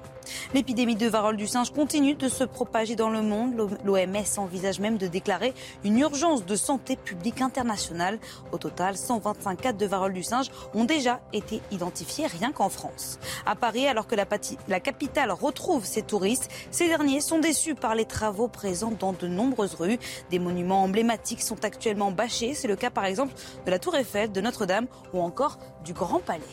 L'épidémie 0.52 0.96
de 0.96 1.06
varole 1.08 1.36
du 1.36 1.46
singe 1.46 1.72
continue 1.72 2.14
de 2.14 2.28
se 2.28 2.44
propager 2.44 2.96
dans 2.96 3.10
le 3.10 3.22
monde. 3.22 3.54
L'OMS 3.84 4.38
envisage 4.38 4.80
même 4.80 4.98
de 4.98 5.06
déclarer 5.06 5.54
une 5.84 5.98
urgence 5.98 6.44
de 6.44 6.56
santé 6.56 6.96
publique 6.96 7.40
internationale. 7.40 8.18
Au 8.52 8.58
total, 8.58 8.96
125 8.96 9.60
cas 9.60 9.72
de 9.72 9.86
varole 9.86 10.12
du 10.12 10.22
singe 10.22 10.50
ont 10.74 10.84
déjà 10.84 11.20
été 11.32 11.60
identifiés 11.70 12.26
rien 12.26 12.52
qu'en 12.52 12.68
France. 12.68 13.18
À 13.46 13.54
Paris, 13.54 13.86
alors 13.86 14.06
que 14.06 14.14
la, 14.14 14.26
la 14.68 14.80
capitale 14.80 15.30
retrouve 15.32 15.84
ses 15.84 16.02
touristes, 16.02 16.50
ces 16.70 16.88
derniers 16.88 17.20
sont 17.20 17.38
déçus 17.38 17.74
par 17.74 17.94
les 17.94 18.04
travaux 18.04 18.48
présents 18.48 18.92
dans 18.98 19.12
de 19.12 19.26
nombreuses 19.26 19.74
rues. 19.74 19.98
Des 20.30 20.38
monuments 20.38 20.82
emblématiques 20.82 21.42
sont 21.42 21.64
actuellement 21.64 22.10
bâchés. 22.10 22.54
C'est 22.54 22.68
le 22.68 22.76
cas 22.76 22.90
par 22.90 23.04
exemple 23.04 23.34
de 23.66 23.70
la 23.70 23.78
Tour 23.78 23.96
Eiffel, 23.96 24.32
de 24.32 24.40
Notre-Dame 24.40 24.86
ou 25.12 25.20
encore 25.20 25.58
du 25.84 25.92
Grand 25.92 26.20
Palais. 26.20 26.44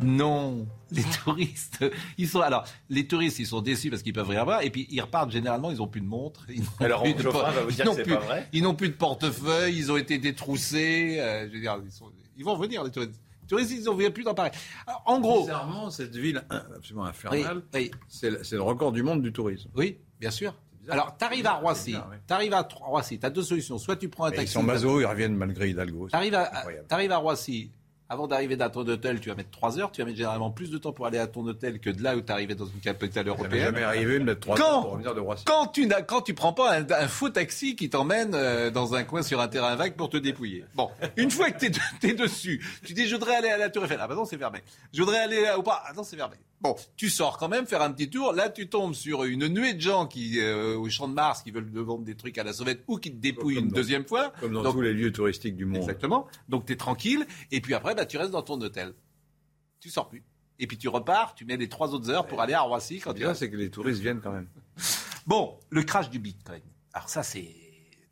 Non, 0.00 0.66
les 0.90 1.02
touristes, 1.24 1.84
ils 2.16 2.28
sont 2.28 2.40
alors 2.40 2.64
les 2.88 3.06
touristes, 3.06 3.38
ils 3.38 3.46
sont 3.46 3.60
déçus 3.60 3.90
parce 3.90 4.02
qu'ils 4.02 4.12
peuvent 4.12 4.28
rien 4.28 4.44
voir 4.44 4.62
et 4.62 4.70
puis 4.70 4.86
ils 4.90 5.00
repartent 5.00 5.30
généralement, 5.30 5.70
ils 5.70 5.82
ont 5.82 5.88
plus 5.88 6.00
de 6.00 6.06
montre. 6.06 6.44
Ils 6.48 6.60
n'ont 6.62 6.66
Alors, 6.80 7.02
plus 7.02 7.12
on- 7.12 7.16
de 7.16 7.22
va 7.22 7.50
vous 7.62 7.70
dire 7.70 7.84
ils 7.84 7.86
n'ont 7.86 7.90
que 7.92 7.96
c'est 7.96 8.02
plus- 8.04 8.14
pas 8.14 8.20
vrai. 8.20 8.48
Ils 8.52 8.62
n'ont 8.62 8.74
plus 8.74 8.88
de 8.88 8.94
portefeuille, 8.94 9.76
ils 9.76 9.90
ont 9.92 9.96
été 9.96 10.18
détroussés. 10.18 11.18
euh, 11.20 11.46
je 11.48 11.54
veux 11.54 11.60
dire, 11.60 11.78
ils, 11.84 11.90
sont- 11.90 12.10
ils 12.36 12.44
vont 12.44 12.56
venir 12.56 12.84
les 12.84 12.90
touristes. 12.90 13.20
Les 13.42 13.48
touristes, 13.48 13.70
ils 13.72 13.84
n'ont 13.84 13.96
plus 14.10 14.24
d'en 14.24 14.34
parler. 14.34 14.50
Alors, 14.86 15.02
En 15.06 15.20
gros, 15.20 15.40
Bizarrement, 15.42 15.90
cette 15.90 16.14
ville 16.16 16.44
absolument 16.76 17.04
infernale, 17.06 17.62
Oui, 17.74 17.90
c'est 18.08 18.30
le, 18.30 18.44
c'est 18.44 18.56
le 18.56 18.62
record 18.62 18.92
du 18.92 19.02
monde 19.02 19.22
du 19.22 19.32
tourisme. 19.32 19.68
oui, 19.74 19.98
bien 20.20 20.30
sûr. 20.30 20.54
Alors, 20.90 21.14
tu 21.18 21.24
arrives 21.26 21.44
à 21.46 21.52
Roissy, 21.52 21.90
bizarre, 21.90 22.08
oui. 22.10 22.16
tu 22.26 22.32
arrives 22.32 22.54
à 22.54 22.66
Roissy, 22.80 23.18
tu 23.18 23.26
as 23.26 23.28
deux 23.28 23.42
solutions. 23.42 23.76
Soit 23.76 23.96
tu 23.96 24.08
prends 24.08 24.24
un 24.24 24.30
taxi. 24.30 24.44
ils 24.44 24.48
sont 24.48 24.62
maso, 24.62 25.00
ils 25.00 25.04
reviennent 25.04 25.36
malgré 25.36 25.68
Hidalgo. 25.68 26.08
Tu 26.08 26.16
arrives 26.16 26.34
à, 26.34 26.50
t'arrives 26.88 27.12
à 27.12 27.18
Roissy. 27.18 27.70
Avant 28.10 28.26
d'arriver 28.26 28.56
dans 28.56 28.70
ton 28.70 28.86
hôtel, 28.88 29.20
tu 29.20 29.28
vas 29.28 29.34
mettre 29.34 29.50
3 29.50 29.78
heures. 29.78 29.92
Tu 29.92 30.00
vas 30.00 30.06
mettre 30.06 30.16
généralement 30.16 30.50
plus 30.50 30.70
de 30.70 30.78
temps 30.78 30.92
pour 30.92 31.04
aller 31.06 31.18
à 31.18 31.26
ton 31.26 31.46
hôtel 31.46 31.78
que 31.78 31.90
de 31.90 32.02
là 32.02 32.16
où 32.16 32.22
tu 32.22 32.32
arrivais 32.32 32.54
dans 32.54 32.64
une 32.64 32.80
capitale 32.80 33.24
Ça 33.26 33.30
européenne. 33.30 33.60
jamais 33.64 33.82
arrivé 33.82 34.18
de 34.18 34.24
mettre 34.24 34.40
trois 34.40 34.56
Quand 34.56 34.76
heures 34.76 34.80
pour 34.82 34.90
revenir 34.92 35.14
de 35.14 35.20
Roissy. 35.20 35.44
Quand 35.44 35.66
tu 35.66 35.86
n'as, 35.86 36.00
quand 36.00 36.22
tu 36.22 36.32
prends 36.32 36.54
pas 36.54 36.74
un, 36.78 36.86
un 36.90 37.06
faux 37.08 37.28
taxi 37.28 37.76
qui 37.76 37.90
t'emmène 37.90 38.32
euh, 38.34 38.70
dans 38.70 38.94
un 38.94 39.04
coin 39.04 39.22
sur 39.22 39.40
un 39.40 39.48
terrain 39.48 39.76
vague 39.76 39.94
pour 39.94 40.08
te 40.08 40.16
dépouiller. 40.16 40.64
Bon, 40.74 40.90
une 41.16 41.30
fois 41.30 41.50
que 41.50 41.58
t'es, 41.60 41.70
de- 41.70 41.78
t'es 42.00 42.14
dessus, 42.14 42.64
tu 42.84 42.94
dis 42.94 43.06
je 43.06 43.14
voudrais 43.14 43.36
aller 43.36 43.50
à 43.50 43.58
la 43.58 43.68
Tour 43.68 43.84
Eiffel. 43.84 43.98
Ah 44.00 44.08
bah 44.08 44.14
non, 44.14 44.24
c'est 44.24 44.38
fermé. 44.38 44.60
Je 44.94 45.00
voudrais 45.02 45.18
aller 45.18 45.42
là 45.42 45.58
ou 45.58 45.62
pas. 45.62 45.82
Ah 45.86 45.92
non, 45.94 46.02
c'est 46.02 46.16
fermé. 46.16 46.36
Bon, 46.60 46.74
tu 46.96 47.08
sors 47.08 47.38
quand 47.38 47.48
même 47.48 47.66
faire 47.66 47.82
un 47.82 47.92
petit 47.92 48.10
tour. 48.10 48.32
Là, 48.32 48.48
tu 48.50 48.68
tombes 48.68 48.94
sur 48.94 49.22
une 49.24 49.46
nuée 49.46 49.74
de 49.74 49.80
gens 49.80 50.06
qui 50.08 50.40
euh, 50.40 50.76
au 50.76 50.88
Champ 50.90 51.06
de 51.06 51.14
Mars 51.14 51.42
qui 51.42 51.52
veulent 51.52 51.70
te 51.70 51.78
vendre 51.78 52.02
des 52.04 52.16
trucs 52.16 52.36
à 52.38 52.42
la 52.44 52.52
sauvette 52.52 52.82
ou 52.88 52.96
qui 52.98 53.10
te 53.12 53.16
dépouillent 53.16 53.54
Comme 53.56 53.64
une 53.64 53.70
dans- 53.70 53.76
deuxième 53.76 54.04
fois. 54.04 54.32
Comme 54.40 54.52
dans 54.54 54.62
Donc, 54.64 54.74
tous 54.74 54.80
les 54.80 54.92
lieux 54.92 55.12
touristiques 55.12 55.54
du 55.56 55.64
monde. 55.66 55.76
Exactement. 55.76 56.26
Donc 56.48 56.66
tu 56.66 56.72
es 56.72 56.76
tranquille. 56.76 57.26
Et 57.52 57.60
puis 57.60 57.74
après, 57.74 57.94
bah, 57.94 58.06
tu 58.06 58.16
restes 58.18 58.32
dans 58.32 58.42
ton 58.42 58.60
hôtel. 58.60 58.92
Tu 59.80 59.88
sors 59.90 60.08
plus. 60.08 60.24
Et 60.58 60.66
puis 60.66 60.76
tu 60.76 60.88
repars, 60.88 61.36
tu 61.36 61.44
mets 61.44 61.56
les 61.56 61.68
trois 61.68 61.94
autres 61.94 62.10
heures 62.10 62.26
pour 62.26 62.40
aller 62.40 62.54
à 62.54 62.62
Roissy 62.62 62.98
quand 62.98 63.12
bien, 63.14 63.34
c'est 63.34 63.48
que 63.48 63.56
les 63.56 63.70
touristes 63.70 64.00
viennent 64.00 64.20
quand 64.20 64.32
même. 64.32 64.48
Bon, 65.26 65.58
le 65.70 65.82
crash 65.82 66.08
du 66.10 66.18
Bitcoin. 66.18 66.62
Alors 66.94 67.08
ça, 67.10 67.22
c'est 67.22 67.54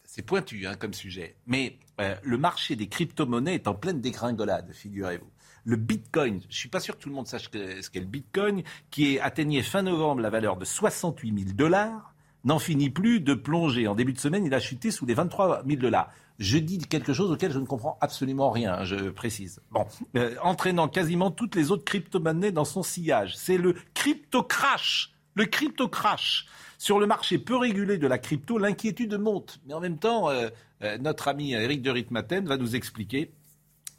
c'est 0.04 0.22
pointu 0.22 0.66
hein, 0.66 0.74
comme 0.76 0.92
sujet. 0.94 1.36
Mais 1.46 1.78
euh, 2.00 2.14
le 2.22 2.38
marché 2.38 2.76
des 2.76 2.88
crypto-monnaies 2.88 3.54
est 3.54 3.68
en 3.68 3.74
pleine 3.74 4.00
dégringolade, 4.00 4.70
figurez-vous. 4.72 5.30
Le 5.66 5.74
Bitcoin, 5.76 6.40
je 6.48 6.56
suis 6.56 6.68
pas 6.68 6.78
sûr 6.78 6.96
que 6.96 7.02
tout 7.02 7.08
le 7.08 7.14
monde 7.16 7.26
sache 7.26 7.50
ce 7.52 7.90
qu'est 7.90 7.98
le 8.00 8.06
Bitcoin, 8.06 8.62
qui 8.90 9.18
atteignait 9.18 9.62
fin 9.62 9.82
novembre 9.82 10.20
la 10.22 10.30
valeur 10.30 10.56
de 10.56 10.64
68 10.64 11.38
000 11.38 11.50
dollars, 11.54 12.14
n'en 12.44 12.60
finit 12.60 12.88
plus 12.88 13.18
de 13.20 13.34
plonger. 13.34 13.88
En 13.88 13.96
début 13.96 14.12
de 14.12 14.20
semaine, 14.20 14.46
il 14.46 14.54
a 14.54 14.60
chuté 14.60 14.92
sous 14.92 15.06
les 15.06 15.14
23 15.14 15.64
000 15.66 15.80
dollars. 15.80 16.12
Je 16.38 16.58
dis 16.58 16.78
quelque 16.78 17.12
chose 17.12 17.32
auquel 17.32 17.50
je 17.50 17.58
ne 17.58 17.66
comprends 17.66 17.98
absolument 18.00 18.50
rien, 18.50 18.74
hein, 18.74 18.84
je 18.84 19.10
précise. 19.10 19.60
Bon, 19.72 19.86
Euh, 20.16 20.36
entraînant 20.40 20.86
quasiment 20.86 21.32
toutes 21.32 21.56
les 21.56 21.72
autres 21.72 21.84
crypto-monnaies 21.84 22.52
dans 22.52 22.64
son 22.64 22.84
sillage. 22.84 23.36
C'est 23.36 23.58
le 23.58 23.74
crypto-crash. 23.94 25.14
Le 25.34 25.46
crypto-crash. 25.46 26.46
Sur 26.78 27.00
le 27.00 27.06
marché 27.06 27.38
peu 27.38 27.56
régulé 27.56 27.98
de 27.98 28.06
la 28.06 28.18
crypto, 28.18 28.58
l'inquiétude 28.58 29.14
monte. 29.18 29.58
Mais 29.66 29.74
en 29.74 29.80
même 29.80 29.98
temps, 29.98 30.30
euh, 30.30 30.48
euh, 30.82 30.96
notre 30.98 31.26
ami 31.26 31.54
Eric 31.54 31.82
de 31.82 31.90
Ritmaten 31.90 32.46
va 32.46 32.56
nous 32.56 32.76
expliquer 32.76 33.32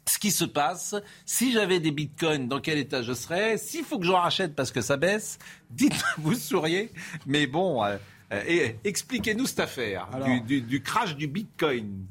ce 0.08 0.18
qui 0.18 0.30
se 0.30 0.44
passe. 0.44 0.94
Si 1.24 1.52
j'avais 1.52 1.78
des 1.80 1.90
bitcoins, 1.92 2.48
dans 2.48 2.60
quel 2.60 2.78
état 2.78 3.02
je 3.02 3.12
serais? 3.12 3.56
S'il 3.58 3.84
faut 3.84 3.98
que 3.98 4.06
j'en 4.06 4.20
rachète 4.20 4.54
parce 4.54 4.70
que 4.72 4.80
ça 4.80 4.96
baisse, 4.96 5.38
dites 5.70 5.94
vous 6.18 6.34
souriez. 6.34 6.90
Mais 7.26 7.46
bon, 7.46 7.84
euh, 7.84 7.96
euh, 8.32 8.42
et- 8.46 8.76
expliquez-nous 8.84 9.46
cette 9.46 9.60
affaire 9.60 10.08
Alors- 10.12 10.26
du, 10.28 10.40
du- 10.40 10.60
du 10.62 10.82
crash 10.82 11.14
du 11.16 11.26
bitcoin. 11.28 12.04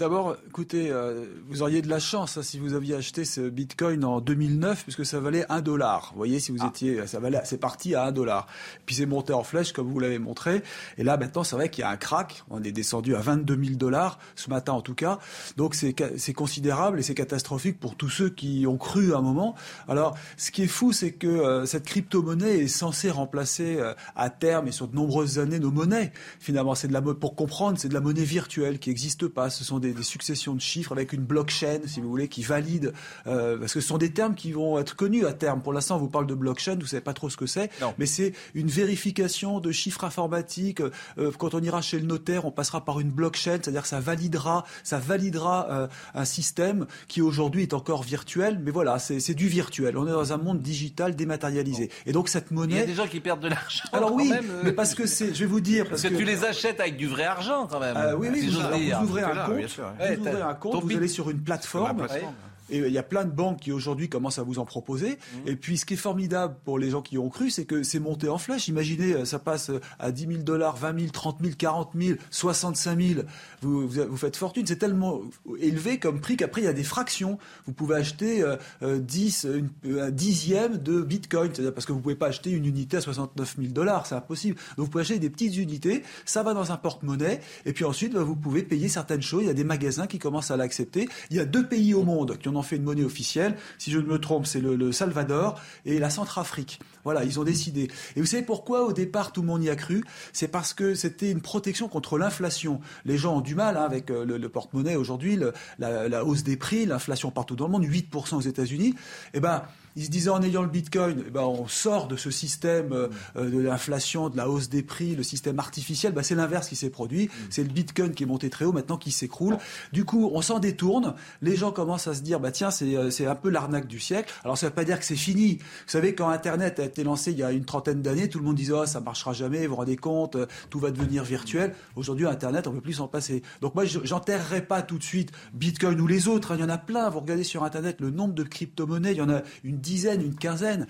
D'abord, 0.00 0.34
écoutez, 0.48 0.90
euh, 0.90 1.26
vous 1.50 1.60
auriez 1.60 1.82
de 1.82 1.88
la 1.90 1.98
chance 1.98 2.38
hein, 2.38 2.42
si 2.42 2.58
vous 2.58 2.72
aviez 2.72 2.94
acheté 2.94 3.26
ce 3.26 3.42
Bitcoin 3.50 4.02
en 4.02 4.22
2009, 4.22 4.84
puisque 4.84 5.04
ça 5.04 5.20
valait 5.20 5.44
un 5.50 5.60
dollar. 5.60 6.08
Vous 6.12 6.16
voyez, 6.16 6.40
si 6.40 6.52
vous 6.52 6.64
étiez, 6.64 7.06
ça 7.06 7.20
valait, 7.20 7.42
c'est 7.44 7.58
parti 7.58 7.94
à 7.94 8.06
un 8.06 8.10
dollar. 8.10 8.46
Puis 8.86 8.94
c'est 8.94 9.04
monté 9.04 9.34
en 9.34 9.42
flèche, 9.42 9.74
comme 9.74 9.92
vous 9.92 10.00
l'avez 10.00 10.18
montré. 10.18 10.62
Et 10.96 11.04
là, 11.04 11.18
maintenant, 11.18 11.44
c'est 11.44 11.54
vrai 11.54 11.68
qu'il 11.68 11.82
y 11.82 11.84
a 11.84 11.90
un 11.90 11.98
crack. 11.98 12.44
On 12.48 12.62
est 12.62 12.72
descendu 12.72 13.14
à 13.14 13.20
22 13.20 13.62
000 13.62 13.76
dollars 13.76 14.18
ce 14.36 14.48
matin, 14.48 14.72
en 14.72 14.80
tout 14.80 14.94
cas. 14.94 15.18
Donc 15.58 15.74
c'est 15.74 16.32
considérable 16.32 16.98
et 16.98 17.02
c'est 17.02 17.14
catastrophique 17.14 17.78
pour 17.78 17.94
tous 17.94 18.08
ceux 18.08 18.30
qui 18.30 18.64
ont 18.66 18.78
cru 18.78 19.12
à 19.12 19.18
un 19.18 19.22
moment. 19.22 19.54
Alors, 19.86 20.16
ce 20.38 20.50
qui 20.50 20.62
est 20.62 20.66
fou, 20.66 20.94
c'est 20.94 21.12
que 21.12 21.26
euh, 21.26 21.66
cette 21.66 21.84
crypto-monnaie 21.84 22.60
est 22.60 22.68
censée 22.68 23.10
remplacer 23.10 23.76
euh, 23.78 23.92
à 24.16 24.30
terme 24.30 24.66
et 24.66 24.72
sur 24.72 24.88
de 24.88 24.96
nombreuses 24.96 25.38
années 25.38 25.58
nos 25.58 25.70
monnaies. 25.70 26.10
Finalement, 26.38 26.74
c'est 26.74 26.88
de 26.88 26.94
la 26.94 27.02
pour 27.02 27.34
comprendre, 27.34 27.78
c'est 27.78 27.90
de 27.90 27.94
la 27.94 28.00
monnaie 28.00 28.24
virtuelle 28.24 28.78
qui 28.78 28.88
n'existe 28.88 29.28
pas. 29.28 29.50
Ce 29.50 29.62
sont 29.62 29.78
des, 29.78 29.89
des 29.92 30.02
successions 30.02 30.54
de 30.54 30.60
chiffres 30.60 30.92
avec 30.92 31.12
une 31.12 31.22
blockchain, 31.22 31.80
si 31.86 32.00
vous 32.00 32.08
voulez, 32.08 32.28
qui 32.28 32.42
valide. 32.42 32.92
euh, 33.26 33.58
parce 33.58 33.74
que 33.74 33.80
ce 33.80 33.88
sont 33.88 33.98
des 33.98 34.10
termes 34.12 34.34
qui 34.34 34.52
vont 34.52 34.78
être 34.78 34.96
connus 34.96 35.26
à 35.26 35.32
terme. 35.32 35.62
Pour 35.62 35.72
l'instant, 35.72 35.96
on 35.96 35.98
vous 36.00 36.08
parle 36.08 36.26
de 36.26 36.34
blockchain, 36.34 36.76
vous 36.80 36.86
savez 36.86 37.00
pas 37.02 37.12
trop 37.14 37.28
ce 37.30 37.36
que 37.36 37.46
c'est, 37.46 37.70
mais 37.98 38.06
c'est 38.06 38.32
une 38.54 38.68
vérification 38.68 39.60
de 39.60 39.72
chiffres 39.72 40.04
informatiques. 40.04 40.80
Euh, 40.80 41.30
quand 41.38 41.54
on 41.54 41.60
ira 41.60 41.80
chez 41.82 41.98
le 41.98 42.06
notaire, 42.06 42.44
on 42.44 42.50
passera 42.50 42.84
par 42.84 43.00
une 43.00 43.10
blockchain, 43.10 43.58
c'est-à-dire 43.62 43.82
que 43.82 43.88
ça 43.88 44.00
validera, 44.00 44.64
ça 44.84 44.98
validera 44.98 45.66
euh, 45.70 45.88
un 46.14 46.24
système 46.24 46.86
qui 47.08 47.22
aujourd'hui 47.22 47.62
est 47.62 47.74
encore 47.74 48.02
virtuel. 48.02 48.60
Mais 48.62 48.70
voilà, 48.70 48.98
c'est 48.98 49.20
c'est 49.20 49.34
du 49.34 49.48
virtuel. 49.48 49.96
On 49.96 50.06
est 50.06 50.12
dans 50.12 50.32
un 50.32 50.36
monde 50.38 50.60
digital 50.60 51.14
dématérialisé. 51.16 51.90
Et 52.06 52.12
donc 52.12 52.28
cette 52.28 52.46
Il 52.50 52.52
y 52.52 52.56
monnaie. 52.56 52.82
a 52.82 52.86
des 52.86 52.94
gens 52.94 53.06
qui 53.06 53.20
perdent 53.20 53.40
de 53.42 53.48
l'argent. 53.48 53.84
Alors 53.92 54.10
quand 54.10 54.16
oui, 54.16 54.28
même, 54.30 54.46
euh. 54.50 54.60
mais 54.64 54.72
parce 54.72 54.94
que 54.94 55.06
c'est, 55.06 55.34
je 55.34 55.40
vais 55.40 55.46
vous 55.46 55.60
dire, 55.60 55.88
Parce 55.88 56.02
que, 56.02 56.08
tu 56.08 56.24
les 56.24 56.44
achètes 56.44 56.80
avec 56.80 56.96
du 56.96 57.06
vrai 57.06 57.24
argent 57.24 57.66
quand 57.70 57.80
même. 57.80 57.96
euh, 57.96 58.16
oui, 58.16 58.28
oui, 58.32 58.40
si 58.40 58.46
vous, 58.48 58.60
vous 58.60 59.04
ouvrez 59.04 59.22
un 59.22 59.46
compte, 59.46 59.79
vous 59.80 60.28
ouvrez 60.28 60.42
un 60.42 60.54
compte, 60.54 60.84
vous 60.84 60.96
allez 60.96 61.08
sur 61.08 61.30
une 61.30 61.42
plateforme. 61.42 61.96
Sur 61.96 62.02
la 62.02 62.08
plateforme. 62.08 62.34
Et 62.70 62.78
il 62.78 62.92
y 62.92 62.98
a 62.98 63.02
plein 63.02 63.24
de 63.24 63.30
banques 63.30 63.60
qui 63.60 63.72
aujourd'hui 63.72 64.08
commencent 64.08 64.38
à 64.38 64.42
vous 64.42 64.58
en 64.58 64.64
proposer. 64.64 65.10
Mmh. 65.12 65.48
Et 65.48 65.56
puis 65.56 65.78
ce 65.78 65.84
qui 65.84 65.94
est 65.94 65.96
formidable 65.98 66.54
pour 66.64 66.78
les 66.78 66.90
gens 66.90 67.02
qui 67.02 67.18
ont 67.18 67.28
cru, 67.28 67.50
c'est 67.50 67.64
que 67.64 67.82
c'est 67.82 67.98
monté 68.00 68.28
en 68.28 68.38
flèche. 68.38 68.68
Imaginez, 68.68 69.12
euh, 69.14 69.24
ça 69.24 69.38
passe 69.38 69.70
euh, 69.70 69.80
à 69.98 70.12
10 70.12 70.26
000 70.26 70.42
dollars, 70.42 70.76
20 70.76 70.98
000, 70.98 71.10
30 71.12 71.38
000, 71.42 71.54
40 71.58 71.90
000, 72.00 72.18
65 72.30 73.00
000. 73.00 73.20
Vous, 73.62 73.88
vous, 73.88 74.02
vous 74.08 74.16
faites 74.16 74.36
fortune. 74.36 74.66
C'est 74.66 74.76
tellement 74.76 75.20
élevé 75.60 75.98
comme 75.98 76.20
prix 76.20 76.36
qu'après 76.36 76.60
il 76.62 76.64
y 76.64 76.68
a 76.68 76.72
des 76.72 76.84
fractions. 76.84 77.38
Vous 77.66 77.72
pouvez 77.72 77.96
acheter 77.96 78.42
euh, 78.42 78.56
euh, 78.82 78.98
10, 78.98 79.46
une- 79.54 79.68
euh, 79.86 80.06
un 80.06 80.10
dixième 80.10 80.78
de 80.78 81.00
Bitcoin. 81.02 81.50
C'est-à-dire 81.52 81.74
parce 81.74 81.86
que 81.86 81.92
vous 81.92 82.00
pouvez 82.00 82.14
pas 82.14 82.28
acheter 82.28 82.50
une 82.50 82.66
unité 82.66 82.98
à 82.98 83.00
69 83.00 83.56
000 83.58 83.72
dollars. 83.72 84.06
C'est 84.06 84.14
impossible. 84.14 84.56
Donc 84.76 84.86
vous 84.86 84.90
pouvez 84.90 85.02
acheter 85.02 85.18
des 85.18 85.30
petites 85.30 85.56
unités. 85.56 86.02
Ça 86.24 86.42
va 86.42 86.54
dans 86.54 86.72
un 86.72 86.76
porte-monnaie. 86.76 87.40
Et 87.66 87.72
puis 87.72 87.84
ensuite, 87.84 88.12
bah, 88.14 88.22
vous 88.22 88.36
pouvez 88.36 88.62
payer 88.62 88.88
certaines 88.88 89.22
choses. 89.22 89.42
Il 89.42 89.46
y 89.46 89.50
a 89.50 89.54
des 89.54 89.64
magasins 89.64 90.06
qui 90.06 90.18
commencent 90.18 90.50
à 90.50 90.56
l'accepter. 90.56 91.08
Il 91.30 91.36
y 91.36 91.40
a 91.40 91.44
deux 91.44 91.66
pays 91.66 91.94
au 91.94 92.02
monde 92.02 92.38
qui 92.38 92.48
en 92.48 92.56
ont 92.56 92.59
fait 92.62 92.76
une 92.76 92.84
monnaie 92.84 93.04
officielle. 93.04 93.56
Si 93.78 93.90
je 93.90 93.98
ne 93.98 94.06
me 94.06 94.18
trompe, 94.18 94.46
c'est 94.46 94.60
le, 94.60 94.92
Salvador 94.92 95.60
et 95.84 95.98
la 95.98 96.10
Centrafrique. 96.10 96.80
Voilà, 97.04 97.24
ils 97.24 97.40
ont 97.40 97.44
décidé. 97.44 97.88
Et 98.16 98.20
vous 98.20 98.26
savez 98.26 98.42
pourquoi 98.42 98.84
au 98.84 98.92
départ 98.92 99.32
tout 99.32 99.40
le 99.40 99.46
monde 99.46 99.62
y 99.62 99.70
a 99.70 99.76
cru? 99.76 100.04
C'est 100.32 100.48
parce 100.48 100.74
que 100.74 100.94
c'était 100.94 101.30
une 101.30 101.40
protection 101.40 101.88
contre 101.88 102.18
l'inflation. 102.18 102.80
Les 103.04 103.16
gens 103.16 103.36
ont 103.36 103.40
du 103.40 103.54
mal 103.54 103.76
hein, 103.76 103.84
avec 103.84 104.10
euh, 104.10 104.24
le, 104.24 104.48
porte-monnaie 104.48 104.96
aujourd'hui, 104.96 105.38
la 105.78 106.24
hausse 106.24 106.42
des 106.42 106.56
prix, 106.56 106.86
l'inflation 106.86 107.30
partout 107.30 107.56
dans 107.56 107.66
le 107.66 107.72
monde, 107.72 107.84
8% 107.84 108.34
aux 108.34 108.40
États-Unis. 108.40 108.94
Eh 109.34 109.40
ben, 109.40 109.62
Ils 110.00 110.06
se 110.06 110.10
disaient 110.10 110.30
en 110.30 110.42
ayant 110.42 110.62
le 110.62 110.68
Bitcoin, 110.70 111.24
eh 111.26 111.30
ben, 111.30 111.42
on 111.42 111.68
sort 111.68 112.08
de 112.08 112.16
ce 112.16 112.30
système 112.30 112.94
euh, 112.94 113.08
de 113.36 113.58
l'inflation, 113.60 114.30
de 114.30 114.36
la 114.38 114.48
hausse 114.48 114.70
des 114.70 114.82
prix, 114.82 115.14
le 115.14 115.22
système 115.22 115.58
artificiel. 115.58 116.14
Ben, 116.14 116.22
c'est 116.22 116.34
l'inverse 116.34 116.68
qui 116.70 116.74
s'est 116.76 116.88
produit. 116.88 117.28
C'est 117.50 117.62
le 117.62 117.68
Bitcoin 117.68 118.12
qui 118.14 118.22
est 118.22 118.26
monté 118.26 118.48
très 118.48 118.64
haut, 118.64 118.72
maintenant 118.72 118.96
qui 118.96 119.10
s'écroule. 119.10 119.58
Du 119.92 120.06
coup, 120.06 120.30
on 120.32 120.40
s'en 120.40 120.58
détourne. 120.58 121.12
Les 121.42 121.54
gens 121.54 121.70
commencent 121.70 122.06
à 122.06 122.14
se 122.14 122.22
dire, 122.22 122.40
bah 122.40 122.50
tiens, 122.50 122.70
c'est 122.70 122.96
euh, 122.96 123.10
c'est 123.10 123.26
un 123.26 123.34
peu 123.34 123.50
l'arnaque 123.50 123.86
du 123.88 124.00
siècle. 124.00 124.32
Alors 124.42 124.56
ça 124.56 124.64
ne 124.66 124.70
veut 124.70 124.74
pas 124.74 124.84
dire 124.84 124.98
que 124.98 125.04
c'est 125.04 125.16
fini. 125.16 125.58
Vous 125.58 125.64
savez, 125.88 126.14
quand 126.14 126.30
Internet 126.30 126.80
a 126.80 126.84
été 126.84 127.04
lancé 127.04 127.32
il 127.32 127.38
y 127.38 127.42
a 127.42 127.52
une 127.52 127.66
trentaine 127.66 128.00
d'années, 128.00 128.30
tout 128.30 128.38
le 128.38 128.44
monde 128.46 128.56
disait, 128.56 128.72
oh, 128.72 128.86
ça 128.86 129.00
marchera 129.00 129.34
jamais, 129.34 129.66
vous 129.66 129.72
vous 129.72 129.76
rendez 129.76 129.96
compte, 129.96 130.36
euh, 130.36 130.46
tout 130.70 130.78
va 130.78 130.92
devenir 130.92 131.24
virtuel. 131.24 131.74
Aujourd'hui, 131.94 132.26
Internet, 132.26 132.66
on 132.66 132.70
ne 132.70 132.76
peut 132.76 132.80
plus 132.84 132.94
s'en 132.94 133.06
passer. 133.08 133.42
Donc 133.60 133.74
moi, 133.74 133.84
je- 133.84 134.00
j'enterrerai 134.02 134.62
pas 134.62 134.80
tout 134.80 134.96
de 134.96 135.02
suite 135.02 135.30
Bitcoin 135.52 136.00
ou 136.00 136.06
les 136.06 136.26
autres. 136.26 136.52
hein. 136.52 136.56
Il 136.58 136.62
y 136.62 136.64
en 136.64 136.70
a 136.70 136.78
plein. 136.78 137.10
Vous 137.10 137.20
regardez 137.20 137.44
sur 137.44 137.64
Internet 137.64 137.96
le 138.00 138.10
nombre 138.10 138.32
de 138.32 138.44
crypto-monnaies, 138.44 139.12
il 139.12 139.18
y 139.18 139.20
en 139.20 139.28
a 139.28 139.42
une 139.62 139.76
dizaine, 139.76 139.89
une 139.98 140.34
quinzaine. 140.34 140.86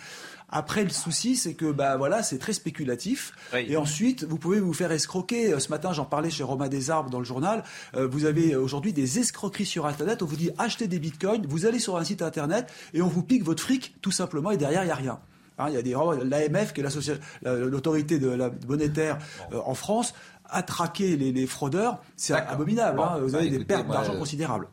Après, 0.52 0.82
le 0.82 0.90
souci, 0.90 1.36
c'est 1.36 1.54
que 1.54 1.70
bah 1.70 1.96
voilà, 1.96 2.24
c'est 2.24 2.38
très 2.38 2.52
spéculatif. 2.52 3.32
Et 3.68 3.76
ensuite, 3.76 4.24
vous 4.24 4.36
pouvez 4.36 4.58
vous 4.58 4.72
faire 4.72 4.90
escroquer. 4.90 5.52
Euh, 5.52 5.60
Ce 5.60 5.68
matin, 5.68 5.92
j'en 5.92 6.04
parlais 6.04 6.28
chez 6.30 6.42
Romain 6.42 6.68
Desarbes 6.68 7.08
dans 7.08 7.20
le 7.20 7.24
journal. 7.24 7.62
Euh, 7.94 8.08
vous 8.08 8.24
avez 8.24 8.56
aujourd'hui 8.56 8.92
des 8.92 9.20
escroqueries 9.20 9.64
sur 9.66 9.86
Internet. 9.86 10.22
On 10.22 10.26
vous 10.26 10.34
dit 10.36 10.50
achetez 10.58 10.88
des 10.88 10.98
bitcoins. 10.98 11.46
Vous 11.46 11.66
allez 11.66 11.78
sur 11.78 11.96
un 11.96 12.04
site 12.04 12.20
Internet 12.20 12.66
et 12.94 13.00
on 13.00 13.06
vous 13.06 13.22
pique 13.22 13.44
votre 13.44 13.62
fric 13.62 13.94
tout 14.02 14.10
simplement. 14.10 14.50
Et 14.50 14.56
derrière, 14.56 14.82
il 14.84 14.88
y 14.88 14.90
a 14.90 14.94
rien. 14.96 15.20
Hein, 15.58 15.66
Il 15.68 15.74
y 15.74 15.76
a 15.76 15.82
des 15.82 15.92
l'AMF, 16.24 16.72
qui 16.72 16.80
est 16.80 16.84
la- 17.42 17.54
l'autorité 17.54 18.18
de 18.18 18.28
la 18.30 18.50
monétaire 18.66 19.18
euh, 19.52 19.60
en 19.64 19.74
France, 19.74 20.14
a 20.46 20.64
traqué 20.64 21.16
les, 21.16 21.30
les 21.30 21.46
fraudeurs. 21.46 22.02
C'est 22.16 22.32
abominable. 22.34 22.96
Bon, 22.96 23.04
hein. 23.04 23.18
Vous 23.22 23.32
bah, 23.32 23.38
avez 23.38 23.50
des 23.50 23.56
écoutez, 23.56 23.66
pertes 23.74 23.88
d'argent 23.88 24.14
euh, 24.14 24.18
considérables. 24.18 24.66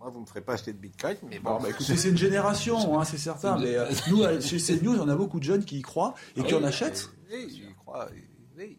Moi, 0.00 0.10
vous 0.10 0.18
ne 0.18 0.22
me 0.22 0.26
ferez 0.26 0.40
pas 0.40 0.52
acheter 0.54 0.72
de 0.72 0.78
bitcoin, 0.78 1.16
mais 1.28 1.38
Bon, 1.40 1.58
bah, 1.60 1.70
écoutez, 1.70 1.96
c'est 1.96 2.08
une 2.10 2.16
génération, 2.16 2.98
hein, 3.00 3.04
c'est 3.04 3.18
certain. 3.18 3.58
Mais 3.58 3.74
euh, 3.74 3.90
nous, 4.10 4.22
euh, 4.22 4.40
chez 4.40 4.58
CNews, 4.58 5.00
on 5.00 5.08
a 5.08 5.16
beaucoup 5.16 5.38
de 5.38 5.44
jeunes 5.44 5.64
qui 5.64 5.78
y 5.78 5.82
croient 5.82 6.14
et 6.36 6.42
qui 6.42 6.54
en 6.54 6.62
achètent. 6.62 7.10
Oui, 7.30 7.48
j'y 7.50 7.74
crois. 7.74 8.08
oui. 8.56 8.78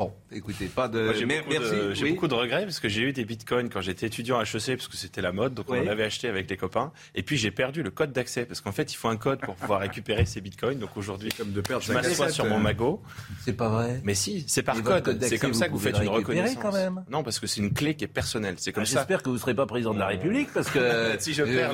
Bon, 0.00 0.14
écoutez, 0.32 0.64
pas 0.64 0.88
de. 0.88 1.12
J'ai 1.12 1.26
beaucoup, 1.26 1.52
de, 1.52 1.58
merci. 1.58 1.76
j'ai 1.92 2.04
Oui. 2.04 2.12
beaucoup 2.12 2.26
de 2.26 2.32
regrets 2.32 2.62
parce 2.64 2.80
que 2.80 2.88
j'ai 2.88 3.02
eu 3.02 3.12
des 3.12 3.26
bitcoins 3.26 3.68
quand 3.68 3.82
j'étais 3.82 4.06
étudiant 4.06 4.38
à 4.38 4.44
HEC 4.44 4.76
parce 4.78 4.88
que 4.88 4.96
c'était 4.96 5.20
la 5.20 5.30
mode, 5.30 5.52
donc 5.52 5.66
on 5.68 5.74
Oui. 5.74 5.80
en 5.80 5.86
avait 5.88 6.04
acheté 6.04 6.26
avec 6.26 6.48
les 6.48 6.56
copains. 6.56 6.90
Et 7.14 7.22
puis 7.22 7.36
j'ai 7.36 7.50
perdu 7.50 7.82
le 7.82 7.90
code 7.90 8.10
d'accès 8.10 8.46
parce 8.46 8.62
qu'en 8.62 8.72
fait 8.72 8.90
il 8.94 8.96
faut 8.96 9.08
un 9.08 9.18
code 9.18 9.40
pour 9.40 9.56
pouvoir 9.56 9.80
récupérer 9.80 10.24
ces 10.24 10.40
bitcoins. 10.40 10.78
Donc 10.78 10.96
aujourd'hui, 10.96 11.28
comme 11.36 11.52
de 11.52 11.60
perdre 11.60 11.84
je 11.84 11.92
m'assois 11.92 12.30
sur 12.30 12.46
euh. 12.46 12.48
mon 12.48 12.58
magot. 12.58 13.02
C'est 13.44 13.52
pas 13.52 13.68
vrai. 13.68 14.00
Mais 14.02 14.14
si, 14.14 14.42
c'est 14.48 14.62
par 14.62 14.78
Et 14.78 14.82
code. 14.82 15.02
code 15.04 15.22
C'est 15.22 15.36
comme 15.38 15.52
vous 15.52 15.58
ça 15.58 15.68
que 15.68 15.72
vous 15.74 15.78
faites 15.78 15.98
le 15.98 16.04
une 16.04 16.08
reconnaissance. 16.08 16.56
quand 16.62 16.72
même. 16.72 17.04
Non, 17.10 17.22
parce 17.22 17.38
que 17.38 17.46
c'est 17.46 17.60
une 17.60 17.74
clé 17.74 17.94
qui 17.94 18.04
est 18.04 18.08
personnelle. 18.08 18.54
C'est 18.56 18.72
comme 18.72 18.84
Ah, 18.84 18.86
ça. 18.86 19.00
J'espère 19.00 19.22
que 19.22 19.28
vous 19.28 19.34
ne 19.34 19.40
serez 19.40 19.54
pas 19.54 19.66
président 19.66 19.92
de 19.92 19.98
la 19.98 20.06
République 20.06 20.48
parce 20.54 20.70
que 20.70 20.78
Si 21.18 21.34
je 21.34 21.42
euh, 21.42 21.54
perds 21.54 21.72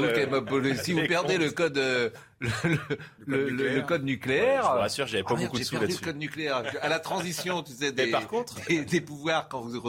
vous, 0.48 0.58
le- 0.58 0.74
si 0.74 0.92
vous 0.94 1.06
perdez 1.06 1.34
comptes. 1.34 1.44
le 1.44 1.50
code, 1.52 1.78
euh, 1.78 2.10
le, 2.40 2.48
le- 3.24 3.48
le- 3.50 3.74
le 3.76 3.82
code 3.82 4.02
nucléaire. 4.04 4.62
Ouais, 4.62 4.66
je 4.66 4.72
vous 4.72 4.78
rassure, 4.80 5.06
j'avais 5.06 5.22
pas 5.22 5.34
Ah, 5.38 5.40
beaucoup 5.42 5.58
de 5.58 5.62
sous 5.64 5.76
là-dessus. 5.76 6.00
le 6.00 6.06
code 6.06 6.16
nucléaire 6.18 6.62
à 6.82 6.88
la 6.88 6.98
transition, 6.98 7.62
tu 7.62 7.72
sais, 7.72 7.92
des, 7.92 8.12
par 8.20 8.28
contre- 8.28 8.54
des, 8.68 8.84
des 8.84 9.00
pouvoirs 9.00 9.48
quand 9.48 9.60
vous. 9.62 9.80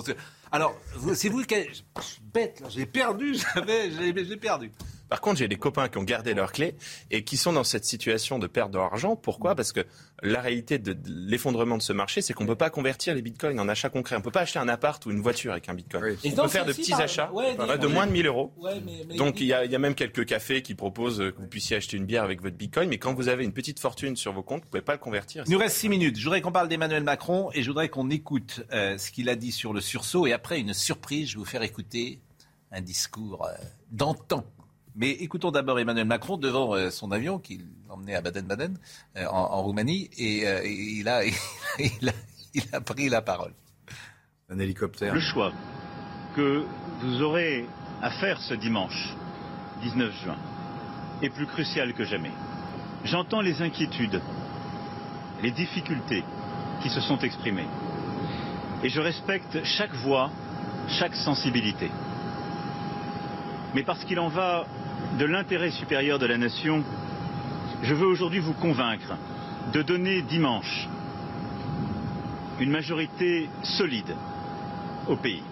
Alors, 0.52 0.76
c'est 1.16 1.30
vous 1.30 1.44
qui, 1.44 1.56
je 1.74 2.02
suis 2.04 2.22
bête, 2.22 2.60
là, 2.62 2.70
j'ai 2.70 2.86
perdu, 2.86 3.36
j'avais, 3.56 3.91
j'ai 4.26 4.38
perdu. 4.38 4.72
Par 5.09 5.21
contre, 5.21 5.38
j'ai 5.39 5.47
des 5.47 5.55
copains 5.55 5.88
qui 5.89 5.97
ont 5.97 6.03
gardé 6.03 6.34
leurs 6.34 6.51
clés 6.51 6.75
et 7.11 7.23
qui 7.23 7.38
sont 7.38 7.53
dans 7.53 7.63
cette 7.63 7.85
situation 7.85 8.39
de 8.39 8.47
perte 8.47 8.71
de 8.71 8.77
leur 8.77 8.85
argent. 8.93 9.15
Pourquoi 9.15 9.55
Parce 9.55 9.71
que 9.71 9.85
la 10.21 10.41
réalité 10.41 10.79
de, 10.79 10.97
l'effondrement 11.07 11.77
de 11.77 11.81
ce 11.81 11.93
marché, 11.93 12.21
c'est 12.21 12.34
qu'on 12.34 12.43
ne 12.43 12.49
peut 12.49 12.55
pas 12.55 12.69
convertir 12.69 13.15
les 13.15 13.21
bitcoins 13.21 13.59
en 13.59 13.69
achats 13.69 13.89
concrets. 13.89 14.15
On 14.15 14.19
ne 14.19 14.23
peut 14.23 14.31
pas 14.31 14.41
acheter 14.41 14.59
un 14.59 14.67
appart 14.67 15.05
ou 15.05 15.11
une 15.11 15.21
voiture 15.21 15.51
avec 15.53 15.69
un 15.69 15.73
bitcoin. 15.73 16.17
Et 16.23 16.34
On 16.34 16.41
peut 16.43 16.47
faire 16.49 16.65
de 16.65 16.73
petits 16.73 16.91
par- 16.91 17.01
achats 17.01 17.31
ouais, 17.31 17.55
de 17.55 17.88
moins 17.88 18.05
de 18.07 18.11
1000 18.11 18.25
euros. 18.27 18.53
Ouais, 18.57 18.81
mais- 18.85 19.05
mais- 19.07 19.15
Donc 19.15 19.39
il 19.39 19.47
y, 19.47 19.53
a, 19.53 19.63
il 19.65 19.71
y 19.71 19.75
a 19.75 19.79
même 19.79 19.95
quelques 19.95 20.25
cafés 20.25 20.61
qui 20.61 20.75
proposent 20.75 21.19
que 21.19 21.35
vous 21.39 21.47
puissiez 21.47 21.77
acheter 21.77 21.95
une 21.97 22.05
bière 22.05 22.23
avec 22.23 22.41
votre 22.41 22.57
bitcoin. 22.57 22.89
Mais 22.89 22.97
quand 22.97 23.13
vous 23.13 23.27
avez 23.29 23.43
une 23.45 23.53
petite 23.53 23.79
fortune 23.79 24.15
sur 24.15 24.34
vos 24.34 24.43
comptes, 24.43 24.61
vous 24.63 24.67
ne 24.67 24.71
pouvez 24.71 24.81
pas 24.81 24.93
le 24.93 24.99
convertir. 24.99 25.43
Il 25.47 25.51
nous 25.53 25.59
reste 25.59 25.77
six 25.77 25.89
minutes. 25.89 26.17
Je 26.17 26.23
voudrais 26.23 26.41
qu'on 26.41 26.51
parle 26.51 26.67
d'Emmanuel 26.67 27.03
Macron 27.03 27.49
et 27.53 27.63
je 27.63 27.67
voudrais 27.69 27.89
qu'on 27.89 28.09
écoute 28.09 28.65
euh, 28.73 28.97
ce 28.97 29.11
qu'il 29.11 29.29
a 29.29 29.35
dit 29.35 29.51
sur 29.51 29.71
le 29.73 29.81
sursaut. 29.81 30.27
Et 30.27 30.34
après, 30.34 30.59
une 30.59 30.73
surprise, 30.73 31.29
je 31.29 31.34
vais 31.35 31.39
vous 31.39 31.45
faire 31.45 31.63
écouter 31.63 32.19
un 32.71 32.81
discours 32.81 33.45
euh, 33.47 33.51
d'antan. 33.91 34.43
Mais 34.98 35.11
écoutons 35.11 35.52
d'abord 35.52 35.80
Emmanuel 35.80 36.07
Macron 36.07 36.38
devant 36.38 36.74
euh, 36.74 36.90
son 36.90 37.11
avion 37.11 37.38
qu'il 37.38 37.68
emmenait 37.88 38.15
à 38.15 38.22
Baden-Baden, 38.22 38.80
euh, 39.15 39.26
en, 39.28 39.53
en 39.53 39.61
Roumanie, 39.61 40.10
et, 40.18 40.48
euh, 40.48 40.64
et 40.64 40.72
il, 40.72 41.07
a, 41.07 41.24
il, 41.80 42.10
a, 42.10 42.14
il 42.56 42.64
a 42.74 42.82
pris 42.82 43.07
la 43.07 43.22
parole. 43.22 43.53
Un 44.49 44.57
hélicoptère. 44.57 45.14
Le 45.14 45.19
choix 45.19 45.53
que 46.36 46.65
vous 47.02 47.22
aurez 47.22 47.68
à 48.02 48.10
faire 48.10 48.41
ce 48.41 48.56
dimanche 48.56 49.14
19 49.84 50.24
juin 50.24 50.38
est 51.22 51.30
plus 51.30 51.45
crucial 51.45 51.94
que 51.94 52.03
jamais. 52.03 52.32
J'entends 53.03 53.41
les 53.41 53.61
inquiétudes, 53.61 54.19
les 55.44 55.52
difficultés 55.52 56.24
qui 56.82 56.90
se 56.90 57.02
sont 57.02 57.19
exprimées. 57.19 57.68
Et 58.84 58.90
je 58.90 58.99
respecte 58.99 59.64
chaque 59.64 59.94
voix, 59.94 60.32
chaque 60.88 61.15
sensibilité. 61.15 61.91
Mais 63.76 63.84
parce 63.84 64.03
qu'il 64.06 64.19
en 64.19 64.30
va 64.30 64.65
de 65.15 65.25
l'intérêt 65.25 65.71
supérieur 65.71 66.19
de 66.19 66.25
la 66.25 66.38
nation, 66.38 66.84
je 67.81 67.93
veux 67.93 68.05
aujourd'hui 68.05 68.39
vous 68.39 68.53
convaincre 68.53 69.15
de 69.73 69.81
donner 69.81 70.21
dimanche 70.21 70.88
une 72.59 72.71
majorité 72.71 73.49
solide 73.63 74.15
au 75.07 75.15
pays. 75.15 75.43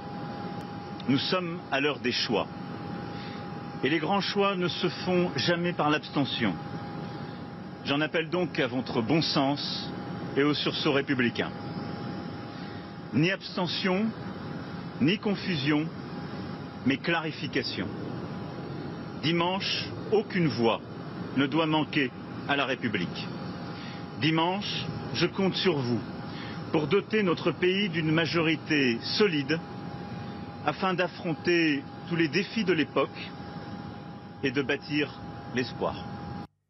Nous 1.08 1.18
sommes 1.18 1.60
à 1.72 1.80
l'heure 1.80 2.00
des 2.00 2.12
choix. 2.12 2.48
Et 3.84 3.90
les 3.90 4.00
grands 4.00 4.22
choix 4.22 4.56
ne 4.56 4.68
se 4.68 4.90
font 4.90 5.32
jamais 5.36 5.74
par 5.74 5.90
l'abstention. 5.90 6.54
J'en 7.86 8.02
appelle 8.02 8.30
donc 8.30 8.60
à 8.60 8.68
votre 8.68 9.02
bon 9.02 9.22
sens 9.22 9.92
et 10.36 10.44
au 10.44 10.54
sursaut 10.54 10.94
républicain. 10.94 11.52
Ni 13.14 13.32
abstention, 13.32 14.06
ni 15.02 15.20
confusion, 15.20 15.86
mais 16.86 16.98
clarification. 16.98 17.88
Dimanche, 19.26 19.86
aucune 20.12 20.48
voix 20.48 20.80
ne 21.36 21.48
doit 21.48 21.66
manquer 21.66 22.12
à 22.48 22.56
la 22.56 22.64
République. 22.64 23.28
Dimanche, 24.22 24.86
je 25.16 25.26
compte 25.26 25.56
sur 25.56 25.80
vous 25.80 26.00
pour 26.72 26.86
doter 26.86 27.24
notre 27.24 27.50
pays 27.52 27.90
d'une 27.90 28.12
majorité 28.12 29.00
solide 29.18 29.60
afin 30.68 30.94
d'affronter 30.94 31.84
tous 32.08 32.16
les 32.16 32.28
défis 32.28 32.66
de 32.66 32.74
l'époque 32.74 33.18
et 34.44 34.52
de 34.52 34.62
bâtir 34.62 35.20
l'espoir. 35.56 36.06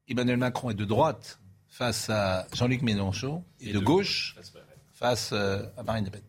Emmanuel 0.07 0.37
Macron 0.37 0.69
est 0.69 0.75
de 0.75 0.85
droite 0.85 1.41
face 1.67 2.09
à 2.09 2.47
Jean-Luc 2.53 2.83
Mélenchon 2.83 3.43
et, 3.59 3.73
de, 3.73 3.79
gauche 3.79 4.37
face 4.93 5.31
euh, 5.33 5.61
à 5.75 5.83
Marine 5.83 6.05
Le 6.05 6.11
Pen. 6.11 6.21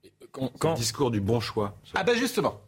C'est 0.00 0.68
le 0.68 0.74
discours 0.76 1.10
du 1.10 1.20
bon 1.20 1.40
choix. 1.40 1.76
Ah 1.92 2.04
ben 2.04 2.16
justement. 2.16 2.60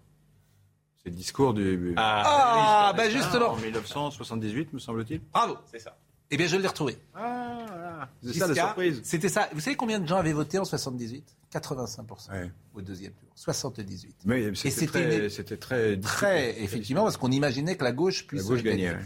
C'est 1.06 1.10
le 1.10 1.16
discours 1.16 1.54
du. 1.54 1.94
Ah, 1.96 2.92
ben 2.96 3.08
justement. 3.08 3.50
En 3.52 3.56
1978, 3.56 4.72
me 4.72 4.78
semble-t-il. 4.80 5.20
Bravo. 5.32 5.56
C'est 5.70 5.78
ça. 5.78 5.96
Eh 6.32 6.36
bien, 6.36 6.48
je 6.48 6.56
l'ai 6.56 6.66
retrouvé. 6.66 6.98
Ah, 7.14 7.58
voilà. 7.68 8.08
C'est 8.24 8.32
ça 8.40 8.48
la 8.48 8.54
surprise. 8.54 9.00
C'était 9.04 9.28
ça. 9.28 9.48
Vous 9.52 9.60
savez 9.60 9.76
combien 9.76 10.00
de 10.00 10.06
gens 10.08 10.16
avaient 10.16 10.32
voté 10.32 10.58
en 10.58 10.64
78 10.64 11.24
85% 11.54 12.50
au 12.74 12.80
deuxième 12.80 13.12
tour. 13.12 13.28
78. 13.36 14.16
Mais 14.24 14.42
Et 14.42 14.54
c'était 14.56 14.86
très, 14.88 15.24
une- 15.24 15.30
c'était 15.30 15.56
très, 15.56 15.96
très 16.00 16.60
effectivement 16.60 17.04
parce 17.04 17.16
qu'on 17.16 17.30
imaginait 17.30 17.76
que 17.76 17.84
la 17.84 17.92
gauche 17.92 18.26
puisse 18.26 18.42
La 18.42 18.48
gauche 18.48 18.62
gagner. 18.64 18.82
gagnait, 18.86 18.96
ouais. 18.98 19.04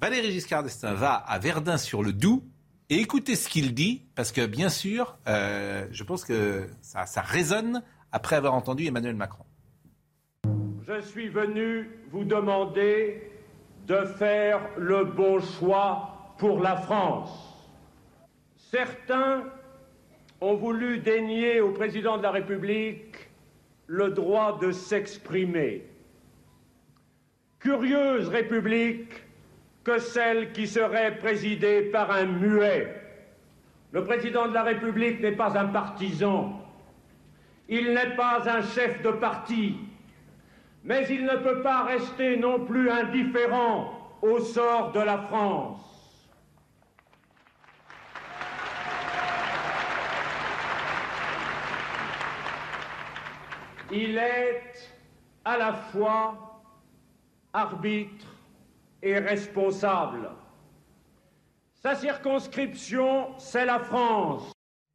Valéry 0.00 0.32
Giscard 0.32 0.62
d'Estaing 0.62 0.94
va 0.94 1.12
à 1.16 1.38
Verdun 1.38 1.76
sur 1.76 2.02
le 2.02 2.14
Doubs 2.14 2.42
et 2.88 2.96
écoutez 3.00 3.36
ce 3.36 3.50
qu'il 3.50 3.74
dit 3.74 4.06
parce 4.14 4.32
que 4.32 4.46
bien 4.46 4.70
sûr, 4.70 5.18
euh, 5.28 5.86
je 5.90 6.02
pense 6.04 6.24
que 6.24 6.66
ça, 6.80 7.04
ça 7.04 7.20
résonne 7.20 7.82
après 8.12 8.36
avoir 8.36 8.54
entendu 8.54 8.86
Emmanuel 8.86 9.14
Macron. 9.14 9.44
Je 10.88 11.00
suis 11.00 11.28
venu 11.28 11.90
vous 12.12 12.22
demander 12.22 13.20
de 13.88 14.04
faire 14.04 14.60
le 14.78 15.04
bon 15.04 15.40
choix 15.40 16.34
pour 16.38 16.60
la 16.60 16.76
France. 16.76 17.68
Certains 18.56 19.42
ont 20.40 20.54
voulu 20.54 20.98
dénier 21.00 21.60
au 21.60 21.72
président 21.72 22.18
de 22.18 22.22
la 22.22 22.30
République 22.30 23.28
le 23.88 24.10
droit 24.10 24.60
de 24.60 24.70
s'exprimer. 24.70 25.84
Curieuse 27.58 28.28
République 28.28 29.24
que 29.82 29.98
celle 29.98 30.52
qui 30.52 30.68
serait 30.68 31.18
présidée 31.18 31.82
par 31.82 32.12
un 32.12 32.26
muet. 32.26 32.94
Le 33.90 34.04
président 34.04 34.46
de 34.46 34.54
la 34.54 34.62
République 34.62 35.20
n'est 35.20 35.32
pas 35.32 35.58
un 35.58 35.66
partisan. 35.66 36.60
Il 37.68 37.92
n'est 37.92 38.14
pas 38.14 38.48
un 38.48 38.62
chef 38.62 39.02
de 39.02 39.10
parti. 39.10 39.76
Mais 40.86 41.04
il 41.10 41.24
ne 41.24 41.36
peut 41.36 41.62
pas 41.62 41.82
rester 41.82 42.36
non 42.36 42.64
plus 42.64 42.88
indifférent 42.88 44.16
au 44.22 44.38
sort 44.38 44.92
de 44.92 45.00
la 45.00 45.18
France. 45.18 45.80
Il 53.90 54.16
est 54.16 54.94
à 55.44 55.58
la 55.58 55.72
fois 55.72 56.62
arbitre 57.52 58.26
et 59.02 59.18
responsable. 59.18 60.30
Sa 61.74 61.96
circonscription, 61.96 63.36
c'est 63.38 63.64
la 63.64 63.80
France. 63.80 64.52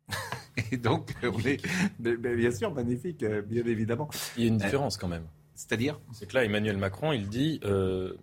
Et 0.72 0.78
donc, 0.78 1.14
on 1.24 1.40
est 1.40 1.62
bien 2.18 2.52
sûr 2.52 2.74
magnifique, 2.74 3.24
euh, 3.24 3.42
bien 3.42 3.66
évidemment. 3.66 4.10
Il 4.38 4.44
y 4.44 4.46
a 4.46 4.50
une 4.50 4.58
différence 4.58 4.98
quand 4.98 5.08
même. 5.10 5.26
C'est-à-dire 5.68 6.00
C'est 6.14 6.28
que 6.28 6.36
là, 6.36 6.44
Emmanuel 6.44 6.78
Macron, 6.78 7.12
il 7.14 7.28
dit 7.30 7.60
euh, 7.66 8.14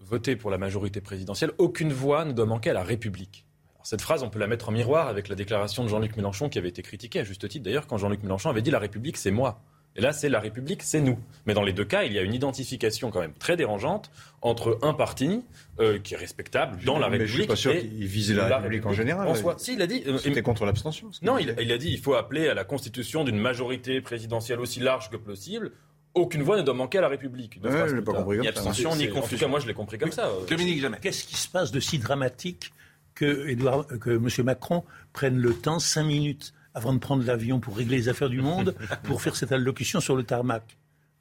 voter 0.00 0.36
pour 0.36 0.50
la 0.50 0.58
majorité 0.58 1.00
présidentielle, 1.00 1.50
aucune 1.58 1.92
voix 1.92 2.24
ne 2.24 2.32
doit 2.32 2.46
manquer 2.46 2.70
à 2.70 2.74
la 2.74 2.82
République. 2.82 3.44
Alors, 3.74 3.86
cette 3.86 4.00
phrase, 4.02 4.22
on 4.22 4.30
peut 4.30 4.38
la 4.38 4.46
mettre 4.46 4.68
en 4.68 4.72
miroir 4.72 5.08
avec 5.08 5.28
la 5.28 5.34
déclaration 5.34 5.84
de 5.84 5.88
Jean-Luc 5.88 6.16
Mélenchon 6.16 6.48
qui 6.48 6.58
avait 6.58 6.68
été 6.70 6.82
critiquée 6.82 7.20
à 7.20 7.24
juste 7.24 7.46
titre 7.48 7.64
d'ailleurs 7.64 7.86
quand 7.86 7.98
Jean-Luc 7.98 8.22
Mélenchon 8.22 8.48
avait 8.50 8.62
dit 8.62 8.70
la 8.70 8.78
République, 8.78 9.16
c'est 9.16 9.30
moi. 9.30 9.60
Et 9.98 10.02
là, 10.02 10.12
c'est 10.12 10.28
la 10.28 10.40
République, 10.40 10.82
c'est 10.82 11.00
nous. 11.00 11.18
Mais 11.46 11.54
dans 11.54 11.62
les 11.62 11.72
deux 11.72 11.86
cas, 11.86 12.04
il 12.04 12.12
y 12.12 12.18
a 12.18 12.22
une 12.22 12.34
identification 12.34 13.10
quand 13.10 13.20
même 13.20 13.32
très 13.32 13.56
dérangeante 13.56 14.10
entre 14.42 14.78
un 14.82 14.92
parti 14.92 15.42
euh, 15.80 15.98
qui 15.98 16.12
est 16.12 16.18
respectable 16.18 16.84
dans 16.84 16.98
la 16.98 17.08
Mais 17.08 17.16
République. 17.16 17.28
je 17.34 17.38
suis 17.38 17.46
pas 17.46 17.56
sûr 17.56 17.72
et 17.72 17.80
qu'il 17.80 18.06
visait 18.06 18.34
la 18.34 18.58
République 18.58 18.84
en 18.84 18.92
général. 18.92 19.26
en 19.26 19.34
soi. 19.34 19.54
Si, 19.58 19.72
il 19.72 19.80
a 19.80 19.86
dit. 19.86 20.02
euh, 20.06 20.18
C'était 20.18 20.42
contre 20.42 20.66
l'abstention. 20.66 21.10
non, 21.22 21.38
il 21.38 21.72
a 21.72 21.78
dit 21.78 21.88
il 21.90 21.98
faut 21.98 22.14
appeler 22.14 22.48
à 22.48 22.54
la 22.54 22.64
constitution 22.64 23.24
d'une 23.24 23.38
majorité 23.38 24.02
présidentielle 24.02 24.60
aussi 24.60 24.80
large 24.80 25.08
que 25.08 25.16
possible. 25.16 25.72
Aucune 26.16 26.42
voix 26.42 26.56
ne 26.56 26.62
doit 26.62 26.74
manquer 26.74 26.98
à 26.98 27.02
la 27.02 27.08
République. 27.08 27.60
Ouais, 27.62 27.70
je 27.88 27.96
pas 28.00 28.12
compris 28.12 28.38
comme 28.38 28.46
Ni 28.46 28.52
ça. 28.52 28.58
abstention, 28.60 28.96
ni 28.96 29.08
confusion. 29.08 29.18
En 29.18 29.28
tout 29.28 29.36
cas, 29.36 29.46
moi, 29.48 29.60
je 29.60 29.66
l'ai 29.66 29.74
compris 29.74 29.98
comme 29.98 30.12
ça. 30.12 30.26
euh. 30.26 30.46
Dominique 30.48 30.80
Jamais. 30.80 30.98
Qu'est-ce 31.00 31.24
qui 31.24 31.36
se 31.36 31.48
passe 31.48 31.70
de 31.72 31.78
si 31.80 31.98
dramatique 31.98 32.72
que, 33.14 33.46
Édouard, 33.48 33.86
que 33.86 34.10
M. 34.10 34.28
Macron 34.44 34.82
prenne 35.12 35.38
le 35.38 35.52
temps, 35.54 35.78
cinq 35.78 36.04
minutes 36.04 36.52
avant 36.74 36.92
de 36.92 36.98
prendre 36.98 37.24
l'avion 37.24 37.60
pour 37.60 37.76
régler 37.76 37.96
les 37.98 38.08
affaires 38.08 38.28
du 38.30 38.40
monde, 38.42 38.74
pour 39.04 39.22
faire 39.22 39.36
cette 39.36 39.52
allocution 39.52 40.00
sur 40.00 40.16
le 40.16 40.22
tarmac? 40.24 40.76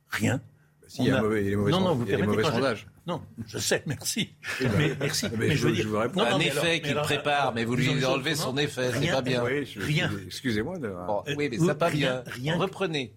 Rien. 0.10 0.42
Si, 0.88 1.02
il 1.02 1.08
y 1.08 1.12
a 1.12 1.22
mauvais- 1.22 1.42
il 1.42 1.46
y 1.46 1.48
a 1.48 1.50
des 1.52 1.56
mauvais 1.58 1.72
non, 1.72 1.80
non, 1.82 1.96
vous 1.96 2.06
permettez, 2.06 2.28
mauvais 2.28 2.44
je- 2.44 2.52
sondages. 2.52 2.88
Non, 3.08 3.22
je 3.48 3.58
sais, 3.58 3.84
merci. 3.88 4.30
Eh 4.62 4.66
ben, 4.66 4.72
mais 4.78 4.96
merci. 5.00 5.26
mais 5.32 5.38
mais 5.38 5.50
je 5.52 5.56
je 5.56 5.62
veux 5.64 5.70
vous- 5.70 5.76
dire, 5.76 5.84
je 5.84 5.90
vous 5.90 5.98
réponds. 6.00 6.24
non, 6.24 6.30
non, 6.30 6.36
Un 6.36 6.40
effet 6.40 6.80
qu'il 6.82 6.92
alors- 6.92 7.04
prépare, 7.06 7.54
mais 7.54 7.66
vous 7.66 7.76
lui 7.76 8.06
enlevez 8.06 8.36
son 8.36 8.56
effet, 8.58 8.92
c'est 8.94 9.12
pas 9.12 9.22
bien. 9.22 9.44
Oui, 9.44 9.66
je- 9.66 9.80
Rien. 9.82 10.10
Excusez-moi. 10.28 10.78
de- 10.78 10.88
Bon, 10.90 11.24
oui, 11.36 11.48
mais 11.52 11.58
Vous- 11.58 11.66
ça 11.68 11.76
pas 11.76 11.88
rien- 11.88 12.22
bien. 12.24 12.34
rien- 12.34 12.58
Reprenez. 12.58 13.14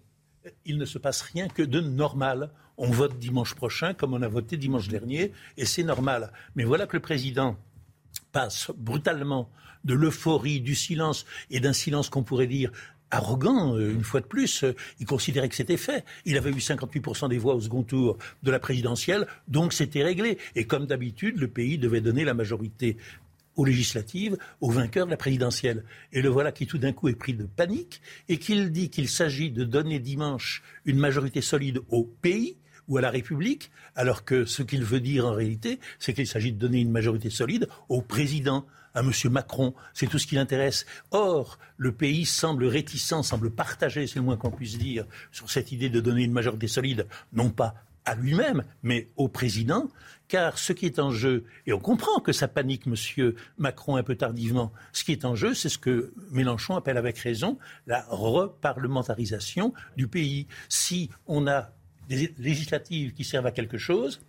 Il 0.65 0.77
ne 0.77 0.85
se 0.85 0.97
passe 0.97 1.21
rien 1.21 1.47
que 1.47 1.63
de 1.63 1.79
normal. 1.79 2.51
On 2.77 2.89
vote 2.91 3.17
dimanche 3.19 3.55
prochain 3.55 3.93
comme 3.93 4.13
on 4.13 4.21
a 4.21 4.27
voté 4.27 4.57
dimanche 4.57 4.87
dernier, 4.87 5.33
et 5.57 5.65
c'est 5.65 5.83
normal. 5.83 6.31
Mais 6.55 6.63
voilà 6.63 6.87
que 6.87 6.95
le 6.95 7.01
président 7.01 7.57
passe 8.31 8.71
brutalement 8.77 9.49
de 9.83 9.93
l'euphorie, 9.93 10.61
du 10.61 10.75
silence, 10.75 11.25
et 11.49 11.59
d'un 11.59 11.73
silence 11.73 12.09
qu'on 12.09 12.23
pourrait 12.23 12.47
dire 12.47 12.71
arrogant, 13.11 13.75
euh, 13.75 13.91
une 13.91 14.03
fois 14.03 14.21
de 14.21 14.25
plus. 14.25 14.65
Il 14.99 15.05
considérait 15.05 15.49
que 15.49 15.55
c'était 15.55 15.77
fait. 15.77 16.05
Il 16.25 16.37
avait 16.37 16.51
eu 16.51 16.59
58% 16.59 17.29
des 17.29 17.37
voix 17.37 17.55
au 17.55 17.61
second 17.61 17.83
tour 17.83 18.17
de 18.43 18.51
la 18.51 18.59
présidentielle, 18.59 19.27
donc 19.47 19.73
c'était 19.73 20.03
réglé. 20.03 20.37
Et 20.55 20.65
comme 20.65 20.85
d'habitude, 20.85 21.37
le 21.39 21.47
pays 21.47 21.77
devait 21.77 22.01
donner 22.01 22.23
la 22.23 22.33
majorité 22.33 22.97
aux 23.59 23.65
législatives, 23.65 24.37
au 24.61 24.71
vainqueur 24.71 25.05
de 25.05 25.11
la 25.11 25.17
présidentielle. 25.17 25.83
Et 26.13 26.21
le 26.21 26.29
voilà 26.29 26.53
qui 26.53 26.65
tout 26.65 26.77
d'un 26.77 26.93
coup 26.93 27.09
est 27.09 27.15
pris 27.15 27.33
de 27.33 27.43
panique 27.43 28.01
et 28.29 28.37
qu'il 28.37 28.71
dit 28.71 28.89
qu'il 28.89 29.09
s'agit 29.09 29.51
de 29.51 29.65
donner 29.65 29.99
dimanche 29.99 30.63
une 30.85 30.97
majorité 30.97 31.41
solide 31.41 31.81
au 31.89 32.05
pays 32.05 32.57
ou 32.87 32.97
à 32.97 33.01
la 33.01 33.11
République, 33.11 33.69
alors 33.95 34.23
que 34.23 34.45
ce 34.45 34.63
qu'il 34.63 34.83
veut 34.83 35.01
dire 35.01 35.25
en 35.27 35.33
réalité, 35.33 35.79
c'est 35.99 36.13
qu'il 36.13 36.25
s'agit 36.25 36.53
de 36.53 36.57
donner 36.57 36.79
une 36.79 36.89
majorité 36.89 37.29
solide 37.29 37.67
au 37.89 38.01
président, 38.01 38.65
à 38.95 39.01
M. 39.01 39.11
Macron. 39.29 39.75
C'est 39.93 40.07
tout 40.07 40.17
ce 40.17 40.25
qui 40.25 40.35
l'intéresse. 40.35 40.85
Or, 41.11 41.59
le 41.77 41.91
pays 41.91 42.25
semble 42.25 42.65
réticent, 42.65 43.21
semble 43.21 43.51
partagé, 43.51 44.07
c'est 44.07 44.15
le 44.15 44.23
moins 44.23 44.37
qu'on 44.37 44.49
puisse 44.49 44.77
dire, 44.79 45.05
sur 45.31 45.51
cette 45.51 45.71
idée 45.71 45.89
de 45.89 45.99
donner 45.99 46.23
une 46.23 46.31
majorité 46.31 46.67
solide, 46.67 47.05
non 47.33 47.49
pas 47.49 47.75
à 48.05 48.15
lui-même, 48.15 48.63
mais 48.81 49.09
au 49.17 49.27
président, 49.27 49.89
car 50.29 50.57
ce 50.57 50.71
qui 50.71 50.85
est 50.85 50.99
en 50.99 51.11
jeu, 51.11 51.43
et 51.65 51.73
on 51.73 51.79
comprend 51.79 52.19
que 52.21 52.31
ça 52.31 52.47
panique 52.47 52.83
M. 52.87 53.33
Macron 53.57 53.97
un 53.97 54.03
peu 54.03 54.15
tardivement, 54.15 54.71
ce 54.93 55.03
qui 55.03 55.11
est 55.11 55.25
en 55.25 55.35
jeu, 55.35 55.53
c'est 55.53 55.69
ce 55.69 55.77
que 55.77 56.13
Mélenchon 56.31 56.75
appelle 56.75 56.97
avec 56.97 57.17
raison 57.17 57.57
la 57.87 58.05
reparlementarisation 58.09 59.73
du 59.97 60.07
pays. 60.07 60.47
Si 60.69 61.09
on 61.27 61.47
a 61.47 61.71
des 62.07 62.33
législatives 62.37 63.13
qui 63.13 63.23
servent 63.23 63.47
à 63.47 63.51
quelque 63.51 63.77
chose, 63.77 64.21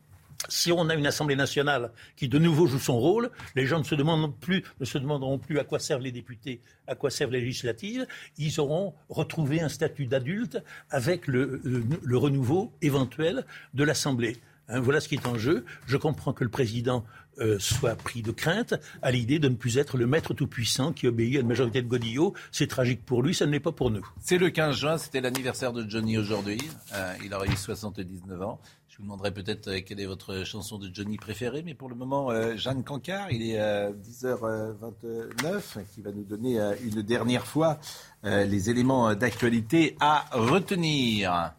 si 0.49 0.73
on 0.73 0.89
a 0.89 0.95
une 0.95 1.07
Assemblée 1.07 1.37
nationale 1.37 1.93
qui 2.17 2.29
de 2.29 2.39
nouveau 2.39 2.67
joue 2.67 2.79
son 2.79 2.99
rôle, 2.99 3.31
les 3.55 3.67
gens 3.67 3.79
ne 3.79 3.85
se, 3.85 3.95
demandent 3.95 4.35
plus, 4.39 4.65
ne 4.81 4.87
se 4.87 4.97
demanderont 4.97 5.39
plus 5.39 5.59
à 5.59 5.65
quoi 5.65 5.79
servent 5.79 6.03
les 6.03 6.13
députés, 6.13 6.63
à 6.87 6.95
quoi 6.95 7.11
servent 7.11 7.33
les 7.33 7.43
législatives. 7.43 8.07
Ils 8.39 8.59
auront 8.59 8.95
retrouvé 9.11 9.61
un 9.61 9.69
statut 9.69 10.07
d'adulte 10.07 10.63
avec 10.89 11.27
le, 11.27 11.61
le 12.03 12.17
renouveau 12.17 12.73
éventuel 12.81 13.45
de 13.75 13.85
l'Assemblée. 13.85 14.39
Hein, 14.71 14.81
voilà 14.81 15.01
ce 15.01 15.09
qui 15.09 15.17
est 15.17 15.27
en 15.27 15.37
jeu. 15.37 15.65
Je 15.87 15.97
comprends 15.97 16.33
que 16.33 16.45
le 16.45 16.51
président 16.51 17.05
euh, 17.39 17.59
soit 17.59 17.97
pris 17.97 18.23
de 18.23 18.31
crainte 18.31 18.75
à 19.03 19.11
l'idée 19.11 19.39
de 19.39 19.49
ne 19.49 19.55
plus 19.55 19.79
être 19.79 19.97
le 19.97 20.07
maître 20.07 20.35
tout-puissant 20.35 20.93
qui 20.93 21.07
obéit 21.07 21.37
à 21.37 21.41
une 21.41 21.47
majorité 21.47 21.83
de 21.83 21.89
godillots. 21.89 22.35
C'est 22.53 22.67
tragique 22.67 23.05
pour 23.05 23.23
lui, 23.23 23.35
ça 23.35 23.47
ne 23.47 23.53
l'est 23.53 23.61
pas 23.61 23.73
pour 23.73 23.91
nous. 23.91 24.07
C'est 24.21 24.39
le 24.39 24.51
15 24.51 24.77
juin, 24.77 24.99
c'était 24.99 25.21
l'anniversaire 25.21 25.73
de 25.73 25.89
Johnny 25.89 26.19
aujourd'hui. 26.19 26.61
Euh, 26.95 27.15
il 27.25 27.35
aurait 27.35 27.49
eu 27.49 27.57
79 27.57 28.43
ans. 28.43 28.61
Je 28.89 28.99
vous 28.99 29.05
demanderai 29.05 29.33
peut-être 29.33 29.69
euh, 29.69 29.81
quelle 29.85 30.01
est 30.01 30.07
votre 30.07 30.45
chanson 30.45 30.79
de 30.79 30.91
Johnny 30.93 31.17
préférée, 31.17 31.63
mais 31.65 31.75
pour 31.75 31.89
le 31.89 31.95
moment, 31.95 32.31
Jeanne 32.57 32.85
Cancard, 32.85 33.33
il 33.33 33.43
est 33.43 33.61
euh, 33.61 33.93
10h29, 33.93 35.85
qui 35.95 36.03
va 36.03 36.13
nous 36.13 36.25
donner 36.25 36.61
une 36.85 37.03
dernière 37.03 37.47
fois 37.47 37.79
les 38.23 38.69
éléments 38.69 39.15
d'actualité 39.15 39.97
à 39.99 40.27
retenir. 40.33 41.55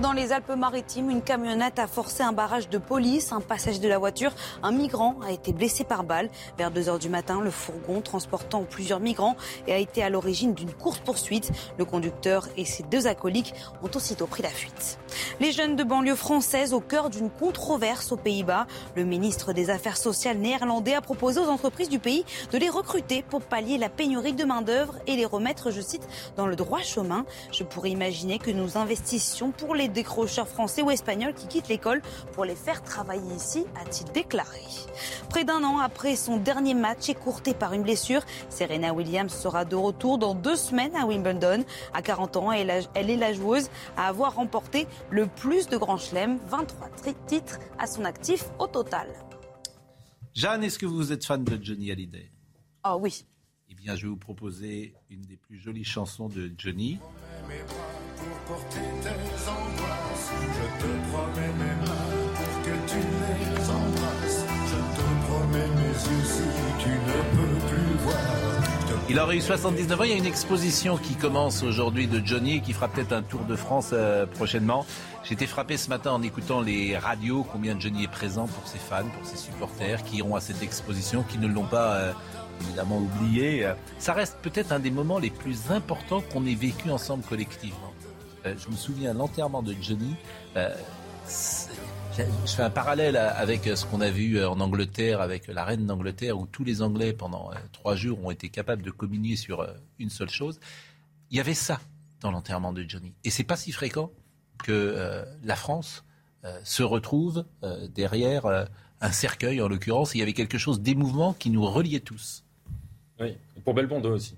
Dans 0.00 0.12
les 0.12 0.30
Alpes-Maritimes, 0.30 1.08
une 1.08 1.22
camionnette 1.22 1.78
a 1.78 1.86
forcé 1.86 2.22
un 2.22 2.32
barrage 2.32 2.68
de 2.68 2.76
police, 2.76 3.32
un 3.32 3.40
passage 3.40 3.80
de 3.80 3.88
la 3.88 3.96
voiture. 3.96 4.30
Un 4.62 4.70
migrant 4.70 5.16
a 5.26 5.32
été 5.32 5.54
blessé 5.54 5.84
par 5.84 6.04
balle. 6.04 6.28
Vers 6.58 6.70
2 6.70 6.90
heures 6.90 6.98
du 6.98 7.08
matin, 7.08 7.40
le 7.40 7.50
fourgon 7.50 8.02
transportant 8.02 8.62
plusieurs 8.64 9.00
migrants 9.00 9.36
et 9.66 9.72
a 9.72 9.78
été 9.78 10.02
à 10.02 10.10
l'origine 10.10 10.52
d'une 10.52 10.70
course-poursuite. 10.70 11.50
Le 11.78 11.86
conducteur 11.86 12.46
et 12.58 12.66
ses 12.66 12.82
deux 12.82 13.06
acolytes 13.06 13.54
ont 13.82 13.88
aussitôt 13.96 14.26
pris 14.26 14.42
la 14.42 14.50
fuite. 14.50 14.98
Les 15.40 15.50
jeunes 15.50 15.76
de 15.76 15.84
banlieue 15.84 16.14
française 16.14 16.74
au 16.74 16.80
cœur 16.80 17.08
d'une 17.08 17.30
controverse 17.30 18.12
aux 18.12 18.18
Pays-Bas. 18.18 18.66
Le 18.96 19.04
ministre 19.04 19.54
des 19.54 19.70
Affaires 19.70 19.96
sociales 19.96 20.36
néerlandais 20.36 20.94
a 20.94 21.00
proposé 21.00 21.40
aux 21.40 21.48
entreprises 21.48 21.88
du 21.88 21.98
pays 21.98 22.26
de 22.52 22.58
les 22.58 22.68
recruter 22.68 23.22
pour 23.22 23.40
pallier 23.40 23.78
la 23.78 23.88
pénurie 23.88 24.34
de 24.34 24.44
main-d'œuvre 24.44 24.96
et 25.06 25.16
les 25.16 25.24
remettre, 25.24 25.70
je 25.70 25.80
cite, 25.80 26.06
dans 26.36 26.46
le 26.46 26.54
droit 26.54 26.82
chemin. 26.82 27.24
Je 27.50 27.64
pourrais 27.64 27.90
imaginer 27.90 28.38
que 28.38 28.50
nous 28.50 28.76
investissions 28.76 29.52
pour 29.52 29.74
les 29.74 29.85
décrocheurs 29.88 30.48
français 30.48 30.82
ou 30.82 30.90
espagnols 30.90 31.34
qui 31.34 31.46
quittent 31.48 31.68
l'école 31.68 32.02
pour 32.32 32.44
les 32.44 32.54
faire 32.54 32.82
travailler 32.82 33.34
ici, 33.34 33.64
a-t-il 33.80 34.10
déclaré. 34.12 34.60
Près 35.30 35.44
d'un 35.44 35.62
an 35.64 35.78
après 35.78 36.16
son 36.16 36.36
dernier 36.36 36.74
match 36.74 37.08
écourté 37.08 37.54
par 37.54 37.72
une 37.72 37.82
blessure, 37.82 38.22
Serena 38.48 38.92
Williams 38.94 39.32
sera 39.32 39.64
de 39.64 39.76
retour 39.76 40.18
dans 40.18 40.34
deux 40.34 40.56
semaines 40.56 40.94
à 40.96 41.06
Wimbledon. 41.06 41.64
À 41.94 42.02
40 42.02 42.36
ans, 42.36 42.52
elle, 42.52 42.70
est 42.70 43.16
la 43.16 43.32
joueuse 43.32 43.68
à 43.96 44.08
avoir 44.08 44.34
remporté 44.36 44.86
le 45.10 45.26
plus 45.26 45.68
de 45.68 45.76
grands 45.76 45.98
chelems, 45.98 46.38
23 46.48 46.88
tri- 46.90 47.14
titres 47.26 47.58
à 47.78 47.86
son 47.86 48.04
actif 48.04 48.44
au 48.58 48.66
total. 48.66 49.08
Jeanne, 50.34 50.64
est-ce 50.64 50.78
que 50.78 50.86
vous 50.86 51.12
êtes 51.12 51.24
fan 51.24 51.42
de 51.44 51.58
Johnny 51.62 51.90
Hallyday? 51.90 52.30
Ah 52.82 52.96
oui. 52.96 53.24
Eh 53.70 53.74
bien, 53.74 53.96
je 53.96 54.02
vais 54.02 54.08
vous 54.08 54.16
proposer 54.16 54.94
une 55.10 55.22
des 55.22 55.36
plus 55.36 55.58
jolies 55.58 55.84
chansons 55.84 56.28
de 56.28 56.52
Johnny. 56.56 56.98
Pour 58.16 58.56
porter 58.56 58.80
tes 59.02 59.50
angoisses. 59.50 60.30
Je 60.56 60.82
te 60.82 60.90
promets 61.10 61.52
mes 61.58 61.86
mains 61.86 62.06
pour 62.34 62.62
que 62.62 62.90
tu 62.90 62.96
les 62.96 63.70
embrasses. 63.70 64.44
Je 64.66 64.80
te 64.96 65.26
promets 65.26 65.68
mes 65.76 65.92
yeux 65.92 66.24
si 66.24 66.42
tu 66.82 66.88
ne 66.88 67.18
peux 67.36 67.66
plus 67.66 67.94
voir. 68.02 68.16
Je 68.88 68.94
te 68.94 69.10
Il 69.10 69.20
aurait 69.20 69.36
eu 69.36 69.40
79 69.40 70.00
ans. 70.00 70.04
Il 70.04 70.10
y 70.10 70.14
a 70.14 70.16
une 70.16 70.26
exposition 70.26 70.96
qui 70.96 71.14
commence 71.14 71.62
aujourd'hui 71.62 72.06
de 72.06 72.24
Johnny 72.24 72.60
qui 72.60 72.72
fera 72.72 72.88
peut-être 72.88 73.12
un 73.12 73.22
tour 73.22 73.44
de 73.44 73.56
France 73.56 73.90
euh, 73.92 74.26
prochainement. 74.26 74.84
J'ai 75.24 75.34
été 75.34 75.46
frappé 75.46 75.76
ce 75.76 75.88
matin 75.88 76.12
en 76.12 76.22
écoutant 76.22 76.60
les 76.60 76.96
radios 76.96 77.44
combien 77.50 77.78
Johnny 77.78 78.04
est 78.04 78.08
présent 78.08 78.46
pour 78.46 78.68
ses 78.68 78.78
fans, 78.78 79.08
pour 79.16 79.26
ses 79.26 79.36
supporters 79.36 80.04
qui 80.04 80.18
iront 80.18 80.36
à 80.36 80.40
cette 80.40 80.62
exposition, 80.62 81.24
qui 81.24 81.38
ne 81.38 81.48
l'ont 81.48 81.66
pas 81.66 81.94
euh, 81.94 82.12
évidemment 82.62 82.98
oublié. 82.98 83.64
Euh, 83.66 83.74
Ça 83.98 84.12
reste 84.12 84.38
peut-être 84.42 84.72
un 84.72 84.78
des 84.78 84.90
moments 84.90 85.18
les 85.18 85.30
plus 85.30 85.70
importants 85.70 86.20
qu'on 86.32 86.46
ait 86.46 86.54
vécu 86.54 86.90
ensemble 86.90 87.24
collectivement. 87.24 87.92
Euh, 88.44 88.54
je 88.58 88.70
me 88.70 88.76
souviens 88.76 89.14
l'enterrement 89.14 89.62
de 89.62 89.74
Johnny. 89.80 90.14
euh, 90.56 90.74
je 91.28 92.54
fais 92.54 92.62
un 92.62 92.70
parallèle 92.70 93.16
avec 93.16 93.64
ce 93.64 93.84
qu'on 93.84 94.00
a 94.00 94.08
vu 94.08 94.42
en 94.42 94.58
Angleterre 94.60 95.20
avec 95.20 95.48
la 95.48 95.64
reine 95.64 95.84
d'Angleterre 95.86 96.38
où 96.38 96.46
tous 96.46 96.64
les 96.64 96.80
Anglais 96.80 97.12
pendant 97.12 97.50
trois 97.72 97.94
jours 97.94 98.24
ont 98.24 98.30
été 98.30 98.48
capables 98.48 98.82
de 98.82 98.90
communier 98.90 99.36
sur 99.36 99.66
une 99.98 100.08
seule 100.08 100.30
chose. 100.30 100.58
Il 101.30 101.36
y 101.36 101.40
avait 101.40 101.52
ça 101.52 101.78
dans 102.20 102.30
l'enterrement 102.30 102.72
de 102.72 102.86
Johnny. 102.88 103.12
Et 103.24 103.30
c'est 103.30 103.44
pas 103.44 103.56
si 103.56 103.70
fréquent 103.70 104.12
que 104.64 105.26
la 105.42 105.56
France 105.56 106.04
se 106.64 106.82
retrouve 106.82 107.44
derrière 107.94 108.46
un 109.00 109.12
cercueil 109.12 109.60
en 109.60 109.68
l'occurrence. 109.68 110.14
Il 110.14 110.18
y 110.18 110.22
avait 110.22 110.32
quelque 110.32 110.56
chose 110.56 110.80
d'émouvant 110.80 111.34
qui 111.34 111.50
nous 111.50 111.66
reliait 111.66 112.00
tous. 112.00 112.45
Oui, 113.20 113.36
pour 113.64 113.74
Belmondo 113.74 114.10
aussi. 114.14 114.34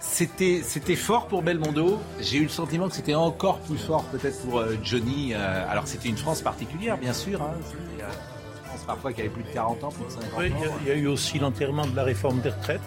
c'était, 0.00 0.62
c'était 0.64 0.96
fort 0.96 1.26
pour 1.28 1.42
Belmondo. 1.42 2.00
J'ai 2.20 2.38
eu 2.38 2.42
le 2.44 2.48
sentiment 2.48 2.88
que 2.88 2.94
c'était 2.94 3.14
encore 3.14 3.60
plus 3.60 3.78
fort 3.78 4.04
peut-être 4.04 4.40
pour 4.42 4.58
euh, 4.58 4.76
Johnny. 4.82 5.32
euh, 5.34 5.70
alors 5.70 5.86
c'était 5.86 6.08
une 6.08 6.16
France 6.16 6.40
particulière, 6.42 6.98
bien 6.98 7.12
sûr. 7.12 7.40
Hein. 7.42 7.54
C'était, 7.64 8.02
euh, 8.02 8.06
une 8.06 8.68
France 8.68 8.84
parfois 8.86 9.12
qui 9.12 9.20
avait 9.20 9.30
plus 9.30 9.42
de 9.44 9.48
40 9.52 9.84
ans, 9.84 9.88
plus 9.90 10.04
de 10.04 10.10
50 10.10 10.30
Oui, 10.38 10.52
il 10.56 10.60
y 10.60 10.64
a- 10.64 10.70
ans. 10.70 10.74
il 10.82 10.88
y, 10.88 10.90
a 10.90 10.94
eu 10.94 11.06
aussi 11.06 11.38
l'enterrement 11.38 11.86
de 11.86 11.94
la 11.94 12.04
réforme 12.04 12.40
des 12.40 12.50
retraites. 12.50 12.80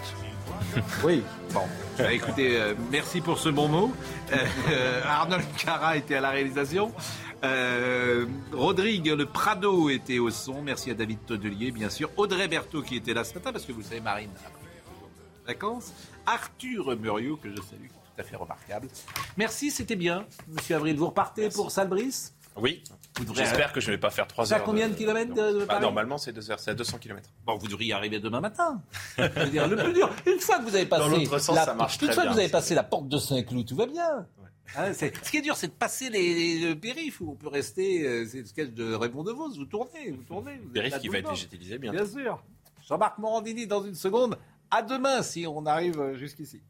Oui, 1.03 1.22
bon. 1.53 1.61
Bah, 1.99 2.11
écoutez, 2.11 2.57
euh, 2.60 2.74
merci 2.91 3.22
pour 3.22 3.38
ce 3.38 3.49
bon 3.49 3.68
mot. 3.68 3.91
Euh, 4.32 4.36
euh, 4.72 5.02
Arnold 5.07 5.45
Cara 5.57 5.98
était 5.98 6.15
à 6.15 6.22
la 6.22 6.32
réalisation. 6.32 6.91
Euh, 7.44 8.26
Rodrigue 8.53 9.07
Le 9.07 9.26
Prado 9.26 9.90
était 9.90 10.20
au 10.20 10.30
son. 10.30 10.61
Merci 10.61 10.91
à 10.91 10.94
David 10.94 11.20
Todelier, 11.26 11.72
bien 11.72 11.90
sûr. 11.90 12.10
Audrey 12.18 12.48
Berthaud 12.48 12.82
qui 12.84 12.95
était 12.95 13.14
là 13.14 13.24
ce 13.24 13.34
matin, 13.34 13.52
parce 13.52 13.65
que 13.65 13.72
vous 13.74 13.82
savez, 13.82 13.99
Marine 13.99 14.30
a 14.45 14.49
pris 14.49 14.61
quelques 14.64 15.48
vacances. 15.48 15.94
Arthur 16.26 16.95
Muriot, 16.98 17.36
que 17.38 17.49
je 17.49 17.56
salue, 17.57 17.82
qui 17.82 17.86
est 17.86 18.15
tout 18.15 18.22
à 18.22 18.24
fait 18.24 18.36
remarquable. 18.38 18.88
Merci, 19.36 19.72
c'était 19.72 19.98
bien. 19.98 20.26
Monsieur 20.48 20.76
Avril, 20.78 20.95
vous 20.95 21.07
repartez 21.07 21.49
pour 21.49 21.70
Salbris? 21.72 22.30
Oui. 22.56 22.84
J'espère 23.34 23.74
que 23.74 23.82
je 23.82 23.88
ne 23.88 23.95
vais 23.95 23.99
pas 23.99 24.11
faire 24.11 24.28
3 24.28 24.45
C'est 24.45 24.53
à 24.53 24.57
heures. 24.60 24.64
combien 24.64 24.88
de 24.88 24.94
kilomètres 24.94 25.34
de- 25.34 25.60
de 25.61 25.65
Bah, 25.65 25.80
Normalement, 25.80 26.18
c'est 26.20 26.32
2 26.32 26.49
heures. 26.52 26.60
C'est 26.60 26.72
à 26.72 26.76
200 26.76 26.99
km. 26.99 27.28
Bon, 27.45 27.57
vous 27.57 27.68
devriez 27.68 27.90
y 27.90 27.94
arriver 27.94 28.20
demain 28.20 28.40
matin. 28.41 28.80
Je 29.18 29.24
veux 29.24 29.49
dire, 29.49 29.68
le 29.68 29.76
plus 29.76 29.91
dur, 29.94 30.10
une 30.28 30.40
fois 30.40 30.60
que 30.60 30.64
vous 30.64 30.76
avez 30.76 30.86
passé, 30.86 31.02
Dans 31.03 31.10
l'autre 31.10 31.40
sens, 31.40 31.56
la, 31.56 31.65
ça 31.65 31.74
marche 31.74 31.95
une 31.95 32.07
très 32.07 32.14
fois 32.14 32.24
que 32.26 32.30
vous 32.30 32.40
avez 32.40 32.49
passé 32.49 32.74
la 32.76 32.84
porte 32.84 33.07
de 33.10 33.18
Saint-Cloud, 33.18 33.65
tout 33.68 33.76
va 33.76 33.88
bien. 33.88 34.28
Hein, 34.76 34.94
c'est- 34.94 35.15
ce 35.23 35.30
qui 35.31 35.38
est 35.38 35.41
dur, 35.41 35.56
c'est 35.56 35.68
de 35.68 35.73
passer 35.73 36.10
les, 36.10 36.34
les- 36.60 36.69
le 36.69 36.80
périph' 36.80 37.22
où 37.22 37.31
on 37.31 37.35
peut 37.35 37.48
rester. 37.48 38.07
euh, 38.07 38.26
c'est 38.26 38.40
le 38.40 38.45
sketch 38.45 38.69
de 38.72 38.94
Raymond 38.94 39.23
DeVos. 39.23 39.53
Vous 39.56 39.65
tournez, 39.65 40.11
vous 40.11 40.23
tournez. 40.23 40.57
vous 40.64 40.69
Périph' 40.69 40.99
qui 40.99 41.10
va 41.10 41.18
être 41.19 41.26
temps. 41.26 41.31
végétalisé 41.31 41.77
bientôt. 41.77 41.98
Bien 41.98 42.06
sûr. 42.07 42.44
Jean-Marc 42.88 43.18
Morandini 43.19 43.68
dans 43.68 43.84
une 43.84 43.95
seconde. 43.95 44.38
À 44.72 44.81
demain 44.81 45.22
si 45.22 45.45
on 45.48 45.65
arrive 45.65 46.14
jusqu'ici. 46.15 46.61